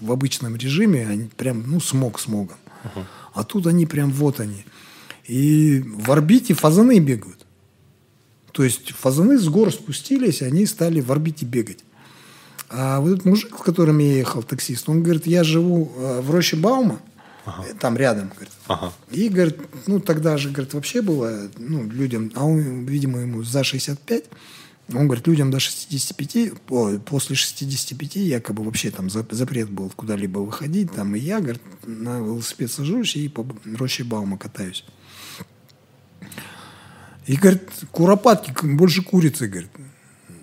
в, 0.00 0.12
обычном 0.12 0.56
режиме, 0.56 1.06
они 1.06 1.28
прям, 1.36 1.64
ну, 1.66 1.80
смог 1.80 2.20
смогом. 2.20 2.56
А 3.34 3.44
тут 3.44 3.66
они 3.66 3.86
прям 3.86 4.10
вот 4.10 4.40
они. 4.40 4.64
И 5.26 5.84
в 5.86 6.10
орбите 6.10 6.54
фазаны 6.54 6.98
бегают. 6.98 7.46
То 8.52 8.64
есть 8.64 8.90
фазаны 8.92 9.38
с 9.38 9.48
гор 9.48 9.72
спустились, 9.72 10.42
они 10.42 10.66
стали 10.66 11.00
в 11.00 11.12
орбите 11.12 11.44
бегать. 11.44 11.84
А 12.70 13.00
вот 13.00 13.12
этот 13.12 13.24
мужик, 13.24 13.56
с 13.58 13.62
которым 13.62 13.98
я 13.98 14.16
ехал, 14.16 14.42
таксист, 14.42 14.88
он 14.88 15.02
говорит, 15.02 15.26
я 15.26 15.44
живу 15.44 15.92
э, 15.96 16.20
в 16.20 16.30
роще 16.30 16.56
Баума, 16.56 17.00
ага. 17.44 17.64
там 17.78 17.96
рядом, 17.96 18.28
говорит. 18.28 18.52
Ага. 18.66 18.92
И, 19.10 19.28
говорит, 19.28 19.58
ну, 19.86 20.00
тогда 20.00 20.36
же, 20.36 20.50
говорит, 20.50 20.74
вообще 20.74 21.00
было, 21.00 21.48
ну, 21.56 21.84
людям, 21.88 22.30
а 22.34 22.44
он, 22.44 22.84
видимо, 22.84 23.20
ему 23.20 23.42
за 23.42 23.64
65, 23.64 24.24
он 24.90 25.06
говорит, 25.06 25.26
людям 25.26 25.50
до 25.50 25.60
65, 25.60 26.52
после 27.04 27.36
65 27.36 28.16
якобы 28.16 28.64
вообще 28.64 28.90
там 28.90 29.10
запрет 29.10 29.68
был 29.68 29.90
куда-либо 29.94 30.38
выходить. 30.38 30.92
Там 30.92 31.14
и 31.14 31.18
я, 31.18 31.40
говорит, 31.40 31.60
на 31.86 32.18
велосипед 32.18 32.70
сажусь 32.72 33.16
и 33.16 33.28
по 33.28 33.46
роще 33.76 34.04
Баума 34.04 34.38
катаюсь. 34.38 34.84
И, 37.26 37.36
говорит, 37.36 37.68
куропатки 37.90 38.54
больше 38.64 39.02
курицы, 39.02 39.46
говорит. 39.46 39.70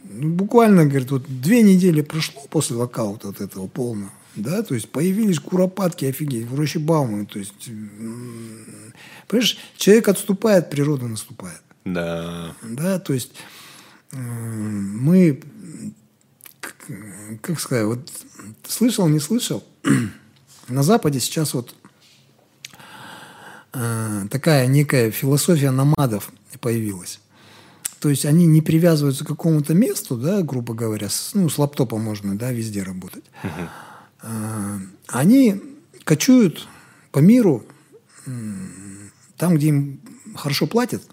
Ну, 0.03 0.29
буквально, 0.29 0.85
говорит, 0.85 1.09
вот 1.09 1.25
две 1.27 1.63
недели 1.63 2.01
прошло 2.01 2.43
после 2.49 2.75
локаута 2.75 3.27
вот 3.27 3.41
этого 3.41 3.67
полного. 3.67 4.11
Да, 4.35 4.61
то 4.61 4.75
есть 4.75 4.89
появились 4.89 5.39
куропатки, 5.39 6.05
офигеть, 6.05 6.45
в 6.45 6.55
роще 6.55 6.77
Баума. 6.77 7.25
То 7.25 7.39
есть, 7.39 7.69
понимаешь, 9.27 9.57
человек 9.77 10.07
отступает, 10.09 10.69
природа 10.69 11.07
наступает. 11.07 11.61
Да. 11.85 12.53
Да, 12.61 12.99
то 12.99 13.13
есть 13.13 13.31
мы, 14.15 15.41
как 17.41 17.59
сказать, 17.59 17.85
вот 17.85 18.11
слышал, 18.67 19.07
не 19.07 19.19
слышал, 19.19 19.63
на 20.67 20.83
Западе 20.83 21.19
сейчас 21.19 21.53
вот 21.53 21.75
э, 23.73 24.27
такая 24.31 24.67
некая 24.67 25.11
философия 25.11 25.71
намадов 25.71 26.31
появилась. 26.61 27.19
То 27.99 28.09
есть 28.09 28.25
они 28.25 28.45
не 28.45 28.61
привязываются 28.61 29.25
к 29.25 29.27
какому-то 29.27 29.73
месту, 29.73 30.15
да, 30.15 30.41
грубо 30.41 30.73
говоря, 30.73 31.09
с, 31.09 31.31
ну, 31.33 31.49
с 31.49 31.57
лаптопа 31.57 31.97
можно, 31.97 32.37
да, 32.37 32.51
везде 32.51 32.83
работать. 32.83 33.23
Uh-huh. 33.43 34.79
Они 35.07 35.61
кочуют 36.03 36.67
по 37.11 37.19
миру 37.19 37.65
там, 39.37 39.55
где 39.55 39.69
им 39.69 40.01
хорошо 40.35 40.67
платят, 40.67 41.03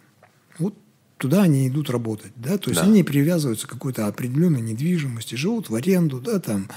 туда 1.23 1.43
они 1.43 1.69
идут 1.69 1.89
работать, 1.89 2.33
да, 2.35 2.59
то 2.59 2.71
есть 2.71 2.83
да. 2.83 2.87
они 2.89 3.05
привязываются 3.05 3.69
к 3.69 3.71
какой-то 3.71 4.09
определенной 4.09 4.61
недвижимости, 4.61 5.37
живут 5.37 5.71
в 5.71 5.75
аренду, 5.77 6.21
да, 6.21 6.41
там, 6.41 6.69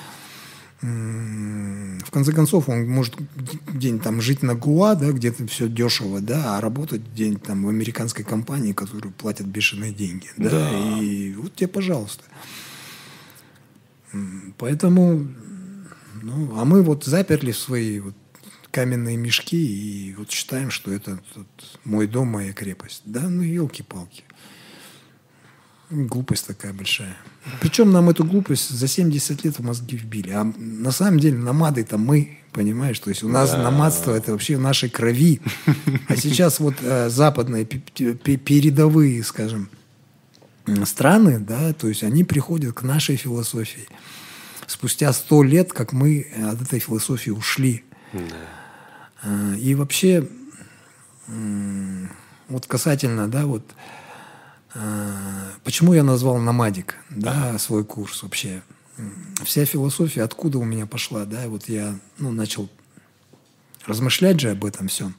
в 0.82 2.12
конце 2.12 2.32
концов, 2.32 2.70
он 2.70 2.88
может 2.88 3.16
где-нибудь 3.68 4.04
там 4.04 4.22
жить 4.22 4.44
на 4.44 4.54
Гуа, 4.54 4.94
да, 4.94 5.12
где-то 5.12 5.48
все 5.48 5.68
дешево, 5.68 6.22
да, 6.22 6.58
а 6.58 6.62
работать 6.62 7.02
где-нибудь 7.12 7.42
там 7.42 7.66
в 7.66 7.70
американской 7.70 8.24
компании, 8.24 8.74
которую 8.74 9.12
платят 9.14 9.48
бешеные 9.48 9.92
деньги, 9.92 10.28
да, 10.38 10.52
да. 10.52 11.00
и 11.00 11.34
вот 11.34 11.56
тебе, 11.56 11.68
пожалуйста. 11.68 12.24
Поэтому, 14.60 15.28
ну, 16.22 16.60
а 16.60 16.66
мы 16.66 16.84
вот 16.84 17.04
заперли 17.04 17.52
в 17.52 17.58
свои 17.58 18.00
вот 18.00 18.14
каменные 18.76 19.16
мешки 19.16 19.56
и 19.56 20.14
вот 20.16 20.30
считаем, 20.30 20.70
что 20.70 20.92
это 20.92 21.18
вот, 21.34 21.48
мой 21.86 22.08
дом, 22.08 22.28
моя 22.28 22.52
крепость. 22.52 23.04
Да, 23.06 23.22
ну 23.22 23.42
елки-палки. 23.42 24.26
Глупость 25.90 26.46
такая 26.48 26.74
большая. 26.74 27.16
Причем 27.62 27.94
нам 27.94 28.10
эту 28.10 28.26
глупость 28.26 28.70
за 28.70 28.88
70 28.90 29.46
лет 29.46 29.60
в 29.60 29.64
мозги 29.64 29.96
вбили. 29.96 30.32
А 30.32 30.44
на 30.44 30.92
самом 30.92 31.22
деле 31.22 31.38
намады 31.38 31.82
это 31.82 31.98
мы, 31.98 32.40
понимаешь? 32.52 33.00
То 33.00 33.12
есть 33.12 33.24
у 33.24 33.30
нас 33.30 33.52
да. 33.52 33.64
намадство 33.64 34.14
это 34.14 34.34
вообще 34.34 34.58
в 34.58 34.62
нашей 34.62 34.90
крови. 34.90 35.40
А 36.10 36.18
сейчас 36.18 36.60
вот 36.60 36.76
э, 36.82 37.10
западные 37.10 37.64
передовые, 37.64 39.24
скажем, 39.24 39.70
страны, 40.84 41.40
да, 41.40 41.72
то 41.72 41.88
есть 41.88 42.04
они 42.04 42.26
приходят 42.26 42.74
к 42.74 42.82
нашей 42.82 43.16
философии. 43.16 43.88
Спустя 44.68 45.14
сто 45.14 45.44
лет, 45.44 45.72
как 45.72 45.94
мы 45.94 46.28
от 46.52 46.62
этой 46.62 46.80
философии 46.80 47.30
ушли. 47.30 47.86
Да. 48.12 48.65
И 49.56 49.76
вообще, 49.76 50.28
вот 51.28 52.66
касательно, 52.68 53.28
да, 53.28 53.46
вот 53.46 53.64
Э, 54.76 55.52
почему 55.64 55.94
я 55.94 56.04
назвал 56.04 56.38
«Намадик», 56.38 56.96
да, 57.10 57.58
свой 57.58 57.86
курс 57.86 58.22
вообще? 58.24 58.62
Вся 59.44 59.66
философия 59.66 60.24
откуда 60.24 60.60
у 60.60 60.64
меня 60.64 60.86
пошла, 60.86 61.26
да, 61.26 61.48
вот 61.48 61.70
я, 61.70 61.98
ну, 62.18 62.32
начал 62.32 62.70
размышлять 63.86 64.40
же 64.40 64.52
об 64.52 64.66
этом 64.66 64.90
всем. 64.90 65.16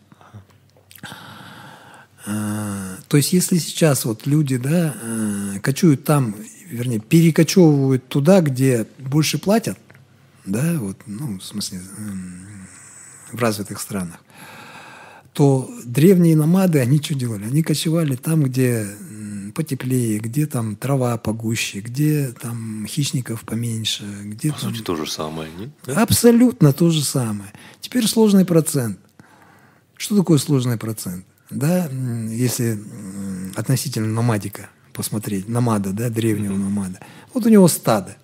Э, 2.26 2.96
то 3.08 3.16
есть, 3.16 3.32
если 3.32 3.56
сейчас 3.56 4.04
вот 4.04 4.26
люди, 4.26 4.58
да, 4.58 4.94
э, 5.00 5.60
кочуют 5.60 6.04
там, 6.04 6.36
вернее, 6.66 6.98
перекочевывают 6.98 8.06
туда, 8.08 8.42
где 8.42 8.86
больше 8.98 9.38
платят, 9.38 9.78
да, 10.44 10.74
вот, 10.78 10.98
ну, 11.06 11.38
в 11.38 11.42
смысле, 11.42 11.80
эм, 11.96 12.46
в 13.32 13.39
развитых 13.40 13.81
странах, 13.81 14.20
то 15.32 15.70
древние 15.85 16.36
намады, 16.36 16.78
они 16.81 17.01
что 17.01 17.15
делали? 17.15 17.44
Они 17.44 17.62
кочевали 17.62 18.16
там, 18.16 18.43
где 18.43 18.86
потеплее, 19.57 20.19
где 20.19 20.47
там 20.47 20.77
трава 20.77 21.16
погуще, 21.16 21.81
где 21.81 22.28
там 22.28 22.86
хищников 22.86 23.40
поменьше. 23.43 24.05
Где 24.24 24.53
По 24.53 24.61
там... 24.61 24.70
сути, 24.70 24.82
то 24.82 24.97
же 24.97 25.11
самое, 25.11 25.51
нет? 25.59 25.70
Абсолютно 25.97 26.74
то 26.74 26.90
же 26.90 27.03
самое. 27.03 27.51
Теперь 27.81 28.07
сложный 28.07 28.44
процент. 28.44 28.98
Что 29.97 30.16
такое 30.16 30.36
сложный 30.39 30.77
процент? 30.77 31.24
Да, 31.48 31.89
если 32.28 32.78
относительно 33.55 34.09
номадика 34.09 34.69
посмотреть, 34.93 35.48
намада, 35.48 35.93
да, 35.93 36.11
древнего 36.11 36.53
mm-hmm. 36.53 36.59
намада. 36.59 37.01
Вот 37.32 37.47
у 37.47 37.48
него 37.48 37.69
стадо, 37.69 38.16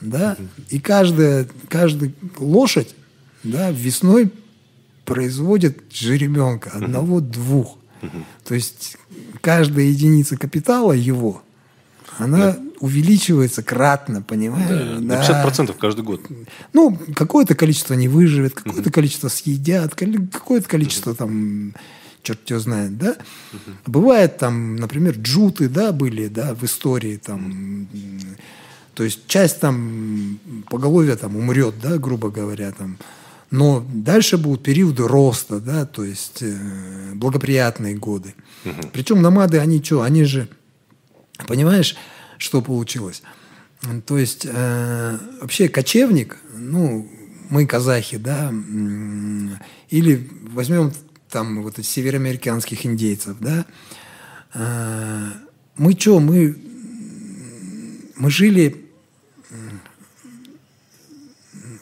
да, 0.00 0.34
mm-hmm. 0.34 0.64
и 0.70 0.78
каждая, 0.78 1.48
каждая 1.68 2.12
лошадь, 2.38 2.94
да, 3.42 3.70
весной 3.70 4.32
производит 5.04 5.82
жеребенка 5.92 6.70
одного-двух. 6.70 7.78
То 8.44 8.54
есть 8.54 8.96
каждая 9.40 9.86
единица 9.86 10.36
капитала 10.36 10.92
его, 10.92 11.42
она 12.18 12.52
да. 12.52 12.58
увеличивается 12.80 13.62
кратно, 13.62 14.22
понимаешь? 14.22 15.00
Да, 15.00 15.22
да. 15.22 15.44
50% 15.44 15.76
каждый 15.78 16.04
год. 16.04 16.20
Ну, 16.72 16.98
какое-то 17.14 17.54
количество 17.54 17.94
не 17.94 18.08
выживет, 18.08 18.54
какое-то 18.54 18.88
угу. 18.88 18.90
количество 18.90 19.28
съедят, 19.28 19.94
какое-то 19.94 20.68
количество 20.68 21.10
угу. 21.10 21.18
там 21.18 21.74
черт 22.22 22.48
его 22.50 22.60
знает, 22.60 22.98
да? 22.98 23.16
Угу. 23.52 23.60
Бывает 23.86 24.38
там, 24.38 24.76
например, 24.76 25.16
джуты, 25.16 25.68
да, 25.68 25.92
были, 25.92 26.28
да, 26.28 26.54
в 26.54 26.64
истории 26.64 27.16
там, 27.16 27.88
то 28.94 29.04
есть 29.04 29.26
часть 29.26 29.60
там 29.60 30.38
поголовья 30.68 31.16
там 31.16 31.36
умрет, 31.36 31.74
да, 31.82 31.98
грубо 31.98 32.30
говоря, 32.30 32.72
там, 32.72 32.98
но 33.52 33.86
дальше 33.92 34.38
будут 34.38 34.62
периоды 34.62 35.06
роста, 35.06 35.60
да, 35.60 35.84
то 35.84 36.02
есть 36.02 36.38
э, 36.40 37.12
благоприятные 37.14 37.94
годы. 37.94 38.34
Угу. 38.64 38.88
Причем 38.94 39.20
намады, 39.20 39.58
они 39.58 39.82
что, 39.84 40.00
они 40.00 40.24
же, 40.24 40.48
понимаешь, 41.46 41.94
что 42.38 42.62
получилось? 42.62 43.22
То 44.06 44.16
есть 44.16 44.46
э, 44.50 45.18
вообще 45.42 45.68
кочевник, 45.68 46.38
ну, 46.56 47.06
мы 47.50 47.66
казахи, 47.66 48.16
да, 48.16 48.50
или 49.90 50.30
возьмем 50.52 50.90
там 51.28 51.62
вот 51.62 51.76
североамериканских 51.76 52.86
индейцев, 52.86 53.36
да, 53.38 53.66
э, 54.54 55.30
мы 55.76 55.92
что, 55.92 56.20
мы, 56.20 56.56
мы 58.16 58.30
жили 58.30 58.86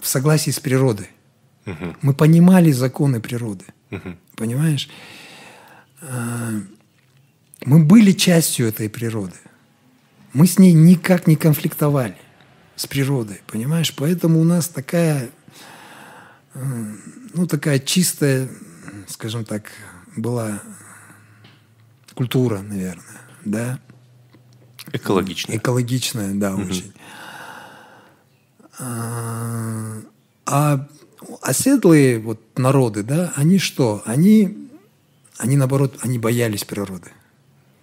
в 0.01 0.09
согласии 0.09 0.51
с 0.51 0.59
природой. 0.59 1.11
Угу. 1.71 1.97
Мы 2.03 2.15
понимали 2.15 2.73
законы 2.73 3.21
природы. 3.21 3.65
Угу. 3.91 4.17
Понимаешь? 4.37 4.89
А, 6.03 6.51
мы 7.65 7.85
были 7.85 8.13
частью 8.13 8.69
этой 8.69 8.89
природы. 8.89 9.37
Мы 10.33 10.47
с 10.47 10.59
ней 10.59 10.73
никак 10.73 11.27
не 11.27 11.37
конфликтовали 11.37 12.17
с 12.77 12.87
природой, 12.87 13.43
понимаешь? 13.47 13.93
Поэтому 13.95 14.41
у 14.41 14.45
нас 14.45 14.69
такая, 14.69 15.31
э, 16.55 16.95
ну, 17.35 17.47
такая 17.47 17.79
чистая, 17.81 18.49
скажем 19.09 19.45
так, 19.45 19.71
была 20.17 20.63
культура, 22.15 22.61
наверное, 22.61 23.21
да? 23.45 23.81
Экологичная. 24.93 25.57
Экологичная, 25.57 26.35
да, 26.35 26.55
угу. 26.55 26.63
очень. 26.63 26.93
А, 28.79 30.01
а 30.47 30.89
оседлые 31.43 32.19
вот 32.19 32.41
народы, 32.57 33.03
да, 33.03 33.33
они 33.37 33.59
что? 33.59 34.03
Они, 34.05 34.69
они 35.39 35.57
наоборот, 35.57 35.99
они 36.03 36.19
боялись 36.19 36.65
природы. 36.65 37.11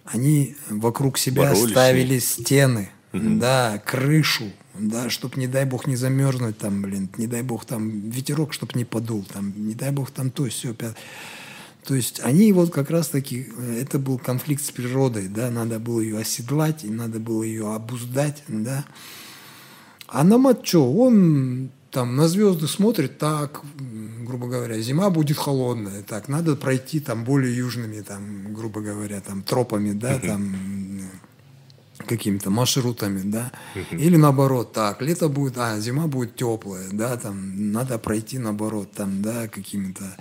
Они 0.04 0.56
вокруг 0.70 1.18
себя 1.18 1.42
Боролись 1.42 1.70
ставили 1.70 2.18
стены, 2.18 2.90
угу. 3.12 3.38
да, 3.38 3.82
крышу, 3.84 4.50
да, 4.74 5.10
чтоб, 5.10 5.36
не 5.36 5.46
дай 5.46 5.66
бог, 5.66 5.86
не 5.86 5.96
замерзнуть 5.96 6.58
там, 6.58 6.82
блин, 6.82 7.10
не 7.18 7.26
дай 7.26 7.42
бог, 7.42 7.64
там, 7.64 8.08
ветерок, 8.10 8.54
чтоб 8.54 8.74
не 8.74 8.84
подул, 8.84 9.24
там, 9.24 9.52
не 9.56 9.74
дай 9.74 9.90
бог, 9.90 10.10
там 10.10 10.30
то, 10.30 10.46
все, 10.48 10.72
пят... 10.72 10.96
То 11.84 11.94
есть 11.94 12.20
они 12.20 12.52
вот 12.52 12.70
как 12.70 12.90
раз-таки, 12.90 13.48
э, 13.56 13.80
это 13.82 13.98
был 13.98 14.18
конфликт 14.18 14.62
с 14.62 14.70
природой, 14.70 15.28
да, 15.28 15.50
надо 15.50 15.78
было 15.78 16.00
ее 16.00 16.18
оседлать, 16.18 16.84
и 16.84 16.90
надо 16.90 17.18
было 17.18 17.42
ее 17.42 17.74
обуздать, 17.74 18.42
да. 18.48 18.84
А 20.06 20.24
нам 20.24 20.46
от 20.46 20.66
что? 20.66 20.90
Он 20.90 21.70
там 21.90 22.16
на 22.16 22.28
звезды 22.28 22.66
смотрит 22.66 23.18
так, 23.18 23.62
грубо 24.26 24.46
говоря, 24.46 24.78
зима 24.80 25.10
будет 25.10 25.38
холодная, 25.38 26.02
так, 26.02 26.28
надо 26.28 26.56
пройти 26.56 27.00
там 27.00 27.24
более 27.24 27.56
южными, 27.56 28.00
там, 28.02 28.52
грубо 28.52 28.80
говоря, 28.80 29.20
там, 29.20 29.42
тропами, 29.42 29.92
да, 29.92 30.18
там, 30.18 30.54
какими-то 32.06 32.50
маршрутами, 32.50 33.22
да, 33.24 33.52
или 33.90 34.16
наоборот, 34.16 34.72
так, 34.72 35.00
лето 35.02 35.28
будет, 35.28 35.56
а, 35.58 35.78
зима 35.80 36.06
будет 36.06 36.36
теплая, 36.36 36.88
да, 36.92 37.16
там, 37.16 37.72
надо 37.72 37.98
пройти 37.98 38.38
наоборот, 38.38 38.92
там, 38.92 39.22
да, 39.22 39.48
какими-то 39.48 40.16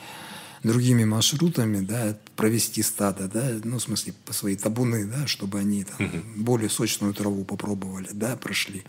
другими 0.63 1.05
маршрутами, 1.05 1.85
да, 1.85 2.17
провести 2.35 2.81
стадо, 2.81 3.27
да, 3.27 3.51
ну, 3.63 3.77
в 3.77 3.81
смысле, 3.81 4.13
по 4.25 4.33
свои 4.33 4.55
табуны, 4.55 5.05
да, 5.05 5.27
чтобы 5.27 5.59
они 5.59 5.83
там 5.83 6.09
более 6.35 6.69
сочную 6.69 7.13
траву 7.13 7.43
попробовали, 7.43 8.09
да, 8.13 8.35
прошли. 8.35 8.83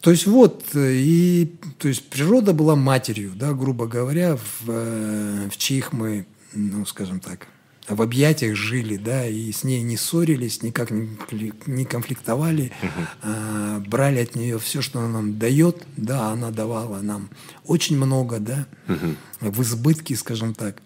То 0.00 0.10
есть 0.10 0.26
вот, 0.26 0.64
и 0.74 1.56
то 1.78 1.88
есть 1.88 2.08
природа 2.08 2.52
была 2.52 2.76
матерью, 2.76 3.32
да, 3.34 3.52
грубо 3.52 3.86
говоря, 3.86 4.36
в, 4.36 4.68
э, 4.68 5.48
в 5.50 5.56
чьих 5.56 5.92
мы, 5.92 6.26
ну, 6.52 6.84
скажем 6.86 7.20
так, 7.20 7.48
в 7.88 8.02
объятиях 8.02 8.56
жили, 8.56 8.96
да, 8.96 9.26
и 9.26 9.50
с 9.52 9.62
ней 9.64 9.82
не 9.82 9.96
ссорились, 9.96 10.62
никак 10.62 10.90
не, 10.90 11.84
конфликтовали, 11.84 12.72
uh-huh. 12.82 13.06
а, 13.22 13.80
брали 13.80 14.20
от 14.20 14.34
нее 14.34 14.58
все, 14.58 14.82
что 14.82 14.98
она 14.98 15.08
нам 15.08 15.38
дает, 15.38 15.86
да, 15.96 16.30
она 16.30 16.50
давала 16.50 17.00
нам 17.00 17.30
очень 17.64 17.96
много, 17.96 18.40
да, 18.40 18.66
uh-huh. 18.88 19.16
в 19.40 19.62
избытке, 19.62 20.16
скажем 20.16 20.54
так. 20.54 20.82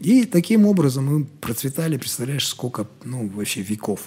И 0.00 0.24
таким 0.24 0.66
образом 0.66 1.06
мы 1.06 1.24
процветали, 1.24 1.96
представляешь, 1.96 2.48
сколько, 2.48 2.88
ну, 3.04 3.28
вообще 3.28 3.62
веков, 3.62 4.00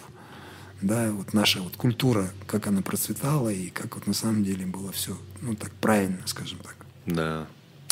да, 0.82 1.12
вот 1.12 1.34
наша 1.34 1.62
вот 1.62 1.76
культура, 1.76 2.32
как 2.45 2.68
она 2.68 2.82
процветала 2.82 3.49
и 3.49 3.70
как 3.70 3.95
вот 3.95 4.08
на 4.08 4.14
самом 4.14 4.44
деле 4.44 4.66
было 4.66 4.91
все, 4.91 5.18
ну, 5.41 5.56
так 5.56 5.72
правильно, 5.74 6.20
скажем 6.26 6.60
так. 6.60 6.76
Да. 7.06 7.48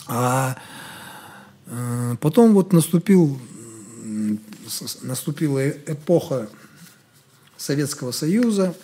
А 0.08 0.58
э, 1.66 2.16
потом 2.22 2.54
вот 2.54 2.74
наступил 2.74 3.40
наступила 5.04 5.70
эпоха 5.70 6.50
Советского 7.58 8.12
Союза, 8.12 8.76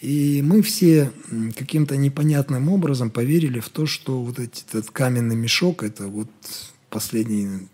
и 0.00 0.42
мы 0.42 0.62
все 0.62 1.12
каким-то 1.56 1.96
непонятным 1.96 2.68
образом 2.68 3.10
поверили 3.10 3.58
в 3.58 3.68
то, 3.68 3.86
что 3.86 4.22
вот 4.22 4.38
этот 4.38 4.90
каменный 4.90 5.34
мешок– 5.34 5.82
это 5.82 6.06
вот 6.06 6.30
последний, 6.88 7.68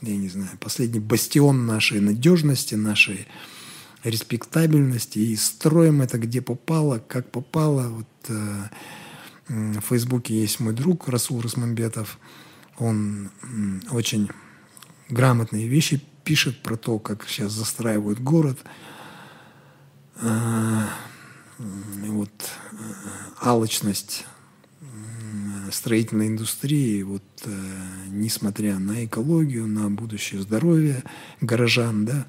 я 0.00 0.16
не 0.16 0.28
знаю, 0.28 0.50
последний 0.58 1.00
бастион 1.00 1.66
нашей 1.66 2.00
надежности, 2.00 2.74
нашей 2.76 3.26
респектабельности. 4.04 5.18
И 5.18 5.36
строим 5.36 6.02
это 6.02 6.18
где 6.18 6.40
попало, 6.40 6.98
как 6.98 7.30
попало. 7.30 7.88
Вот 7.88 8.06
э, 8.28 8.68
в 9.48 9.80
Фейсбуке 9.80 10.40
есть 10.40 10.60
мой 10.60 10.74
друг 10.74 11.08
Расул 11.08 11.40
Расмамбетов. 11.40 12.18
Он 12.78 13.30
очень 13.90 14.28
грамотные 15.08 15.68
вещи 15.68 16.02
пишет 16.24 16.62
про 16.62 16.76
то, 16.76 16.98
как 16.98 17.26
сейчас 17.28 17.52
застраивают 17.52 18.20
город. 18.20 18.58
А, 20.16 20.88
вот 21.58 22.50
э, 22.72 22.76
алчность 23.40 24.26
строительной 25.70 26.28
индустрии, 26.28 27.02
вот, 27.02 27.22
э, 27.44 27.50
несмотря 28.08 28.78
на 28.78 29.04
экологию, 29.04 29.66
на 29.66 29.90
будущее 29.90 30.40
здоровье 30.40 31.02
горожан, 31.40 32.04
да, 32.04 32.26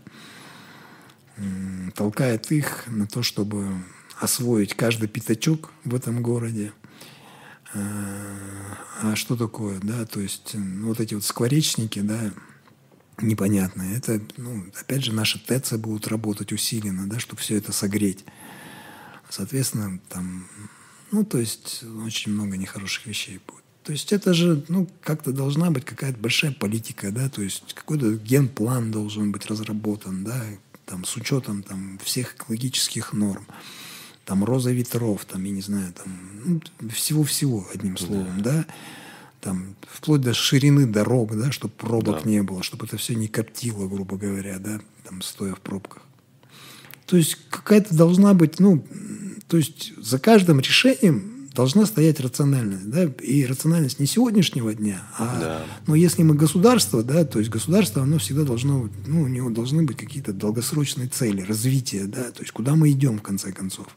толкает 1.95 2.51
их 2.51 2.83
на 2.87 3.07
то, 3.07 3.23
чтобы 3.23 3.67
освоить 4.19 4.75
каждый 4.75 5.07
пятачок 5.07 5.71
в 5.83 5.93
этом 5.95 6.21
городе. 6.21 6.71
А, 7.73 8.77
а 9.01 9.15
что 9.15 9.35
такое, 9.35 9.79
да, 9.79 10.05
то 10.05 10.19
есть 10.19 10.55
вот 10.55 10.99
эти 10.99 11.13
вот 11.13 11.23
скворечники, 11.23 11.99
да, 11.99 12.31
непонятное. 13.21 13.97
Это, 13.97 14.21
ну, 14.37 14.65
опять 14.79 15.03
же, 15.03 15.13
наши 15.13 15.43
ТЭЦ 15.43 15.73
будут 15.73 16.07
работать 16.07 16.51
усиленно, 16.51 17.07
да, 17.07 17.19
чтобы 17.19 17.41
все 17.41 17.57
это 17.57 17.71
согреть. 17.71 18.25
Соответственно, 19.29 19.99
там, 20.09 20.47
ну, 21.11 21.23
то 21.23 21.37
есть, 21.37 21.83
очень 22.05 22.31
много 22.31 22.57
нехороших 22.57 23.05
вещей 23.05 23.41
будет. 23.45 23.63
То 23.83 23.91
есть 23.93 24.11
это 24.11 24.33
же, 24.33 24.65
ну, 24.67 24.89
как-то 25.01 25.31
должна 25.31 25.71
быть 25.71 25.85
какая-то 25.85 26.19
большая 26.19 26.51
политика, 26.51 27.11
да, 27.11 27.29
то 27.29 27.41
есть 27.41 27.73
какой-то 27.73 28.15
генплан 28.15 28.91
должен 28.91 29.31
быть 29.31 29.45
разработан, 29.45 30.23
да, 30.23 30.43
там, 30.87 31.05
с 31.05 31.15
учетом 31.15 31.61
там 31.61 31.99
всех 32.03 32.35
экологических 32.35 33.13
норм, 33.13 33.45
там, 34.25 34.43
роза 34.43 34.71
ветров, 34.71 35.23
там, 35.25 35.43
я 35.43 35.51
не 35.51 35.61
знаю, 35.61 35.93
там, 35.93 36.61
ну, 36.79 36.89
всего-всего, 36.89 37.67
одним 37.71 37.97
словом, 37.97 38.41
да. 38.41 38.51
да 38.51 38.65
там, 39.47 39.75
вплоть 39.87 40.21
до 40.21 40.33
ширины 40.33 40.85
дорог, 40.85 41.37
да, 41.37 41.51
чтобы 41.51 41.73
пробок 41.75 42.23
да. 42.23 42.29
не 42.29 42.41
было, 42.41 42.63
чтобы 42.63 42.85
это 42.85 42.97
все 42.97 43.15
не 43.15 43.27
коптило, 43.27 43.87
грубо 43.87 44.17
говоря, 44.17 44.59
да, 44.59 44.81
там, 45.05 45.21
стоя 45.21 45.53
в 45.55 45.61
пробках. 45.61 46.01
То 47.05 47.15
есть 47.15 47.37
какая-то 47.49 47.95
должна 47.95 48.33
быть, 48.33 48.59
ну, 48.59 48.85
то 49.47 49.57
есть 49.57 49.93
за 49.97 50.19
каждым 50.19 50.59
решением 50.59 51.36
должна 51.57 51.87
стоять 51.87 52.19
рациональность, 52.19 52.87
да, 52.87 53.05
и 53.05 53.43
рациональность 53.43 53.99
не 53.99 54.05
сегодняшнего 54.05 54.75
дня, 54.75 55.01
а, 55.17 55.39
да. 55.39 55.61
но 55.87 55.95
если 55.95 56.21
мы 56.21 56.35
государство, 56.35 57.01
да, 57.01 57.25
то 57.25 57.39
есть 57.39 57.49
государство, 57.49 58.03
оно 58.03 58.19
всегда 58.19 58.43
должно, 58.43 58.87
ну, 59.07 59.23
у 59.23 59.27
него 59.27 59.49
должны 59.49 59.81
быть 59.81 59.97
какие-то 59.97 60.33
долгосрочные 60.33 61.07
цели, 61.07 61.41
развитие, 61.41 62.05
да, 62.05 62.25
то 62.29 62.41
есть 62.41 62.51
куда 62.51 62.75
мы 62.75 62.91
идем 62.91 63.17
в 63.17 63.23
конце 63.23 63.51
концов. 63.51 63.87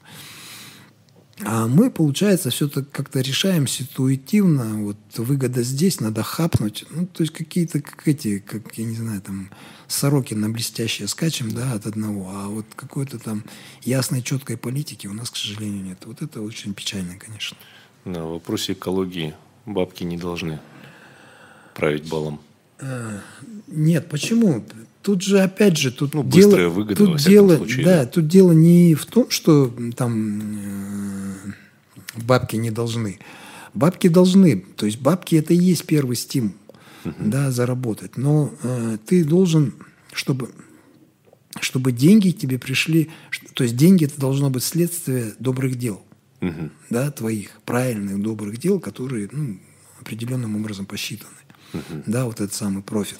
А 1.44 1.66
мы, 1.66 1.90
получается, 1.90 2.50
все 2.50 2.66
это 2.66 2.84
как-то 2.84 3.20
решаем 3.20 3.66
ситуативно. 3.66 4.84
Вот 4.84 4.96
выгода 5.16 5.62
здесь, 5.62 6.00
надо 6.00 6.22
хапнуть. 6.22 6.84
Ну, 6.90 7.06
то 7.06 7.22
есть 7.22 7.32
какие-то, 7.32 7.80
как 7.80 8.06
эти, 8.06 8.38
как, 8.38 8.76
я 8.76 8.84
не 8.84 8.96
знаю, 8.96 9.20
там, 9.22 9.50
сороки 9.86 10.34
на 10.34 10.50
блестящие 10.50 11.08
скачем, 11.08 11.50
да, 11.52 11.72
от 11.72 11.86
одного. 11.86 12.30
А 12.30 12.48
вот 12.48 12.66
какой-то 12.76 13.18
там 13.18 13.44
ясной, 13.82 14.22
четкой 14.22 14.56
политики 14.56 15.06
у 15.06 15.12
нас, 15.12 15.30
к 15.30 15.36
сожалению, 15.36 15.82
нет. 15.82 15.98
Вот 16.04 16.22
это 16.22 16.42
очень 16.42 16.74
печально, 16.74 17.16
конечно. 17.16 17.56
На 18.04 18.26
вопросе 18.26 18.72
экологии 18.72 19.34
бабки 19.66 20.04
не 20.04 20.16
должны 20.16 20.60
править 21.74 22.08
балом. 22.08 22.40
А, 22.81 23.20
нет, 23.69 24.09
почему? 24.09 24.65
Тут 25.02 25.23
же, 25.23 25.40
опять 25.40 25.78
же, 25.78 25.90
тут 25.90 26.15
ну, 26.15 26.23
дело, 26.24 26.69
выгода, 26.69 26.97
тут 26.97 27.19
дело, 27.20 27.57
случае, 27.57 27.85
да, 27.85 28.01
да, 28.01 28.07
тут 28.07 28.28
дело 28.28 28.52
не 28.52 28.94
в 28.94 29.07
том, 29.07 29.31
что 29.31 29.74
там 29.97 30.40
э, 31.47 31.52
бабки 32.16 32.57
не 32.57 32.70
должны. 32.70 33.19
Бабки 33.73 34.09
должны, 34.09 34.65
то 34.77 34.85
есть 34.85 35.01
бабки 35.01 35.36
это 35.36 35.55
и 35.55 35.57
есть 35.57 35.86
первый 35.86 36.16
стимул, 36.16 36.52
uh-huh. 37.05 37.15
да, 37.19 37.51
заработать. 37.51 38.19
Но 38.19 38.52
э, 38.62 38.98
ты 39.07 39.24
должен, 39.24 39.74
чтобы 40.12 40.51
чтобы 41.61 41.93
деньги 41.93 42.31
к 42.31 42.39
тебе 42.39 42.59
пришли, 42.59 43.11
то 43.55 43.65
есть 43.65 43.77
деньги 43.77 44.05
это 44.05 44.20
должно 44.20 44.51
быть 44.51 44.62
следствие 44.62 45.32
добрых 45.39 45.77
дел, 45.77 46.02
uh-huh. 46.40 46.70
да, 46.90 47.11
твоих 47.11 47.61
правильных 47.65 48.20
добрых 48.20 48.59
дел, 48.59 48.81
которые 48.81 49.28
ну, 49.32 49.59
определенным 49.98 50.57
образом 50.57 50.85
посчитаны, 50.85 51.39
uh-huh. 51.72 52.02
да, 52.06 52.24
вот 52.24 52.40
этот 52.40 52.55
самый 52.55 52.82
профит. 52.82 53.18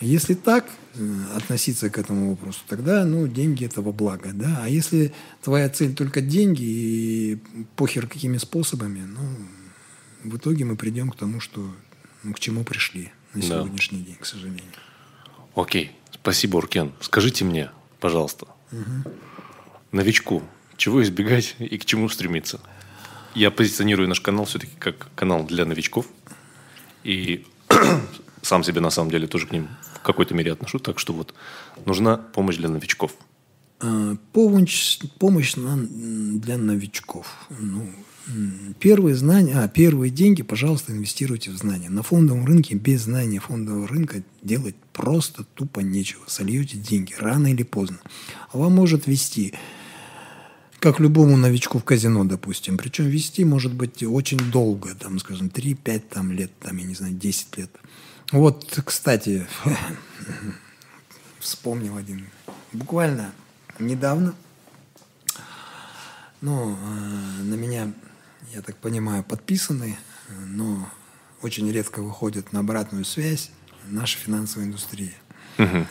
Если 0.00 0.34
так 0.34 0.66
э, 0.94 1.24
относиться 1.36 1.90
к 1.90 1.98
этому 1.98 2.30
вопросу, 2.30 2.60
тогда 2.66 3.04
ну, 3.04 3.26
деньги 3.26 3.66
это 3.66 3.82
во 3.82 3.92
благо. 3.92 4.30
Да? 4.32 4.60
А 4.62 4.68
если 4.68 5.12
твоя 5.42 5.68
цель 5.68 5.94
только 5.94 6.22
деньги 6.22 6.62
и 6.62 7.38
похер 7.76 8.06
какими 8.06 8.38
способами, 8.38 9.00
ну, 9.00 9.20
в 10.24 10.36
итоге 10.36 10.64
мы 10.64 10.76
придем 10.76 11.10
к 11.10 11.16
тому, 11.16 11.40
что 11.40 11.70
ну, 12.22 12.32
к 12.32 12.40
чему 12.40 12.64
пришли 12.64 13.12
на 13.34 13.42
сегодняшний 13.42 14.00
да. 14.00 14.06
день, 14.06 14.16
к 14.16 14.26
сожалению. 14.26 14.72
Окей, 15.54 15.92
спасибо, 16.12 16.56
Уркен. 16.56 16.92
Скажите 17.00 17.44
мне, 17.44 17.70
пожалуйста, 17.98 18.46
угу. 18.72 19.12
новичку, 19.92 20.42
чего 20.76 21.02
избегать 21.02 21.56
и 21.58 21.76
к 21.76 21.84
чему 21.84 22.08
стремиться? 22.08 22.60
Я 23.34 23.50
позиционирую 23.50 24.08
наш 24.08 24.20
канал 24.20 24.46
все-таки 24.46 24.72
как 24.78 25.08
канал 25.14 25.44
для 25.44 25.64
новичков. 25.64 26.06
И 27.04 27.46
сам 28.42 28.64
себе 28.64 28.80
на 28.80 28.90
самом 28.90 29.10
деле 29.10 29.26
тоже 29.26 29.46
к 29.46 29.52
ним 29.52 29.68
в 29.94 30.02
какой-то 30.02 30.34
мере 30.34 30.52
отношу, 30.52 30.78
так 30.78 30.98
что 30.98 31.12
вот 31.12 31.34
нужна 31.84 32.16
помощь 32.16 32.56
для 32.56 32.68
новичков. 32.68 33.12
А, 33.80 34.16
помощь, 34.32 34.98
помощь 35.18 35.54
для 35.54 36.58
новичков. 36.58 37.26
Ну, 37.50 37.90
первые 38.78 39.14
знания, 39.14 39.58
а 39.58 39.68
первые 39.68 40.10
деньги, 40.10 40.42
пожалуйста, 40.42 40.92
инвестируйте 40.92 41.50
в 41.50 41.56
знания. 41.56 41.88
На 41.88 42.02
фондовом 42.02 42.44
рынке 42.44 42.74
без 42.74 43.02
знания 43.02 43.40
фондового 43.40 43.88
рынка 43.88 44.22
делать 44.42 44.76
просто 44.92 45.44
тупо 45.54 45.80
нечего. 45.80 46.22
Сольете 46.26 46.76
деньги 46.76 47.14
рано 47.18 47.48
или 47.48 47.62
поздно. 47.62 47.98
А 48.52 48.58
вам 48.58 48.72
может 48.72 49.06
вести 49.06 49.54
как 50.80 50.98
любому 50.98 51.36
новичку 51.36 51.78
в 51.78 51.84
казино, 51.84 52.24
допустим. 52.24 52.76
Причем 52.76 53.06
вести 53.06 53.44
может 53.44 53.72
быть 53.72 54.02
очень 54.02 54.38
долго, 54.50 54.94
там, 54.94 55.18
скажем, 55.18 55.48
3-5 55.48 56.00
там, 56.00 56.32
лет, 56.32 56.50
там, 56.58 56.76
я 56.78 56.84
не 56.84 56.94
знаю, 56.94 57.12
10 57.14 57.58
лет. 57.58 57.70
Вот, 58.32 58.80
кстати, 58.84 59.46
вспомнил 61.38 61.96
один. 61.96 62.26
Буквально 62.72 63.32
недавно 63.78 64.34
ну, 66.40 66.74
э, 66.74 67.42
на 67.42 67.54
меня, 67.54 67.92
я 68.54 68.62
так 68.62 68.76
понимаю, 68.76 69.22
подписаны, 69.22 69.98
но 70.46 70.88
очень 71.42 71.70
редко 71.70 72.00
выходят 72.00 72.52
на 72.52 72.60
обратную 72.60 73.04
связь 73.04 73.50
наша 73.86 74.18
финансовая 74.18 74.66
индустрия. 74.66 75.14
Угу. 75.58 75.86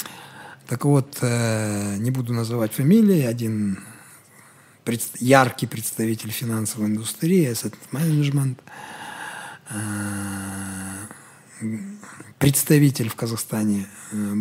Так 0.68 0.86
вот, 0.86 1.18
э, 1.22 1.98
не 1.98 2.10
буду 2.12 2.34
называть 2.34 2.74
фамилии, 2.74 3.22
один 3.22 3.80
пред, 4.90 5.04
яркий 5.20 5.68
представитель 5.68 6.32
финансовой 6.32 6.88
индустрии, 6.88 7.48
asset 7.52 7.76
management, 7.92 8.58
э, 9.70 9.76
представитель 12.40 13.10
в 13.10 13.16
Казахстане 13.16 13.88
э, 14.12 14.34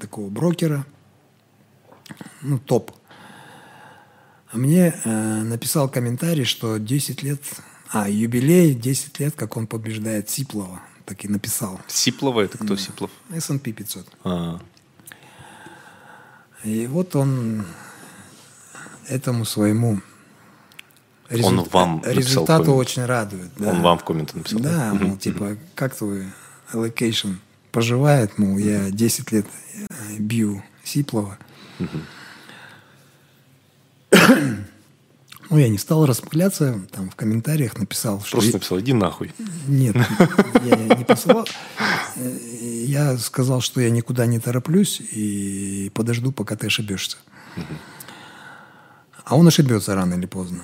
такого 0.00 0.30
брокера, 0.30 0.86
ну, 2.40 2.58
топ, 2.58 2.92
мне 4.54 4.94
э, 5.04 5.42
написал 5.42 5.90
комментарий, 5.90 6.44
что 6.44 6.78
10 6.78 7.22
лет, 7.22 7.42
а, 7.90 8.08
юбилей 8.08 8.72
10 8.72 9.20
лет, 9.20 9.34
как 9.36 9.58
он 9.58 9.66
побеждает 9.66 10.30
Сиплова. 10.30 10.80
Так 11.04 11.26
и 11.26 11.28
написал. 11.28 11.78
Сиплова 11.88 12.40
это 12.40 12.56
кто 12.56 12.68
да. 12.68 12.76
Сиплов? 12.78 13.10
S&P 13.28 13.72
500. 13.72 14.06
А-а-а. 14.24 14.60
И 16.66 16.86
вот 16.86 17.14
он 17.14 17.66
этому 19.08 19.44
своему 19.44 20.00
результ... 21.28 21.46
он 21.46 21.64
вам 21.70 22.02
результату 22.04 22.72
очень 22.74 23.04
радует. 23.04 23.50
Да. 23.56 23.70
Он 23.70 23.82
вам 23.82 23.98
в 23.98 24.04
комменты 24.04 24.36
написал. 24.38 24.60
Да, 24.60 24.94
мол, 24.94 25.16
типа, 25.16 25.56
как 25.74 25.94
твой 25.94 26.26
allocation 26.72 27.36
поживает, 27.72 28.38
мол, 28.38 28.58
я 28.58 28.90
10 28.90 29.32
лет 29.32 29.46
э, 29.74 30.16
бью 30.18 30.62
Сиплова. 30.84 31.38
Ну, 35.50 35.58
я 35.58 35.68
не 35.68 35.76
стал 35.76 36.06
распыляться, 36.06 36.80
там 36.90 37.10
в 37.10 37.16
комментариях 37.16 37.78
написал, 37.78 38.20
что... 38.22 38.38
Просто 38.38 38.54
написал, 38.54 38.80
иди 38.80 38.92
нахуй. 38.94 39.32
Нет, 39.68 39.94
я 40.64 40.96
не 40.96 41.04
посылал. 41.04 41.46
Э, 42.16 42.38
я 42.86 43.16
сказал, 43.18 43.60
что 43.60 43.80
я 43.80 43.90
никуда 43.90 44.24
не 44.26 44.40
тороплюсь 44.40 45.00
и 45.00 45.92
подожду, 45.94 46.32
пока 46.32 46.56
ты 46.56 46.66
ошибешься. 46.66 47.18
А 49.24 49.36
он 49.36 49.46
ошибется 49.46 49.94
рано 49.94 50.14
или 50.14 50.26
поздно. 50.26 50.60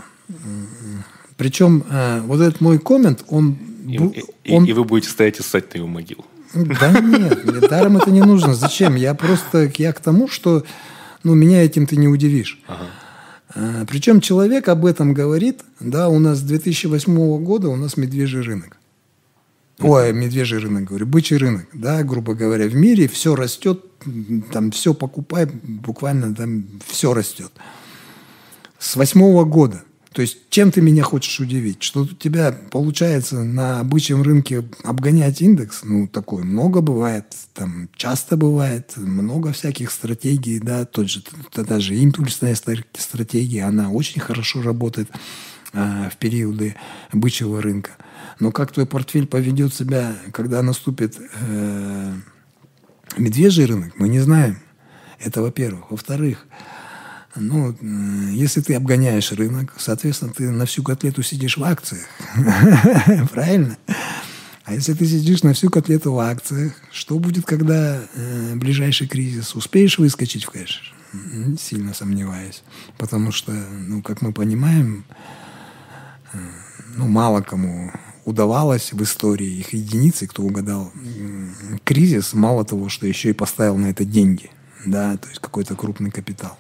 Причем 1.37 1.85
э, 1.89 2.21
вот 2.21 2.41
этот 2.41 2.61
мой 2.61 2.79
коммент, 2.79 3.25
он... 3.29 3.57
И, 3.87 3.99
он... 3.99 4.65
и, 4.65 4.71
и 4.71 4.73
вы 4.73 4.85
будете 4.85 5.11
стоять 5.11 5.41
и 5.41 5.43
ссать 5.43 5.73
на 5.73 5.79
его 5.79 5.89
могилу. 5.89 6.25
Да 6.53 7.01
нет, 7.01 7.45
мне 7.45 7.61
даром 7.69 7.97
это 7.97 8.11
не 8.11 8.21
нужно. 8.21 8.55
Зачем? 8.55 8.97
Я 8.97 9.15
просто, 9.15 9.71
я 9.79 9.93
к 9.93 10.01
тому, 10.01 10.29
что 10.29 10.65
ну, 11.23 11.35
меня 11.35 11.65
этим 11.65 11.87
ты 11.87 11.97
не 11.97 12.09
удивишь. 12.09 12.61
Ага. 12.67 12.87
А, 13.55 13.85
причем 13.87 14.21
человек 14.21 14.69
об 14.69 14.85
этом 14.85 15.15
говорит, 15.15 15.61
да, 15.81 16.09
у 16.09 16.19
нас 16.19 16.39
с 16.39 16.43
2008 16.43 17.43
года 17.43 17.69
у 17.69 17.77
нас 17.77 17.97
медвежий 17.97 18.43
рынок. 18.43 18.77
Ой, 19.81 20.13
медвежий 20.13 20.59
рынок, 20.59 20.85
говорю, 20.85 21.07
бычий 21.07 21.39
рынок, 21.39 21.67
да, 21.73 22.03
грубо 22.03 22.35
говоря, 22.35 22.69
в 22.69 22.75
мире 22.75 23.09
все 23.09 23.35
растет, 23.35 23.83
там 24.53 24.73
все 24.73 24.93
покупай, 24.93 25.47
буквально 25.47 26.35
там 26.35 26.67
все 26.87 27.15
растет. 27.15 27.51
С 28.81 28.97
восьмого 28.97 29.45
года 29.45 29.85
то 30.13 30.23
есть 30.23 30.51
чем 30.51 30.73
ты 30.73 30.81
меня 30.81 31.05
хочешь 31.05 31.39
удивить? 31.39 31.83
Что 31.83 32.01
у 32.01 32.07
тебя 32.07 32.53
получается 32.71 33.45
на 33.45 33.79
обычном 33.79 34.23
рынке 34.23 34.65
обгонять 34.83 35.41
индекс? 35.41 35.83
Ну, 35.85 36.09
такое 36.09 36.43
много 36.43 36.81
бывает, 36.81 37.27
там 37.55 37.89
часто 37.95 38.37
бывает, 38.37 38.93
много 38.97 39.53
всяких 39.53 39.93
стратегий, 39.93 40.59
да, 40.59 40.85
тот 40.85 41.09
же, 41.09 41.23
даже 41.55 41.95
импульсная 41.95 42.57
стратегия, 42.57 43.65
она 43.65 43.91
очень 43.91 44.21
хорошо 44.21 44.63
работает 44.63 45.09
а, 45.73 46.11
в 46.11 46.17
периоды 46.17 46.75
бычьего 47.13 47.63
рынка. 47.63 47.93
Но 48.41 48.51
как 48.51 48.73
твой 48.73 48.87
портфель 48.87 49.29
поведет 49.29 49.73
себя, 49.73 50.17
когда 50.33 50.61
наступит 50.63 51.17
э, 51.21 52.15
медвежий 53.17 53.67
рынок, 53.67 53.93
мы 53.97 54.09
не 54.09 54.19
знаем. 54.19 54.59
Это 55.21 55.43
во-первых. 55.43 55.91
Во-вторых, 55.91 56.47
ну, 57.37 57.77
если 58.33 58.61
ты 58.61 58.75
обгоняешь 58.75 59.33
рынок, 59.33 59.75
соответственно, 59.79 60.33
ты 60.33 60.51
на 60.51 60.67
всю 60.67 60.83
котлету 60.83 61.23
сидишь 61.23 61.57
в 61.57 61.65
акциях. 61.65 62.07
Правильно? 63.31 63.77
А 64.65 64.75
если 64.75 64.95
ты 64.95 65.07
сидишь 65.07 65.43
на 65.43 65.53
всю 65.53 65.71
котлету 65.71 66.13
в 66.13 66.19
акциях, 66.19 66.73
что 66.93 67.19
будет, 67.19 67.45
когда 67.45 68.01
э, 68.15 68.55
ближайший 68.55 69.09
кризис? 69.09 69.55
Успеешь 69.55 69.99
выскочить 69.99 70.45
в 70.45 70.51
кэш? 70.51 70.95
Сильно 71.59 71.95
сомневаюсь. 71.95 72.63
Потому 72.99 73.33
что, 73.33 73.53
ну, 73.53 74.03
как 74.03 74.23
мы 74.23 74.33
понимаем, 74.33 75.05
э, 76.33 76.39
ну, 76.97 77.09
мало 77.09 77.43
кому 77.43 77.93
удавалось 78.25 78.93
в 78.93 79.03
истории 79.03 79.59
их 79.59 79.73
единицы, 79.73 80.27
кто 80.27 80.43
угадал 80.43 80.93
э, 80.95 81.79
кризис, 81.85 82.33
мало 82.35 82.65
того, 82.65 82.89
что 82.89 83.07
еще 83.07 83.31
и 83.31 83.35
поставил 83.35 83.77
на 83.77 83.87
это 83.87 84.05
деньги, 84.05 84.51
да, 84.85 85.17
то 85.17 85.29
есть 85.29 85.41
какой-то 85.41 85.75
крупный 85.75 86.11
капитал. 86.11 86.59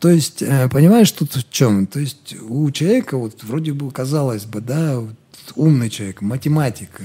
То 0.00 0.10
есть, 0.10 0.42
э, 0.42 0.68
понимаешь, 0.68 1.10
тут 1.12 1.34
в 1.34 1.50
чем? 1.50 1.86
То 1.86 2.00
есть 2.00 2.36
у 2.42 2.70
человека, 2.70 3.16
вот 3.16 3.42
вроде 3.44 3.72
бы 3.72 3.90
казалось 3.90 4.44
бы, 4.44 4.60
да, 4.60 5.00
вот, 5.00 5.14
умный 5.54 5.90
человек, 5.90 6.20
математик, 6.20 7.00
э, 7.00 7.04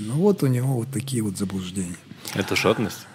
но 0.00 0.14
вот 0.14 0.42
у 0.42 0.46
него 0.46 0.74
вот 0.74 0.88
такие 0.90 1.22
вот 1.22 1.36
заблуждения. 1.36 1.96
Это 2.34 2.56
жадность? 2.56 3.06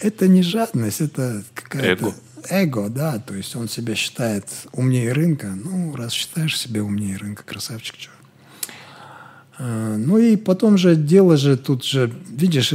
Это 0.00 0.28
не 0.28 0.42
жадность, 0.42 1.00
это 1.00 1.44
какая-то... 1.54 2.06
Эго. 2.06 2.14
Эго, 2.48 2.88
да, 2.88 3.18
то 3.18 3.34
есть 3.34 3.54
он 3.54 3.68
себя 3.68 3.94
считает 3.94 4.46
умнее 4.72 5.12
рынка. 5.12 5.48
Ну, 5.54 5.94
раз 5.94 6.12
считаешь 6.12 6.58
себя 6.58 6.82
умнее 6.82 7.16
рынка, 7.16 7.44
красавчик, 7.44 7.94
что. 7.98 8.10
А, 9.64 9.96
ну 9.96 10.18
и 10.18 10.34
потом 10.34 10.76
же 10.76 10.96
дело 10.96 11.36
же 11.36 11.56
тут 11.56 11.84
же, 11.84 12.12
видишь, 12.28 12.74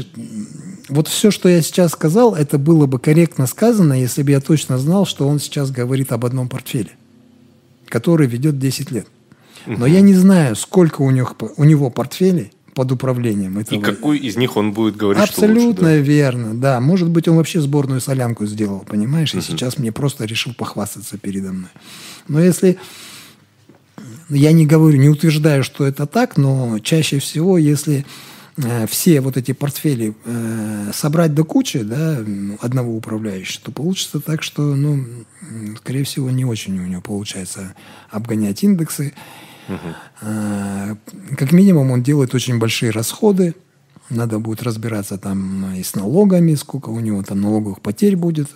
вот 0.88 1.10
все, 1.10 1.32
что 1.32 1.50
я 1.50 1.62
сейчас 1.62 1.92
сказал, 1.92 2.34
это 2.34 2.58
было 2.58 2.86
бы 2.86 2.98
корректно 2.98 3.46
сказано, 3.46 3.92
если 3.92 4.24
бы 4.24 4.32
я 4.32 4.40
точно 4.40 4.78
знал, 4.78 5.06
что 5.06 5.28
он 5.28 5.40
сейчас 5.40 5.70
говорит 5.70 6.14
об 6.14 6.26
одном 6.26 6.48
портфеле, 6.48 6.92
который 7.88 8.26
ведет 8.28 8.58
10 8.58 8.92
лет. 8.92 9.08
Но 9.66 9.86
я 9.86 10.00
не 10.00 10.14
знаю, 10.14 10.56
сколько 10.56 11.02
у 11.02 11.12
него, 11.12 11.36
у 11.58 11.66
него 11.66 11.90
портфелей 11.90 12.54
под 12.74 12.94
управлением. 12.94 13.58
Этого. 13.58 13.78
И 13.78 13.84
какой 13.84 14.18
из 14.20 14.38
них 14.38 14.56
он 14.56 14.72
будет 14.72 14.96
говорить, 14.96 15.22
Абсолютно 15.22 15.60
что 15.60 15.68
лучше, 15.70 15.82
да? 15.82 15.96
верно, 15.98 16.54
да. 16.54 16.80
Может 16.80 17.10
быть, 17.10 17.28
он 17.28 17.36
вообще 17.36 17.60
сборную 17.60 18.00
солянку 18.00 18.46
сделал, 18.46 18.86
понимаешь? 18.88 19.34
И 19.34 19.42
сейчас 19.42 19.78
мне 19.78 19.92
просто 19.92 20.24
решил 20.24 20.54
похвастаться 20.54 21.18
передо 21.18 21.52
мной. 21.52 21.72
Но 22.30 22.40
если 22.40 22.78
я 24.30 24.52
не 24.52 24.66
говорю, 24.66 24.98
не 24.98 25.10
утверждаю, 25.10 25.64
что 25.64 25.86
это 25.86 26.06
так, 26.06 26.38
но 26.38 26.80
чаще 26.80 27.20
всего, 27.20 27.58
если 27.58 28.06
э, 28.58 28.88
все 28.88 29.22
вот 29.22 29.38
эти 29.38 29.54
портфели 29.54 30.16
э, 30.26 30.92
собрать 30.94 31.34
до 31.34 31.44
кучи, 31.44 31.80
да, 31.80 32.20
одного 32.60 32.96
управляющего, 32.96 33.66
то 33.66 33.72
получится 33.72 34.20
так, 34.20 34.44
что, 34.44 34.76
ну, 34.76 35.06
скорее 35.78 36.04
всего, 36.04 36.30
не 36.30 36.46
очень 36.46 36.78
у 36.80 36.86
него 36.86 37.02
получается 37.02 37.74
обгонять 38.10 38.64
индексы. 38.64 39.14
Угу. 39.70 40.98
как 41.36 41.52
минимум, 41.52 41.92
он 41.92 42.02
делает 42.02 42.34
очень 42.34 42.58
большие 42.58 42.92
расходы. 42.92 43.54
Надо 44.10 44.40
будет 44.40 44.64
разбираться 44.64 45.18
там 45.18 45.76
и 45.76 45.84
с 45.84 45.94
налогами, 45.94 46.56
сколько 46.56 46.88
у 46.88 47.02
него 47.02 47.22
там 47.22 47.42
налоговых 47.42 47.82
потерь 47.82 48.16
будет, 48.16 48.48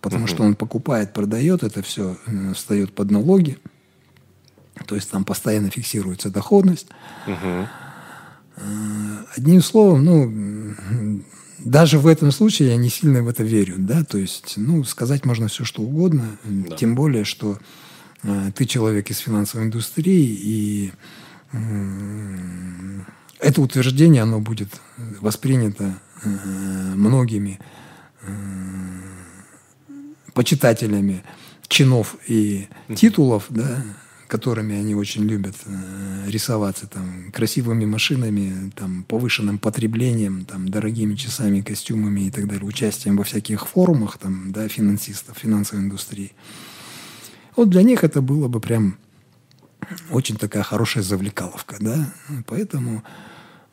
потому 0.00 0.26
угу. 0.26 0.30
что 0.30 0.44
он 0.44 0.54
покупает, 0.54 1.12
продает, 1.12 1.64
это 1.64 1.82
все 1.82 2.16
встает 2.54 2.94
под 2.94 3.10
налоги. 3.10 3.58
То 4.86 4.94
есть 4.94 5.10
там 5.10 5.24
постоянно 5.24 5.70
фиксируется 5.70 6.30
доходность. 6.30 6.88
Угу. 7.26 7.68
Одним 9.36 9.62
словом, 9.62 10.04
ну, 10.04 11.22
даже 11.64 11.98
в 11.98 12.06
этом 12.06 12.32
случае 12.32 12.70
я 12.70 12.76
не 12.76 12.88
сильно 12.88 13.22
в 13.22 13.28
это 13.28 13.42
верю, 13.42 13.76
да, 13.78 14.04
то 14.04 14.18
есть, 14.18 14.54
ну, 14.56 14.84
сказать 14.84 15.24
можно 15.24 15.48
все, 15.48 15.64
что 15.64 15.82
угодно, 15.82 16.24
да. 16.44 16.76
тем 16.76 16.94
более, 16.94 17.24
что 17.24 17.58
э, 18.22 18.50
ты 18.54 18.64
человек 18.64 19.10
из 19.10 19.18
финансовой 19.18 19.66
индустрии, 19.66 20.38
и 20.40 20.92
э, 21.52 23.00
это 23.38 23.60
утверждение, 23.60 24.22
оно 24.22 24.40
будет 24.40 24.68
воспринято 25.20 25.98
э, 26.22 26.28
многими 26.94 27.58
э, 28.22 28.32
почитателями 30.32 31.22
чинов 31.68 32.16
и 32.26 32.68
титулов, 32.94 33.46
да, 33.50 33.82
которыми 34.30 34.76
они 34.76 34.94
очень 34.94 35.24
любят 35.24 35.56
э, 35.66 36.30
рисоваться, 36.30 36.86
там, 36.86 37.32
красивыми 37.32 37.84
машинами, 37.84 38.70
там, 38.76 39.02
повышенным 39.02 39.58
потреблением, 39.58 40.44
там, 40.44 40.68
дорогими 40.68 41.16
часами, 41.16 41.60
костюмами 41.60 42.20
и 42.28 42.30
так 42.30 42.46
далее, 42.46 42.64
участием 42.64 43.16
во 43.16 43.24
всяких 43.24 43.66
форумах, 43.66 44.18
там, 44.18 44.52
да, 44.52 44.68
финансистов, 44.68 45.36
финансовой 45.36 45.84
индустрии. 45.84 46.32
Вот 47.56 47.68
для 47.70 47.82
них 47.82 48.04
это 48.04 48.22
было 48.22 48.46
бы 48.46 48.60
прям 48.60 48.96
очень 50.10 50.36
такая 50.36 50.62
хорошая 50.62 51.02
завлекаловка, 51.02 51.76
да, 51.80 52.14
поэтому, 52.46 53.02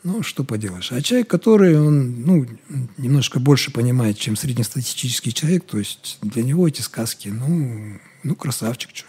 ну, 0.04 0.24
что 0.24 0.44
поделаешь. 0.44 0.92
А 0.92 1.02
человек, 1.02 1.30
который, 1.30 1.80
он, 1.80 2.24
ну, 2.24 2.48
немножко 2.98 3.40
больше 3.40 3.72
понимает, 3.72 4.18
чем 4.18 4.36
среднестатистический 4.36 5.32
человек, 5.32 5.66
то 5.66 5.78
есть 5.78 6.18
для 6.24 6.42
него 6.42 6.68
эти 6.68 6.82
сказки, 6.82 7.28
ну, 7.30 8.00
ну 8.24 8.36
красавчик, 8.36 8.90
что 8.94 9.08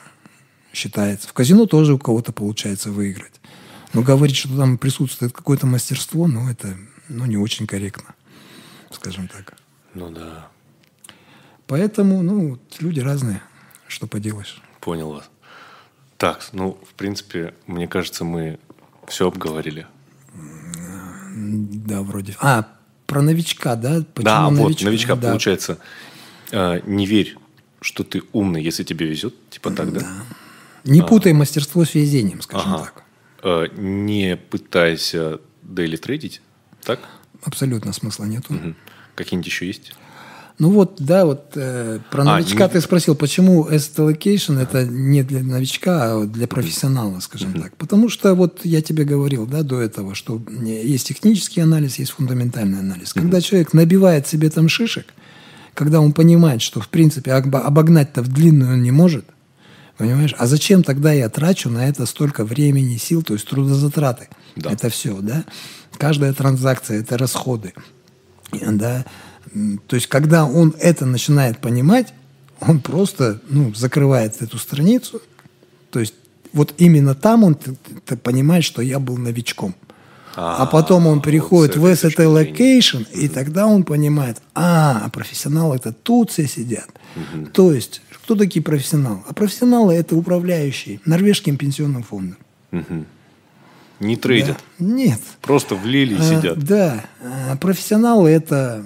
считается. 0.73 1.29
В 1.29 1.33
казино 1.33 1.67
тоже 1.67 1.95
у 1.95 1.99
кого-то 1.99 2.33
получается 2.33 2.91
выиграть. 2.91 3.41
Но 3.93 4.03
говорить, 4.03 4.37
что 4.37 4.57
там 4.57 4.79
присутствует 4.79 5.33
какое-то 5.33 5.67
мастерство, 5.67 6.27
ну, 6.27 6.49
это 6.51 6.77
ну, 7.09 7.25
не 7.27 7.37
очень 7.37 7.67
корректно, 7.67 8.15
скажем 8.91 9.29
так. 9.29 9.55
Ну 9.95 10.11
да. 10.11 10.49
Поэтому, 11.67 12.23
ну, 12.23 12.59
люди 12.81 13.01
разные. 13.01 13.43
Что 13.87 14.07
поделаешь. 14.07 14.61
Понял 14.81 15.11
вас. 15.11 15.31
Так, 16.19 16.47
ну, 16.53 16.79
в 16.89 16.95
принципе, 16.95 17.55
мне 17.67 17.89
кажется, 17.89 18.25
мы 18.25 18.59
все 19.07 19.29
обговорили. 19.29 19.87
Да, 21.35 22.03
вроде. 22.03 22.37
А, 22.41 22.69
про 23.07 23.23
новичка, 23.23 23.77
да? 23.77 24.05
Почему 24.15 24.25
да, 24.25 24.51
новичка? 24.51 24.63
вот, 24.63 24.83
новичка, 24.83 25.17
да. 25.17 25.29
получается. 25.29 25.79
Э, 26.51 26.81
не 26.87 27.07
верь, 27.07 27.37
что 27.81 28.05
ты 28.05 28.23
умный, 28.33 28.63
если 28.63 28.83
тебе 28.83 29.07
везет, 29.07 29.35
типа 29.51 29.71
так, 29.71 29.93
да? 29.93 30.01
да. 30.01 30.07
Не 30.89 31.01
а. 31.01 31.05
путай 31.05 31.33
мастерство 31.33 31.85
с 31.85 31.95
везением, 31.95 32.41
скажем 32.41 32.75
ага. 32.75 32.85
так. 32.85 33.05
Э, 33.43 33.67
не 33.77 34.37
пытайся 34.37 35.41
дейли 35.63 35.97
трейдить, 35.97 36.41
так? 36.83 37.01
Абсолютно 37.43 37.93
смысла 37.93 38.25
нету. 38.25 38.55
Угу. 38.55 38.75
Какие-нибудь 39.15 39.47
еще 39.47 39.67
есть? 39.67 39.93
Ну 40.59 40.71
вот, 40.71 40.97
да, 40.99 41.25
вот 41.25 41.53
э, 41.55 42.01
про 42.11 42.23
а, 42.23 42.25
новичка 42.25 42.65
не... 42.65 42.71
ты 42.71 42.81
спросил, 42.81 43.15
почему 43.15 43.69
asset 43.69 43.97
allocation 43.97 44.61
это 44.61 44.85
не 44.85 45.23
для 45.23 45.41
новичка, 45.41 46.15
а 46.15 46.27
для 46.27 46.49
профессионала, 46.49 47.21
скажем 47.21 47.53
uh-huh. 47.53 47.63
так. 47.63 47.77
Потому 47.77 48.09
что 48.09 48.35
вот 48.35 48.65
я 48.65 48.83
тебе 48.83 49.05
говорил, 49.05 49.47
да, 49.47 49.63
до 49.63 49.81
этого, 49.81 50.17
что 50.17 50.43
есть 50.61 51.07
технический 51.07 51.61
анализ, 51.61 52.01
есть 52.01 52.11
фундаментальный 52.11 52.81
анализ. 52.81 53.11
Uh-huh. 53.11 53.21
Когда 53.21 53.41
человек 53.41 53.73
набивает 53.73 54.27
себе 54.27 54.51
там 54.51 54.69
шишек, 54.69 55.07
когда 55.75 56.01
он 56.01 56.13
понимает, 56.13 56.61
что 56.61 56.81
в 56.81 56.89
принципе 56.89 57.35
обогнать-то 57.35 58.23
в 58.23 58.29
длинную 58.29 58.73
он 58.73 58.83
не 58.83 58.91
может, 58.91 59.27
понимаешь? 59.99 60.35
А 60.39 60.47
зачем 60.47 60.83
тогда 60.83 61.13
я 61.13 61.29
трачу 61.29 61.69
на 61.69 61.89
это 61.89 62.07
столько 62.07 62.45
времени, 62.45 62.97
сил, 62.97 63.23
то 63.23 63.35
есть 63.35 63.47
трудозатраты? 63.47 64.29
Да. 64.57 64.73
Это 64.73 64.89
все, 64.89 65.19
да? 65.21 65.45
Каждая 65.99 66.33
транзакция– 66.33 67.01
это 67.01 67.19
расходы, 67.19 67.75
да? 68.53 69.05
То 69.87 69.97
есть, 69.97 70.07
когда 70.07 70.45
он 70.45 70.75
это 70.79 71.07
начинает 71.07 71.59
понимать, 71.59 72.15
он 72.61 72.81
просто 72.81 73.41
ну, 73.49 73.75
закрывает 73.75 74.41
эту 74.43 74.59
страницу. 74.59 75.21
То 75.91 76.01
есть, 76.01 76.15
вот 76.53 76.75
именно 76.79 77.15
там 77.15 77.45
он 77.45 77.55
ты, 77.55 77.77
ты 78.05 78.17
понимает, 78.17 78.65
что 78.65 78.83
я 78.83 78.99
был 78.99 79.17
новичком. 79.17 79.75
А, 80.37 80.63
а 80.63 80.67
потом 80.67 81.07
он 81.07 81.21
переходит 81.21 81.77
вот 81.77 81.89
в 81.89 81.93
asset 81.93 82.17
allocation, 82.17 83.11
и 83.13 83.29
тогда 83.29 83.67
он 83.67 83.83
понимает, 83.83 84.39
а, 84.55 85.09
профессионалы 85.11 85.77
это 85.77 85.93
тут 85.93 86.31
все 86.31 86.47
сидят. 86.47 86.89
Угу. 87.17 87.47
То 87.47 87.73
есть, 87.73 88.03
кто 88.29 88.35
такие 88.35 88.63
профессионалы? 88.63 89.21
А 89.27 89.33
профессионалы 89.33 89.95
это 89.95 90.15
управляющие 90.15 91.01
норвежским 91.07 91.57
пенсионным 91.57 92.03
фондом. 92.03 92.37
Угу. 92.73 93.07
Не 94.01 94.17
трейдят? 94.17 94.59
Да. 94.79 94.85
Нет. 94.85 95.21
Просто 95.41 95.77
влили 95.77 96.13
и 96.13 96.19
а, 96.19 96.23
сидят? 96.23 96.59
Да. 96.59 97.07
А, 97.23 97.57
профессионалы 97.57 98.29
это, 98.29 98.85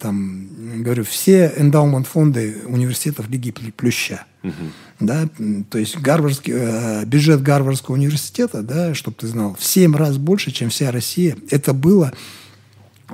там, 0.00 0.48
говорю, 0.82 1.04
все 1.04 1.52
эндаумент 1.58 2.06
фонды 2.06 2.56
университетов 2.64 3.28
Лиги 3.28 3.50
Плюща. 3.50 4.24
Угу. 4.42 4.54
Да, 5.00 5.28
то 5.68 5.76
есть 5.76 5.98
Гарвардский, 5.98 6.54
э, 6.56 7.04
бюджет 7.04 7.42
Гарвардского 7.42 7.96
университета, 7.96 8.62
да, 8.62 8.94
чтобы 8.94 9.18
ты 9.20 9.26
знал, 9.26 9.54
в 9.58 9.62
7 9.62 9.94
раз 9.94 10.16
больше, 10.16 10.52
чем 10.52 10.70
вся 10.70 10.90
Россия. 10.90 11.36
Это 11.50 11.74
было 11.74 12.14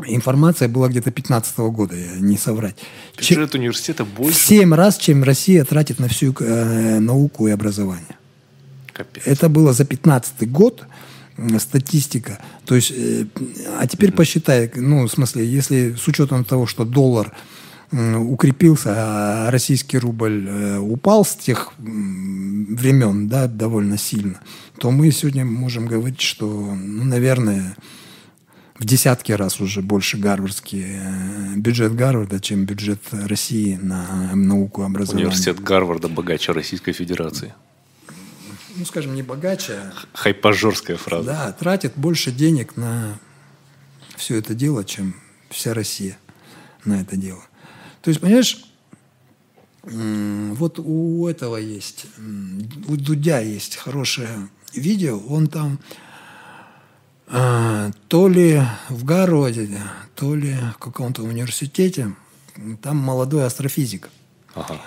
Информация 0.07 0.69
была 0.69 0.89
где-то 0.89 1.11
15 1.11 1.59
-го 1.59 1.71
года, 1.71 1.97
я 1.97 2.21
не 2.21 2.39
соврать. 2.39 2.77
Бюджет 3.19 3.51
Чем, 3.51 3.61
университета 3.61 4.05
больше? 4.05 4.39
В 4.39 4.43
7 4.43 4.75
раз, 4.75 4.97
чем 4.97 5.23
Россия 5.23 5.65
тратит 5.65 5.99
на 5.99 6.09
всю 6.09 6.35
э, 6.41 6.99
науку 6.99 7.47
и 7.47 7.51
образование. 7.51 8.17
Капец. 8.93 9.23
Это 9.27 9.49
было 9.49 9.73
за 9.73 9.85
15 9.85 10.51
год 10.51 10.87
статистика. 11.59 12.39
То 12.65 12.75
есть, 12.75 12.93
э, 12.97 13.27
а 13.79 13.87
теперь 13.87 14.11
mm-hmm. 14.11 14.17
посчитай, 14.17 14.71
ну, 14.77 15.07
в 15.07 15.11
смысле, 15.11 15.45
если 15.45 15.95
с 15.95 16.09
учетом 16.09 16.45
того, 16.45 16.67
что 16.67 16.85
доллар 16.85 17.33
укрепился, 17.93 18.95
а 18.97 19.51
российский 19.51 19.99
рубль 19.99 20.49
э, 20.49 20.79
упал 20.79 21.27
с 21.27 21.37
тех 21.37 21.73
времен, 21.79 23.29
да, 23.29 23.47
довольно 23.47 23.99
сильно, 23.99 24.41
то 24.79 24.91
мы 24.91 25.11
сегодня 25.11 25.45
можем 25.45 25.87
говорить, 25.87 26.23
что, 26.23 26.47
ну, 26.47 27.05
наверное, 27.05 27.77
в 28.83 28.85
десятки 28.85 29.31
раз 29.31 29.61
уже 29.61 29.81
больше 29.81 30.17
гарвардский 30.17 30.85
э, 30.85 31.55
бюджет 31.57 31.95
Гарварда, 31.95 32.41
чем 32.41 32.65
бюджет 32.65 33.01
России 33.13 33.77
на 33.77 34.35
науку 34.35 34.83
и 34.83 34.87
образование. 34.87 35.27
Университет 35.27 35.61
Гарварда 35.61 36.09
богаче 36.09 36.51
Российской 36.53 36.93
Федерации 36.93 37.55
ну, 38.75 38.87
скажем, 38.87 39.15
не 39.15 39.23
богаче. 39.23 39.75
А 39.75 39.93
Хайпажорская 40.15 40.97
фраза. 40.97 41.27
Да, 41.27 41.53
тратит 41.53 41.93
больше 41.95 42.33
денег 42.33 42.77
на 42.77 43.19
все 44.17 44.37
это 44.37 44.55
дело, 44.55 44.83
чем 44.83 45.15
вся 45.51 45.75
Россия 45.75 46.17
на 46.87 47.01
это 47.01 47.17
дело. 47.17 47.45
То 48.01 48.09
есть, 48.09 48.21
понимаешь, 48.21 48.65
вот 49.83 50.79
у 50.79 51.29
этого 51.29 51.59
есть, 51.59 52.07
у 52.89 52.97
Дудя 52.97 53.41
есть 53.41 53.77
хорошее 53.77 54.49
видео, 54.73 55.19
он 55.19 55.49
там 55.49 55.79
то 57.33 58.29
ли 58.29 58.63
в 58.91 59.05
Гарварде, 59.05 59.81
то 60.15 60.35
ли 60.35 60.55
в 60.75 60.79
каком-то 60.79 61.23
университете, 61.23 62.13
там 62.83 62.99
молодой 62.99 63.47
астрофизик. 63.47 64.11
Ага. 64.55 64.79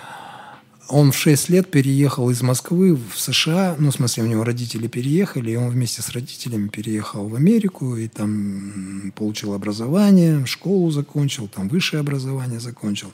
Он 0.88 1.10
в 1.10 1.16
6 1.16 1.48
лет 1.48 1.68
переехал 1.68 2.30
из 2.30 2.42
Москвы 2.42 2.94
в 2.94 3.18
США, 3.18 3.74
ну, 3.80 3.90
в 3.90 3.94
смысле, 3.94 4.22
у 4.22 4.26
него 4.26 4.44
родители 4.44 4.86
переехали, 4.86 5.50
и 5.50 5.56
он 5.56 5.70
вместе 5.70 6.00
с 6.00 6.10
родителями 6.10 6.68
переехал 6.68 7.28
в 7.28 7.34
Америку, 7.34 7.96
и 7.96 8.06
там 8.06 9.12
получил 9.16 9.52
образование, 9.52 10.46
школу 10.46 10.92
закончил, 10.92 11.48
там 11.48 11.68
высшее 11.68 12.00
образование 12.00 12.60
закончил. 12.60 13.12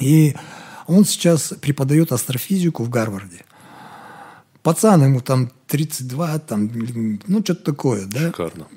И 0.00 0.34
он 0.88 1.04
сейчас 1.04 1.54
преподает 1.60 2.10
астрофизику 2.10 2.82
в 2.82 2.90
Гарварде. 2.90 3.44
Пацан 4.64 5.04
ему 5.04 5.20
там 5.20 5.52
32, 5.72 6.38
там, 6.40 6.70
ну, 7.26 7.42
что-то 7.42 7.64
такое, 7.64 8.04
да? 8.04 8.26
Шикарно. 8.26 8.68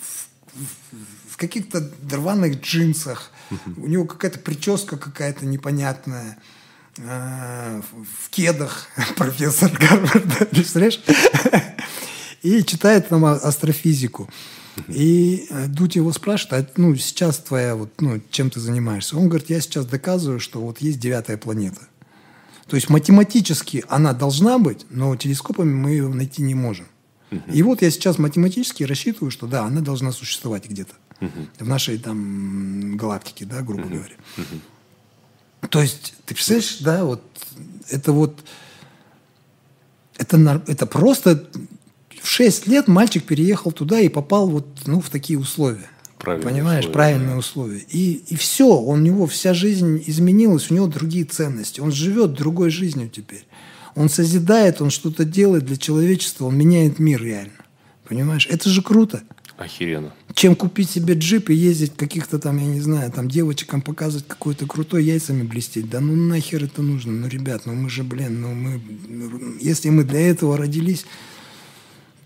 В, 0.00 0.28
в, 0.54 1.30
в 1.30 1.36
каких-то 1.36 1.88
рваных 2.10 2.60
джинсах, 2.60 3.30
у 3.76 3.86
него 3.86 4.04
какая-то 4.04 4.40
прическа 4.40 4.96
какая-то 4.96 5.46
непонятная. 5.46 6.38
Э, 6.98 7.82
в 7.92 8.30
кедах 8.30 8.88
профессор 9.16 9.70
Гарварда, 9.70 10.46
представляешь? 10.46 11.00
И 12.42 12.64
читает 12.64 13.12
нам 13.12 13.24
астрофизику. 13.24 14.28
И 14.88 15.46
э, 15.48 15.66
Дудь 15.68 15.94
его 15.94 16.12
спрашивает, 16.12 16.70
а 16.70 16.80
ну, 16.80 16.96
сейчас 16.96 17.38
твоя, 17.38 17.76
вот, 17.76 18.00
ну, 18.00 18.20
чем 18.30 18.50
ты 18.50 18.58
занимаешься? 18.58 19.16
Он 19.16 19.28
говорит, 19.28 19.50
я 19.50 19.60
сейчас 19.60 19.86
доказываю, 19.86 20.40
что 20.40 20.60
вот 20.60 20.80
есть 20.80 20.98
девятая 20.98 21.36
планета. 21.36 21.82
То 22.68 22.76
есть 22.76 22.88
математически 22.88 23.84
она 23.88 24.12
должна 24.12 24.58
быть, 24.58 24.86
но 24.90 25.14
телескопами 25.16 25.72
мы 25.72 25.90
ее 25.90 26.08
найти 26.08 26.42
не 26.42 26.54
можем. 26.54 26.86
И 27.52 27.62
вот 27.62 27.82
я 27.82 27.90
сейчас 27.90 28.18
математически 28.18 28.84
рассчитываю, 28.84 29.30
что 29.30 29.46
да, 29.46 29.64
она 29.64 29.80
должна 29.80 30.12
существовать 30.12 30.68
где-то 30.68 30.94
угу. 31.20 31.48
в 31.58 31.68
нашей 31.68 31.98
там 31.98 32.96
галактике, 32.96 33.44
да, 33.44 33.62
грубо 33.62 33.82
угу. 33.82 33.94
говоря. 33.96 34.14
Угу. 34.38 35.68
То 35.68 35.82
есть, 35.82 36.14
ты 36.24 36.34
представляешь, 36.34 36.78
да, 36.80 37.04
вот 37.04 37.22
это 37.90 38.12
вот, 38.12 38.44
это, 40.16 40.62
это 40.66 40.86
просто 40.86 41.48
в 42.22 42.28
6 42.28 42.66
лет 42.68 42.88
мальчик 42.88 43.24
переехал 43.24 43.72
туда 43.72 44.00
и 44.00 44.08
попал 44.08 44.48
вот, 44.48 44.66
ну, 44.86 45.00
в 45.00 45.10
такие 45.10 45.38
условия. 45.38 45.90
Правильные 46.18 46.52
Понимаешь, 46.52 46.84
условия, 46.84 46.94
правильные 46.94 47.36
условия. 47.36 47.84
И, 47.90 48.22
и 48.28 48.36
все, 48.36 48.66
у 48.66 48.96
него 48.96 49.26
вся 49.26 49.54
жизнь 49.54 50.02
изменилась, 50.06 50.70
у 50.70 50.74
него 50.74 50.86
другие 50.86 51.24
ценности. 51.24 51.80
Он 51.80 51.92
живет 51.92 52.32
другой 52.32 52.70
жизнью 52.70 53.10
теперь. 53.10 53.46
Он 53.94 54.08
созидает, 54.08 54.80
он 54.80 54.90
что-то 54.90 55.24
делает 55.24 55.64
для 55.64 55.76
человечества, 55.76 56.46
он 56.46 56.56
меняет 56.56 56.98
мир 56.98 57.22
реально. 57.22 57.52
Понимаешь? 58.08 58.46
Это 58.50 58.68
же 58.68 58.82
круто. 58.82 59.22
Охеренно. 59.56 60.12
Чем 60.34 60.54
купить 60.54 60.90
себе 60.90 61.14
джип 61.14 61.48
и 61.48 61.54
ездить 61.54 61.96
каких-то 61.96 62.38
там, 62.38 62.58
я 62.58 62.66
не 62.66 62.80
знаю, 62.80 63.10
там 63.10 63.28
девочкам 63.28 63.80
показывать 63.80 64.28
какой-то 64.28 64.66
крутой 64.66 65.04
яйцами 65.04 65.42
блестеть. 65.44 65.88
Да 65.88 66.00
ну 66.00 66.14
нахер 66.14 66.64
это 66.64 66.82
нужно? 66.82 67.12
Ну, 67.12 67.26
ребят, 67.26 67.62
ну 67.64 67.74
мы 67.74 67.88
же, 67.88 68.04
блин, 68.04 68.42
ну 68.42 68.54
мы... 68.54 68.80
Если 69.60 69.88
мы 69.88 70.04
для 70.04 70.28
этого 70.28 70.58
родились, 70.58 71.06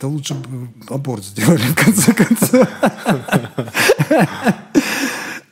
то 0.01 0.09
лучше 0.09 0.35
бы 0.35 0.68
аборт 0.89 1.24
сделали, 1.24 1.62
в 1.62 1.74
конце 1.74 2.14
концов. 2.14 2.66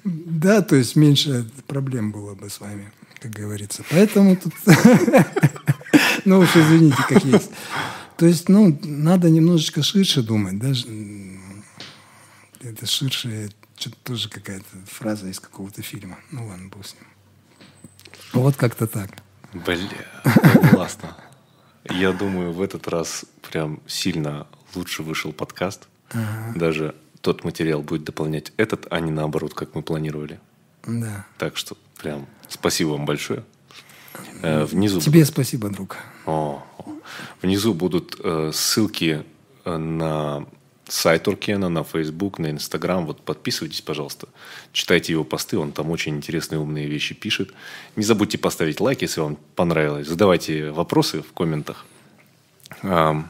Да, 0.04 0.62
то 0.62 0.74
есть 0.76 0.96
меньше 0.96 1.50
проблем 1.66 2.12
было 2.12 2.34
бы 2.34 2.48
с 2.48 2.60
вами, 2.60 2.90
как 3.20 3.30
говорится. 3.32 3.84
Поэтому 3.90 4.36
тут... 4.36 4.54
Ну 6.24 6.38
уж 6.38 6.56
извините, 6.56 6.96
как 7.08 7.24
есть. 7.24 7.50
То 8.16 8.26
есть, 8.26 8.48
ну, 8.48 8.78
надо 8.82 9.28
немножечко 9.30 9.82
ширше 9.82 10.22
думать. 10.22 10.58
Даже 10.58 10.86
это 12.62 12.86
ширше, 12.86 13.50
что-то 13.76 13.96
тоже 14.02 14.28
какая-то 14.30 14.64
фраза 14.86 15.28
из 15.28 15.40
какого-то 15.40 15.82
фильма. 15.82 16.18
Ну 16.30 16.46
ладно, 16.46 16.68
бог 16.68 16.86
с 16.86 16.94
ним. 16.94 17.04
Вот 18.32 18.56
как-то 18.56 18.86
так. 18.86 19.10
Бля, 19.52 19.76
классно. 20.70 21.16
Я 21.90 22.12
думаю, 22.12 22.52
в 22.52 22.60
этот 22.62 22.88
раз 22.88 23.24
прям 23.50 23.80
сильно 23.86 24.46
лучше 24.74 25.02
вышел 25.02 25.32
подкаст. 25.32 25.88
Ага. 26.10 26.52
Даже 26.54 26.94
тот 27.20 27.44
материал 27.44 27.82
будет 27.82 28.04
дополнять 28.04 28.52
этот, 28.56 28.86
а 28.90 29.00
не 29.00 29.10
наоборот, 29.10 29.54
как 29.54 29.74
мы 29.74 29.82
планировали. 29.82 30.40
Да. 30.86 31.26
Так 31.38 31.56
что 31.56 31.76
прям 32.00 32.26
спасибо 32.48 32.90
вам 32.90 33.04
большое. 33.06 33.44
Э, 34.42 34.64
внизу... 34.64 35.00
Тебе 35.00 35.24
спасибо, 35.24 35.68
друг. 35.68 35.96
О, 36.26 36.64
внизу 37.42 37.74
будут 37.74 38.16
э, 38.22 38.50
ссылки 38.52 39.24
э, 39.64 39.76
на 39.76 40.46
сайт 40.88 41.28
Уркена, 41.28 41.68
на 41.68 41.84
Facebook, 41.84 42.38
на 42.38 42.50
Instagram. 42.50 43.06
Вот 43.06 43.20
подписывайтесь, 43.22 43.80
пожалуйста. 43.80 44.28
Читайте 44.72 45.12
его 45.12 45.24
посты, 45.24 45.58
он 45.58 45.72
там 45.72 45.90
очень 45.90 46.16
интересные 46.16 46.58
умные 46.58 46.86
вещи 46.86 47.14
пишет. 47.14 47.52
Не 47.96 48.04
забудьте 48.04 48.38
поставить 48.38 48.80
лайк, 48.80 49.02
если 49.02 49.20
вам 49.20 49.38
понравилось. 49.54 50.06
Задавайте 50.06 50.70
вопросы 50.70 51.22
в 51.22 51.32
комментах. 51.32 51.86
А, 52.82 53.24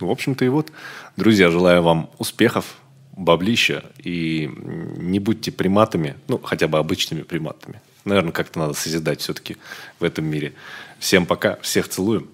в 0.00 0.10
общем-то 0.10 0.44
и 0.44 0.48
вот. 0.48 0.72
Друзья, 1.16 1.50
желаю 1.50 1.82
вам 1.82 2.10
успехов, 2.18 2.76
баблища 3.16 3.84
и 3.98 4.50
не 4.96 5.18
будьте 5.18 5.50
приматами, 5.50 6.16
ну, 6.28 6.38
хотя 6.38 6.68
бы 6.68 6.78
обычными 6.78 7.22
приматами. 7.22 7.80
Наверное, 8.04 8.32
как-то 8.32 8.60
надо 8.60 8.74
созидать 8.74 9.20
все-таки 9.20 9.56
в 9.98 10.04
этом 10.04 10.24
мире. 10.24 10.54
Всем 10.98 11.26
пока, 11.26 11.56
всех 11.62 11.88
целуем. 11.88 12.28